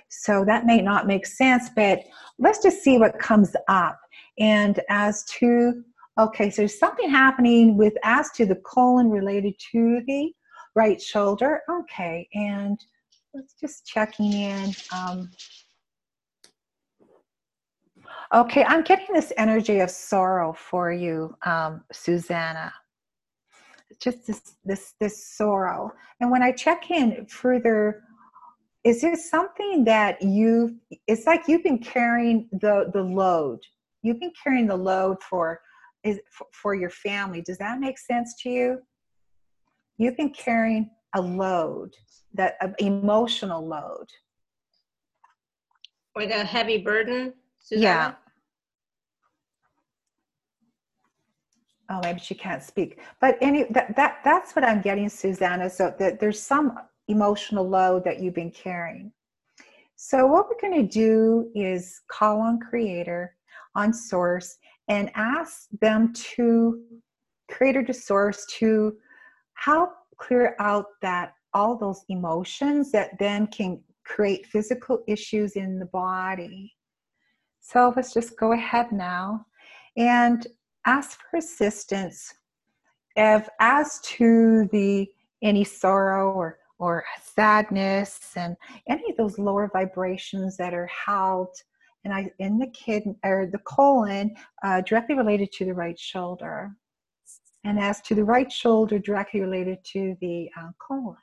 So 0.09 0.43
that 0.45 0.65
may 0.65 0.81
not 0.81 1.07
make 1.07 1.25
sense, 1.25 1.69
but 1.75 1.99
let's 2.39 2.61
just 2.61 2.83
see 2.83 2.97
what 2.97 3.19
comes 3.19 3.55
up. 3.67 3.99
And 4.39 4.79
as 4.89 5.23
to, 5.39 5.83
okay, 6.19 6.49
so 6.49 6.63
there's 6.63 6.79
something 6.79 7.09
happening 7.09 7.77
with 7.77 7.93
as 8.03 8.31
to 8.31 8.45
the 8.45 8.55
colon 8.55 9.09
related 9.09 9.53
to 9.71 10.01
the 10.07 10.31
right 10.75 11.01
shoulder. 11.01 11.61
Okay, 11.69 12.27
and 12.33 12.79
let's 13.33 13.53
just 13.53 13.85
checking 13.85 14.33
in. 14.33 14.73
Um, 14.93 15.29
okay, 18.35 18.63
I'm 18.63 18.83
getting 18.83 19.13
this 19.13 19.31
energy 19.37 19.79
of 19.79 19.89
sorrow 19.89 20.53
for 20.53 20.91
you, 20.91 21.35
um, 21.45 21.83
Susanna. 21.91 22.73
Just 23.99 24.27
this, 24.27 24.55
this, 24.63 24.93
this 24.99 25.25
sorrow. 25.25 25.91
And 26.19 26.29
when 26.29 26.43
I 26.43 26.51
check 26.51 26.91
in 26.91 27.25
further, 27.27 28.03
is 28.83 29.01
there 29.01 29.15
something 29.15 29.83
that 29.85 30.21
you? 30.21 30.77
It's 31.07 31.25
like 31.25 31.43
you've 31.47 31.63
been 31.63 31.79
carrying 31.79 32.47
the 32.51 32.91
the 32.93 33.01
load. 33.01 33.59
You've 34.03 34.19
been 34.19 34.33
carrying 34.43 34.67
the 34.67 34.75
load 34.75 35.23
for 35.23 35.59
is 36.03 36.19
for 36.51 36.75
your 36.75 36.91
family. 36.91 37.41
Does 37.41 37.57
that 37.57 37.79
make 37.79 37.97
sense 37.97 38.35
to 38.43 38.49
you? 38.49 38.79
you've 39.97 40.17
been 40.17 40.31
carrying 40.31 40.89
a 41.15 41.21
load, 41.21 41.93
that 42.33 42.55
uh, 42.61 42.69
emotional 42.79 43.65
load. 43.65 44.07
Like 46.15 46.31
a 46.31 46.43
heavy 46.43 46.77
burden, 46.77 47.33
Susanna? 47.59 47.85
Yeah. 47.85 48.13
Oh, 51.89 51.99
maybe 52.03 52.19
she 52.19 52.35
can't 52.35 52.63
speak. 52.63 52.99
But 53.21 53.37
any 53.41 53.63
that, 53.71 53.95
that 53.95 54.19
that's 54.23 54.55
what 54.55 54.65
I'm 54.65 54.81
getting, 54.81 55.09
Susanna. 55.09 55.69
So 55.69 55.93
that 55.99 56.19
there's 56.19 56.41
some 56.41 56.77
emotional 57.07 57.67
load 57.67 58.03
that 58.05 58.19
you've 58.19 58.33
been 58.33 58.51
carrying. 58.51 59.11
So 59.95 60.25
what 60.25 60.47
we're 60.49 60.69
going 60.69 60.87
to 60.87 60.91
do 60.91 61.51
is 61.55 62.01
call 62.09 62.41
on 62.41 62.59
Creator, 62.59 63.35
on 63.75 63.93
Source, 63.93 64.57
and 64.87 65.11
ask 65.15 65.67
them 65.79 66.11
to 66.13 66.81
Creator 67.49 67.83
to 67.83 67.93
Source 67.93 68.45
to 68.57 68.97
help 69.53 69.91
clear 70.17 70.55
out 70.59 70.85
that 71.01 71.33
all 71.53 71.77
those 71.77 72.03
emotions 72.09 72.91
that 72.91 73.17
then 73.19 73.47
can 73.47 73.79
create 74.05 74.45
physical 74.45 75.03
issues 75.07 75.53
in 75.53 75.79
the 75.79 75.85
body. 75.85 76.73
So 77.61 77.93
let's 77.95 78.13
just 78.13 78.37
go 78.37 78.51
ahead 78.51 78.91
now 78.91 79.45
and 79.97 80.45
ask 80.85 81.19
for 81.29 81.37
assistance 81.37 82.33
if 83.15 83.47
as 83.59 83.99
to 84.01 84.67
the 84.71 85.07
any 85.41 85.63
sorrow 85.63 86.31
or 86.31 86.57
or 86.77 87.05
sadness 87.21 88.33
and 88.35 88.55
any 88.89 89.09
of 89.09 89.17
those 89.17 89.39
lower 89.39 89.69
vibrations 89.71 90.57
that 90.57 90.73
are 90.73 90.87
held 90.87 91.49
and 92.03 92.13
I 92.13 92.29
in 92.39 92.57
the 92.57 92.67
kidney 92.67 93.15
or 93.23 93.47
the 93.51 93.59
colon 93.59 94.35
uh, 94.63 94.81
directly 94.81 95.15
related 95.15 95.51
to 95.53 95.65
the 95.65 95.73
right 95.73 95.97
shoulder 95.97 96.71
and 97.63 97.79
as 97.79 98.01
to 98.01 98.15
the 98.15 98.23
right 98.23 98.51
shoulder 98.51 98.99
directly 98.99 99.41
related 99.41 99.79
to 99.93 100.15
the 100.21 100.49
uh, 100.57 100.69
colon. 100.79 101.15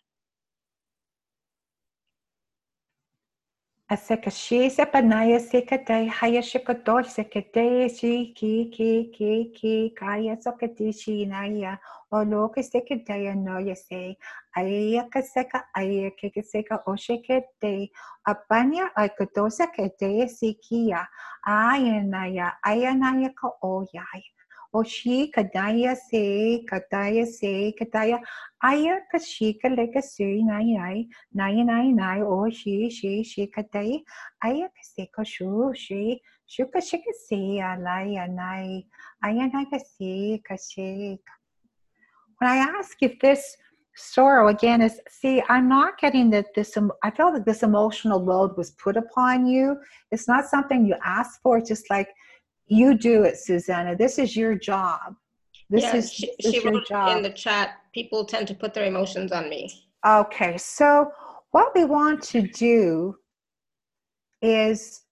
Sekashisa 3.96 4.86
Panaya 4.86 5.38
Sikate 5.38 6.08
Hayashikator 6.08 7.04
Sekate 7.04 7.88
Shi 7.90 8.32
Ki 8.34 8.70
Ki 8.72 9.10
Ki 9.12 9.52
Ki 9.54 9.94
Kaya 9.94 10.36
Sokati 10.36 10.92
shi 10.94 11.26
naya 11.26 11.78
o 12.10 12.16
Shinaya 12.16 12.52
Oloka 12.52 12.62
Sekataya 12.62 13.34
no 13.36 13.58
ya 13.58 13.74
se 13.74 14.16
aya 14.56 15.02
Ayaka 15.04 15.22
Seka 15.22 15.62
Ayaka 15.76 16.42
Seka 16.42 16.82
shikate 16.96 17.90
Apanya 18.26 18.90
aikato 18.96 19.50
sikate 19.50 20.28
si 20.28 20.54
kia 20.54 21.06
aya 21.46 22.02
naya 22.02 22.52
aya 22.64 22.94
naya 22.94 23.30
Ka 23.34 23.48
o 23.62 23.86
yaya 23.92 24.41
Oshi 24.74 25.30
kadaya 25.30 25.94
se 25.94 26.64
kadaya 26.70 27.26
se 27.26 27.74
kadaya 27.78 28.18
aya 28.62 29.00
kashika 29.12 29.68
lega 29.68 30.02
se 30.02 30.42
nai 30.42 30.64
nai 30.64 31.08
nai 31.34 31.62
nai 31.62 31.88
nai 31.92 32.20
o 32.22 32.48
shi 32.48 32.88
shi 32.88 33.46
kadai 33.54 34.02
aya 34.42 34.68
kase 34.76 35.10
kashu 35.16 35.76
shi 35.76 36.22
shuka 36.48 36.80
shika 36.80 37.12
se 37.28 37.60
alaya 37.72 38.26
nai 38.30 38.82
aya 39.22 39.50
nai 39.52 39.66
kase 39.66 40.40
kashe 40.48 41.18
when 42.38 42.50
I 42.50 42.56
ask 42.56 42.96
if 43.02 43.20
this 43.20 43.56
sorrow 43.94 44.48
again 44.48 44.80
is 44.80 44.98
see 45.10 45.42
i'm 45.50 45.68
not 45.68 45.98
getting 45.98 46.30
that 46.30 46.46
this 46.54 46.78
i 47.02 47.10
feel 47.10 47.30
that 47.30 47.44
this 47.44 47.62
emotional 47.62 48.18
load 48.18 48.56
was 48.56 48.70
put 48.70 48.96
upon 48.96 49.46
you. 49.46 49.76
It's 50.10 50.26
not 50.26 50.46
something 50.46 50.86
you 50.86 50.96
asked 51.04 51.40
for 51.42 51.58
it's 51.58 51.68
just 51.68 51.90
like 51.90 52.08
you 52.66 52.96
do 52.96 53.24
it, 53.24 53.38
Susanna. 53.38 53.96
This 53.96 54.18
is 54.18 54.36
your 54.36 54.54
job. 54.54 55.16
This 55.70 55.84
yeah, 55.84 55.96
is, 55.96 56.12
she, 56.12 56.32
this 56.40 56.54
she 56.54 56.62
your 56.62 56.72
wrote 56.72 56.86
job. 56.86 57.16
in 57.16 57.22
the 57.22 57.30
chat, 57.30 57.78
people 57.92 58.24
tend 58.24 58.46
to 58.48 58.54
put 58.54 58.74
their 58.74 58.84
emotions 58.84 59.32
on 59.32 59.48
me. 59.48 59.70
Okay, 60.06 60.58
so 60.58 61.10
what 61.52 61.74
we 61.74 61.84
want 61.84 62.22
to 62.24 62.42
do 62.42 63.16
is 64.40 65.02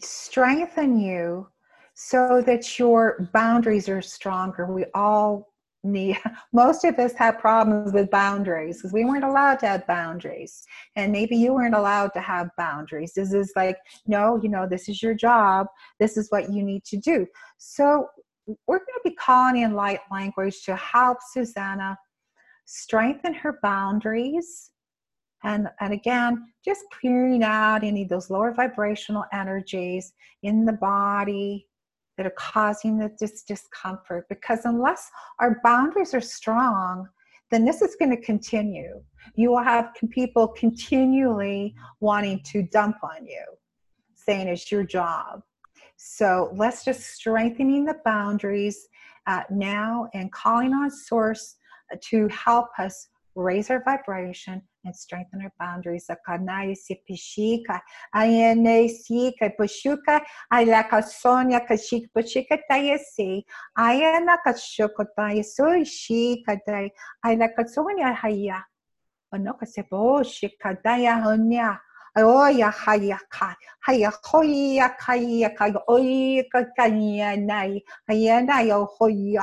strengthen 0.00 0.98
you 0.98 1.48
so 1.94 2.42
that 2.42 2.78
your 2.78 3.30
boundaries 3.32 3.88
are 3.88 4.02
stronger. 4.02 4.66
We 4.66 4.84
all 4.94 5.53
most 6.52 6.84
of 6.84 6.98
us 6.98 7.12
have 7.14 7.38
problems 7.38 7.92
with 7.92 8.10
boundaries 8.10 8.78
because 8.78 8.92
we 8.92 9.04
weren't 9.04 9.24
allowed 9.24 9.58
to 9.60 9.68
have 9.68 9.86
boundaries. 9.86 10.64
And 10.96 11.12
maybe 11.12 11.36
you 11.36 11.52
weren't 11.52 11.74
allowed 11.74 12.12
to 12.14 12.20
have 12.20 12.50
boundaries. 12.56 13.12
This 13.14 13.32
is 13.32 13.52
like 13.54 13.76
no 14.06 14.40
you 14.42 14.48
know 14.48 14.66
this 14.68 14.88
is 14.88 15.02
your 15.02 15.14
job. 15.14 15.66
This 16.00 16.16
is 16.16 16.30
what 16.30 16.50
you 16.52 16.62
need 16.62 16.84
to 16.86 16.96
do. 16.96 17.26
So 17.58 18.08
we're 18.46 18.78
going 18.78 18.86
to 19.02 19.10
be 19.10 19.14
calling 19.14 19.62
in 19.62 19.74
light 19.74 20.00
language 20.10 20.64
to 20.64 20.76
help 20.76 21.18
susanna 21.32 21.96
strengthen 22.66 23.34
her 23.34 23.58
boundaries 23.62 24.70
and 25.44 25.68
and 25.80 25.92
again 25.92 26.42
just 26.64 26.82
clearing 26.98 27.42
out 27.42 27.84
any 27.84 28.02
of 28.02 28.08
those 28.08 28.30
lower 28.30 28.52
vibrational 28.52 29.24
energies 29.32 30.12
in 30.42 30.64
the 30.64 30.72
body 30.72 31.66
that 32.16 32.26
are 32.26 32.34
causing 32.36 32.98
the 32.98 33.10
dis- 33.18 33.42
discomfort 33.42 34.26
because 34.28 34.60
unless 34.64 35.10
our 35.40 35.60
boundaries 35.62 36.14
are 36.14 36.20
strong 36.20 37.08
then 37.50 37.64
this 37.64 37.82
is 37.82 37.94
going 37.96 38.10
to 38.10 38.20
continue. 38.20 39.00
You 39.36 39.50
will 39.50 39.62
have 39.62 39.92
people 40.10 40.48
continually 40.48 41.74
wanting 42.00 42.40
to 42.46 42.62
dump 42.62 42.96
on 43.02 43.26
you 43.26 43.44
saying 44.16 44.48
it's 44.48 44.72
your 44.72 44.84
job. 44.84 45.42
So 45.96 46.50
let's 46.56 46.84
just 46.84 47.14
strengthening 47.14 47.84
the 47.84 47.98
boundaries 48.04 48.88
uh, 49.26 49.42
now 49.50 50.08
and 50.14 50.32
calling 50.32 50.72
on 50.72 50.90
source 50.90 51.56
to 52.00 52.28
help 52.28 52.68
us 52.78 53.08
raise 53.36 53.70
our 53.70 53.82
vibration 53.84 54.62
and 54.84 54.94
strengthen 54.94 55.42
our 55.42 55.52
boundaries. 55.58 56.06
Akanai 56.10 56.76
sipishika, 56.76 57.80
ayene 58.14 58.88
sika 58.88 59.50
pushuka, 59.58 60.20
ailaka 60.52 61.02
sonia 61.02 61.60
kashik 61.60 62.08
pushika 62.14 62.58
tayesi, 62.70 63.44
ayana 63.76 64.38
kashuko 64.44 65.04
tayesu 65.18 65.84
shika 65.84 66.58
tay, 66.66 66.90
ailaka 67.24 67.68
sonia 67.68 68.12
haya, 68.14 68.62
onoka 69.34 69.66
sebo 69.66 70.22
shika 70.22 70.76
daya 70.84 71.22
honya. 71.22 71.78
Oya 72.16 72.70
hayaka, 72.70 73.56
hayakoya 73.88 74.88
kayaka, 74.96 75.82
oika 75.88 76.64
kanyanai, 76.78 77.82
hayanai 78.08 78.70
ohoya. 78.70 79.42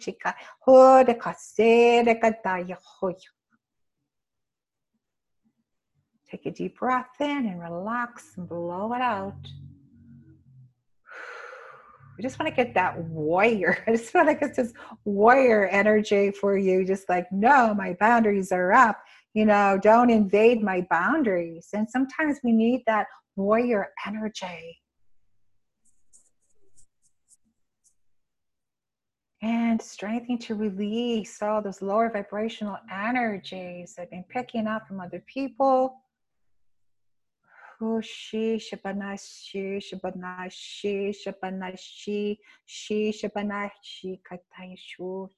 Chica. 0.00 0.34
Take 6.30 6.46
a 6.46 6.50
deep 6.50 6.78
breath 6.78 7.20
in 7.20 7.46
and 7.46 7.60
relax 7.60 8.32
and 8.38 8.48
blow 8.48 8.94
it 8.94 9.02
out. 9.02 9.34
I 12.18 12.22
just 12.22 12.38
want 12.38 12.48
to 12.48 12.56
get 12.56 12.72
that 12.72 12.98
warrior. 13.04 13.76
I 13.86 13.92
just 13.92 14.10
feel 14.10 14.24
like 14.24 14.40
it's 14.40 14.56
this 14.56 14.72
warrior 15.04 15.66
energy 15.66 16.30
for 16.30 16.56
you. 16.56 16.86
Just 16.86 17.06
like, 17.10 17.30
no, 17.30 17.74
my 17.74 17.98
boundaries 18.00 18.50
are 18.50 18.72
up. 18.72 18.98
You 19.34 19.44
know, 19.44 19.78
don't 19.82 20.08
invade 20.08 20.62
my 20.62 20.86
boundaries. 20.88 21.68
And 21.74 21.86
sometimes 21.86 22.38
we 22.42 22.52
need 22.52 22.82
that 22.86 23.08
warrior 23.36 23.88
energy 24.06 24.79
and 29.42 29.80
strengthening 29.80 30.38
to 30.38 30.54
release 30.54 31.40
all 31.40 31.62
those 31.62 31.80
lower 31.80 32.10
vibrational 32.10 32.76
energies 32.92 33.94
have 33.96 34.10
been 34.10 34.24
picking 34.28 34.66
up 34.66 34.86
from 34.86 35.00
other 35.00 35.22
people. 35.26 35.96
Shi 38.02 38.60
shabanashi 38.60 39.82
shabanashi 39.82 41.16
shabanashi 41.16 42.38
shi 42.66 43.10
shabanashi 43.10 44.20
katai 44.20 44.76
shu 44.76 45.30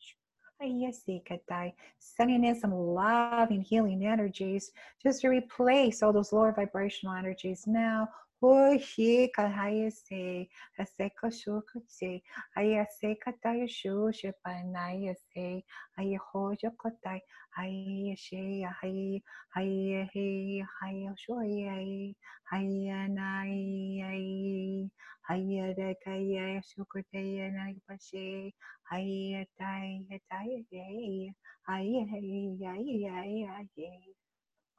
ayasi 0.61 1.22
katai 1.24 1.72
sending 2.00 2.44
in 2.44 2.59
some 2.59 2.72
love 2.72 3.50
and 3.50 3.62
healing 3.62 4.05
energies 4.05 4.72
just 5.00 5.20
to 5.20 5.28
replace 5.28 6.03
all 6.03 6.12
those 6.12 6.32
lower 6.32 6.53
vibrational 6.53 7.14
energies 7.14 7.64
now 7.68 8.09
Hoje, 8.43 9.30
Kalhayase, 9.36 10.49
Aseka 10.80 11.30
Shukatse, 11.30 12.22
Ayaseka 12.59 13.32
Tayashusha, 13.45 14.32
Panayase, 14.47 15.64
Ayahoja 15.99 16.70
Kotai, 16.76 17.20
Ayashe, 17.59 18.64
Ahay, 18.66 19.22
Ayahe, 19.57 20.64
Ayashoye, 20.84 22.16
Ayanai, 22.55 23.61
Ayadakaya 25.30 26.62
Shukateya 26.66 27.47
Naipashe, 27.55 28.53
Ayatai, 28.93 30.09
Ayatai, 30.11 31.32
Ayahe, 31.70 32.59
Ayahe, 32.59 33.07
Ayahe, 33.09 34.14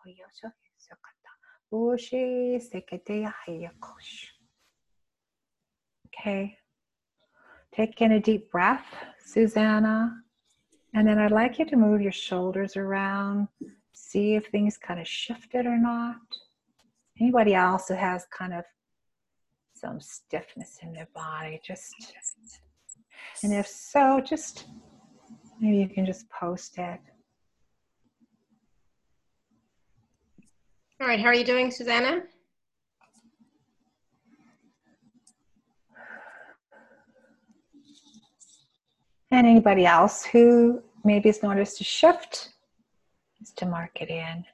Oyoso, 0.06 0.50
Sokata. 0.78 1.23
Okay. 6.08 6.56
Take 7.74 8.00
in 8.00 8.12
a 8.12 8.20
deep 8.20 8.52
breath, 8.52 8.86
Susanna. 9.26 10.22
And 10.94 11.08
then 11.08 11.18
I'd 11.18 11.32
like 11.32 11.58
you 11.58 11.66
to 11.66 11.76
move 11.76 12.00
your 12.02 12.12
shoulders 12.12 12.78
around, 12.78 13.48
see 13.94 14.36
if 14.36 14.46
things 14.48 14.78
kind 14.78 15.00
of 15.00 15.08
shifted 15.08 15.66
or 15.66 15.80
not. 15.80 16.18
Anybody 17.20 17.56
else 17.56 17.88
who 17.88 17.96
has 17.96 18.26
kind 18.26 18.54
of 18.54 18.66
some 19.74 20.00
stiffness 20.00 20.78
in 20.84 20.94
their 20.94 21.08
body, 21.16 21.60
just, 21.66 22.14
and 23.42 23.52
if 23.52 23.66
so, 23.66 24.22
just 24.24 24.68
maybe 25.60 25.78
you 25.78 25.90
can 25.90 26.06
just 26.06 26.30
post 26.30 26.78
it. 26.78 27.00
All 31.04 31.10
right, 31.10 31.20
how 31.20 31.26
are 31.26 31.34
you 31.34 31.44
doing, 31.44 31.70
Susanna? 31.70 32.22
And 39.30 39.46
anybody 39.46 39.86
else 39.86 40.24
who 40.24 40.82
maybe 41.04 41.28
has 41.28 41.44
noticed 41.44 41.82
a 41.82 41.84
shift, 41.84 42.54
just 43.38 43.58
to 43.58 43.66
mark 43.66 44.02
it 44.02 44.10
in. 44.10 44.46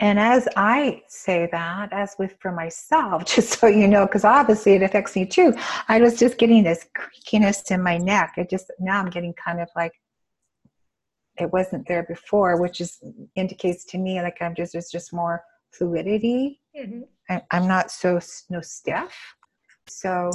And 0.00 0.18
as 0.18 0.48
I 0.56 1.02
say 1.06 1.48
that, 1.52 1.92
as 1.92 2.16
with 2.18 2.34
for 2.40 2.50
myself, 2.50 3.24
just 3.36 3.60
so 3.60 3.68
you 3.68 3.86
know, 3.86 4.04
because 4.04 4.24
obviously 4.24 4.72
it 4.72 4.82
affects 4.82 5.14
me 5.14 5.26
too, 5.26 5.54
I 5.86 6.00
was 6.00 6.18
just 6.18 6.38
getting 6.38 6.64
this 6.64 6.86
creakiness 6.98 7.70
in 7.70 7.84
my 7.84 7.98
neck. 7.98 8.34
It 8.36 8.50
just, 8.50 8.68
now 8.80 8.98
I'm 8.98 9.10
getting 9.10 9.32
kind 9.34 9.60
of 9.60 9.68
like, 9.76 9.92
it 11.40 11.52
wasn't 11.52 11.86
there 11.86 12.02
before, 12.04 12.60
which 12.60 12.80
is 12.80 12.98
indicates 13.36 13.84
to 13.86 13.98
me 13.98 14.20
like 14.20 14.38
I'm 14.40 14.54
just, 14.54 14.72
there's 14.72 14.90
just 14.90 15.12
more 15.12 15.42
fluidity. 15.72 16.60
Mm-hmm. 16.78 17.02
I, 17.28 17.42
I'm 17.50 17.66
not 17.66 17.90
so, 17.90 18.20
no 18.48 18.60
stiff. 18.60 19.14
So. 19.88 20.30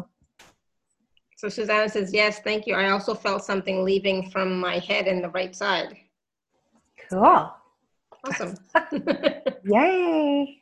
So 1.37 1.49
Susanna 1.49 1.89
says, 1.89 2.13
yes, 2.13 2.39
thank 2.39 2.65
you. 2.65 2.75
I 2.75 2.91
also 2.91 3.13
felt 3.13 3.43
something 3.43 3.83
leaving 3.83 4.29
from 4.29 4.57
my 4.59 4.79
head 4.79 5.07
in 5.07 5.21
the 5.21 5.29
right 5.29 5.53
side. 5.55 5.95
Cool. 7.09 7.51
Awesome. 8.25 8.55
Yay. 9.65 10.61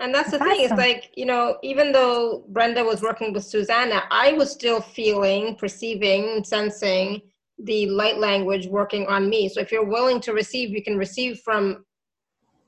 And 0.00 0.14
that's, 0.14 0.30
that's 0.30 0.42
the 0.42 0.50
thing, 0.50 0.64
awesome. 0.64 0.78
it's 0.78 0.78
like, 0.78 1.10
you 1.16 1.26
know, 1.26 1.58
even 1.62 1.92
though 1.92 2.44
Brenda 2.48 2.82
was 2.82 3.02
working 3.02 3.32
with 3.32 3.44
Susanna, 3.44 4.02
I 4.10 4.32
was 4.32 4.50
still 4.50 4.80
feeling, 4.80 5.54
perceiving, 5.56 6.44
sensing 6.44 7.22
the 7.58 7.88
light 7.88 8.18
language 8.18 8.66
working 8.66 9.06
on 9.06 9.28
me. 9.28 9.48
So 9.48 9.60
if 9.60 9.72
you're 9.72 9.84
willing 9.84 10.20
to 10.20 10.32
receive, 10.32 10.70
you 10.70 10.82
can 10.82 10.96
receive 10.98 11.40
from, 11.40 11.84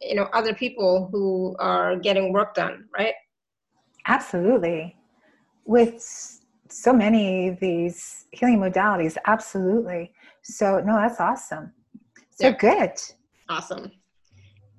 you 0.00 0.14
know, 0.14 0.28
other 0.32 0.54
people 0.54 1.08
who 1.12 1.56
are 1.58 1.96
getting 1.96 2.32
work 2.32 2.54
done, 2.54 2.86
right? 2.96 3.14
Absolutely. 4.06 4.96
With 5.64 6.02
so 6.70 6.92
many 6.92 7.48
of 7.48 7.60
these 7.60 8.26
healing 8.32 8.58
modalities, 8.58 9.16
absolutely. 9.26 10.12
So 10.42 10.80
no, 10.80 10.96
that's 10.96 11.20
awesome. 11.20 11.72
So 12.30 12.52
good. 12.52 12.92
Awesome. 13.48 13.90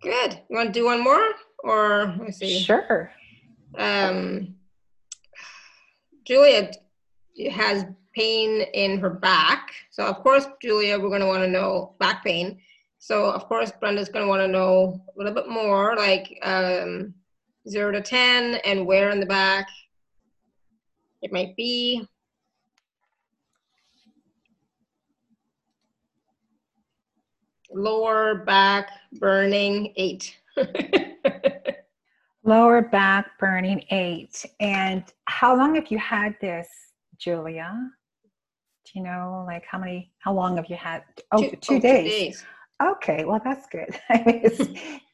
Good. 0.01 0.39
You 0.49 0.55
want 0.55 0.74
to 0.74 0.80
do 0.80 0.86
one 0.86 1.03
more, 1.03 1.32
or 1.64 2.16
let 2.18 2.20
me 2.20 2.32
see. 2.32 2.60
Sure. 2.60 3.12
Um, 3.78 4.55
Julia 6.26 6.72
has 7.51 7.86
pain 8.16 8.62
in 8.74 8.99
her 8.99 9.10
back. 9.10 9.72
So 9.91 10.05
of 10.05 10.18
course, 10.18 10.47
Julia, 10.62 10.99
we're 10.99 11.10
going 11.10 11.22
to 11.22 11.28
want 11.28 11.43
to 11.43 11.49
know 11.49 11.95
back 11.99 12.24
pain. 12.24 12.60
So 12.97 13.32
of 13.32 13.45
course, 13.45 13.72
Brenda's 13.80 14.10
going 14.10 14.26
to 14.26 14.30
want 14.30 14.41
to 14.41 14.47
know 14.47 15.01
a 15.07 15.18
little 15.18 15.34
bit 15.34 15.47
more, 15.47 15.95
like 15.95 16.38
um, 16.43 17.14
zero 17.68 17.91
to 17.91 18.01
ten, 18.01 18.55
and 18.66 18.86
where 18.86 19.10
in 19.10 19.20
the 19.20 19.26
back 19.26 19.68
it 21.22 21.32
might 21.32 21.55
be. 21.55 22.07
lower 27.72 28.36
back 28.36 28.89
burning 29.14 29.93
eight. 29.95 30.36
lower 32.43 32.82
back 32.82 33.38
burning 33.39 33.84
eight. 33.91 34.45
And 34.60 35.03
how 35.26 35.55
long 35.55 35.76
have 35.76 35.91
you 35.91 35.97
had 35.97 36.36
this, 36.41 36.68
Julia? 37.18 37.91
You 38.93 39.03
know, 39.03 39.43
like 39.47 39.65
how 39.69 39.79
many, 39.79 40.11
how 40.19 40.33
long 40.33 40.57
have 40.57 40.65
you 40.69 40.75
had? 40.75 41.03
Oh, 41.31 41.41
two, 41.41 41.55
two, 41.57 41.75
oh, 41.75 41.79
days. 41.79 42.03
two 42.03 42.09
days. 42.09 42.45
Okay, 42.81 43.25
well, 43.25 43.41
that's 43.43 43.67
good. 43.67 43.89
I 44.09 44.23
mean, 44.25 44.41
it's, 44.43 44.59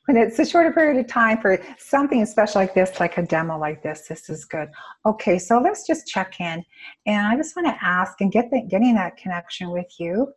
when 0.06 0.18
it's 0.18 0.38
a 0.38 0.46
shorter 0.46 0.72
period 0.72 1.00
of 1.00 1.08
time 1.08 1.42
for 1.42 1.60
something 1.80 2.24
special 2.26 2.62
like 2.62 2.74
this, 2.74 3.00
like 3.00 3.18
a 3.18 3.24
demo 3.24 3.58
like 3.58 3.82
this, 3.82 4.08
this 4.08 4.30
is 4.30 4.46
good. 4.46 4.70
Okay, 5.06 5.40
so 5.40 5.60
let's 5.60 5.88
just 5.88 6.08
check 6.08 6.40
in. 6.40 6.64
And 7.06 7.28
I 7.28 7.36
just 7.36 7.56
want 7.56 7.68
to 7.68 7.78
ask 7.84 8.22
and 8.22 8.32
get 8.32 8.52
the, 8.52 8.62
getting 8.70 8.94
that 8.96 9.18
connection 9.18 9.72
with 9.72 9.92
you, 10.00 10.32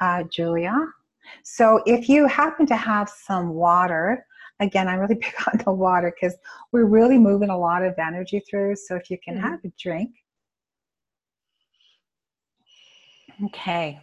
uh, 0.00 0.24
Julia. 0.24 0.74
So 1.42 1.82
if 1.86 2.08
you 2.08 2.26
happen 2.26 2.66
to 2.66 2.76
have 2.76 3.08
some 3.08 3.50
water, 3.50 4.26
again, 4.60 4.88
I'm 4.88 4.98
really 4.98 5.14
big 5.20 5.34
on 5.52 5.60
the 5.64 5.72
water 5.72 6.14
because 6.14 6.36
we're 6.72 6.84
really 6.84 7.18
moving 7.18 7.48
a 7.48 7.58
lot 7.58 7.82
of 7.82 7.94
energy 7.98 8.40
through. 8.48 8.76
So 8.76 8.94
if 8.96 9.10
you 9.10 9.18
can 9.24 9.36
mm-hmm. 9.36 9.46
have 9.46 9.60
a 9.64 9.72
drink. 9.80 10.10
Okay. 13.46 14.00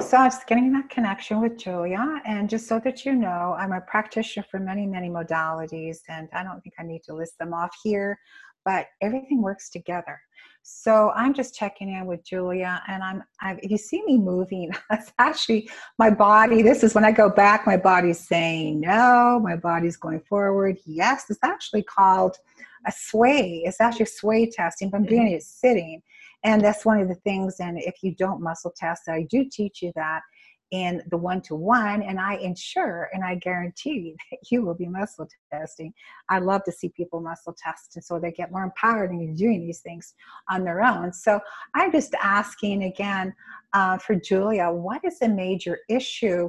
So 0.00 0.16
I'm 0.18 0.30
just 0.30 0.46
getting 0.46 0.72
that 0.72 0.90
connection 0.90 1.40
with 1.40 1.56
Julia. 1.56 2.20
And 2.26 2.48
just 2.48 2.66
so 2.66 2.80
that 2.80 3.04
you 3.04 3.14
know, 3.14 3.56
I'm 3.58 3.72
a 3.72 3.80
practitioner 3.80 4.44
for 4.50 4.60
many, 4.60 4.86
many 4.86 5.08
modalities. 5.08 5.98
And 6.08 6.28
I 6.32 6.42
don't 6.42 6.60
think 6.60 6.74
I 6.78 6.82
need 6.82 7.02
to 7.04 7.14
list 7.14 7.38
them 7.38 7.54
off 7.54 7.74
here, 7.82 8.18
but 8.64 8.86
everything 9.00 9.40
works 9.40 9.70
together. 9.70 10.20
So 10.68 11.12
I'm 11.14 11.32
just 11.32 11.54
checking 11.54 11.88
in 11.88 12.06
with 12.06 12.24
Julia, 12.24 12.82
and 12.88 13.00
I'm. 13.00 13.22
I've, 13.40 13.60
if 13.62 13.70
you 13.70 13.78
see 13.78 14.02
me 14.04 14.18
moving, 14.18 14.72
that's 14.90 15.12
actually 15.20 15.70
my 15.96 16.10
body. 16.10 16.60
This 16.60 16.82
is 16.82 16.92
when 16.92 17.04
I 17.04 17.12
go 17.12 17.30
back. 17.30 17.66
My 17.66 17.76
body's 17.76 18.18
saying 18.18 18.80
no. 18.80 19.40
My 19.40 19.54
body's 19.54 19.96
going 19.96 20.18
forward. 20.28 20.76
Yes. 20.84 21.26
It's 21.30 21.38
actually 21.44 21.84
called 21.84 22.36
a 22.84 22.90
sway. 22.90 23.62
It's 23.64 23.80
actually 23.80 24.06
sway 24.06 24.50
testing. 24.50 24.90
But 24.90 24.98
I'm 24.98 25.06
doing 25.06 25.28
it 25.28 25.36
mm-hmm. 25.36 25.68
sitting, 25.68 26.02
and 26.46 26.62
that's 26.62 26.86
one 26.86 27.00
of 27.00 27.08
the 27.08 27.16
things. 27.16 27.56
And 27.58 27.76
if 27.76 27.96
you 28.02 28.14
don't 28.14 28.40
muscle 28.40 28.72
test, 28.74 29.08
I 29.08 29.26
do 29.28 29.44
teach 29.50 29.82
you 29.82 29.90
that 29.96 30.22
in 30.70 31.02
the 31.10 31.16
one 31.16 31.40
to 31.42 31.54
one, 31.56 32.02
and 32.02 32.20
I 32.20 32.34
ensure 32.36 33.08
and 33.12 33.24
I 33.24 33.34
guarantee 33.34 34.14
that 34.30 34.38
you 34.50 34.62
will 34.62 34.74
be 34.74 34.86
muscle 34.86 35.28
testing. 35.52 35.92
I 36.28 36.38
love 36.38 36.62
to 36.64 36.72
see 36.72 36.88
people 36.90 37.20
muscle 37.20 37.54
test, 37.60 37.96
and 37.96 38.04
so 38.04 38.20
they 38.20 38.30
get 38.30 38.52
more 38.52 38.62
empowered 38.62 39.10
in 39.10 39.34
doing 39.34 39.60
these 39.60 39.80
things 39.80 40.14
on 40.48 40.64
their 40.64 40.82
own. 40.82 41.12
So 41.12 41.40
I'm 41.74 41.90
just 41.90 42.14
asking 42.22 42.84
again 42.84 43.34
uh, 43.72 43.98
for 43.98 44.14
Julia, 44.14 44.70
what 44.70 45.04
is 45.04 45.18
a 45.22 45.28
major 45.28 45.80
issue 45.88 46.48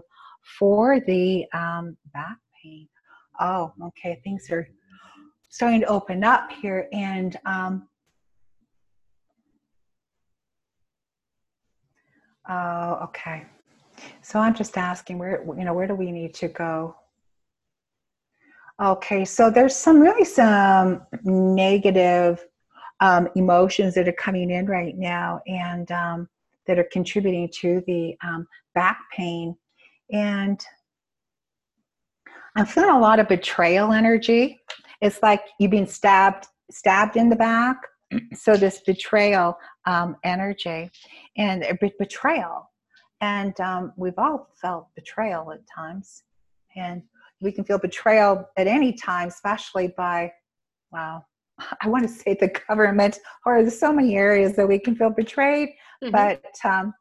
for 0.59 0.99
the 1.01 1.45
um, 1.53 1.97
back 2.13 2.37
pain? 2.63 2.87
Oh, 3.39 3.73
okay, 3.83 4.21
things 4.23 4.49
are 4.51 4.67
starting 5.49 5.81
to 5.81 5.87
open 5.87 6.23
up 6.23 6.51
here, 6.51 6.87
and 6.91 7.35
um, 7.47 7.87
Oh, 12.49 12.99
okay. 13.03 13.45
So 14.21 14.39
I'm 14.39 14.53
just 14.53 14.77
asking 14.77 15.17
where, 15.19 15.43
you 15.43 15.65
know, 15.65 15.73
where 15.73 15.87
do 15.87 15.95
we 15.95 16.11
need 16.11 16.33
to 16.35 16.47
go? 16.47 16.95
Okay, 18.79 19.25
so 19.25 19.49
there's 19.49 19.75
some 19.75 19.99
really 19.99 20.23
some 20.23 21.01
negative 21.23 22.45
um, 22.99 23.27
emotions 23.35 23.95
that 23.95 24.07
are 24.07 24.13
coming 24.13 24.51
in 24.51 24.67
right 24.67 24.95
now 24.95 25.41
and 25.47 25.91
um, 25.91 26.29
that 26.67 26.77
are 26.77 26.87
contributing 26.91 27.49
to 27.61 27.83
the 27.87 28.15
um, 28.23 28.47
back 28.75 28.99
pain. 29.15 29.55
And 30.11 30.63
I'm 32.55 32.67
feeling 32.67 32.91
a 32.91 32.99
lot 32.99 33.19
of 33.19 33.27
betrayal 33.27 33.93
energy. 33.93 34.59
It's 35.01 35.21
like 35.23 35.41
you've 35.59 35.71
been 35.71 35.87
stabbed, 35.87 36.45
stabbed 36.69 37.17
in 37.17 37.29
the 37.29 37.35
back. 37.35 37.77
So 38.33 38.55
this 38.55 38.81
betrayal 38.85 39.57
um, 39.85 40.15
energy 40.23 40.89
and 41.37 41.65
betrayal 41.99 42.69
and 43.21 43.59
um, 43.59 43.93
we've 43.97 44.17
all 44.17 44.49
felt 44.61 44.87
betrayal 44.95 45.51
at 45.51 45.61
times. 45.73 46.23
And 46.75 47.01
we 47.41 47.51
can 47.51 47.63
feel 47.63 47.79
betrayal 47.79 48.47
at 48.57 48.67
any 48.67 48.93
time, 48.93 49.29
especially 49.29 49.93
by, 49.97 50.31
wow, 50.91 51.23
I 51.81 51.89
want 51.89 52.03
to 52.03 52.09
say 52.09 52.35
the 52.39 52.53
government, 52.67 53.19
or 53.45 53.61
there's 53.61 53.79
so 53.79 53.91
many 53.91 54.15
areas 54.15 54.55
that 54.55 54.67
we 54.67 54.79
can 54.79 54.95
feel 54.95 55.09
betrayed, 55.09 55.69
mm-hmm. 56.03 56.11
but 56.11 56.43
um, 56.63 56.93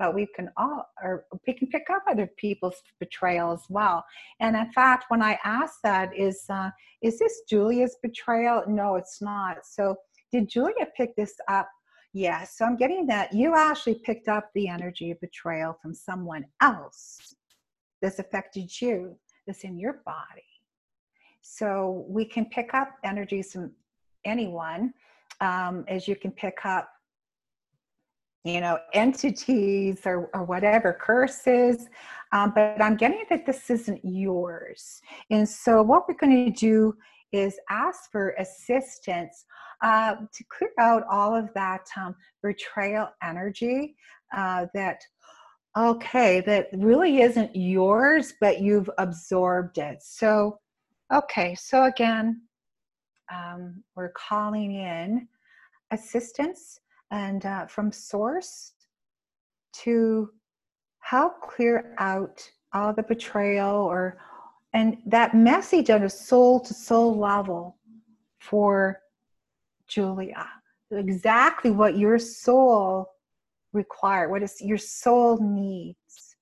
but 0.00 0.12
we 0.12 0.26
can 0.34 0.50
all, 0.56 0.84
or 1.02 1.24
we 1.46 1.52
can 1.52 1.68
pick 1.68 1.84
up 1.88 2.02
other 2.10 2.28
people's 2.36 2.74
betrayal 2.98 3.52
as 3.52 3.62
well. 3.68 4.04
And 4.40 4.56
in 4.56 4.72
fact, 4.72 5.04
when 5.08 5.22
I 5.22 5.38
asked 5.44 5.78
that, 5.84 6.10
is 6.16 6.44
uh, 6.50 6.70
is 7.02 7.18
this 7.18 7.42
Julia's 7.48 7.96
betrayal? 8.02 8.64
No, 8.66 8.96
it's 8.96 9.22
not. 9.22 9.58
So 9.64 9.96
did 10.34 10.48
Julia 10.48 10.86
pick 10.96 11.14
this 11.16 11.34
up 11.48 11.68
Yes, 12.16 12.56
so 12.56 12.64
I'm 12.64 12.76
getting 12.76 13.06
that 13.08 13.32
you 13.32 13.56
actually 13.56 13.96
picked 13.96 14.28
up 14.28 14.48
the 14.54 14.68
energy 14.68 15.10
of 15.10 15.20
betrayal 15.20 15.76
from 15.82 15.92
someone 15.92 16.44
else 16.62 17.34
that's 18.00 18.20
affected 18.20 18.70
you, 18.80 19.16
that's 19.48 19.64
in 19.64 19.76
your 19.76 20.00
body. 20.06 20.44
So 21.42 22.04
we 22.08 22.24
can 22.24 22.44
pick 22.46 22.72
up 22.72 22.92
energies 23.02 23.50
from 23.50 23.72
anyone, 24.24 24.94
um, 25.40 25.84
as 25.88 26.06
you 26.06 26.14
can 26.14 26.30
pick 26.30 26.58
up, 26.64 26.88
you 28.44 28.60
know, 28.60 28.78
entities 28.92 30.02
or, 30.06 30.30
or 30.34 30.44
whatever, 30.44 30.92
curses. 30.92 31.88
Um, 32.30 32.52
but 32.54 32.80
I'm 32.80 32.96
getting 32.96 33.24
that 33.28 33.44
this 33.44 33.70
isn't 33.70 34.00
yours. 34.04 35.00
And 35.30 35.48
so 35.48 35.82
what 35.82 36.08
we're 36.08 36.14
going 36.14 36.52
to 36.52 36.60
do 36.60 36.96
is 37.34 37.58
ask 37.68 38.10
for 38.12 38.30
assistance 38.38 39.44
uh, 39.82 40.14
to 40.32 40.44
clear 40.48 40.70
out 40.78 41.02
all 41.10 41.34
of 41.34 41.52
that 41.54 41.86
um, 41.96 42.14
betrayal 42.42 43.08
energy 43.22 43.96
uh, 44.36 44.66
that 44.72 45.00
okay 45.76 46.40
that 46.40 46.68
really 46.72 47.22
isn't 47.22 47.54
yours 47.54 48.34
but 48.40 48.60
you've 48.60 48.90
absorbed 48.98 49.78
it. 49.78 49.98
So 50.02 50.58
okay 51.12 51.54
so 51.54 51.84
again 51.84 52.42
um, 53.34 53.82
we're 53.96 54.12
calling 54.12 54.76
in 54.76 55.26
assistance 55.90 56.78
and 57.10 57.44
uh, 57.44 57.66
from 57.66 57.90
source 57.90 58.72
to 59.82 60.30
help 61.00 61.40
clear 61.42 61.94
out 61.98 62.48
all 62.72 62.92
the 62.92 63.02
betrayal 63.02 63.76
or 63.76 64.18
and 64.74 64.98
that 65.06 65.34
message 65.34 65.88
on 65.88 66.02
a 66.02 66.10
soul 66.10 66.58
to 66.60 66.74
soul 66.74 67.16
level 67.16 67.78
for 68.40 69.00
Julia, 69.86 70.46
exactly 70.90 71.70
what 71.70 71.96
your 71.96 72.18
soul 72.18 73.06
require, 73.72 74.28
what 74.28 74.42
is 74.42 74.60
your 74.60 74.78
soul 74.78 75.38
needs. 75.40 76.36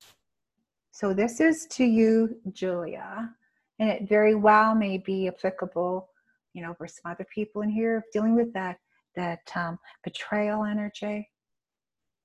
So 0.92 1.12
this 1.12 1.40
is 1.40 1.66
to 1.72 1.84
you, 1.84 2.36
Julia, 2.52 3.30
and 3.78 3.90
it 3.90 4.08
very 4.08 4.34
well 4.34 4.74
may 4.74 4.96
be 4.96 5.28
applicable, 5.28 6.08
you 6.54 6.62
know, 6.62 6.74
for 6.74 6.88
some 6.88 7.12
other 7.12 7.26
people 7.34 7.62
in 7.62 7.70
here 7.70 8.02
dealing 8.12 8.34
with 8.34 8.52
that 8.54 8.78
that 9.14 9.40
um, 9.54 9.78
betrayal 10.04 10.64
energy, 10.64 11.28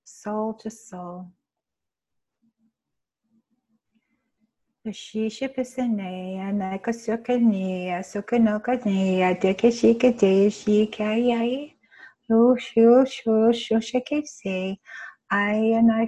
soul 0.06 0.54
to 0.54 0.70
soul. 0.70 1.30
Shisha 4.92 5.50
pisanea, 5.50 6.52
naka 6.54 6.94
sukanea, 6.94 8.04
sukanokanea, 8.04 9.34
dekashika 9.34 10.12
de 10.18 10.50
shikayai. 10.50 11.74
Shushu 12.30 13.06
shushu 13.06 13.82
shikase. 13.82 14.78
I 15.30 15.56
and 15.76 15.92
I 15.92 16.06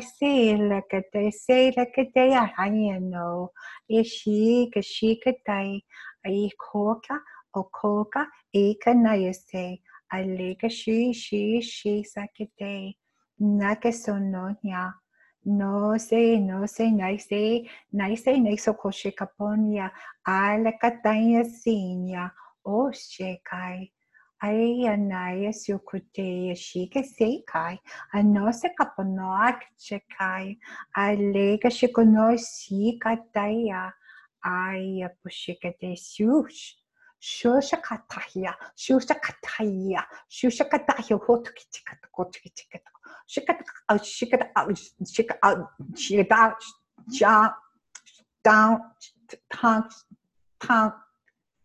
say 0.00 0.56
like 0.56 0.92
a 0.92 1.02
day, 1.12 1.30
say 1.30 1.72
like 1.76 1.94
a 1.98 2.04
day, 2.14 2.32
I 2.34 2.68
know. 3.00 3.50
Ishi 3.90 4.70
kashikatai. 4.74 5.80
I 6.24 6.50
koka, 6.56 7.18
okoka, 7.56 8.26
eka 8.54 8.94
nayase. 8.94 9.80
I 10.12 10.22
lega 10.22 10.70
shi 10.70 11.12
shi 11.12 11.60
shi 11.60 12.04
sakate. 12.04 12.94
Nakasononia. 13.40 14.92
No 15.44 15.98
sé, 15.98 16.38
no 16.38 16.66
sé, 16.66 16.90
naise, 16.92 17.66
naise, 17.92 18.38
naiso 18.38 18.74
koshikaponia, 18.74 19.90
ala 20.24 20.72
katanya 20.72 21.44
sinya, 21.44 22.30
o 22.62 22.90
shekai. 22.92 23.90
Ai 24.42 24.86
anaya 24.86 25.50
sukute 25.52 26.54
shika 26.54 27.02
seikai, 27.02 27.78
anose 28.14 28.68
kaponoak 28.78 29.60
chekai, 29.78 30.58
alega 30.94 31.70
shikono 31.70 32.36
sikataya, 32.36 33.92
aya 34.44 35.08
pushikate 35.24 35.96
sush. 35.96 36.76
Shusha 37.22 37.80
kataya, 37.82 38.54
shusha 38.76 39.14
kataya, 39.20 40.04
shusha 40.30 40.64
kataya, 40.68 41.18
hotukitika, 41.18 41.96
kotukitika, 42.16 42.18
shikata 42.18 42.20
out, 42.20 42.34
shikata 42.56 42.99
out, 43.88 44.02
shikata 44.02 44.46
out, 44.56 45.66
shikata 45.94 46.34
out, 46.34 46.62
jump, 47.10 47.52
down, 48.42 48.80
tongue, 49.52 49.88
tongue, 50.60 50.92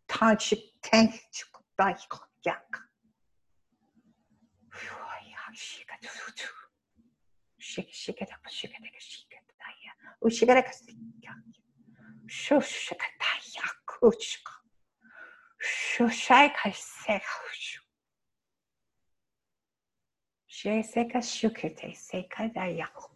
tongue, 0.08 0.38
shik, 0.38 0.62
tank, 0.84 1.20
shik, 1.34 1.48
yak. 2.46 2.80
Shikata, 5.56 6.10
shik, 7.60 7.88
shikata, 7.94 8.36
shikata, 8.50 8.90
shikata, 9.00 9.68
ya, 9.84 10.30
shikata, 10.30 10.64
shushikata, 12.28 13.32
yakuchka, 13.56 14.54
shushai 15.64 16.50
kaiseka, 16.54 17.22
Sheseka 20.66 21.22
shukete 21.22 21.94
sekadayaku. 21.94 23.10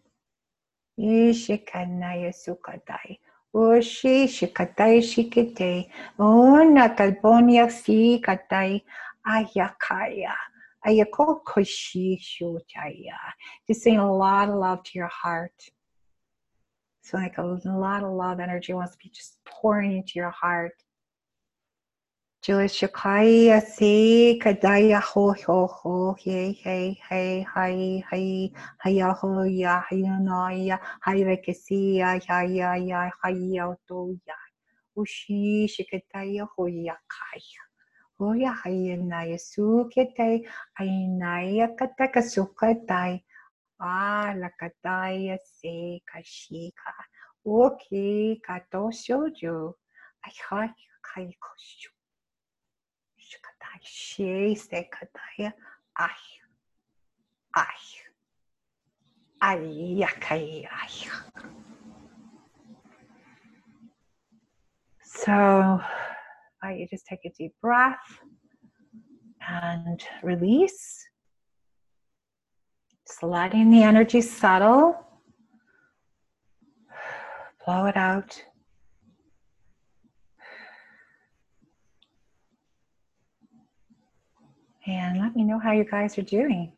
Ishikanaya 0.99 2.31
sukadai. 2.31 3.17
Ushi 3.55 4.27
shikatai 4.27 5.01
shikite. 5.01 5.89
Una 6.19 6.89
kalbonia 6.89 7.71
si 7.71 8.21
katai 8.21 8.83
ayakaya. 9.25 10.35
Ayako 10.85 11.41
koshi 11.43 12.19
shutaya. 12.21 13.17
Just 13.67 13.81
saying 13.81 13.97
a 13.97 14.13
lot 14.13 14.49
of 14.49 14.55
love 14.55 14.83
to 14.83 14.91
your 14.93 15.07
heart. 15.07 15.71
So 17.01 17.17
like 17.17 17.39
a 17.39 17.43
lot 17.43 18.03
of 18.03 18.13
love 18.13 18.39
energy 18.39 18.73
wants 18.73 18.91
to 18.91 18.99
be 18.99 19.09
just 19.09 19.37
pouring 19.43 19.97
into 19.97 20.11
your 20.13 20.29
heart. 20.29 20.73
Julia 22.41 22.69
Shakaya 22.69 23.61
se 23.61 24.39
kadaya 24.39 25.01
ho 25.01 25.33
ho 25.45 25.67
ho 25.67 26.15
hey 26.23 26.53
hey 26.63 26.95
hey 27.09 27.43
hi 27.43 28.01
hi 28.09 28.51
haya 28.79 29.11
ho 29.13 29.43
ya 29.43 29.83
hayana 29.91 30.55
ya 30.55 30.77
hayrekesiya 31.05 32.15
ya 32.29 32.39
ya 32.43 32.75
ya 32.77 33.11
haya 33.21 33.75
to 33.87 34.15
ya 34.27 34.35
ushi 34.95 35.67
shikataya 35.67 36.47
ho 36.55 36.67
ya 36.67 36.95
kaya 37.11 37.63
ho 38.19 38.31
ya 38.33 38.53
hayana 38.63 39.27
ya 39.27 39.37
sukete 39.37 40.47
ainaya 40.79 41.67
kataka 41.75 42.21
sukatai 42.23 43.19
ah 43.81 44.31
la 44.39 44.49
kataya 44.55 45.35
se 45.43 45.99
kashika 46.07 46.95
okay 47.45 48.39
kato 48.47 48.87
shoujo 48.95 49.75
ai 50.23 50.35
hai 50.49 50.71
kai 51.03 51.27
koshu 51.43 51.91
She 53.81 54.55
sekataya, 54.55 55.53
ay, 55.97 56.21
ay, 57.55 57.81
ay, 59.41 59.59
yakai, 60.01 60.67
ay. 60.67 61.09
So, 65.03 65.79
you 66.75 66.87
just 66.89 67.05
take 67.05 67.25
a 67.25 67.31
deep 67.37 67.53
breath 67.61 68.19
and 69.47 70.01
release. 70.23 71.07
Just 73.07 73.23
letting 73.23 73.71
the 73.71 73.83
energy 73.83 74.21
settle. 74.21 75.05
Blow 77.65 77.85
it 77.85 77.97
out. 77.97 78.43
And 84.89 85.19
let 85.19 85.35
me 85.35 85.43
know 85.43 85.59
how 85.59 85.71
you 85.71 85.83
guys 85.83 86.17
are 86.17 86.23
doing. 86.23 86.71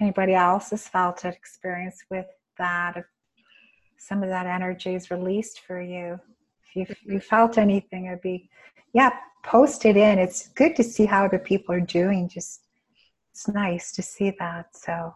Anybody 0.00 0.34
else 0.34 0.70
has 0.70 0.88
felt 0.88 1.24
an 1.24 1.32
experience 1.32 2.02
with 2.10 2.26
that? 2.56 2.96
If 2.96 3.04
some 3.98 4.22
of 4.22 4.30
that 4.30 4.46
energy 4.46 4.94
is 4.94 5.10
released 5.10 5.60
for 5.60 5.80
you. 5.80 6.18
If 6.74 6.88
you, 6.88 7.14
you 7.14 7.20
felt 7.20 7.58
anything, 7.58 8.06
it'd 8.06 8.22
be, 8.22 8.48
yeah, 8.94 9.10
post 9.44 9.84
it 9.84 9.96
in. 9.96 10.18
It's 10.18 10.48
good 10.48 10.74
to 10.76 10.82
see 10.82 11.04
how 11.04 11.26
other 11.26 11.38
people 11.38 11.74
are 11.74 11.80
doing. 11.80 12.26
Just, 12.26 12.62
it's 13.30 13.46
nice 13.46 13.92
to 13.92 14.02
see 14.02 14.32
that. 14.38 14.74
So, 14.74 15.14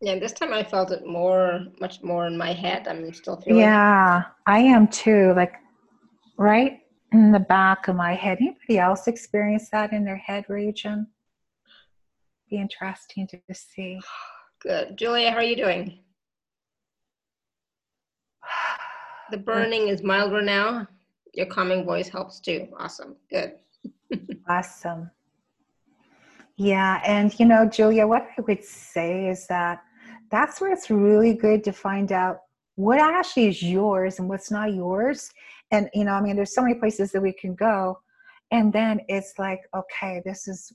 yeah, 0.00 0.20
this 0.20 0.32
time 0.32 0.52
I 0.52 0.62
felt 0.62 0.92
it 0.92 1.04
more, 1.04 1.66
much 1.80 2.00
more 2.02 2.28
in 2.28 2.38
my 2.38 2.52
head. 2.52 2.86
I'm 2.86 3.12
still 3.12 3.40
feeling. 3.40 3.62
Yeah, 3.62 4.22
I 4.46 4.58
am 4.60 4.86
too. 4.86 5.32
Like, 5.34 5.54
right 6.38 6.81
in 7.12 7.32
the 7.32 7.40
back 7.40 7.88
of 7.88 7.96
my 7.96 8.14
head. 8.14 8.38
Anybody 8.40 8.78
else 8.78 9.06
experience 9.06 9.68
that 9.70 9.92
in 9.92 10.04
their 10.04 10.16
head 10.16 10.46
region? 10.48 11.06
Be 12.50 12.56
interesting 12.56 13.26
to 13.28 13.40
see. 13.52 14.00
Good. 14.60 14.96
Julia, 14.96 15.30
how 15.30 15.38
are 15.38 15.42
you 15.42 15.56
doing? 15.56 15.98
The 19.30 19.38
burning 19.38 19.88
is 19.88 20.02
milder 20.02 20.42
now. 20.42 20.86
Your 21.32 21.46
calming 21.46 21.86
voice 21.86 22.10
helps 22.10 22.38
too. 22.38 22.68
Awesome. 22.78 23.16
Good. 23.30 23.54
awesome. 24.48 25.10
Yeah, 26.56 27.00
and 27.06 27.32
you 27.40 27.46
know, 27.46 27.66
Julia, 27.66 28.06
what 28.06 28.28
I 28.36 28.42
would 28.42 28.62
say 28.62 29.28
is 29.28 29.46
that 29.46 29.82
that's 30.30 30.60
where 30.60 30.70
it's 30.70 30.90
really 30.90 31.32
good 31.32 31.64
to 31.64 31.72
find 31.72 32.12
out 32.12 32.40
what 32.74 32.98
actually 32.98 33.46
is 33.46 33.62
yours 33.62 34.18
and 34.18 34.28
what's 34.28 34.50
not 34.50 34.74
yours 34.74 35.30
and 35.72 35.90
you 35.92 36.04
know 36.04 36.12
i 36.12 36.20
mean 36.20 36.36
there's 36.36 36.54
so 36.54 36.62
many 36.62 36.74
places 36.74 37.10
that 37.10 37.20
we 37.20 37.32
can 37.32 37.54
go 37.54 37.98
and 38.52 38.72
then 38.72 39.00
it's 39.08 39.34
like 39.38 39.60
okay 39.74 40.22
this 40.24 40.46
is 40.46 40.72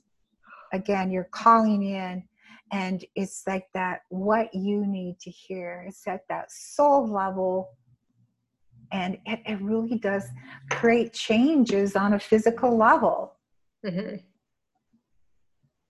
again 0.72 1.10
you're 1.10 1.28
calling 1.32 1.82
in 1.82 2.22
and 2.72 3.04
it's 3.14 3.44
like 3.46 3.66
that 3.74 4.00
what 4.10 4.52
you 4.54 4.86
need 4.86 5.18
to 5.20 5.30
hear. 5.30 5.84
It's 5.88 6.06
at 6.06 6.22
that 6.28 6.50
soul 6.50 7.10
level 7.10 7.70
and 8.92 9.18
it, 9.26 9.40
it 9.46 9.60
really 9.60 9.98
does 9.98 10.24
create 10.70 11.12
changes 11.12 11.96
on 11.96 12.14
a 12.14 12.20
physical 12.20 12.76
level. 12.76 13.36
Mm-hmm. 13.86 14.16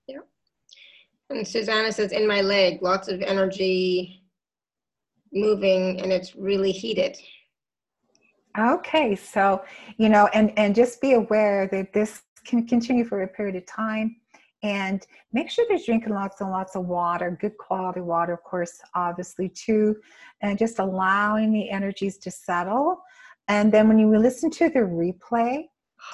yeah. 0.08 0.18
And 1.30 1.46
susanna 1.46 1.90
says 1.90 2.12
in 2.12 2.26
my 2.26 2.42
leg 2.42 2.82
lots 2.82 3.08
of 3.08 3.22
energy 3.22 4.22
moving 5.32 6.00
and 6.00 6.12
it's 6.12 6.36
really 6.36 6.70
heated 6.70 7.16
Okay, 8.56 9.16
so 9.16 9.62
you 9.96 10.08
know, 10.08 10.28
and 10.34 10.56
and 10.58 10.74
just 10.74 11.00
be 11.00 11.12
aware 11.12 11.66
that 11.68 11.92
this 11.92 12.22
can 12.44 12.66
continue 12.66 13.04
for 13.04 13.22
a 13.22 13.28
period 13.28 13.56
of 13.56 13.66
time. 13.66 14.16
and 14.62 15.06
make 15.32 15.50
sure 15.50 15.64
they're 15.68 15.78
drinking 15.84 16.12
lots 16.14 16.40
and 16.40 16.50
lots 16.50 16.74
of 16.74 16.86
water, 16.86 17.36
good 17.40 17.56
quality 17.58 18.00
water, 18.00 18.32
of 18.32 18.42
course, 18.42 18.80
obviously, 18.94 19.48
too, 19.48 19.96
and 20.42 20.58
just 20.58 20.78
allowing 20.78 21.52
the 21.52 21.70
energies 21.70 22.18
to 22.18 22.30
settle. 22.30 23.00
And 23.46 23.72
then 23.72 23.88
when 23.88 23.98
you 23.98 24.16
listen 24.16 24.50
to 24.52 24.68
the 24.68 24.80
replay, 24.80 25.64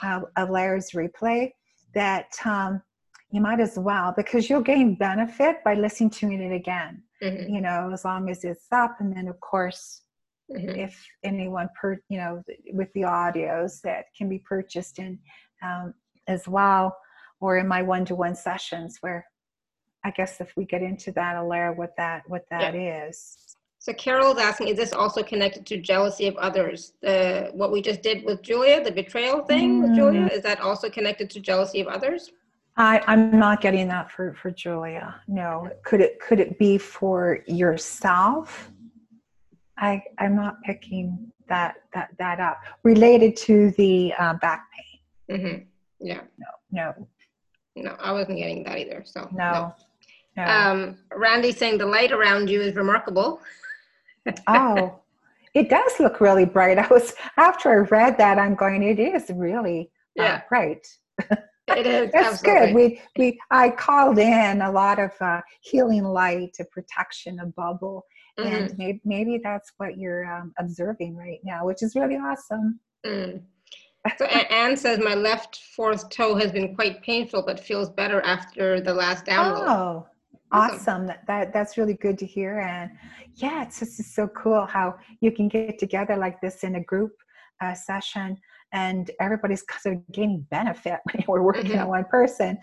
uh, 0.03 0.20
of 0.37 0.51
Larry's 0.51 0.91
replay, 0.93 1.53
that 1.95 2.26
um, 2.45 2.82
you 3.30 3.41
might 3.41 3.61
as 3.61 3.78
well, 3.78 4.12
because 4.16 4.49
you'll 4.49 4.61
gain 4.61 4.95
benefit 4.95 5.64
by 5.64 5.74
listening 5.74 6.11
to 6.11 6.30
it 6.30 6.55
again, 6.55 7.03
mm-hmm. 7.22 7.53
you 7.53 7.61
know, 7.61 7.91
as 7.93 8.05
long 8.05 8.28
as 8.30 8.45
it's 8.45 8.66
up. 8.72 8.97
And 9.01 9.16
then, 9.16 9.26
of 9.28 9.41
course, 9.41 10.03
mm-hmm. 10.51 10.68
if 10.70 11.05
anyone, 11.22 11.68
per, 11.80 11.99
you 12.09 12.18
know, 12.18 12.42
with 12.72 12.92
the 12.95 13.03
audios 13.03 13.80
that 13.82 14.07
can 14.16 14.28
be 14.28 14.38
purchased 14.38 14.99
in 14.99 15.18
um, 15.62 15.95
as 16.28 16.49
well 16.49 16.97
or 17.40 17.59
in 17.59 17.68
my 17.68 17.82
one-to-one 17.82 18.34
sessions 18.34 18.99
where 19.01 19.26
I 20.05 20.11
guess 20.11 20.40
if 20.40 20.53
we 20.57 20.64
get 20.64 20.82
into 20.82 21.12
that, 21.12 21.36
I'll 21.36 21.49
learn 21.49 21.76
what 21.76 21.95
that 21.97 22.22
what 22.28 22.45
that 22.51 22.74
yeah. 22.74 23.07
is. 23.07 23.36
So 23.78 23.92
Carol's 23.92 24.38
asking, 24.38 24.68
is 24.68 24.76
this 24.76 24.92
also 24.92 25.22
connected 25.22 25.66
to 25.66 25.76
jealousy 25.78 26.26
of 26.26 26.36
others? 26.36 26.95
The 27.03 27.51
what 27.53 27.72
we 27.72 27.82
just 27.82 28.03
did 28.03 28.24
with 28.24 28.42
Julia, 28.42 28.82
the 28.82 28.92
betrayal 28.92 29.42
thing 29.45 29.80
mm. 29.80 29.82
with 29.82 29.95
Julia, 29.97 30.20
mm. 30.22 30.32
is 30.32 30.42
that 30.42 30.61
also 30.61 30.88
connected 30.88 31.30
to 31.30 31.40
jealousy 31.40 31.80
of 31.80 31.88
others? 31.88 32.30
I, 32.76 33.03
I'm 33.07 33.38
not 33.38 33.61
getting 33.61 33.86
that 33.88 34.11
for, 34.11 34.34
for 34.34 34.51
Julia. 34.51 35.14
No. 35.28 35.70
Could 35.84 36.01
it 36.01 36.18
could 36.20 36.40
it 36.40 36.59
be 36.59 36.76
for 36.76 37.40
yourself? 37.47 38.70
I 39.79 40.03
I'm 40.18 40.37
not 40.37 40.62
picking 40.62 41.33
that 41.49 41.77
that 41.93 42.11
that 42.18 42.41
up. 42.41 42.61
Related 42.83 43.37
to 43.39 43.70
the 43.72 44.12
uh, 44.18 44.35
back 44.35 44.66
pain. 45.29 45.39
Mm-hmm. 45.39 45.62
Yeah. 46.01 46.20
No. 46.39 46.47
No. 46.70 47.09
No, 47.77 47.97
I 48.01 48.12
wasn't 48.12 48.39
getting 48.39 48.62
that 48.64 48.79
either. 48.79 49.03
So 49.05 49.29
no. 49.33 49.75
no. 50.37 50.45
no. 50.45 50.45
Um, 50.45 50.99
Randy 51.12 51.53
saying 51.53 51.79
the 51.79 51.87
light 51.87 52.12
around 52.12 52.49
you 52.49 52.61
is 52.61 52.77
remarkable. 52.77 53.41
oh, 54.47 55.01
it 55.55 55.68
does 55.68 55.93
look 55.99 56.20
really 56.20 56.45
bright. 56.45 56.79
I 56.79 56.87
was 56.89 57.14
after 57.37 57.70
I 57.70 57.87
read 57.89 58.18
that, 58.18 58.39
I'm 58.39 58.55
going. 58.55 58.83
It 58.83 58.99
is 58.99 59.31
really 59.35 59.91
uh, 60.18 60.22
yeah. 60.22 60.35
Uh, 60.35 60.41
bright. 60.49 60.87
It 61.68 61.87
is. 61.87 62.11
That's 62.12 62.43
absolutely. 62.45 62.66
good. 62.66 62.75
We 62.75 63.01
we 63.16 63.41
I 63.51 63.70
called 63.70 64.18
in 64.18 64.62
a 64.62 64.70
lot 64.70 64.99
of 64.99 65.11
uh, 65.20 65.41
healing 65.61 66.05
light, 66.05 66.57
a 66.61 66.64
protection, 66.64 67.41
a 67.41 67.47
bubble, 67.47 68.05
mm-hmm. 68.39 68.55
and 68.55 68.78
maybe 68.78 69.01
maybe 69.05 69.41
that's 69.43 69.72
what 69.78 69.99
you're 69.99 70.24
um, 70.32 70.53
observing 70.59 71.16
right 71.16 71.41
now, 71.45 71.66
which 71.66 71.82
is 71.82 71.95
really 71.95 72.16
awesome. 72.16 72.80
Mm. 73.07 73.43
So 74.18 74.26
Anne 74.26 74.76
says 74.76 74.99
my 74.99 75.14
left 75.14 75.61
fourth 75.74 76.11
toe 76.11 76.35
has 76.35 76.53
been 76.53 76.74
quite 76.74 77.03
painful, 77.03 77.43
but 77.47 77.59
feels 77.59 77.89
better 77.89 78.20
after 78.20 78.80
the 78.80 78.93
last 78.93 79.24
download. 79.24 79.66
Oh, 79.66 80.07
awesome! 80.53 80.76
awesome. 80.76 81.07
That, 81.07 81.26
that 81.26 81.53
that's 81.55 81.78
really 81.78 81.95
good 81.95 82.18
to 82.18 82.26
hear. 82.26 82.61
And 82.61 82.91
yeah, 83.35 83.62
it's 83.62 83.78
just 83.78 84.14
so 84.14 84.28
cool 84.28 84.66
how 84.66 84.97
you 85.20 85.32
can 85.32 85.49
get 85.49 85.78
together 85.78 86.16
like 86.16 86.41
this 86.43 86.64
in 86.64 86.74
a 86.74 86.85
group 86.85 87.12
uh, 87.62 87.74
session, 87.74 88.37
and 88.72 89.11
everybody's 89.20 89.64
sort 89.80 89.97
of 89.97 90.12
gaining 90.12 90.47
benefit 90.51 91.01
when 91.12 91.24
we're 91.26 91.43
working 91.43 91.70
mm-hmm. 91.70 91.80
on 91.80 91.89
one 91.89 92.05
person. 92.05 92.59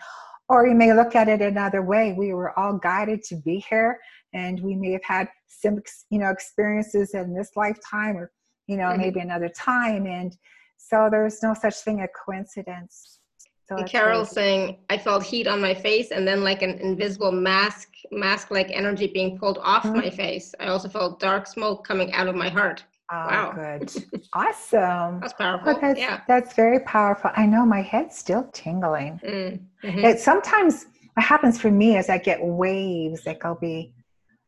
Or 0.48 0.66
you 0.66 0.74
may 0.74 0.92
look 0.92 1.16
at 1.16 1.28
it 1.28 1.40
another 1.40 1.82
way. 1.82 2.14
We 2.16 2.34
were 2.34 2.56
all 2.58 2.76
guided 2.76 3.22
to 3.24 3.36
be 3.36 3.64
here, 3.68 3.98
and 4.32 4.60
we 4.60 4.74
may 4.74 4.92
have 4.92 5.04
had 5.04 5.28
some, 5.46 5.80
you 6.10 6.18
know, 6.18 6.30
experiences 6.30 7.14
in 7.14 7.34
this 7.34 7.50
lifetime, 7.56 8.16
or 8.16 8.30
you 8.66 8.76
know, 8.76 8.84
mm-hmm. 8.84 9.00
maybe 9.00 9.20
another 9.20 9.48
time, 9.48 10.06
and 10.06 10.36
so 10.76 11.08
there's 11.10 11.42
no 11.42 11.54
such 11.54 11.76
thing 11.76 12.00
as 12.00 12.08
coincidence. 12.24 13.20
So 13.68 13.84
Carol 13.84 14.24
saying, 14.24 14.78
I 14.90 14.98
felt 14.98 15.22
heat 15.22 15.46
on 15.46 15.60
my 15.60 15.74
face 15.74 16.10
and 16.10 16.26
then 16.26 16.42
like 16.42 16.62
an 16.62 16.78
invisible 16.80 17.32
mask, 17.32 17.88
mask 18.10 18.50
like 18.50 18.70
energy 18.70 19.06
being 19.06 19.38
pulled 19.38 19.58
off 19.62 19.84
mm-hmm. 19.84 19.98
my 19.98 20.10
face. 20.10 20.54
I 20.60 20.66
also 20.66 20.88
felt 20.88 21.20
dark 21.20 21.46
smoke 21.46 21.86
coming 21.86 22.12
out 22.12 22.28
of 22.28 22.34
my 22.34 22.48
heart. 22.48 22.84
Oh, 23.10 23.16
wow. 23.16 23.52
good. 23.54 23.92
awesome. 24.32 25.20
That's 25.20 25.32
powerful. 25.34 25.78
that's, 25.80 25.98
yeah. 25.98 26.20
that's 26.26 26.54
very 26.54 26.80
powerful. 26.80 27.30
I 27.36 27.46
know 27.46 27.64
my 27.64 27.82
head's 27.82 28.16
still 28.16 28.48
tingling. 28.52 29.20
Mm-hmm. 29.24 30.04
It 30.04 30.18
sometimes 30.18 30.86
what 31.14 31.24
happens 31.24 31.60
for 31.60 31.70
me 31.70 31.96
is 31.96 32.08
I 32.08 32.18
get 32.18 32.42
waves, 32.42 33.26
like 33.26 33.44
I'll 33.44 33.54
be 33.54 33.92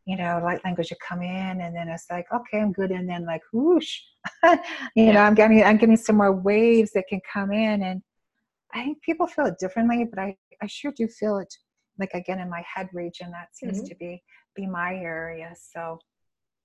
you 0.06 0.16
know, 0.16 0.40
light 0.42 0.60
language 0.64 0.90
would 0.90 1.00
come 1.00 1.22
in 1.22 1.60
and 1.60 1.74
then 1.74 1.88
it's 1.88 2.06
like, 2.10 2.26
okay, 2.32 2.60
I'm 2.60 2.72
good. 2.72 2.90
And 2.90 3.08
then 3.08 3.24
like, 3.24 3.42
whoosh, 3.52 4.00
you 4.44 4.58
yeah. 4.94 5.12
know, 5.12 5.20
I'm 5.20 5.34
getting, 5.34 5.64
I'm 5.64 5.78
getting 5.78 5.96
some 5.96 6.16
more 6.16 6.32
waves 6.32 6.92
that 6.92 7.04
can 7.08 7.20
come 7.30 7.52
in. 7.52 7.82
And 7.82 8.02
I 8.74 8.84
think 8.84 9.02
people 9.02 9.26
feel 9.26 9.46
it 9.46 9.58
differently, 9.58 10.04
but 10.04 10.18
I, 10.18 10.36
I 10.62 10.66
sure 10.66 10.92
do 10.94 11.08
feel 11.08 11.38
it 11.38 11.52
like 11.98 12.12
again 12.12 12.40
in 12.40 12.50
my 12.50 12.62
head 12.72 12.88
region. 12.92 13.30
That 13.30 13.48
seems 13.52 13.78
mm-hmm. 13.78 13.86
to 13.86 13.94
be, 13.96 14.22
be 14.54 14.66
my 14.66 14.94
area. 14.94 15.54
So, 15.72 15.98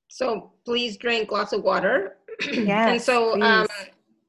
so 0.09 0.51
please 0.65 0.97
drink 0.97 1.31
lots 1.31 1.53
of 1.53 1.63
water. 1.63 2.17
yeah. 2.51 2.89
and 2.91 3.01
so, 3.01 3.33
please. 3.33 3.43
um, 3.43 3.67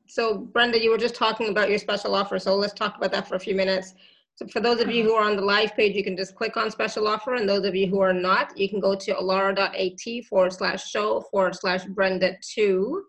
so 0.06 0.38
Brenda, 0.38 0.80
you 0.80 0.90
were 0.90 0.98
just 0.98 1.14
talking 1.14 1.48
about 1.48 1.68
your 1.68 1.78
special 1.78 2.14
offer. 2.14 2.38
So 2.38 2.54
let's 2.54 2.74
talk 2.74 2.96
about 2.96 3.10
that 3.12 3.26
for 3.26 3.34
a 3.34 3.40
few 3.40 3.56
minutes. 3.56 3.94
So 4.40 4.46
for 4.46 4.60
those 4.60 4.80
of 4.80 4.90
you 4.90 5.04
who 5.04 5.12
are 5.12 5.28
on 5.28 5.36
the 5.36 5.42
live 5.42 5.76
page, 5.76 5.94
you 5.94 6.02
can 6.02 6.16
just 6.16 6.34
click 6.34 6.56
on 6.56 6.70
special 6.70 7.06
offer. 7.06 7.34
And 7.34 7.46
those 7.46 7.66
of 7.66 7.74
you 7.74 7.88
who 7.88 8.00
are 8.00 8.14
not, 8.14 8.56
you 8.56 8.70
can 8.70 8.80
go 8.80 8.94
to 8.94 9.12
alara.at 9.12 10.24
forward 10.24 10.54
slash 10.54 10.88
show 10.88 11.20
forward 11.30 11.54
slash 11.56 11.84
Brenda 11.84 12.36
2. 12.54 13.04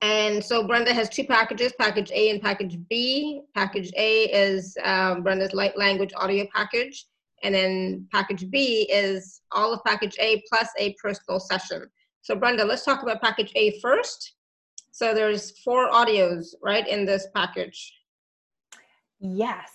And 0.00 0.42
so 0.42 0.66
Brenda 0.66 0.92
has 0.92 1.08
two 1.08 1.22
packages, 1.22 1.72
package 1.78 2.10
A 2.12 2.30
and 2.30 2.42
package 2.42 2.76
B. 2.88 3.42
Package 3.54 3.92
A 3.96 4.24
is 4.24 4.76
um, 4.82 5.22
Brenda's 5.22 5.52
light 5.52 5.78
language 5.78 6.10
audio 6.16 6.44
package. 6.52 7.06
And 7.44 7.54
then 7.54 8.08
package 8.12 8.50
B 8.50 8.88
is 8.92 9.42
all 9.52 9.72
of 9.72 9.84
package 9.86 10.16
A 10.18 10.42
plus 10.48 10.70
a 10.76 10.96
personal 11.00 11.38
session. 11.38 11.84
So 12.22 12.34
Brenda, 12.34 12.64
let's 12.64 12.84
talk 12.84 13.04
about 13.04 13.22
package 13.22 13.52
A 13.54 13.78
first. 13.78 14.34
So 14.90 15.14
there's 15.14 15.56
four 15.60 15.88
audios, 15.88 16.46
right, 16.64 16.88
in 16.88 17.04
this 17.04 17.28
package. 17.32 17.92
Yes. 19.20 19.70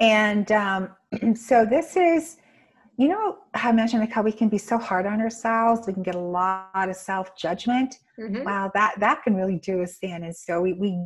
And 0.00 0.50
um, 0.52 0.90
so 1.34 1.64
this 1.64 1.96
is, 1.96 2.36
you 2.96 3.08
know, 3.08 3.38
I 3.54 3.70
mentioned 3.72 4.00
like 4.00 4.10
how 4.10 4.22
we 4.22 4.32
can 4.32 4.48
be 4.48 4.58
so 4.58 4.78
hard 4.78 5.06
on 5.06 5.20
ourselves. 5.20 5.86
We 5.86 5.92
can 5.92 6.02
get 6.02 6.14
a 6.14 6.20
lot 6.20 6.88
of 6.88 6.96
self 6.96 7.36
judgment. 7.36 7.96
Mm-hmm. 8.18 8.42
Wow, 8.42 8.70
that 8.74 8.98
that 8.98 9.22
can 9.22 9.36
really 9.36 9.58
do 9.58 9.82
us 9.82 9.98
in. 10.02 10.24
And 10.24 10.34
so 10.34 10.60
we, 10.60 10.72
we, 10.72 10.98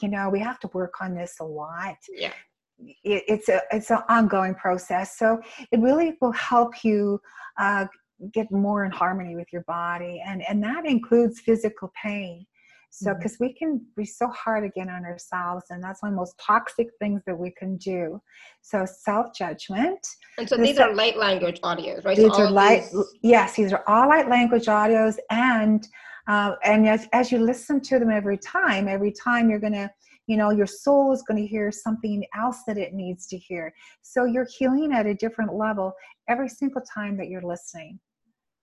you 0.00 0.08
know, 0.08 0.28
we 0.28 0.38
have 0.38 0.60
to 0.60 0.70
work 0.72 0.94
on 1.00 1.14
this 1.14 1.36
a 1.40 1.44
lot. 1.44 1.96
Yeah. 2.08 2.32
It, 2.78 3.24
it's 3.26 3.48
a 3.48 3.60
it's 3.72 3.90
an 3.90 3.98
ongoing 4.08 4.54
process. 4.54 5.18
So 5.18 5.40
it 5.72 5.80
really 5.80 6.16
will 6.20 6.32
help 6.32 6.84
you 6.84 7.20
uh, 7.58 7.86
get 8.32 8.50
more 8.52 8.84
in 8.84 8.92
harmony 8.92 9.34
with 9.34 9.48
your 9.52 9.62
body, 9.62 10.22
and 10.24 10.42
and 10.48 10.62
that 10.62 10.86
includes 10.86 11.40
physical 11.40 11.92
pain. 12.00 12.46
So, 12.92 13.14
because 13.14 13.34
mm-hmm. 13.34 13.44
we 13.44 13.52
can 13.52 13.80
be 13.96 14.04
so 14.04 14.28
hard 14.28 14.64
again 14.64 14.90
on 14.90 15.04
ourselves, 15.04 15.66
and 15.70 15.82
that's 15.82 16.02
one 16.02 16.10
of 16.10 16.16
the 16.16 16.20
most 16.20 16.36
toxic 16.44 16.88
things 16.98 17.22
that 17.24 17.38
we 17.38 17.52
can 17.52 17.76
do. 17.76 18.20
So, 18.62 18.84
self 18.84 19.32
judgment. 19.32 20.04
And 20.38 20.48
so, 20.48 20.56
these 20.56 20.78
are 20.78 20.92
light 20.92 21.16
language 21.16 21.60
audios, 21.60 22.04
right? 22.04 22.16
These 22.16 22.34
so 22.34 22.42
are 22.42 22.50
light, 22.50 22.88
these... 22.92 23.14
yes, 23.22 23.54
these 23.54 23.72
are 23.72 23.84
all 23.86 24.08
light 24.08 24.28
language 24.28 24.66
audios. 24.66 25.18
And 25.30 25.86
uh, 26.26 26.56
and 26.64 26.88
as, 26.88 27.08
as 27.12 27.30
you 27.30 27.38
listen 27.38 27.80
to 27.80 27.98
them 28.00 28.10
every 28.10 28.38
time, 28.38 28.88
every 28.88 29.12
time 29.12 29.48
you're 29.48 29.60
going 29.60 29.72
to, 29.72 29.90
you 30.26 30.36
know, 30.36 30.50
your 30.50 30.66
soul 30.66 31.12
is 31.12 31.22
going 31.22 31.40
to 31.40 31.46
hear 31.46 31.70
something 31.70 32.24
else 32.36 32.58
that 32.66 32.76
it 32.76 32.92
needs 32.92 33.28
to 33.28 33.38
hear. 33.38 33.72
So, 34.02 34.24
you're 34.24 34.48
healing 34.58 34.92
at 34.92 35.06
a 35.06 35.14
different 35.14 35.54
level 35.54 35.92
every 36.28 36.48
single 36.48 36.82
time 36.82 37.16
that 37.18 37.28
you're 37.28 37.40
listening. 37.40 38.00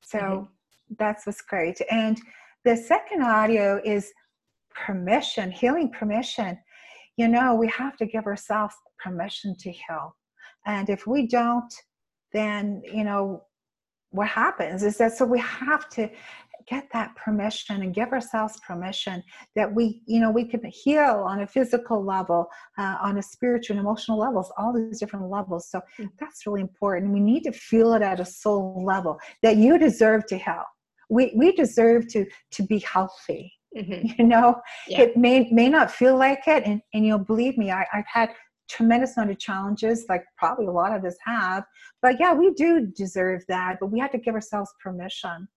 So, 0.03 0.19
mm-hmm. 0.19 0.43
that's 0.99 1.25
what's 1.25 1.41
great. 1.41 1.79
And 1.89 2.19
the 2.67 2.75
second 2.75 3.23
audio 3.23 3.79
is 3.85 4.11
permission, 4.75 5.49
healing 5.49 5.89
permission. 5.89 6.57
You 7.15 7.29
know, 7.29 7.55
we 7.55 7.69
have 7.69 7.95
to 7.95 8.05
give 8.05 8.25
ourselves 8.25 8.75
permission 9.01 9.55
to 9.59 9.71
heal. 9.71 10.13
And 10.65 10.89
if 10.89 11.07
we 11.07 11.27
don't, 11.27 11.73
then, 12.33 12.81
you 12.83 13.05
know, 13.05 13.43
what 14.09 14.27
happens 14.27 14.83
is 14.83 14.97
that 14.97 15.13
so 15.13 15.23
we 15.23 15.39
have 15.39 15.87
to 15.91 16.09
get 16.67 16.89
that 16.91 17.15
permission 17.15 17.83
and 17.83 17.95
give 17.95 18.11
ourselves 18.11 18.59
permission 18.67 19.23
that 19.55 19.73
we 19.73 20.01
you 20.05 20.19
know 20.19 20.31
we 20.31 20.43
can 20.43 20.61
heal 20.65 21.23
on 21.25 21.41
a 21.41 21.47
physical 21.47 22.03
level 22.03 22.47
uh, 22.77 22.95
on 23.01 23.17
a 23.17 23.21
spiritual 23.21 23.77
and 23.77 23.85
emotional 23.85 24.17
levels 24.17 24.51
all 24.57 24.73
these 24.73 24.99
different 24.99 25.29
levels 25.29 25.69
so 25.69 25.81
mm. 25.99 26.09
that's 26.19 26.45
really 26.45 26.61
important 26.61 27.13
we 27.13 27.19
need 27.19 27.43
to 27.43 27.51
feel 27.51 27.93
it 27.93 28.01
at 28.01 28.19
a 28.19 28.25
soul 28.25 28.83
level 28.85 29.17
that 29.43 29.57
you 29.57 29.77
deserve 29.77 30.25
to 30.25 30.37
heal 30.37 30.63
we 31.09 31.31
we 31.35 31.51
deserve 31.51 32.07
to 32.07 32.25
to 32.51 32.63
be 32.63 32.79
healthy 32.79 33.53
mm-hmm. 33.75 34.07
you 34.17 34.25
know 34.27 34.59
yeah. 34.87 35.01
it 35.01 35.17
may 35.17 35.49
may 35.51 35.69
not 35.69 35.91
feel 35.91 36.17
like 36.17 36.47
it 36.47 36.63
and 36.65 36.81
and 36.93 37.05
you'll 37.05 37.19
believe 37.19 37.57
me 37.57 37.71
I, 37.71 37.85
i've 37.93 38.07
had 38.11 38.29
tremendous 38.69 39.15
amount 39.15 39.31
of 39.31 39.39
challenges 39.39 40.05
like 40.09 40.25
probably 40.37 40.65
a 40.65 40.71
lot 40.71 40.93
of 40.93 41.05
us 41.05 41.15
have 41.25 41.63
but 42.01 42.19
yeah 42.19 42.33
we 42.33 42.51
do 42.53 42.85
deserve 42.95 43.41
that 43.47 43.77
but 43.79 43.87
we 43.87 43.99
have 43.99 44.11
to 44.11 44.17
give 44.17 44.35
ourselves 44.35 44.69
permission 44.83 45.47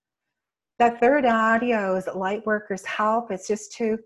that 0.78 1.00
third 1.00 1.26
audio 1.26 1.96
is 1.96 2.08
light 2.14 2.46
workers 2.46 2.84
help 2.84 3.32
it's 3.32 3.48
just 3.48 3.72
to 3.72 3.98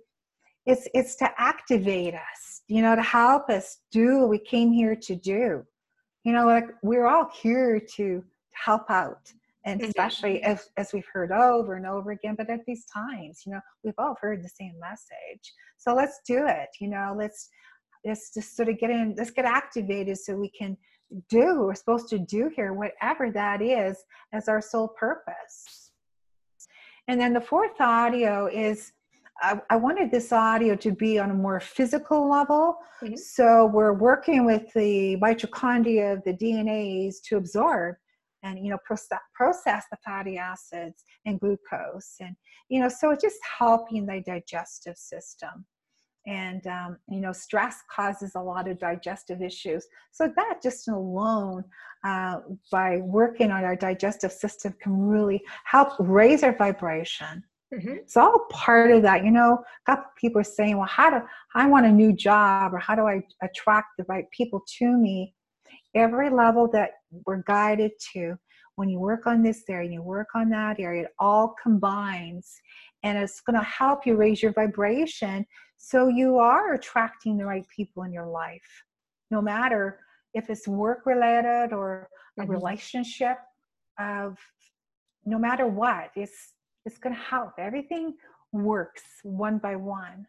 it's 0.64 0.88
it's 0.94 1.16
to 1.16 1.28
activate 1.36 2.14
us 2.14 2.54
you 2.68 2.82
know, 2.82 2.96
to 2.96 3.02
help 3.02 3.50
us 3.50 3.78
do 3.90 4.20
what 4.20 4.28
we 4.28 4.38
came 4.38 4.72
here 4.72 4.96
to 4.96 5.14
do. 5.14 5.64
You 6.24 6.32
know, 6.32 6.46
like 6.46 6.66
we're 6.82 7.06
all 7.06 7.30
here 7.42 7.80
to 7.96 8.24
help 8.52 8.90
out. 8.90 9.30
And 9.64 9.80
mm-hmm. 9.80 9.88
especially 9.88 10.42
as, 10.42 10.68
as 10.76 10.92
we've 10.92 11.08
heard 11.12 11.32
over 11.32 11.74
and 11.74 11.86
over 11.86 12.10
again, 12.10 12.34
but 12.36 12.50
at 12.50 12.60
these 12.66 12.84
times, 12.86 13.42
you 13.46 13.52
know, 13.52 13.60
we've 13.82 13.94
all 13.98 14.16
heard 14.20 14.42
the 14.42 14.48
same 14.48 14.74
message. 14.80 15.52
So 15.78 15.94
let's 15.94 16.20
do 16.26 16.46
it. 16.46 16.68
You 16.80 16.88
know, 16.88 17.14
let's 17.16 17.48
let's 18.04 18.32
just 18.32 18.56
sort 18.56 18.68
of 18.68 18.78
get 18.78 18.90
in, 18.90 19.14
let's 19.16 19.30
get 19.30 19.44
activated 19.44 20.18
so 20.18 20.36
we 20.36 20.50
can 20.50 20.76
do 21.28 21.56
what 21.56 21.66
we're 21.66 21.74
supposed 21.74 22.08
to 22.10 22.18
do 22.18 22.50
here, 22.54 22.72
whatever 22.72 23.30
that 23.30 23.62
is, 23.62 23.96
as 24.32 24.48
our 24.48 24.60
sole 24.60 24.88
purpose. 24.88 25.92
And 27.08 27.20
then 27.20 27.32
the 27.32 27.40
fourth 27.40 27.80
audio 27.80 28.46
is 28.46 28.92
I, 29.42 29.60
I, 29.68 29.76
wanted 29.76 30.10
this 30.10 30.32
audio 30.32 30.76
to 30.76 30.92
be 30.92 31.18
on 31.18 31.30
a 31.30 31.34
more 31.34 31.58
physical 31.60 32.30
level. 32.30 32.76
Mm-hmm. 33.02 33.16
So 33.16 33.66
we're 33.66 33.92
working 33.92 34.44
with 34.44 34.72
the 34.74 35.16
mitochondria 35.16 36.14
of 36.14 36.24
the 36.24 36.34
DNAs 36.34 37.16
to 37.24 37.36
absorb 37.36 37.96
and 38.44 38.64
you 38.64 38.70
know 38.70 38.78
process, 38.84 39.18
process 39.34 39.84
the 39.90 39.96
fatty 40.04 40.38
acids 40.38 41.02
and 41.26 41.40
glucose 41.40 42.14
and 42.20 42.36
you 42.68 42.80
know 42.80 42.88
so 42.88 43.10
it's 43.10 43.22
just 43.22 43.38
helping 43.58 44.06
the 44.06 44.22
digestive 44.24 44.96
system. 44.96 45.64
And 46.26 46.66
um, 46.66 46.98
you 47.08 47.20
know 47.20 47.32
stress 47.32 47.78
causes 47.94 48.32
a 48.34 48.40
lot 48.40 48.68
of 48.68 48.78
digestive 48.78 49.42
issues. 49.42 49.86
So 50.12 50.32
that 50.36 50.60
just 50.62 50.88
alone 50.88 51.64
uh, 52.04 52.36
by 52.70 52.98
working 52.98 53.50
on 53.50 53.64
our 53.64 53.76
digestive 53.76 54.32
system 54.32 54.74
can 54.80 54.96
really 54.96 55.42
help 55.64 55.88
raise 55.98 56.42
our 56.42 56.56
vibration. 56.56 57.42
Mm-hmm. 57.72 57.94
it's 57.94 58.16
all 58.16 58.46
part 58.50 58.92
of 58.92 59.02
that 59.02 59.24
you 59.24 59.30
know. 59.30 59.58
A 59.86 59.90
couple 59.90 60.10
people 60.16 60.40
are 60.40 60.44
saying 60.44 60.76
well 60.76 60.86
how 60.86 61.10
do 61.10 61.26
i 61.54 61.66
want 61.66 61.86
a 61.86 61.90
new 61.90 62.12
job 62.12 62.72
or 62.72 62.78
how 62.78 62.94
do 62.94 63.06
i 63.06 63.20
attract 63.42 63.88
the 63.98 64.04
right 64.08 64.30
people 64.30 64.62
to 64.78 64.96
me? 64.96 65.34
Every 65.94 66.30
level 66.30 66.68
that 66.72 66.90
we're 67.26 67.42
guided 67.46 67.92
to 68.12 68.36
when 68.76 68.88
you 68.88 68.98
work 68.98 69.26
on 69.26 69.42
this 69.42 69.62
area 69.68 69.84
and 69.84 69.94
you 69.94 70.02
work 70.02 70.28
on 70.34 70.48
that 70.50 70.80
area 70.80 71.02
it 71.02 71.10
all 71.18 71.54
combines 71.62 72.60
and 73.02 73.18
it's 73.18 73.40
going 73.40 73.58
to 73.58 73.64
help 73.64 74.06
you 74.06 74.16
raise 74.16 74.42
your 74.42 74.52
vibration 74.52 75.46
so 75.84 76.08
you 76.08 76.38
are 76.38 76.72
attracting 76.72 77.36
the 77.36 77.44
right 77.44 77.66
people 77.74 78.04
in 78.04 78.12
your 78.12 78.26
life, 78.26 78.84
no 79.30 79.42
matter 79.42 80.00
if 80.32 80.48
it's 80.48 80.66
work 80.66 81.04
related 81.04 81.74
or 81.74 82.08
a 82.38 82.42
mm-hmm. 82.42 82.50
relationship 82.50 83.36
of 83.98 84.38
no 85.26 85.38
matter 85.38 85.66
what, 85.66 86.10
it's 86.16 86.54
it's 86.86 86.96
gonna 86.96 87.14
help. 87.14 87.52
Everything 87.58 88.14
works 88.52 89.02
one 89.24 89.58
by 89.58 89.76
one. 89.76 90.26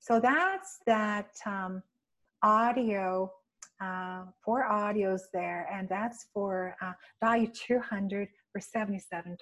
So 0.00 0.20
that's 0.20 0.80
that 0.86 1.30
um, 1.46 1.82
audio, 2.42 3.32
uh, 3.80 4.24
four 4.44 4.66
audios 4.70 5.22
there, 5.32 5.68
and 5.72 5.88
that's 5.88 6.26
for 6.32 6.76
uh, 6.82 6.92
value 7.20 7.48
200 7.48 8.28
for 8.52 8.60
$77. 8.60 9.36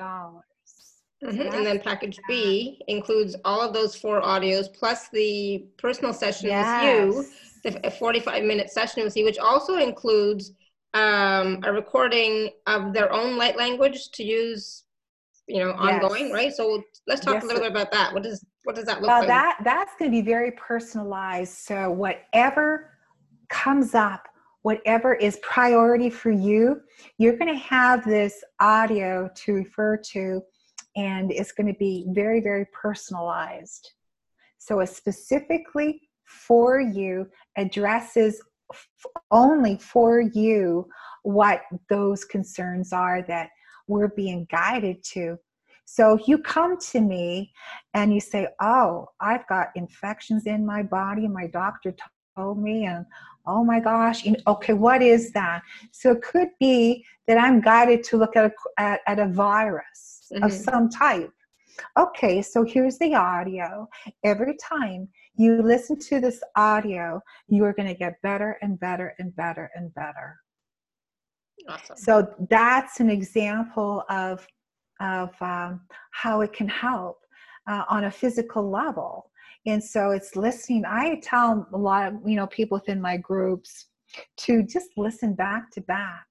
Mm-hmm. 1.25 1.41
And 1.41 1.67
then 1.67 1.81
package 1.81 2.19
B 2.29 2.81
includes 2.87 3.35
all 3.45 3.61
of 3.61 3.75
those 3.75 3.97
four 3.97 4.21
audios 4.21 4.73
plus 4.73 5.09
the 5.09 5.67
personal 5.77 6.13
session 6.13 6.49
yes. 6.49 7.13
with 7.13 7.33
you, 7.65 7.81
the 7.83 7.91
45 7.91 8.45
minute 8.45 8.71
session 8.71 9.03
with 9.03 9.17
you, 9.17 9.25
which 9.25 9.39
also 9.39 9.79
includes 9.79 10.53
um, 10.95 11.59
a 11.65 11.73
recording 11.73 12.51
of 12.69 12.93
their 12.93 13.13
own 13.13 13.37
light 13.37 13.57
language 13.57 14.11
to 14.13 14.23
use, 14.23 14.85
you 15.49 15.59
know, 15.59 15.73
ongoing, 15.73 16.29
yes. 16.29 16.33
right? 16.33 16.53
So 16.53 16.85
let's 17.09 17.21
talk 17.21 17.35
yes. 17.35 17.43
a 17.43 17.47
little 17.47 17.63
bit 17.63 17.73
about 17.73 17.91
that. 17.91 18.15
What 18.15 18.23
does 18.23 18.45
what 18.63 18.77
does 18.77 18.85
that 18.85 19.01
look 19.01 19.09
well, 19.09 19.21
like? 19.21 19.29
That 19.29 19.59
that's 19.65 19.93
going 19.99 20.13
to 20.13 20.17
be 20.17 20.23
very 20.23 20.53
personalized. 20.53 21.55
So 21.55 21.91
whatever 21.91 22.98
comes 23.49 23.95
up, 23.95 24.29
whatever 24.63 25.15
is 25.15 25.39
priority 25.43 26.11
for 26.11 26.31
you, 26.31 26.81
you're 27.19 27.37
going 27.37 27.53
to 27.53 27.61
have 27.61 28.05
this 28.05 28.43
audio 28.61 29.31
to 29.35 29.53
refer 29.53 29.97
to 29.97 30.43
and 30.97 31.31
it's 31.31 31.53
going 31.53 31.67
to 31.67 31.79
be 31.79 32.07
very, 32.09 32.41
very 32.41 32.67
personalized. 32.73 33.93
So, 34.59 34.81
it 34.81 34.89
specifically 34.89 36.09
for 36.25 36.81
you 36.81 37.27
addresses 37.57 38.43
only 39.31 39.79
for 39.79 40.21
you 40.21 40.89
what 41.23 41.63
those 41.89 42.25
concerns 42.25 42.93
are 42.93 43.23
that 43.29 43.51
we're 43.87 44.09
being 44.09 44.47
guided 44.51 45.03
to. 45.03 45.39
So 45.87 46.19
you 46.27 46.39
come 46.39 46.79
to 46.91 47.01
me 47.01 47.53
and 47.95 48.13
you 48.13 48.21
say, 48.21 48.49
Oh, 48.61 49.07
I've 49.21 49.47
got 49.49 49.69
infections 49.75 50.47
in 50.47 50.67
my 50.67 50.83
body, 50.83 51.27
my 51.27 51.47
doctor 51.47 51.95
told 52.37 52.59
me, 52.59 52.85
and 52.85 53.07
oh 53.49 53.65
my 53.65 53.81
gosh, 53.81 54.27
okay, 54.47 54.75
what 54.75 55.03
is 55.03 55.33
that? 55.33 55.63
So 55.93 56.13
it 56.13 56.23
could 56.23 56.51
be 56.61 57.05
that 57.27 57.39
I'm 57.39 57.61
guided 57.61 58.05
to 58.05 58.17
look 58.17 58.37
at 58.37 58.47
a, 58.47 58.53
at, 58.81 59.01
at 59.07 59.19
a 59.19 59.27
virus 59.27 60.29
mm-hmm. 60.33 60.45
of 60.45 60.53
some 60.53 60.89
type. 60.89 61.33
Okay, 61.97 62.43
so 62.43 62.65
here's 62.65 62.99
the 62.99 63.15
audio. 63.15 63.89
Every 64.25 64.57
time 64.57 65.09
you 65.37 65.63
listen 65.63 65.99
to 66.01 66.21
this 66.21 66.43
audio, 66.57 67.21
you 67.49 67.65
are 67.65 67.73
going 67.73 67.89
to 67.89 67.95
get 67.95 68.21
better 68.23 68.59
and 68.63 68.79
better 68.79 69.15
and 69.19 69.35
better 69.37 69.71
and 69.75 69.95
better. 69.95 70.37
Awesome. 71.69 71.97
So 71.97 72.35
that's 72.51 73.01
an 73.01 73.11
example 73.11 74.05
of 74.09 74.47
of 75.01 75.31
um, 75.41 75.81
how 76.11 76.41
it 76.41 76.53
can 76.53 76.69
help 76.69 77.19
uh, 77.69 77.85
on 77.89 78.05
a 78.05 78.11
physical 78.11 78.69
level. 78.69 79.31
And 79.67 79.83
so 79.83 80.11
it's 80.11 80.37
listening. 80.37 80.85
I 80.87 81.21
tell 81.23 81.69
a 81.73 81.79
lot 81.79 82.09
of 82.09 82.15
you 82.27 82.37
know 82.37 82.47
people 82.47 82.79
within 82.79 83.01
my 83.01 83.17
groups 83.17 83.87
to 84.39 84.63
just 84.63 84.89
listen 84.97 85.35
back 85.35 85.71
to 85.73 85.81
back 85.83 86.27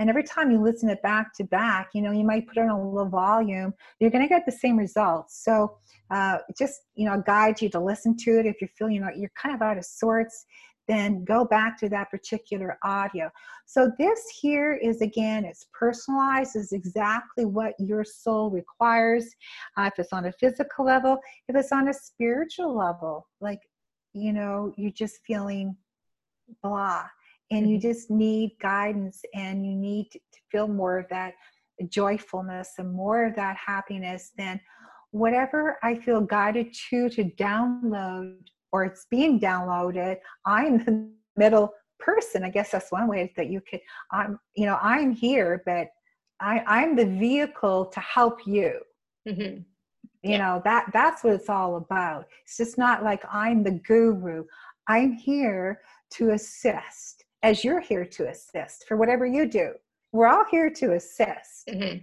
and 0.00 0.08
every 0.08 0.22
time 0.22 0.50
you 0.50 0.62
listen 0.62 0.88
it 0.88 1.02
back 1.02 1.34
to 1.34 1.44
back, 1.44 1.90
you 1.92 2.00
know, 2.00 2.10
you 2.10 2.24
might 2.24 2.48
put 2.48 2.56
it 2.56 2.62
on 2.62 2.70
a 2.70 2.90
little 2.90 3.10
volume, 3.10 3.74
you're 4.00 4.10
going 4.10 4.24
to 4.24 4.28
get 4.28 4.46
the 4.46 4.52
same 4.52 4.78
results. 4.78 5.44
So 5.44 5.76
uh, 6.10 6.38
just, 6.58 6.80
you 6.94 7.04
know, 7.04 7.22
guide 7.26 7.60
you 7.60 7.68
to 7.68 7.78
listen 7.78 8.16
to 8.20 8.40
it. 8.40 8.46
If 8.46 8.62
you're 8.62 8.70
feeling 8.78 8.94
you 8.94 9.02
know, 9.02 9.10
you're 9.14 9.30
kind 9.36 9.54
of 9.54 9.60
out 9.60 9.76
of 9.76 9.84
sorts, 9.84 10.46
then 10.90 11.24
go 11.24 11.44
back 11.44 11.78
to 11.78 11.88
that 11.88 12.10
particular 12.10 12.76
audio. 12.82 13.30
So 13.66 13.92
this 13.96 14.20
here 14.40 14.74
is 14.74 15.00
again, 15.00 15.44
it's 15.44 15.66
personalized, 15.72 16.56
is 16.56 16.72
exactly 16.72 17.44
what 17.44 17.74
your 17.78 18.02
soul 18.04 18.50
requires. 18.50 19.26
Uh, 19.76 19.84
if 19.92 19.98
it's 19.98 20.12
on 20.12 20.26
a 20.26 20.32
physical 20.32 20.84
level, 20.84 21.18
if 21.48 21.54
it's 21.54 21.70
on 21.70 21.88
a 21.88 21.94
spiritual 21.94 22.76
level, 22.76 23.28
like, 23.40 23.60
you 24.14 24.32
know, 24.32 24.72
you're 24.76 24.90
just 24.90 25.20
feeling 25.24 25.76
blah 26.62 27.04
and 27.52 27.68
you 27.68 27.78
mm-hmm. 27.78 27.88
just 27.88 28.10
need 28.10 28.56
guidance 28.60 29.22
and 29.34 29.64
you 29.64 29.76
need 29.76 30.08
to 30.10 30.18
feel 30.50 30.66
more 30.68 30.98
of 30.98 31.08
that 31.08 31.34
joyfulness 31.88 32.72
and 32.78 32.92
more 32.92 33.24
of 33.24 33.34
that 33.36 33.56
happiness 33.56 34.32
then 34.36 34.60
whatever 35.12 35.78
i 35.82 35.94
feel 35.94 36.20
guided 36.20 36.66
to 36.74 37.08
to 37.08 37.24
download 37.38 38.34
or 38.72 38.84
it's 38.84 39.06
being 39.10 39.38
downloaded 39.38 40.16
i'm 40.46 40.78
the 40.84 41.08
middle 41.36 41.72
person 41.98 42.44
i 42.44 42.50
guess 42.50 42.70
that's 42.70 42.92
one 42.92 43.08
way 43.08 43.32
that 43.36 43.48
you 43.48 43.60
could 43.60 43.80
i'm 44.10 44.38
you 44.54 44.66
know 44.66 44.78
i'm 44.80 45.12
here 45.12 45.62
but 45.66 45.88
i 46.40 46.62
i'm 46.66 46.96
the 46.96 47.06
vehicle 47.06 47.86
to 47.86 48.00
help 48.00 48.46
you 48.46 48.80
mm-hmm. 49.28 49.40
you 49.42 49.64
yeah. 50.22 50.38
know 50.38 50.62
that 50.64 50.86
that's 50.92 51.22
what 51.22 51.34
it's 51.34 51.48
all 51.48 51.76
about 51.76 52.26
it's 52.42 52.56
just 52.56 52.78
not 52.78 53.02
like 53.02 53.22
i'm 53.30 53.62
the 53.62 53.72
guru 53.72 54.44
i'm 54.88 55.12
here 55.12 55.80
to 56.10 56.30
assist 56.30 57.24
as 57.42 57.64
you're 57.64 57.80
here 57.80 58.04
to 58.04 58.28
assist 58.28 58.86
for 58.86 58.96
whatever 58.96 59.26
you 59.26 59.46
do. 59.46 59.72
We're 60.12 60.26
all 60.26 60.44
here 60.50 60.70
to 60.70 60.92
assist, 60.94 61.66
mm-hmm. 61.68 61.98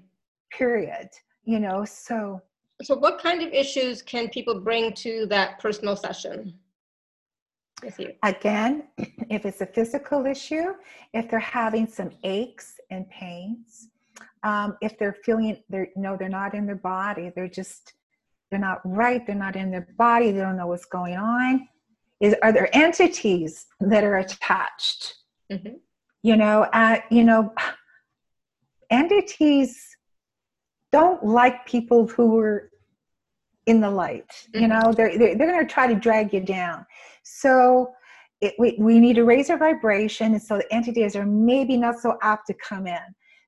period. 0.51 1.09
You 1.43 1.59
know, 1.59 1.85
so. 1.85 2.41
So, 2.83 2.95
what 2.95 3.19
kind 3.19 3.41
of 3.41 3.53
issues 3.53 4.01
can 4.01 4.29
people 4.29 4.59
bring 4.59 4.93
to 4.93 5.25
that 5.27 5.59
personal 5.59 5.95
session? 5.95 6.53
Again, 8.23 8.83
if 9.29 9.45
it's 9.45 9.61
a 9.61 9.65
physical 9.65 10.25
issue, 10.25 10.73
if 11.13 11.29
they're 11.29 11.39
having 11.39 11.87
some 11.87 12.11
aches 12.23 12.79
and 12.89 13.09
pains, 13.09 13.89
um, 14.43 14.77
if 14.81 14.97
they're 14.97 15.17
feeling 15.23 15.61
they're 15.69 15.89
no, 15.95 16.17
they're 16.17 16.29
not 16.29 16.53
in 16.53 16.65
their 16.65 16.75
body, 16.75 17.31
they're 17.35 17.47
just 17.47 17.93
they're 18.49 18.59
not 18.59 18.79
right, 18.85 19.25
they're 19.25 19.35
not 19.35 19.55
in 19.55 19.71
their 19.71 19.87
body, 19.97 20.31
they 20.31 20.39
don't 20.39 20.57
know 20.57 20.67
what's 20.67 20.85
going 20.85 21.17
on. 21.17 21.67
Is 22.19 22.35
are 22.41 22.51
there 22.51 22.69
entities 22.75 23.67
that 23.79 24.03
are 24.03 24.17
attached 24.17 25.17
Mm-hmm. 25.51 25.75
You 26.23 26.35
know, 26.35 26.63
uh, 26.73 26.99
you 27.09 27.23
know, 27.23 27.53
entities 28.89 29.96
don't 30.91 31.23
like 31.23 31.65
people 31.65 32.07
who 32.07 32.37
are 32.39 32.71
in 33.65 33.81
the 33.81 33.89
light. 33.89 34.29
Mm-hmm. 34.29 34.61
You 34.61 34.67
know, 34.67 34.93
they're 34.93 35.17
they're, 35.17 35.35
they're 35.35 35.51
going 35.51 35.65
to 35.65 35.73
try 35.73 35.87
to 35.87 35.95
drag 35.95 36.33
you 36.33 36.41
down. 36.41 36.85
So 37.23 37.91
it, 38.39 38.53
we, 38.59 38.75
we 38.79 38.99
need 38.99 39.15
to 39.15 39.23
raise 39.23 39.49
our 39.49 39.57
vibration, 39.57 40.33
and 40.33 40.41
so 40.41 40.57
the 40.57 40.73
entities 40.73 41.15
are 41.15 41.25
maybe 41.25 41.77
not 41.77 41.99
so 41.99 42.17
apt 42.21 42.47
to 42.47 42.53
come 42.53 42.87
in. 42.87 42.99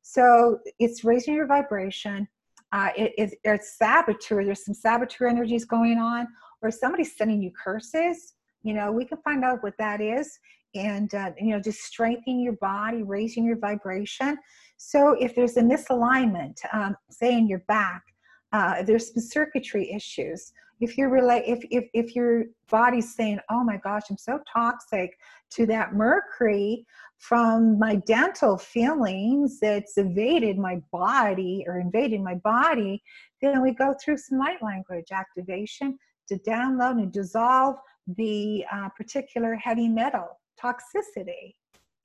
So 0.01 0.59
it's 0.79 1.03
raising 1.03 1.35
your 1.35 1.45
vibration. 1.45 2.27
Uh, 2.71 2.89
it, 2.95 3.13
it, 3.17 3.35
it's 3.43 3.77
saboteur. 3.77 4.43
There's 4.43 4.65
some 4.65 4.73
saboteur 4.73 5.27
energies 5.27 5.65
going 5.65 5.97
on, 5.97 6.27
or 6.61 6.71
somebody's 6.71 7.15
sending 7.15 7.41
you 7.41 7.51
curses 7.51 8.33
you 8.63 8.73
know 8.73 8.91
we 8.91 9.05
can 9.05 9.17
find 9.19 9.43
out 9.43 9.63
what 9.63 9.77
that 9.77 10.01
is 10.01 10.39
and 10.75 11.13
uh, 11.15 11.31
you 11.39 11.51
know 11.51 11.59
just 11.59 11.81
strengthening 11.81 12.39
your 12.39 12.57
body 12.61 13.03
raising 13.03 13.45
your 13.45 13.57
vibration 13.57 14.37
so 14.81 15.13
if 15.19 15.35
there's 15.35 15.57
a 15.57 15.61
misalignment 15.61 16.57
um, 16.73 16.95
say 17.11 17.37
in 17.37 17.47
your 17.47 17.59
back 17.67 18.01
uh, 18.53 18.81
there's 18.81 19.13
some 19.13 19.21
circuitry 19.21 19.91
issues 19.91 20.53
if 20.79 20.97
you're 20.97 21.13
if, 21.17 21.59
if 21.69 21.89
if 21.93 22.15
your 22.15 22.45
body's 22.71 23.13
saying 23.13 23.39
oh 23.49 23.63
my 23.63 23.77
gosh 23.77 24.03
i'm 24.09 24.17
so 24.17 24.39
toxic 24.51 25.17
to 25.51 25.65
that 25.65 25.93
mercury 25.93 26.85
from 27.17 27.77
my 27.77 27.95
dental 28.07 28.57
feelings 28.57 29.59
that's 29.59 29.97
evaded 29.97 30.57
my 30.57 30.81
body 30.91 31.65
or 31.67 31.79
invaded 31.79 32.21
my 32.21 32.35
body 32.35 33.03
then 33.41 33.61
we 33.61 33.73
go 33.73 33.93
through 34.03 34.17
some 34.17 34.39
light 34.39 34.61
language 34.63 35.11
activation 35.11 35.97
to 36.29 36.37
download 36.39 37.01
and 37.01 37.11
dissolve 37.11 37.75
the 38.15 38.63
uh, 38.71 38.87
particular 38.95 39.55
heavy 39.55 39.89
metal 39.89 40.39
toxicity 40.63 41.53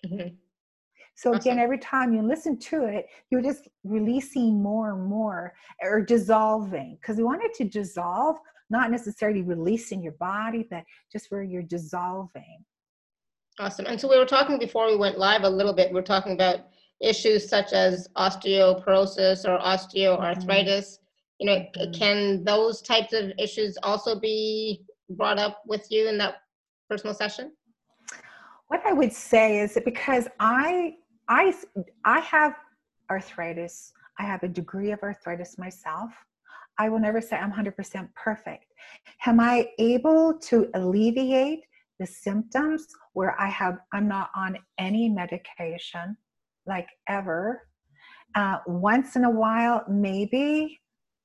mm-hmm. 0.04 0.34
So 1.16 1.32
again, 1.32 1.58
every 1.58 1.78
time 1.78 2.12
you 2.12 2.22
listen 2.22 2.58
to 2.58 2.84
it, 2.84 3.06
you're 3.30 3.42
just 3.42 3.68
releasing 3.84 4.62
more 4.62 4.92
and 4.92 5.04
more 5.04 5.54
or 5.82 6.00
dissolving 6.00 6.98
because 7.00 7.16
we 7.16 7.24
want 7.24 7.42
it 7.44 7.54
to 7.54 7.64
dissolve, 7.64 8.36
not 8.68 8.90
necessarily 8.90 9.42
releasing 9.42 10.02
your 10.02 10.12
body, 10.12 10.66
but 10.68 10.82
just 11.12 11.30
where 11.30 11.42
you're 11.42 11.62
dissolving. 11.62 12.64
Awesome. 13.60 13.86
And 13.86 14.00
so 14.00 14.08
we 14.08 14.18
were 14.18 14.26
talking 14.26 14.58
before 14.58 14.86
we 14.86 14.96
went 14.96 15.16
live 15.16 15.44
a 15.44 15.48
little 15.48 15.72
bit, 15.72 15.92
we 15.92 16.00
are 16.00 16.02
talking 16.02 16.32
about 16.32 16.60
issues 17.00 17.48
such 17.48 17.72
as 17.72 18.08
osteoporosis 18.16 19.44
or 19.44 19.58
osteoarthritis. 19.60 20.46
Mm-hmm. 20.46 21.00
You 21.38 21.46
know, 21.46 21.66
mm-hmm. 21.76 21.92
can 21.92 22.44
those 22.44 22.82
types 22.82 23.12
of 23.12 23.32
issues 23.38 23.78
also 23.84 24.18
be 24.18 24.84
brought 25.10 25.38
up 25.38 25.62
with 25.66 25.86
you 25.90 26.08
in 26.08 26.18
that 26.18 26.36
personal 26.90 27.14
session? 27.14 27.52
What 28.68 28.82
I 28.84 28.92
would 28.92 29.12
say 29.12 29.60
is 29.60 29.74
that 29.74 29.84
because 29.84 30.26
I 30.40 30.94
I 31.28 31.54
I 32.04 32.20
have 32.20 32.54
arthritis. 33.10 33.92
I 34.18 34.24
have 34.24 34.42
a 34.42 34.48
degree 34.48 34.92
of 34.92 35.02
arthritis 35.02 35.58
myself. 35.58 36.12
I 36.78 36.88
will 36.88 36.98
never 36.98 37.20
say 37.20 37.36
I'm 37.36 37.52
100% 37.52 38.08
perfect. 38.14 38.66
Am 39.26 39.38
I 39.38 39.68
able 39.78 40.38
to 40.38 40.68
alleviate 40.74 41.60
the 42.00 42.06
symptoms 42.06 42.86
where 43.12 43.40
I 43.40 43.48
have 43.48 43.78
I'm 43.92 44.08
not 44.08 44.30
on 44.34 44.58
any 44.78 45.08
medication 45.08 46.16
like 46.66 46.88
ever? 47.08 47.62
Uh, 48.34 48.58
once 48.66 49.14
in 49.14 49.24
a 49.24 49.30
while, 49.30 49.84
maybe 49.88 50.80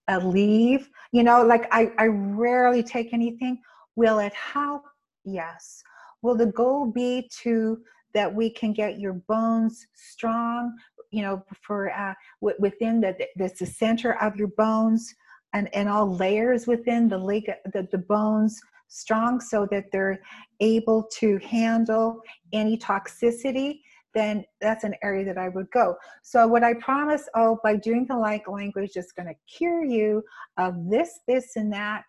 a 0.08 0.20
leave. 0.20 0.90
You 1.12 1.24
know, 1.24 1.44
like 1.44 1.68
I, 1.72 1.92
I 1.98 2.08
rarely 2.08 2.84
take 2.84 3.14
anything. 3.14 3.60
Will 3.96 4.20
it 4.20 4.34
help? 4.34 4.84
Yes. 5.26 5.82
Will 6.22 6.36
the 6.36 6.48
goal 6.48 6.86
be 6.86 7.30
to 7.42 7.80
that 8.14 8.34
we 8.34 8.49
can 8.49 8.73
get 8.73 8.99
your 8.99 9.14
bones 9.14 9.88
strong 9.94 10.76
you 11.11 11.22
know 11.22 11.44
for 11.61 11.91
uh, 11.91 12.14
w- 12.41 12.57
within 12.60 13.02
the, 13.02 13.15
the 13.36 13.65
center 13.65 14.14
of 14.22 14.36
your 14.36 14.49
bones 14.49 15.14
and 15.53 15.73
and 15.73 15.90
all 15.90 16.15
layers 16.15 16.68
within 16.68 17.07
the 17.07 17.18
leg 17.18 17.52
the, 17.73 17.88
the 17.91 17.98
bones 17.98 18.60
strong 18.88 19.40
so 19.40 19.68
that 19.69 19.86
they're 19.91 20.19
able 20.60 21.03
to 21.03 21.38
handle 21.40 22.22
any 22.53 22.77
toxicity 22.77 23.80
then 24.14 24.44
that's 24.60 24.84
an 24.84 24.95
area 25.03 25.23
that 25.26 25.38
I 25.38 25.49
would 25.49 25.69
go. 25.72 25.95
So 26.23 26.48
what 26.48 26.64
I 26.64 26.73
promise, 26.76 27.27
oh, 27.36 27.60
by 27.64 27.76
doing 27.76 28.06
the 28.07 28.18
light 28.18 28.48
language, 28.48 28.91
it's 28.95 29.11
going 29.11 29.27
to 29.27 29.36
cure 29.48 29.84
you 29.84 30.23
of 30.57 30.90
this, 30.90 31.19
this, 31.27 31.56
and 31.56 31.72
that. 31.73 32.03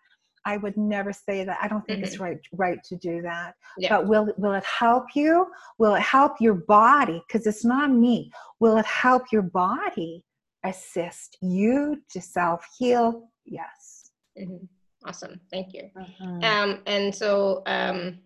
I 0.45 0.57
would 0.57 0.77
never 0.77 1.13
say 1.13 1.43
that. 1.43 1.57
I 1.61 1.67
don't 1.67 1.85
think 1.85 1.99
mm-hmm. 1.99 2.07
it's 2.07 2.19
right 2.19 2.39
right 2.53 2.83
to 2.85 2.95
do 2.95 3.21
that. 3.21 3.55
Yeah. 3.77 3.89
But 3.89 4.07
will 4.07 4.33
will 4.37 4.53
it 4.53 4.63
help 4.65 5.05
you? 5.15 5.47
Will 5.77 5.95
it 5.95 6.01
help 6.01 6.33
your 6.39 6.55
body? 6.55 7.21
Because 7.27 7.45
it's 7.47 7.65
not 7.65 7.91
me. 7.91 8.31
Will 8.59 8.77
it 8.77 8.85
help 8.85 9.23
your 9.31 9.43
body 9.43 10.23
assist 10.63 11.37
you 11.41 11.97
to 12.11 12.21
self 12.21 12.65
heal? 12.77 13.29
Yes. 13.45 14.11
Mm-hmm. 14.39 14.65
Awesome. 15.05 15.39
Thank 15.51 15.73
you. 15.73 15.89
Mm-hmm. 15.97 16.43
Um, 16.43 16.79
and 16.85 17.13
so 17.13 17.63
um, 17.65 18.19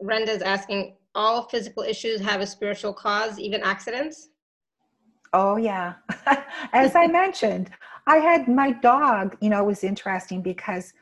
is 0.00 0.42
asking, 0.42 0.96
all 1.14 1.44
physical 1.48 1.82
issues 1.82 2.20
have 2.20 2.40
a 2.40 2.46
spiritual 2.46 2.92
cause, 2.92 3.38
even 3.38 3.62
accidents? 3.62 4.28
Oh 5.32 5.56
yeah. 5.56 5.94
As 6.72 6.96
I 6.96 7.06
mentioned, 7.06 7.70
I 8.06 8.16
had 8.16 8.48
my 8.48 8.72
dog, 8.72 9.36
you 9.40 9.48
know, 9.48 9.62
it 9.62 9.66
was 9.66 9.84
interesting 9.84 10.42
because 10.42 10.92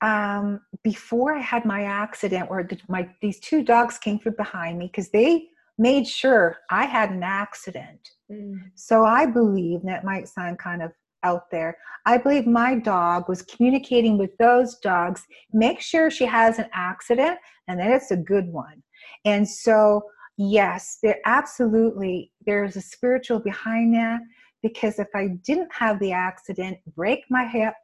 um, 0.00 0.60
before 0.82 1.34
I 1.34 1.40
had 1.40 1.64
my 1.64 1.84
accident, 1.84 2.50
where 2.50 2.64
the, 2.64 2.78
my 2.88 3.08
these 3.20 3.40
two 3.40 3.62
dogs 3.62 3.98
came 3.98 4.18
from 4.18 4.34
behind 4.36 4.78
me 4.78 4.86
because 4.86 5.10
they 5.10 5.48
made 5.78 6.06
sure 6.06 6.58
I 6.70 6.84
had 6.84 7.10
an 7.10 7.22
accident. 7.22 8.10
Mm. 8.30 8.70
So 8.74 9.04
I 9.04 9.26
believe 9.26 9.82
that 9.84 10.04
might 10.04 10.28
sound 10.28 10.58
kind 10.58 10.82
of 10.82 10.92
out 11.24 11.50
there. 11.50 11.76
I 12.06 12.18
believe 12.18 12.46
my 12.46 12.76
dog 12.76 13.28
was 13.28 13.42
communicating 13.42 14.18
with 14.18 14.36
those 14.38 14.76
dogs, 14.76 15.26
make 15.52 15.80
sure 15.80 16.10
she 16.10 16.26
has 16.26 16.58
an 16.58 16.68
accident, 16.72 17.38
and 17.66 17.78
then 17.78 17.90
it's 17.92 18.10
a 18.10 18.16
good 18.16 18.48
one. 18.52 18.82
And 19.24 19.48
so, 19.48 20.02
yes, 20.36 20.98
there 21.02 21.18
absolutely 21.24 22.32
there's 22.46 22.76
a 22.76 22.80
spiritual 22.80 23.40
behind 23.40 23.94
that 23.94 24.20
because 24.62 24.98
if 24.98 25.08
I 25.14 25.28
didn't 25.44 25.72
have 25.72 25.98
the 26.00 26.12
accident, 26.12 26.78
break 26.96 27.24
my 27.30 27.46
hip, 27.46 27.74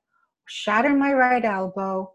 shattered 0.46 0.98
my 0.98 1.12
right 1.12 1.44
elbow, 1.44 2.12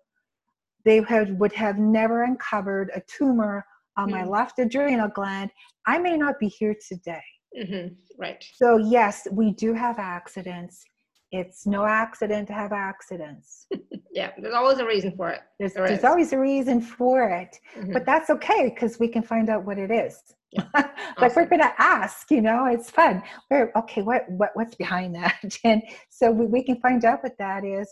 they 0.86 1.02
had, 1.08 1.40
would 1.40 1.54
have 1.54 1.78
never 1.78 2.24
uncovered 2.24 2.92
a 2.96 3.02
tumor 3.02 3.66
on 3.98 4.10
mm-hmm. 4.10 4.20
my 4.20 4.26
left 4.26 4.60
adrenal 4.60 5.10
gland. 5.10 5.52
I 5.86 5.98
may 6.00 6.18
not 6.18 6.40
be 6.40 6.48
here 6.48 6.76
today. 6.88 7.24
Mm-hmm. 7.58 7.94
Right. 8.18 8.44
So, 8.56 8.78
yes, 8.78 9.28
we 9.32 9.52
do 9.54 9.74
have 9.74 10.00
accidents. 10.00 10.84
It's 11.32 11.68
no 11.68 11.86
accident 11.86 12.48
to 12.48 12.54
have 12.54 12.72
accidents. 12.72 13.68
yeah, 14.12 14.32
there's 14.38 14.54
always 14.54 14.80
a 14.80 14.86
reason 14.86 15.16
for 15.16 15.30
it. 15.30 15.42
There's, 15.60 15.74
there 15.74 15.88
there's 15.88 16.04
always 16.04 16.34
a 16.34 16.40
reason 16.40 16.82
for 16.82 17.30
it. 17.30 17.60
Mm-hmm. 17.78 17.94
But 17.94 18.06
that's 18.06 18.30
okay 18.32 18.72
because 18.74 19.00
we 19.00 19.08
can 19.08 19.22
find 19.22 19.50
out 19.50 19.64
what 19.66 19.78
it 19.78 19.92
is. 19.92 20.20
Yeah. 20.52 20.64
like 20.74 20.92
awesome. 21.18 21.44
we're 21.44 21.46
gonna 21.46 21.74
ask, 21.78 22.32
you 22.32 22.42
know, 22.42 22.66
it's 22.66 22.90
fun. 22.90 23.22
We're 23.52 23.72
okay, 23.76 24.02
what 24.02 24.28
what 24.30 24.50
what's 24.56 24.74
behind 24.76 25.14
that? 25.16 25.36
And 25.64 25.84
so 26.10 26.32
we, 26.32 26.48
we 26.48 26.64
can 26.64 26.80
find 26.80 27.06
out 27.06 27.22
what 27.22 27.38
that 27.38 27.64
is 27.64 27.88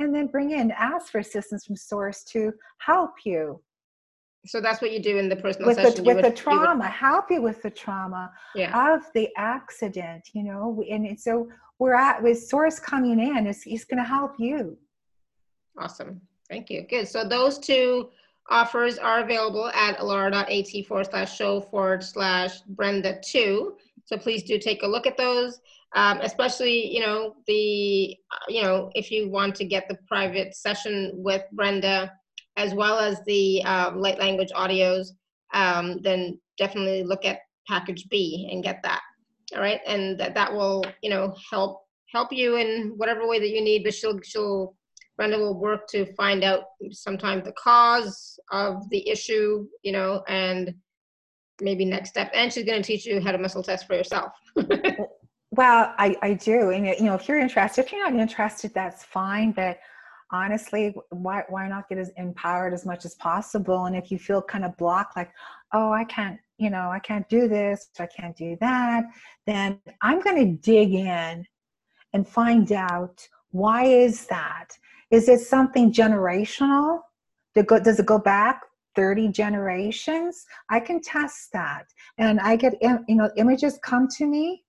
and 0.00 0.14
then 0.14 0.26
bring 0.26 0.50
in 0.50 0.70
ask 0.72 1.12
for 1.12 1.18
assistance 1.18 1.64
from 1.66 1.76
source 1.76 2.24
to 2.24 2.52
help 2.78 3.12
you 3.24 3.60
so 4.46 4.60
that's 4.60 4.80
what 4.80 4.92
you 4.92 5.00
do 5.00 5.18
in 5.18 5.28
the 5.28 5.36
personal 5.36 5.68
with 5.68 5.76
session. 5.76 5.96
The, 5.96 6.02
with 6.02 6.16
would, 6.16 6.24
the 6.24 6.36
trauma, 6.36 6.84
would... 6.84 6.90
help 6.90 7.30
you 7.30 7.42
with 7.42 7.62
the 7.62 7.70
trauma 7.70 8.32
yeah. 8.54 8.94
of 8.94 9.02
the 9.14 9.28
accident, 9.36 10.30
you 10.32 10.42
know. 10.42 10.82
And 10.90 11.18
so 11.18 11.48
we're 11.78 11.94
at 11.94 12.22
with 12.22 12.42
source 12.42 12.78
coming 12.78 13.20
in, 13.20 13.46
is 13.46 13.62
he's 13.62 13.84
going 13.84 14.02
to 14.02 14.08
help 14.08 14.32
you. 14.38 14.78
Awesome, 15.78 16.20
thank 16.48 16.70
you. 16.70 16.86
Good. 16.88 17.06
So 17.06 17.22
those 17.28 17.58
two 17.58 18.08
offers 18.48 18.98
are 18.98 19.20
available 19.20 19.68
at 19.68 19.98
alara.at 19.98 20.86
forward 20.86 21.06
slash 21.10 21.36
show 21.36 21.60
forward 21.60 22.02
slash 22.02 22.60
Brenda 22.62 23.20
two. 23.22 23.76
So 24.06 24.16
please 24.16 24.42
do 24.42 24.58
take 24.58 24.82
a 24.82 24.86
look 24.86 25.06
at 25.06 25.16
those 25.16 25.60
um, 25.94 26.20
especially 26.20 26.92
you 26.92 27.00
know 27.00 27.34
the 27.46 28.16
uh, 28.32 28.44
you 28.48 28.62
know 28.62 28.90
if 28.94 29.10
you 29.10 29.28
want 29.28 29.54
to 29.56 29.64
get 29.64 29.88
the 29.88 29.98
private 30.06 30.54
session 30.54 31.12
with 31.14 31.42
Brenda 31.52 32.12
as 32.56 32.74
well 32.74 32.98
as 32.98 33.22
the 33.26 33.62
uh, 33.64 33.92
light 33.94 34.18
language 34.18 34.50
audios, 34.54 35.08
um, 35.54 36.00
then 36.02 36.38
definitely 36.58 37.02
look 37.02 37.24
at 37.24 37.40
package 37.66 38.08
B 38.08 38.48
and 38.50 38.62
get 38.62 38.82
that. 38.82 39.00
All 39.54 39.60
right, 39.60 39.80
and 39.86 40.18
that 40.20 40.34
that 40.34 40.52
will 40.52 40.84
you 41.02 41.10
know 41.10 41.34
help 41.50 41.82
help 42.12 42.32
you 42.32 42.56
in 42.56 42.94
whatever 42.96 43.26
way 43.26 43.38
that 43.40 43.50
you 43.50 43.60
need. 43.60 43.82
But 43.82 43.94
she'll 43.94 44.20
she'll 44.22 44.76
Brenda 45.16 45.38
will 45.38 45.58
work 45.58 45.86
to 45.88 46.06
find 46.14 46.44
out 46.44 46.62
sometimes 46.92 47.44
the 47.44 47.52
cause 47.52 48.38
of 48.52 48.88
the 48.90 49.06
issue, 49.06 49.66
you 49.82 49.92
know, 49.92 50.22
and 50.28 50.74
maybe 51.60 51.84
next 51.84 52.10
step. 52.10 52.30
And 52.32 52.50
she's 52.50 52.64
going 52.64 52.80
to 52.80 52.86
teach 52.86 53.04
you 53.04 53.20
how 53.20 53.32
to 53.32 53.38
muscle 53.38 53.62
test 53.62 53.86
for 53.86 53.94
yourself. 53.94 54.32
Well, 55.60 55.94
I, 55.98 56.16
I 56.22 56.32
do. 56.32 56.70
And, 56.70 56.86
you 56.86 57.02
know, 57.02 57.12
if 57.12 57.28
you're 57.28 57.38
interested, 57.38 57.84
if 57.84 57.92
you're 57.92 58.10
not 58.10 58.18
interested, 58.18 58.72
that's 58.72 59.04
fine. 59.04 59.52
But 59.52 59.78
honestly, 60.30 60.94
why, 61.10 61.42
why 61.50 61.68
not 61.68 61.86
get 61.86 61.98
as 61.98 62.10
empowered 62.16 62.72
as 62.72 62.86
much 62.86 63.04
as 63.04 63.14
possible? 63.16 63.84
And 63.84 63.94
if 63.94 64.10
you 64.10 64.18
feel 64.18 64.40
kind 64.40 64.64
of 64.64 64.74
blocked, 64.78 65.18
like, 65.18 65.30
oh, 65.74 65.92
I 65.92 66.04
can't, 66.04 66.40
you 66.56 66.70
know, 66.70 66.88
I 66.90 66.98
can't 66.98 67.28
do 67.28 67.46
this, 67.46 67.90
I 67.98 68.06
can't 68.06 68.34
do 68.34 68.56
that, 68.62 69.04
then 69.46 69.78
I'm 70.00 70.22
going 70.22 70.38
to 70.38 70.62
dig 70.62 70.94
in 70.94 71.44
and 72.14 72.26
find 72.26 72.72
out 72.72 73.28
why 73.50 73.84
is 73.84 74.24
that? 74.28 74.68
Is 75.10 75.28
it 75.28 75.40
something 75.40 75.92
generational? 75.92 77.00
Does 77.54 78.00
it 78.00 78.06
go 78.06 78.18
back 78.18 78.62
30 78.96 79.28
generations? 79.28 80.46
I 80.70 80.80
can 80.80 81.02
test 81.02 81.52
that. 81.52 81.84
And 82.16 82.40
I 82.40 82.56
get, 82.56 82.78
you 82.80 83.14
know, 83.14 83.30
images 83.36 83.78
come 83.84 84.08
to 84.16 84.24
me 84.24 84.64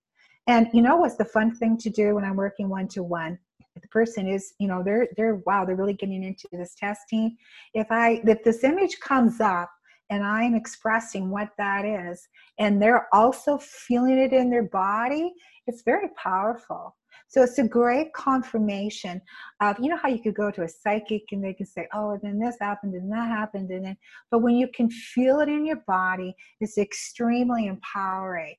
and 0.46 0.68
you 0.72 0.82
know 0.82 0.96
what's 0.96 1.16
the 1.16 1.24
fun 1.24 1.54
thing 1.54 1.76
to 1.78 1.90
do 1.90 2.14
when 2.14 2.24
I'm 2.24 2.36
working 2.36 2.68
one 2.68 2.88
to 2.88 3.02
one? 3.02 3.38
the 3.80 3.88
person 3.88 4.28
is 4.28 4.54
you 4.58 4.68
know 4.68 4.82
they're 4.82 5.08
they're 5.16 5.36
wow 5.46 5.64
they're 5.64 5.76
really 5.76 5.94
getting 5.94 6.22
into 6.22 6.48
this 6.52 6.74
testing. 6.74 7.36
If 7.74 7.90
i 7.90 8.20
if 8.24 8.44
this 8.44 8.64
image 8.64 9.00
comes 9.00 9.40
up 9.40 9.70
and 10.10 10.22
i'm 10.24 10.54
expressing 10.54 11.30
what 11.30 11.48
that 11.58 11.84
is 11.84 12.28
and 12.58 12.80
they're 12.80 13.08
also 13.12 13.58
feeling 13.58 14.18
it 14.18 14.32
in 14.32 14.50
their 14.50 14.64
body 14.64 15.32
it's 15.66 15.82
very 15.82 16.08
powerful. 16.16 16.96
So 17.28 17.42
it's 17.42 17.58
a 17.58 17.66
great 17.66 18.12
confirmation 18.12 19.22
of 19.60 19.78
you 19.78 19.88
know 19.88 19.96
how 19.96 20.08
you 20.08 20.20
could 20.20 20.34
go 20.34 20.50
to 20.50 20.62
a 20.62 20.68
psychic 20.68 21.22
and 21.32 21.42
they 21.42 21.54
can 21.54 21.66
say 21.66 21.88
oh 21.94 22.18
then 22.22 22.38
this 22.38 22.56
happened 22.60 22.94
and 22.94 23.10
that 23.10 23.28
happened 23.28 23.70
and 23.70 23.86
then 23.86 23.96
but 24.30 24.40
when 24.40 24.56
you 24.56 24.68
can 24.74 24.90
feel 24.90 25.40
it 25.40 25.48
in 25.48 25.64
your 25.64 25.82
body 25.86 26.34
it's 26.60 26.78
extremely 26.78 27.66
empowering 27.66 28.54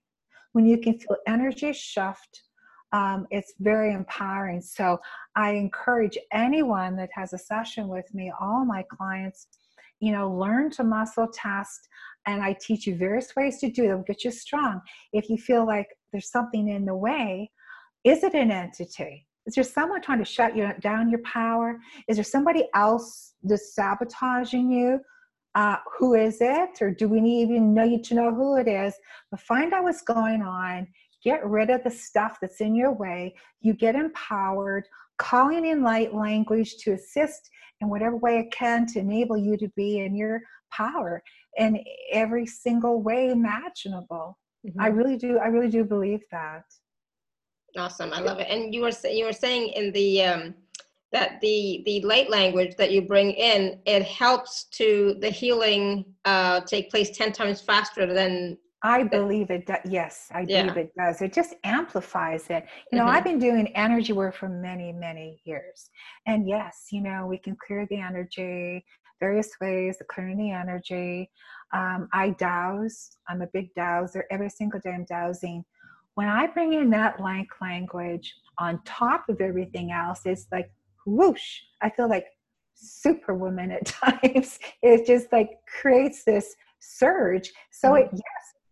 when 0.53 0.65
you 0.65 0.77
can 0.77 0.97
feel 0.97 1.17
energy 1.27 1.73
shift 1.73 2.43
um, 2.93 3.25
it's 3.31 3.55
very 3.59 3.91
empowering. 3.91 4.61
So 4.61 4.99
I 5.35 5.51
encourage 5.53 6.17
anyone 6.31 6.95
that 6.97 7.09
has 7.13 7.33
a 7.33 7.37
session 7.39 7.87
with 7.87 8.05
me, 8.13 8.31
all 8.39 8.63
my 8.63 8.85
clients, 8.95 9.47
you 9.99 10.11
know, 10.11 10.31
learn 10.31 10.69
to 10.71 10.83
muscle 10.83 11.27
test. 11.33 11.89
And 12.27 12.41
I 12.41 12.53
teach 12.53 12.87
you 12.87 12.95
various 12.95 13.35
ways 13.35 13.59
to 13.59 13.69
do 13.69 13.87
them, 13.87 14.03
get 14.07 14.23
you 14.23 14.31
strong. 14.31 14.79
If 15.11 15.27
you 15.27 15.37
feel 15.37 15.65
like 15.65 15.87
there's 16.11 16.29
something 16.29 16.69
in 16.69 16.85
the 16.85 16.95
way, 16.95 17.51
is 18.03 18.23
it 18.23 18.35
an 18.35 18.51
entity? 18.51 19.27
Is 19.45 19.55
there 19.55 19.63
someone 19.63 20.01
trying 20.01 20.19
to 20.19 20.25
shut 20.25 20.55
you 20.55 20.69
down 20.79 21.09
your 21.09 21.21
power? 21.23 21.79
Is 22.07 22.15
there 22.17 22.23
somebody 22.23 22.69
else 22.75 23.33
that's 23.43 23.73
sabotaging 23.73 24.71
you? 24.71 24.99
Uh, 25.55 25.77
who 25.97 26.15
is 26.15 26.37
it? 26.41 26.81
Or 26.81 26.91
do 26.91 27.07
we 27.07 27.19
even 27.19 27.73
need 27.73 28.03
to 28.05 28.15
know 28.15 28.33
who 28.33 28.57
it 28.57 28.67
is? 28.67 28.93
But 29.29 29.39
find 29.41 29.73
out 29.73 29.83
what's 29.83 30.01
going 30.01 30.41
on 30.41 30.87
get 31.23 31.45
rid 31.45 31.69
of 31.69 31.83
the 31.83 31.91
stuff 31.91 32.37
that's 32.41 32.61
in 32.61 32.75
your 32.75 32.91
way. 32.91 33.33
You 33.61 33.73
get 33.73 33.95
empowered, 33.95 34.85
calling 35.17 35.65
in 35.65 35.81
light 35.81 36.13
language 36.13 36.75
to 36.79 36.93
assist 36.93 37.49
in 37.81 37.89
whatever 37.89 38.17
way 38.17 38.39
it 38.39 38.51
can 38.51 38.85
to 38.87 38.99
enable 38.99 39.37
you 39.37 39.57
to 39.57 39.69
be 39.75 39.99
in 39.99 40.15
your 40.15 40.41
power 40.71 41.23
in 41.57 41.83
every 42.11 42.45
single 42.45 43.01
way 43.01 43.29
imaginable. 43.29 44.37
Mm-hmm. 44.67 44.81
I 44.81 44.87
really 44.87 45.17
do. 45.17 45.39
I 45.39 45.47
really 45.47 45.69
do 45.69 45.83
believe 45.83 46.21
that. 46.31 46.63
Awesome. 47.77 48.13
I 48.13 48.19
love 48.19 48.39
it. 48.39 48.47
And 48.49 48.73
you 48.73 48.81
were 48.81 48.91
you 49.09 49.25
were 49.25 49.33
saying 49.33 49.69
in 49.69 49.91
the 49.93 50.23
um, 50.23 50.55
that 51.13 51.39
the 51.41 51.83
the 51.85 52.01
light 52.01 52.29
language 52.29 52.75
that 52.77 52.91
you 52.91 53.03
bring 53.03 53.31
in 53.31 53.79
it 53.85 54.03
helps 54.03 54.65
to 54.65 55.15
the 55.21 55.29
healing 55.29 56.03
uh, 56.25 56.59
take 56.61 56.89
place 56.89 57.15
ten 57.15 57.31
times 57.31 57.61
faster 57.61 58.11
than 58.11 58.57
I 58.85 59.03
believe 59.03 59.49
it 59.49 59.65
does. 59.65 59.79
Yes, 59.85 60.27
I 60.33 60.45
yeah. 60.47 60.63
believe 60.63 60.77
it 60.77 60.91
does. 60.97 61.21
It 61.21 61.31
just 61.31 61.55
amplifies 61.63 62.47
it. 62.49 62.65
You 62.91 62.97
know, 62.97 63.05
mm-hmm. 63.05 63.15
I've 63.15 63.23
been 63.23 63.39
doing 63.39 63.67
energy 63.75 64.11
work 64.11 64.35
for 64.35 64.49
many, 64.49 64.91
many 64.91 65.41
years. 65.45 65.89
And 66.27 66.49
yes, 66.49 66.87
you 66.91 66.99
know, 66.99 67.25
we 67.25 67.37
can 67.37 67.55
clear 67.65 67.87
the 67.89 68.01
energy, 68.01 68.83
various 69.21 69.49
ways 69.61 69.97
clearing 70.11 70.37
the 70.37 70.51
energy. 70.51 71.31
Um, 71.73 72.09
I 72.11 72.31
dowse. 72.31 73.17
I'm 73.29 73.41
a 73.41 73.47
big 73.53 73.73
dowser. 73.73 74.25
Every 74.29 74.49
single 74.49 74.81
day 74.81 74.91
I'm 74.91 75.05
dowsing. 75.05 75.63
When 76.15 76.27
I 76.27 76.47
bring 76.47 76.73
in 76.73 76.89
that 76.89 77.21
lank 77.21 77.49
language 77.61 78.35
on 78.59 78.81
top 78.83 79.29
of 79.29 79.39
everything 79.39 79.93
else, 79.93 80.21
it's 80.25 80.45
like 80.51 80.69
whoosh. 81.05 81.59
I 81.81 81.89
feel 81.89 82.09
like 82.09 82.27
superwoman 82.75 83.71
at 83.71 83.85
times. 83.85 84.59
It 84.81 85.05
just 85.05 85.31
like 85.31 85.51
creates 85.67 86.23
this 86.23 86.55
surge. 86.79 87.51
So 87.71 87.89
mm-hmm. 87.89 88.15
it 88.15 88.21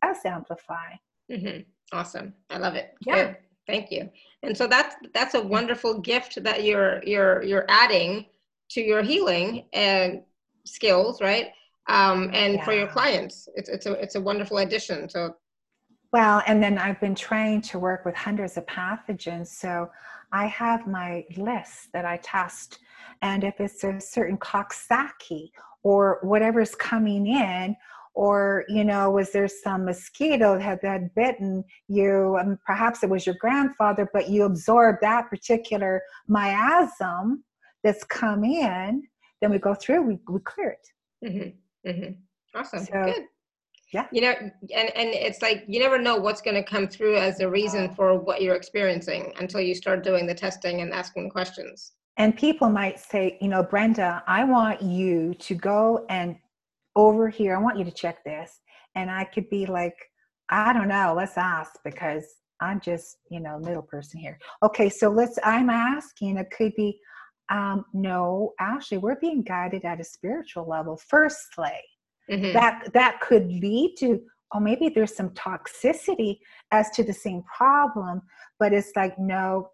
yes, 0.04 0.16
does 0.16 0.26
amplify. 0.26 0.94
Mm-hmm. 1.32 1.62
Awesome. 1.94 2.34
I 2.50 2.58
love 2.58 2.76
it. 2.76 2.94
Yeah. 3.06 3.16
Good. 3.16 3.38
Thank 3.68 3.92
you. 3.92 4.10
And 4.44 4.58
so 4.58 4.68
that's 4.68 4.96
that's 5.14 5.36
a 5.36 5.42
wonderful 5.42 6.00
gift 6.00 6.44
that 6.44 6.64
you're 6.64 7.02
you're 7.04 7.44
you're 7.44 7.66
adding 7.70 8.26
to 8.72 8.82
your 8.82 9.04
healing 9.04 9.66
and 9.74 10.24
skills, 10.66 11.22
right? 11.22 11.52
Um, 11.88 12.30
and 12.34 12.56
yeah. 12.56 12.66
for 12.66 12.74
your 12.74 12.88
clients, 12.88 13.48
it's 13.56 13.70
it's 13.70 13.86
a 13.86 13.94
it's 13.94 14.16
a 14.16 14.22
wonderful 14.22 14.58
addition. 14.58 15.10
So 15.10 15.36
well, 16.12 16.42
and 16.48 16.62
then 16.62 16.78
I've 16.78 17.00
been 17.00 17.16
trained 17.16 17.64
to 17.66 17.80
work 17.80 18.04
with 18.04 18.16
hundreds 18.16 18.58
of 18.58 18.66
pathogens. 18.66 19.48
So 19.48 19.90
I 20.32 20.48
have 20.48 20.88
my 20.88 21.26
list 21.38 21.90
that 21.94 22.06
I 22.06 22.18
test. 22.18 22.80
And 23.22 23.44
if 23.44 23.60
it's 23.60 23.84
a 23.84 24.00
certain 24.00 24.38
Coxsackie 24.38 25.50
or 25.84 26.20
whatever's 26.24 26.76
coming 26.76 27.28
in, 27.28 27.76
or 28.14 28.66
you 28.68 28.84
know 28.84 29.10
was 29.10 29.32
there 29.32 29.48
some 29.48 29.86
mosquito 29.86 30.58
that 30.58 30.84
had 30.84 31.14
bitten 31.16 31.64
you 31.88 32.38
um, 32.42 32.60
perhaps 32.66 33.04
it 33.04 33.10
was 33.10 33.26
your 33.26 33.36
grandfather 33.40 34.10
but 34.14 34.30
you 34.30 34.44
absorbed 34.44 35.00
that 35.02 35.30
particular 35.30 36.02
miasm 36.30 37.38
that's 37.84 38.04
come 38.04 38.44
in 38.44 39.02
then 39.42 39.50
we 39.50 39.58
go 39.58 39.74
through 39.74 40.02
we, 40.02 40.20
we 40.28 40.40
clear 40.42 40.72
it 40.72 40.88
mm-hmm. 41.26 41.90
Mm-hmm. 41.90 42.60
awesome 42.60 42.86
so, 42.86 43.06
good 43.06 43.24
yeah 43.94 44.08
you 44.12 44.22
know 44.22 44.34
and 44.40 44.52
and 44.72 45.10
it's 45.10 45.42
like 45.42 45.64
you 45.68 45.80
never 45.80 46.00
know 46.00 46.16
what's 46.16 46.42
going 46.42 46.56
to 46.56 46.64
come 46.64 46.88
through 46.88 47.18
as 47.18 47.40
a 47.40 47.50
reason 47.50 47.94
for 47.94 48.20
what 48.20 48.42
you're 48.42 48.56
experiencing 48.56 49.34
until 49.40 49.60
you 49.60 49.76
start 49.76 50.04
doing 50.04 50.26
the 50.26 50.36
testing 50.36 50.82
and 50.82 50.94
asking 50.94 51.30
questions 51.30 51.94
and 52.18 52.36
people 52.36 52.70
might 52.70 53.00
say 53.00 53.38
you 53.42 53.48
know 53.48 53.64
brenda 53.64 54.24
i 54.28 54.44
want 54.44 54.82
you 54.82 55.34
to 55.36 55.56
go 55.56 56.06
and 56.10 56.38
over 56.96 57.30
here, 57.30 57.56
I 57.56 57.60
want 57.60 57.78
you 57.78 57.86
to 57.86 57.92
check 57.92 58.24
this. 58.24 58.60
And 58.96 59.10
I 59.10 59.24
could 59.24 59.50
be 59.50 59.66
like, 59.66 59.96
I 60.50 60.74
don't 60.74 60.90
know, 60.90 61.14
let's 61.16 61.38
ask 61.38 61.74
because 61.86 62.26
I'm 62.60 62.82
just, 62.82 63.18
you 63.30 63.40
know, 63.40 63.58
middle 63.60 63.82
person 63.82 64.20
here. 64.20 64.38
Okay, 64.64 64.90
so 64.90 65.10
let's, 65.10 65.40
I'm 65.44 65.70
asking, 65.70 66.38
it 66.38 66.52
could 66.52 66.74
be, 66.76 67.00
um, 67.50 67.86
no, 67.94 68.54
actually, 68.60 69.00
we're 69.00 69.20
being 69.20 69.44
guided 69.44 69.86
at 69.86 70.00
a 70.00 70.04
spiritual 70.04 70.68
level. 70.68 70.98
Firstly, 71.08 71.80
mm-hmm. 72.30 72.54
that 72.54 72.92
that 72.94 73.20
could 73.22 73.48
lead 73.48 73.96
to, 74.00 74.22
oh, 74.54 74.60
maybe 74.60 74.90
there's 74.90 75.16
some 75.16 75.30
toxicity 75.32 76.40
as 76.72 76.90
to 76.92 77.04
the 77.04 77.14
same 77.14 77.44
problem, 77.44 78.22
but 78.60 78.74
it's 78.74 78.92
like, 78.96 79.18
no, 79.18 79.70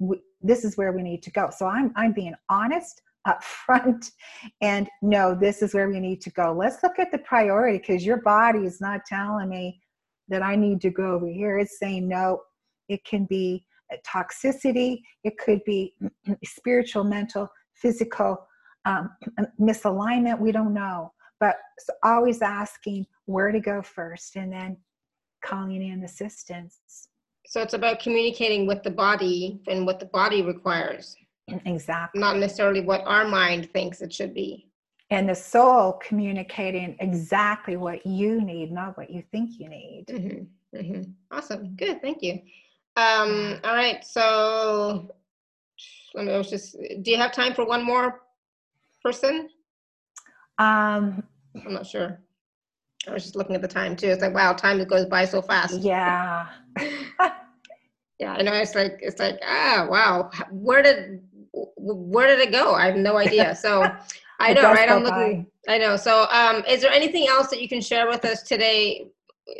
w- 0.00 0.20
this 0.40 0.64
is 0.64 0.76
where 0.76 0.92
we 0.92 1.02
need 1.02 1.22
to 1.22 1.30
go. 1.30 1.50
So 1.56 1.66
I'm 1.66 1.92
I'm 1.96 2.12
being 2.12 2.34
honest 2.48 3.02
up 3.26 3.44
front 3.44 4.10
and 4.62 4.88
no 5.02 5.34
this 5.34 5.60
is 5.60 5.74
where 5.74 5.88
we 5.88 6.00
need 6.00 6.20
to 6.22 6.30
go. 6.30 6.54
Let's 6.56 6.82
look 6.82 6.98
at 6.98 7.12
the 7.12 7.18
priority 7.18 7.78
because 7.78 8.04
your 8.04 8.22
body 8.22 8.60
is 8.60 8.80
not 8.80 9.04
telling 9.06 9.48
me 9.48 9.80
that 10.28 10.42
i 10.42 10.54
need 10.54 10.80
to 10.80 10.90
go 10.90 11.12
over 11.12 11.26
here. 11.26 11.58
It's 11.58 11.78
saying 11.78 12.08
no 12.08 12.40
it 12.88 13.04
can 13.04 13.24
be 13.24 13.64
toxicity. 14.06 15.00
It 15.24 15.38
could 15.38 15.62
be 15.64 15.94
spiritual 16.44 17.04
mental 17.04 17.48
physical 17.74 18.46
um, 18.84 19.10
misalignment. 19.60 20.38
We 20.38 20.52
don't 20.52 20.74
know 20.74 21.12
but 21.40 21.56
always 22.04 22.42
asking 22.42 23.06
where 23.24 23.50
to 23.50 23.60
go 23.60 23.82
first 23.82 24.36
and 24.36 24.52
then 24.52 24.76
calling 25.42 25.82
in 25.82 26.04
assistance 26.04 27.08
so 27.46 27.60
it's 27.60 27.74
about 27.74 27.98
communicating 27.98 28.66
with 28.66 28.82
the 28.82 28.90
body 28.90 29.60
and 29.66 29.86
what 29.86 29.98
the 29.98 30.06
body 30.06 30.42
requires 30.42 31.16
Exactly. 31.66 32.20
Not 32.20 32.36
necessarily 32.36 32.80
what 32.80 33.02
our 33.06 33.26
mind 33.26 33.70
thinks 33.72 34.00
it 34.00 34.12
should 34.12 34.34
be. 34.34 34.68
And 35.10 35.28
the 35.28 35.34
soul 35.34 35.94
communicating 35.94 36.96
exactly 37.00 37.76
what 37.76 38.06
you 38.06 38.40
need, 38.40 38.70
not 38.70 38.96
what 38.96 39.10
you 39.10 39.24
think 39.32 39.58
you 39.58 39.68
need. 39.68 40.04
Mm-hmm. 40.08 40.78
Mm-hmm. 40.78 41.02
Awesome. 41.32 41.74
Good. 41.74 42.00
Thank 42.00 42.22
you. 42.22 42.34
Um, 42.96 43.58
all 43.64 43.74
right. 43.74 44.04
So 44.04 45.10
let 46.14 46.26
me 46.26 46.42
just, 46.48 46.76
do 47.02 47.10
you 47.10 47.16
have 47.16 47.32
time 47.32 47.54
for 47.54 47.66
one 47.66 47.84
more 47.84 48.22
person? 49.02 49.48
Um, 50.60 51.22
I'm 51.64 51.72
not 51.72 51.86
sure. 51.86 52.20
I 53.08 53.12
was 53.12 53.22
just 53.22 53.34
looking 53.34 53.56
at 53.56 53.62
the 53.62 53.68
time 53.68 53.96
too. 53.96 54.08
It's 54.08 54.20
like, 54.20 54.34
wow, 54.34 54.52
time 54.52 54.82
goes 54.84 55.06
by 55.06 55.24
so 55.24 55.40
fast. 55.40 55.80
Yeah. 55.80 56.46
yeah, 58.18 58.34
I 58.34 58.42
know. 58.42 58.52
It's 58.52 58.74
like, 58.74 58.98
it's 59.00 59.18
like, 59.18 59.40
ah, 59.42 59.86
wow. 59.88 60.30
Where 60.50 60.82
did 60.82 61.22
where 61.52 62.26
did 62.26 62.46
it 62.46 62.52
go? 62.52 62.74
I 62.74 62.86
have 62.86 62.96
no 62.96 63.16
idea. 63.16 63.56
So 63.60 63.90
I 64.38 64.52
know, 64.54 64.72
right? 64.72 64.90
I'm 64.90 65.02
looking. 65.02 65.46
I 65.68 65.78
know. 65.78 65.96
So, 65.96 66.26
um, 66.30 66.64
is 66.66 66.80
there 66.80 66.92
anything 66.92 67.26
else 67.26 67.48
that 67.48 67.60
you 67.60 67.68
can 67.68 67.80
share 67.80 68.06
with 68.08 68.24
us 68.24 68.42
today? 68.42 69.06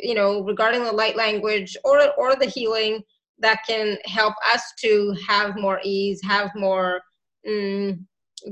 You 0.01 0.15
know, 0.15 0.43
regarding 0.43 0.83
the 0.83 0.91
light 0.91 1.15
language 1.15 1.77
or 1.83 2.13
or 2.17 2.35
the 2.35 2.47
healing 2.47 3.01
that 3.39 3.59
can 3.67 3.97
help 4.05 4.33
us 4.53 4.61
to 4.79 5.15
have 5.27 5.55
more 5.55 5.79
ease, 5.83 6.19
have 6.23 6.49
more 6.55 7.01
um, 7.47 8.07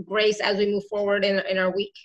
grace 0.06 0.40
as 0.40 0.58
we 0.58 0.68
move 0.68 0.84
forward 0.90 1.26
in 1.26 1.40
in 1.50 1.58
our 1.58 1.74
week. 1.76 1.96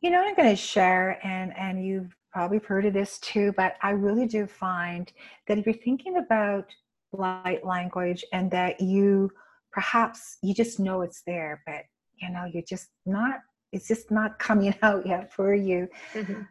You 0.00 0.10
know, 0.10 0.24
I'm 0.24 0.34
going 0.34 0.50
to 0.50 0.56
share, 0.56 1.18
and 1.26 1.56
and 1.56 1.84
you've 1.84 2.14
probably 2.32 2.58
heard 2.58 2.84
of 2.84 2.92
this 2.92 3.18
too, 3.18 3.52
but 3.56 3.76
I 3.82 3.90
really 3.90 4.26
do 4.26 4.46
find 4.46 5.10
that 5.46 5.58
if 5.58 5.64
you're 5.64 5.74
thinking 5.74 6.18
about 6.18 6.66
light 7.12 7.64
language 7.64 8.24
and 8.32 8.50
that 8.50 8.80
you 8.80 9.30
perhaps 9.72 10.38
you 10.42 10.54
just 10.54 10.78
know 10.78 11.00
it's 11.00 11.22
there, 11.26 11.62
but 11.66 11.84
you 12.16 12.30
know, 12.30 12.44
you're 12.52 12.62
just 12.62 12.88
not, 13.04 13.40
it's 13.72 13.88
just 13.88 14.10
not 14.10 14.38
coming 14.38 14.74
out 14.82 15.06
yet 15.06 15.32
for 15.32 15.54
you. 15.54 15.88
Mm-hmm. 16.14 16.42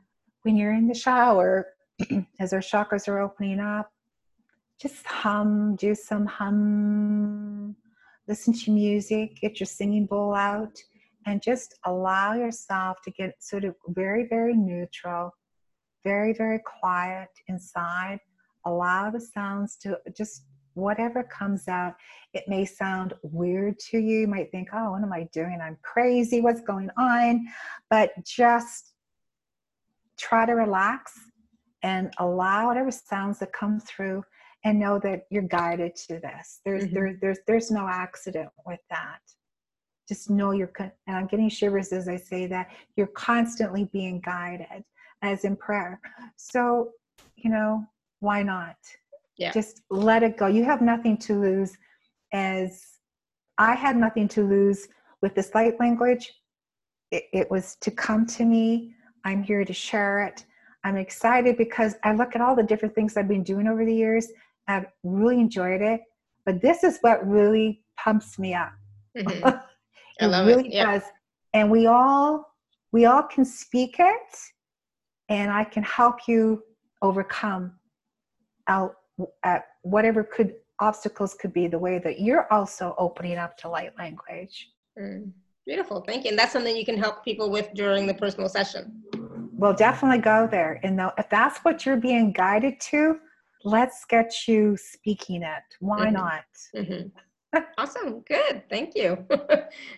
When 0.43 0.55
you're 0.55 0.73
in 0.73 0.87
the 0.87 0.93
shower, 0.93 1.67
as 2.39 2.53
our 2.53 2.59
chakras 2.59 3.07
are 3.07 3.19
opening 3.19 3.59
up, 3.59 3.91
just 4.79 5.05
hum, 5.05 5.75
do 5.75 5.95
some 5.95 6.25
hum, 6.25 7.75
listen 8.27 8.53
to 8.53 8.71
music, 8.71 9.39
get 9.39 9.59
your 9.59 9.67
singing 9.67 10.05
bowl 10.05 10.33
out, 10.33 10.77
and 11.25 11.41
just 11.41 11.77
allow 11.85 12.33
yourself 12.33 12.97
to 13.03 13.11
get 13.11 13.35
sort 13.39 13.63
of 13.63 13.75
very, 13.87 14.27
very 14.27 14.55
neutral, 14.55 15.31
very, 16.03 16.33
very 16.33 16.59
quiet 16.59 17.29
inside. 17.47 18.19
Allow 18.65 19.11
the 19.11 19.19
sounds 19.19 19.75
to 19.77 19.97
just 20.15 20.45
whatever 20.75 21.23
comes 21.23 21.67
out. 21.67 21.95
It 22.33 22.43
may 22.47 22.65
sound 22.65 23.13
weird 23.23 23.79
to 23.91 23.97
you. 23.97 24.21
You 24.21 24.27
might 24.27 24.51
think, 24.51 24.69
oh, 24.73 24.91
what 24.91 25.01
am 25.01 25.13
I 25.13 25.27
doing? 25.33 25.59
I'm 25.61 25.77
crazy. 25.81 26.41
What's 26.41 26.61
going 26.61 26.89
on? 26.97 27.47
But 27.89 28.11
just 28.23 28.93
try 30.17 30.45
to 30.45 30.53
relax 30.53 31.13
and 31.81 32.13
allow 32.19 32.67
whatever 32.67 32.91
sounds 32.91 33.39
that 33.39 33.53
come 33.53 33.79
through 33.79 34.23
and 34.63 34.79
know 34.79 34.99
that 34.99 35.23
you're 35.29 35.43
guided 35.43 35.95
to 35.95 36.19
this. 36.19 36.61
There's 36.65 36.85
mm-hmm. 36.85 36.93
there, 36.93 37.17
there's 37.21 37.39
there's 37.47 37.71
no 37.71 37.87
accident 37.87 38.49
with 38.65 38.79
that. 38.89 39.19
Just 40.07 40.29
know 40.29 40.51
you're 40.51 40.71
and 40.79 41.15
I'm 41.15 41.27
getting 41.27 41.49
shivers 41.49 41.91
as 41.91 42.07
I 42.07 42.17
say 42.17 42.45
that 42.47 42.69
you're 42.95 43.07
constantly 43.07 43.85
being 43.91 44.21
guided 44.21 44.83
as 45.21 45.45
in 45.45 45.55
prayer. 45.55 45.99
So, 46.35 46.91
you 47.35 47.49
know, 47.49 47.83
why 48.19 48.43
not? 48.43 48.77
Yeah. 49.37 49.51
Just 49.51 49.81
let 49.89 50.23
it 50.23 50.37
go. 50.37 50.47
You 50.47 50.63
have 50.63 50.81
nothing 50.81 51.17
to 51.19 51.39
lose 51.39 51.77
as 52.33 52.83
I 53.57 53.75
had 53.75 53.97
nothing 53.97 54.27
to 54.29 54.47
lose 54.47 54.87
with 55.21 55.35
this 55.35 55.53
light 55.55 55.79
language. 55.79 56.33
It, 57.11 57.23
it 57.33 57.51
was 57.51 57.77
to 57.81 57.91
come 57.91 58.25
to 58.27 58.45
me. 58.45 58.93
I'm 59.23 59.43
here 59.43 59.65
to 59.65 59.73
share 59.73 60.23
it. 60.23 60.45
I'm 60.83 60.97
excited 60.97 61.57
because 61.57 61.95
I 62.03 62.13
look 62.13 62.35
at 62.35 62.41
all 62.41 62.55
the 62.55 62.63
different 62.63 62.93
things 62.93 63.17
I've 63.17 63.27
been 63.27 63.43
doing 63.43 63.67
over 63.67 63.85
the 63.85 63.95
years. 63.95 64.27
I've 64.67 64.85
really 65.03 65.39
enjoyed 65.39 65.81
it. 65.81 66.01
But 66.45 66.61
this 66.61 66.83
is 66.83 66.99
what 67.01 67.27
really 67.27 67.81
pumps 67.97 68.37
me 68.37 68.53
up. 68.53 68.71
Mm-hmm. 69.17 69.49
it 70.19 70.25
really 70.25 70.73
it. 70.73 70.83
does. 70.83 71.03
And 71.53 71.69
we 71.69 71.87
all 71.87 72.45
we 72.91 73.05
all 73.05 73.23
can 73.23 73.45
speak 73.45 73.95
it 73.99 74.37
and 75.29 75.51
I 75.51 75.63
can 75.63 75.83
help 75.83 76.27
you 76.27 76.63
overcome 77.01 77.73
out 78.67 78.95
at 79.43 79.65
whatever 79.81 80.23
could 80.23 80.55
obstacles 80.79 81.33
could 81.33 81.53
be 81.53 81.67
the 81.67 81.79
way 81.79 81.99
that 81.99 82.19
you're 82.19 82.51
also 82.51 82.95
opening 82.97 83.37
up 83.37 83.57
to 83.57 83.69
light 83.69 83.97
language. 83.97 84.69
Mm. 84.99 85.31
Beautiful, 85.65 86.01
thank 86.01 86.25
you. 86.25 86.29
And 86.29 86.39
that's 86.39 86.53
something 86.53 86.75
you 86.75 86.85
can 86.85 86.97
help 86.97 87.23
people 87.23 87.49
with 87.49 87.69
during 87.73 88.05
the 88.05 88.13
personal 88.13 88.49
session 88.49 89.01
well 89.57 89.73
definitely 89.73 90.19
go 90.19 90.47
there 90.49 90.79
and 90.83 90.99
though, 90.99 91.11
if 91.17 91.29
that's 91.29 91.59
what 91.59 91.85
you're 91.85 91.97
being 91.97 92.31
guided 92.31 92.79
to 92.79 93.17
let's 93.63 94.05
get 94.05 94.47
you 94.47 94.77
speaking 94.77 95.41
it 95.41 95.63
why 95.79 96.05
mm-hmm. 96.05 96.13
not 96.13 96.43
mm-hmm. 96.75 97.07
Awesome 97.77 98.21
good 98.21 98.63
thank 98.69 98.95
you. 98.95 99.25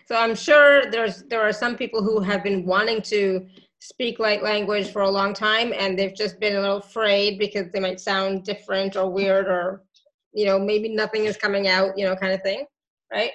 So 0.06 0.16
i'm 0.16 0.34
sure 0.34 0.90
there's 0.90 1.22
there 1.24 1.42
are 1.42 1.52
some 1.52 1.76
people 1.76 2.02
who 2.02 2.20
have 2.20 2.42
been 2.42 2.64
wanting 2.64 3.02
to 3.02 3.46
speak 3.80 4.18
light 4.18 4.42
language 4.42 4.90
for 4.90 5.02
a 5.02 5.10
long 5.10 5.34
time 5.34 5.72
and 5.76 5.98
they've 5.98 6.14
just 6.14 6.40
been 6.40 6.56
a 6.56 6.60
little 6.60 6.78
afraid 6.78 7.38
because 7.38 7.70
they 7.70 7.80
might 7.80 8.00
sound 8.00 8.44
different 8.44 8.96
or 8.96 9.08
weird 9.10 9.46
or 9.46 9.84
you 10.32 10.46
know 10.46 10.58
maybe 10.58 10.88
nothing 10.88 11.26
is 11.26 11.36
coming 11.36 11.68
out 11.68 11.96
you 11.96 12.04
know 12.04 12.16
kind 12.16 12.32
of 12.32 12.42
thing 12.42 12.64
right? 13.12 13.32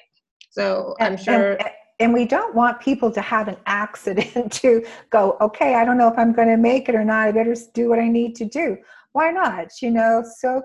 So 0.50 0.96
i'm 1.00 1.18
sure 1.18 1.54
and, 1.54 1.70
and 2.00 2.14
we 2.14 2.26
don't 2.26 2.54
want 2.56 2.80
people 2.80 3.12
to 3.12 3.22
have 3.22 3.48
an 3.48 3.58
accident 3.66 4.52
to 4.64 4.86
go 5.12 5.38
okay 5.40 5.76
i 5.76 5.86
don't 5.86 5.98
know 5.98 6.08
if 6.08 6.18
i'm 6.18 6.34
going 6.34 6.50
to 6.50 6.58
make 6.58 6.90
it 6.90 6.96
or 6.96 7.06
not 7.06 7.28
i 7.28 7.32
better 7.32 7.56
do 7.74 7.88
what 7.90 8.00
i 8.00 8.08
need 8.08 8.36
to 8.36 8.46
do. 8.46 8.78
Why 9.14 9.30
not 9.32 9.82
you 9.82 9.92
know? 9.92 10.24
So 10.40 10.64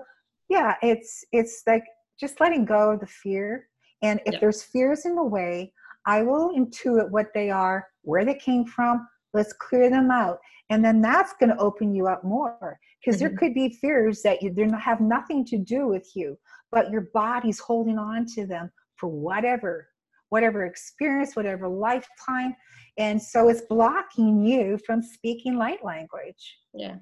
yeah 0.49 0.75
it's 0.81 1.23
it's 1.31 1.63
like 1.67 1.85
just 2.19 2.39
letting 2.39 2.65
go 2.65 2.91
of 2.91 2.99
the 2.99 3.07
fear 3.07 3.67
and 4.01 4.19
if 4.25 4.33
yeah. 4.33 4.39
there's 4.39 4.63
fears 4.63 5.05
in 5.05 5.15
the 5.15 5.23
way 5.23 5.71
i 6.05 6.21
will 6.21 6.53
intuit 6.55 7.09
what 7.09 7.27
they 7.33 7.49
are 7.49 7.85
where 8.03 8.25
they 8.25 8.35
came 8.35 8.65
from 8.65 9.07
let's 9.33 9.53
clear 9.53 9.89
them 9.89 10.11
out 10.11 10.39
and 10.71 10.85
then 10.85 11.01
that's 11.01 11.33
going 11.39 11.49
to 11.49 11.57
open 11.57 11.93
you 11.93 12.07
up 12.07 12.23
more 12.23 12.79
because 12.99 13.19
mm-hmm. 13.19 13.27
there 13.27 13.37
could 13.37 13.53
be 13.53 13.69
fears 13.69 14.21
that 14.21 14.41
you, 14.41 14.53
they 14.53 14.69
have 14.79 15.01
nothing 15.01 15.43
to 15.45 15.57
do 15.57 15.87
with 15.87 16.09
you 16.15 16.37
but 16.71 16.91
your 16.91 17.07
body's 17.13 17.59
holding 17.59 17.97
on 17.97 18.25
to 18.25 18.45
them 18.45 18.71
for 18.95 19.07
whatever 19.07 19.87
whatever 20.29 20.65
experience, 20.65 21.35
whatever 21.35 21.67
lifetime. 21.67 22.55
And 22.97 23.21
so 23.21 23.49
it's 23.49 23.61
blocking 23.61 24.43
you 24.43 24.79
from 24.85 25.01
speaking 25.01 25.57
light 25.57 25.83
language. 25.83 26.57
Yeah. 26.73 26.95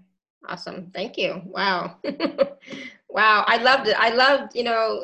Awesome. 0.47 0.91
Thank 0.93 1.17
you. 1.17 1.41
Wow. 1.45 1.97
wow. 3.09 3.43
I 3.47 3.57
loved 3.57 3.87
it. 3.87 3.95
I 3.97 4.09
loved, 4.09 4.55
you 4.55 4.63
know, 4.63 5.03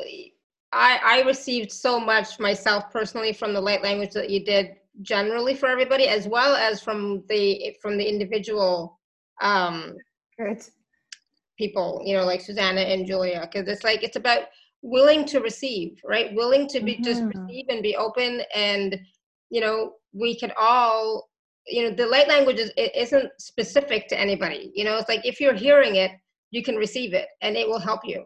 I, 0.72 1.00
I 1.02 1.22
received 1.22 1.70
so 1.70 2.00
much 2.00 2.38
myself 2.38 2.90
personally 2.90 3.32
from 3.32 3.52
the 3.54 3.60
light 3.60 3.82
language 3.82 4.12
that 4.12 4.30
you 4.30 4.44
did 4.44 4.76
generally 5.02 5.54
for 5.54 5.68
everybody, 5.68 6.08
as 6.08 6.26
well 6.28 6.54
as 6.54 6.82
from 6.82 7.24
the 7.28 7.76
from 7.80 7.96
the 7.96 8.08
individual 8.08 8.98
um 9.40 9.94
Good. 10.38 10.62
people, 11.58 12.02
you 12.04 12.16
know, 12.16 12.24
like 12.24 12.40
Susanna 12.40 12.80
and 12.80 13.06
Julia, 13.06 13.48
because 13.50 13.68
it's 13.68 13.84
like 13.84 14.02
it's 14.02 14.16
about 14.16 14.44
willing 14.84 15.24
to 15.24 15.40
receive 15.40 15.98
right 16.04 16.34
willing 16.34 16.68
to 16.68 16.78
be 16.78 16.92
mm-hmm. 16.92 17.02
just 17.02 17.22
receive 17.22 17.64
and 17.70 17.82
be 17.82 17.96
open 17.96 18.42
and 18.54 19.00
you 19.48 19.58
know 19.58 19.94
we 20.12 20.38
could 20.38 20.52
all 20.60 21.30
you 21.66 21.82
know 21.82 21.94
the 21.94 22.06
light 22.06 22.28
language 22.28 22.58
is, 22.58 22.70
it 22.76 22.94
isn't 22.94 23.30
specific 23.38 24.06
to 24.08 24.20
anybody 24.20 24.70
you 24.74 24.84
know 24.84 24.98
it's 24.98 25.08
like 25.08 25.24
if 25.24 25.40
you're 25.40 25.54
hearing 25.54 25.96
it 25.96 26.10
you 26.54 26.62
can 26.62 26.76
receive 26.76 27.12
it 27.14 27.28
and 27.42 27.56
it 27.56 27.66
will 27.68 27.78
help 27.78 28.00
you 28.04 28.24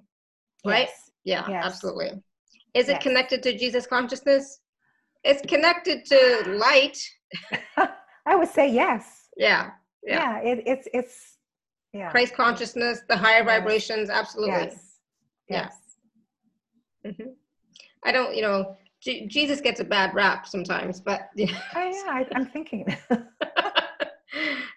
right 0.65 0.89
yes. 0.89 1.11
yeah 1.25 1.45
yes. 1.49 1.65
absolutely 1.65 2.11
is 2.75 2.89
it 2.89 2.93
yes. 2.93 3.03
connected 3.03 3.43
to 3.43 3.57
jesus 3.57 3.87
consciousness 3.87 4.61
it's 5.25 5.43
connected 5.55 6.05
to 6.05 6.19
light 6.65 6.99
i 8.27 8.37
would 8.37 8.49
say 8.49 8.71
yes 8.71 9.29
yeah 9.37 9.71
yeah, 10.05 10.41
yeah 10.43 10.51
it, 10.51 10.63
it's 10.67 10.89
it's 10.93 11.39
yeah 11.93 12.11
christ 12.11 12.35
consciousness 12.35 13.01
the 13.09 13.17
higher 13.17 13.45
vibrations 13.45 14.11
absolutely 14.11 14.55
yes. 14.55 14.99
yes. 15.49 15.75
Mm-hmm. 17.07 17.31
I 18.05 18.13
don't, 18.13 18.35
you 18.35 18.43
know, 18.43 18.77
G- 19.01 19.27
Jesus 19.27 19.61
gets 19.61 19.81
a 19.81 19.85
bad 19.85 20.15
rap 20.15 20.47
sometimes, 20.47 21.01
but 21.01 21.31
you 21.35 21.47
know. 21.53 21.59
oh, 21.77 21.91
yeah, 21.91 22.13
I, 22.13 22.27
am 22.35 22.47
thinking. 22.47 22.87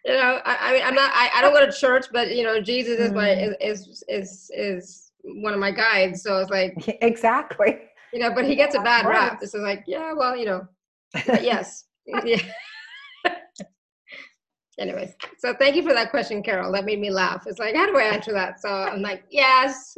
you 0.06 0.14
know, 0.14 0.40
I, 0.46 0.58
I, 0.60 0.74
mean, 0.74 0.82
I'm 0.84 0.96
not. 0.96 1.12
I, 1.14 1.30
I 1.36 1.42
don't 1.42 1.54
go 1.54 1.66
to 1.66 1.72
church, 1.72 2.08
but 2.12 2.36
you 2.36 2.44
know, 2.44 2.62
Jesus 2.62 3.00
is 3.00 3.12
mm. 3.12 3.16
my 3.16 3.32
is 3.62 4.04
is 4.08 4.52
is 4.54 5.12
one 5.24 5.54
of 5.54 5.60
my 5.60 5.72
guides. 5.72 6.24
So 6.24 6.40
it's 6.40 6.50
like 6.50 6.74
exactly. 7.02 7.80
You 8.14 8.20
know, 8.20 8.34
but 8.34 8.46
he 8.46 8.56
gets 8.56 8.76
a 8.76 8.82
bad 8.82 9.06
rap. 9.06 9.40
This 9.40 9.54
is 9.54 9.62
like, 9.62 9.84
yeah, 9.88 10.12
well, 10.14 10.36
you 10.36 10.46
know, 10.46 10.68
yes, 11.26 11.86
yeah. 12.06 12.42
Anyways, 14.80 15.14
so 15.38 15.54
thank 15.54 15.76
you 15.76 15.84
for 15.84 15.94
that 15.94 16.10
question, 16.10 16.42
Carol. 16.42 16.72
That 16.72 16.86
made 16.86 17.00
me 17.00 17.12
laugh. 17.12 17.44
It's 17.46 17.60
like, 17.60 17.76
how 17.76 17.86
do 17.86 17.98
I 17.98 18.04
answer 18.04 18.34
that? 18.34 18.60
So 18.60 18.70
I'm 18.70 19.02
like, 19.02 19.24
yes. 19.30 19.96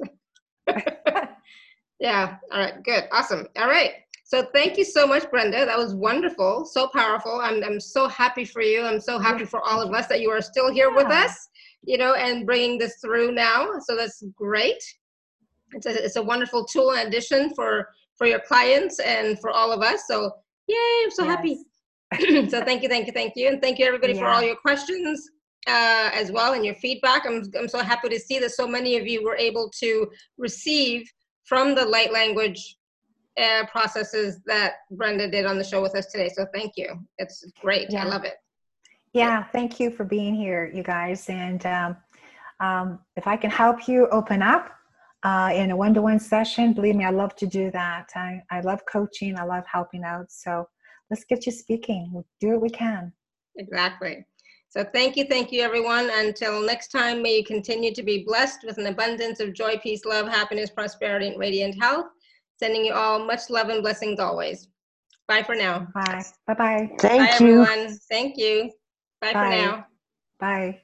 Yeah. 2.04 2.36
All 2.52 2.60
right. 2.60 2.84
Good. 2.84 3.06
Awesome. 3.14 3.48
All 3.58 3.68
right. 3.68 3.94
So 4.34 4.42
thank 4.42 4.80
you 4.80 4.84
so 4.84 5.06
much, 5.06 5.30
Brenda. 5.30 5.64
That 5.64 5.78
was 5.78 5.94
wonderful. 5.94 6.66
So 6.66 6.88
powerful. 6.88 7.40
I'm, 7.40 7.64
I'm 7.64 7.80
so 7.80 8.08
happy 8.08 8.46
for 8.46 8.64
you. 8.64 8.82
I'm 8.82 9.00
so 9.00 9.20
happy 9.20 9.46
for 9.46 9.62
all 9.62 9.80
of 9.80 9.94
us 9.94 10.08
that 10.08 10.22
you 10.22 10.32
are 10.32 10.42
still 10.42 10.74
here 10.74 10.90
yeah. 10.90 10.96
with 10.96 11.06
us, 11.06 11.50
you 11.84 12.00
know, 12.00 12.16
and 12.16 12.44
bringing 12.44 12.80
this 12.80 12.96
through 13.00 13.34
now. 13.34 13.74
So 13.82 13.96
that's 13.96 14.24
great. 14.36 14.84
It's 15.74 15.86
a, 15.86 16.04
it's 16.04 16.16
a 16.16 16.24
wonderful 16.24 16.66
tool 16.66 16.94
and 16.94 17.08
addition 17.08 17.54
for, 17.54 17.90
for 18.18 18.26
your 18.26 18.40
clients 18.40 18.98
and 18.98 19.40
for 19.40 19.52
all 19.52 19.72
of 19.72 19.84
us. 19.84 20.08
So 20.08 20.32
yay, 20.66 21.04
I'm 21.04 21.12
so 21.12 21.26
yes. 21.26 21.36
happy. 21.36 22.50
so 22.50 22.66
thank 22.66 22.82
you, 22.82 22.90
thank 22.90 23.06
you, 23.06 23.14
thank 23.14 23.34
you. 23.36 23.50
And 23.50 23.62
thank 23.62 23.78
you 23.78 23.86
everybody 23.86 24.14
yeah. 24.14 24.20
for 24.22 24.26
all 24.30 24.42
your 24.42 24.56
questions 24.56 25.30
uh, 25.68 26.10
as 26.12 26.32
well 26.32 26.54
and 26.54 26.66
your 26.66 26.74
feedback. 26.74 27.28
I'm, 27.28 27.44
I'm 27.56 27.70
so 27.70 27.84
happy 27.84 28.10
to 28.10 28.20
see 28.20 28.40
that 28.40 28.50
so 28.50 28.68
many 28.68 28.98
of 28.98 29.06
you 29.06 29.24
were 29.24 29.38
able 29.38 29.70
to 29.82 30.10
receive 30.40 31.08
from 31.44 31.76
the 31.76 31.86
light 31.86 32.12
language 32.12 32.78
uh, 33.42 33.66
processes 33.72 34.40
that 34.46 34.74
Brenda 34.92 35.30
did 35.30 35.46
on 35.46 35.58
the 35.58 35.64
show 35.64 35.82
with 35.82 35.96
us 35.96 36.08
today. 36.08 36.30
So 36.30 36.46
thank 36.54 36.74
you. 36.78 36.88
It's 37.18 37.46
great. 37.62 37.88
Yeah. 37.90 38.04
I 38.04 38.08
love 38.08 38.24
it. 38.24 38.36
Yeah, 39.14 39.44
thank 39.44 39.80
you 39.80 39.92
for 39.92 40.04
being 40.04 40.34
here, 40.34 40.72
you 40.74 40.82
guys. 40.82 41.30
And 41.30 41.64
um, 41.66 41.98
um, 42.60 43.00
if 43.16 43.28
I 43.28 43.38
can 43.38 43.52
help 43.52 43.88
you 43.88 44.08
open 44.10 44.42
up 44.42 44.72
uh, 45.24 45.52
in 45.54 45.70
a 45.72 45.76
one 45.76 45.94
to 45.94 46.02
one 46.02 46.20
session, 46.20 46.74
believe 46.74 46.96
me, 46.96 47.06
I 47.06 47.12
love 47.12 47.36
to 47.36 47.46
do 47.46 47.70
that. 47.72 48.10
I, 48.16 48.42
I 48.50 48.62
love 48.62 48.82
coaching, 48.92 49.38
I 49.38 49.44
love 49.44 49.66
helping 49.72 50.04
out. 50.04 50.32
So 50.32 50.68
let's 51.10 51.26
get 51.26 51.46
you 51.46 51.52
speaking. 51.52 52.10
We'll 52.12 52.26
do 52.40 52.50
what 52.50 52.62
we 52.62 52.70
can. 52.70 53.14
Exactly. 53.58 54.26
So 54.70 54.84
thank 54.84 55.16
you, 55.16 55.26
thank 55.26 55.52
you, 55.52 55.62
everyone. 55.62 56.10
Until 56.12 56.60
next 56.66 56.88
time, 56.88 57.22
may 57.22 57.38
you 57.38 57.46
continue 57.46 57.94
to 57.94 58.02
be 58.02 58.24
blessed 58.26 58.64
with 58.66 58.80
an 58.80 58.88
abundance 58.88 59.40
of 59.40 59.54
joy, 59.54 59.78
peace, 59.84 60.04
love, 60.06 60.28
happiness, 60.28 60.72
prosperity, 60.72 61.28
and 61.28 61.40
radiant 61.40 61.80
health. 61.80 62.08
Sending 62.60 62.86
you 62.86 62.94
all 62.94 63.20
much 63.26 63.50
love 63.50 63.70
and 63.70 63.82
blessings 63.82 64.20
always. 64.20 64.68
Bye 65.28 65.44
for 65.44 65.56
now. 65.56 65.88
Bye. 65.94 66.24
Bye 66.48 66.54
bye. 66.54 66.92
Thank 67.00 67.30
Bye, 67.30 67.46
you. 67.46 67.64
everyone. 67.66 67.98
Thank 68.10 68.38
you. 68.38 68.72
Bye, 69.22 69.34
Bye. 69.34 69.44
for 69.44 69.50
now. 69.50 69.88
Bye. 70.40 70.82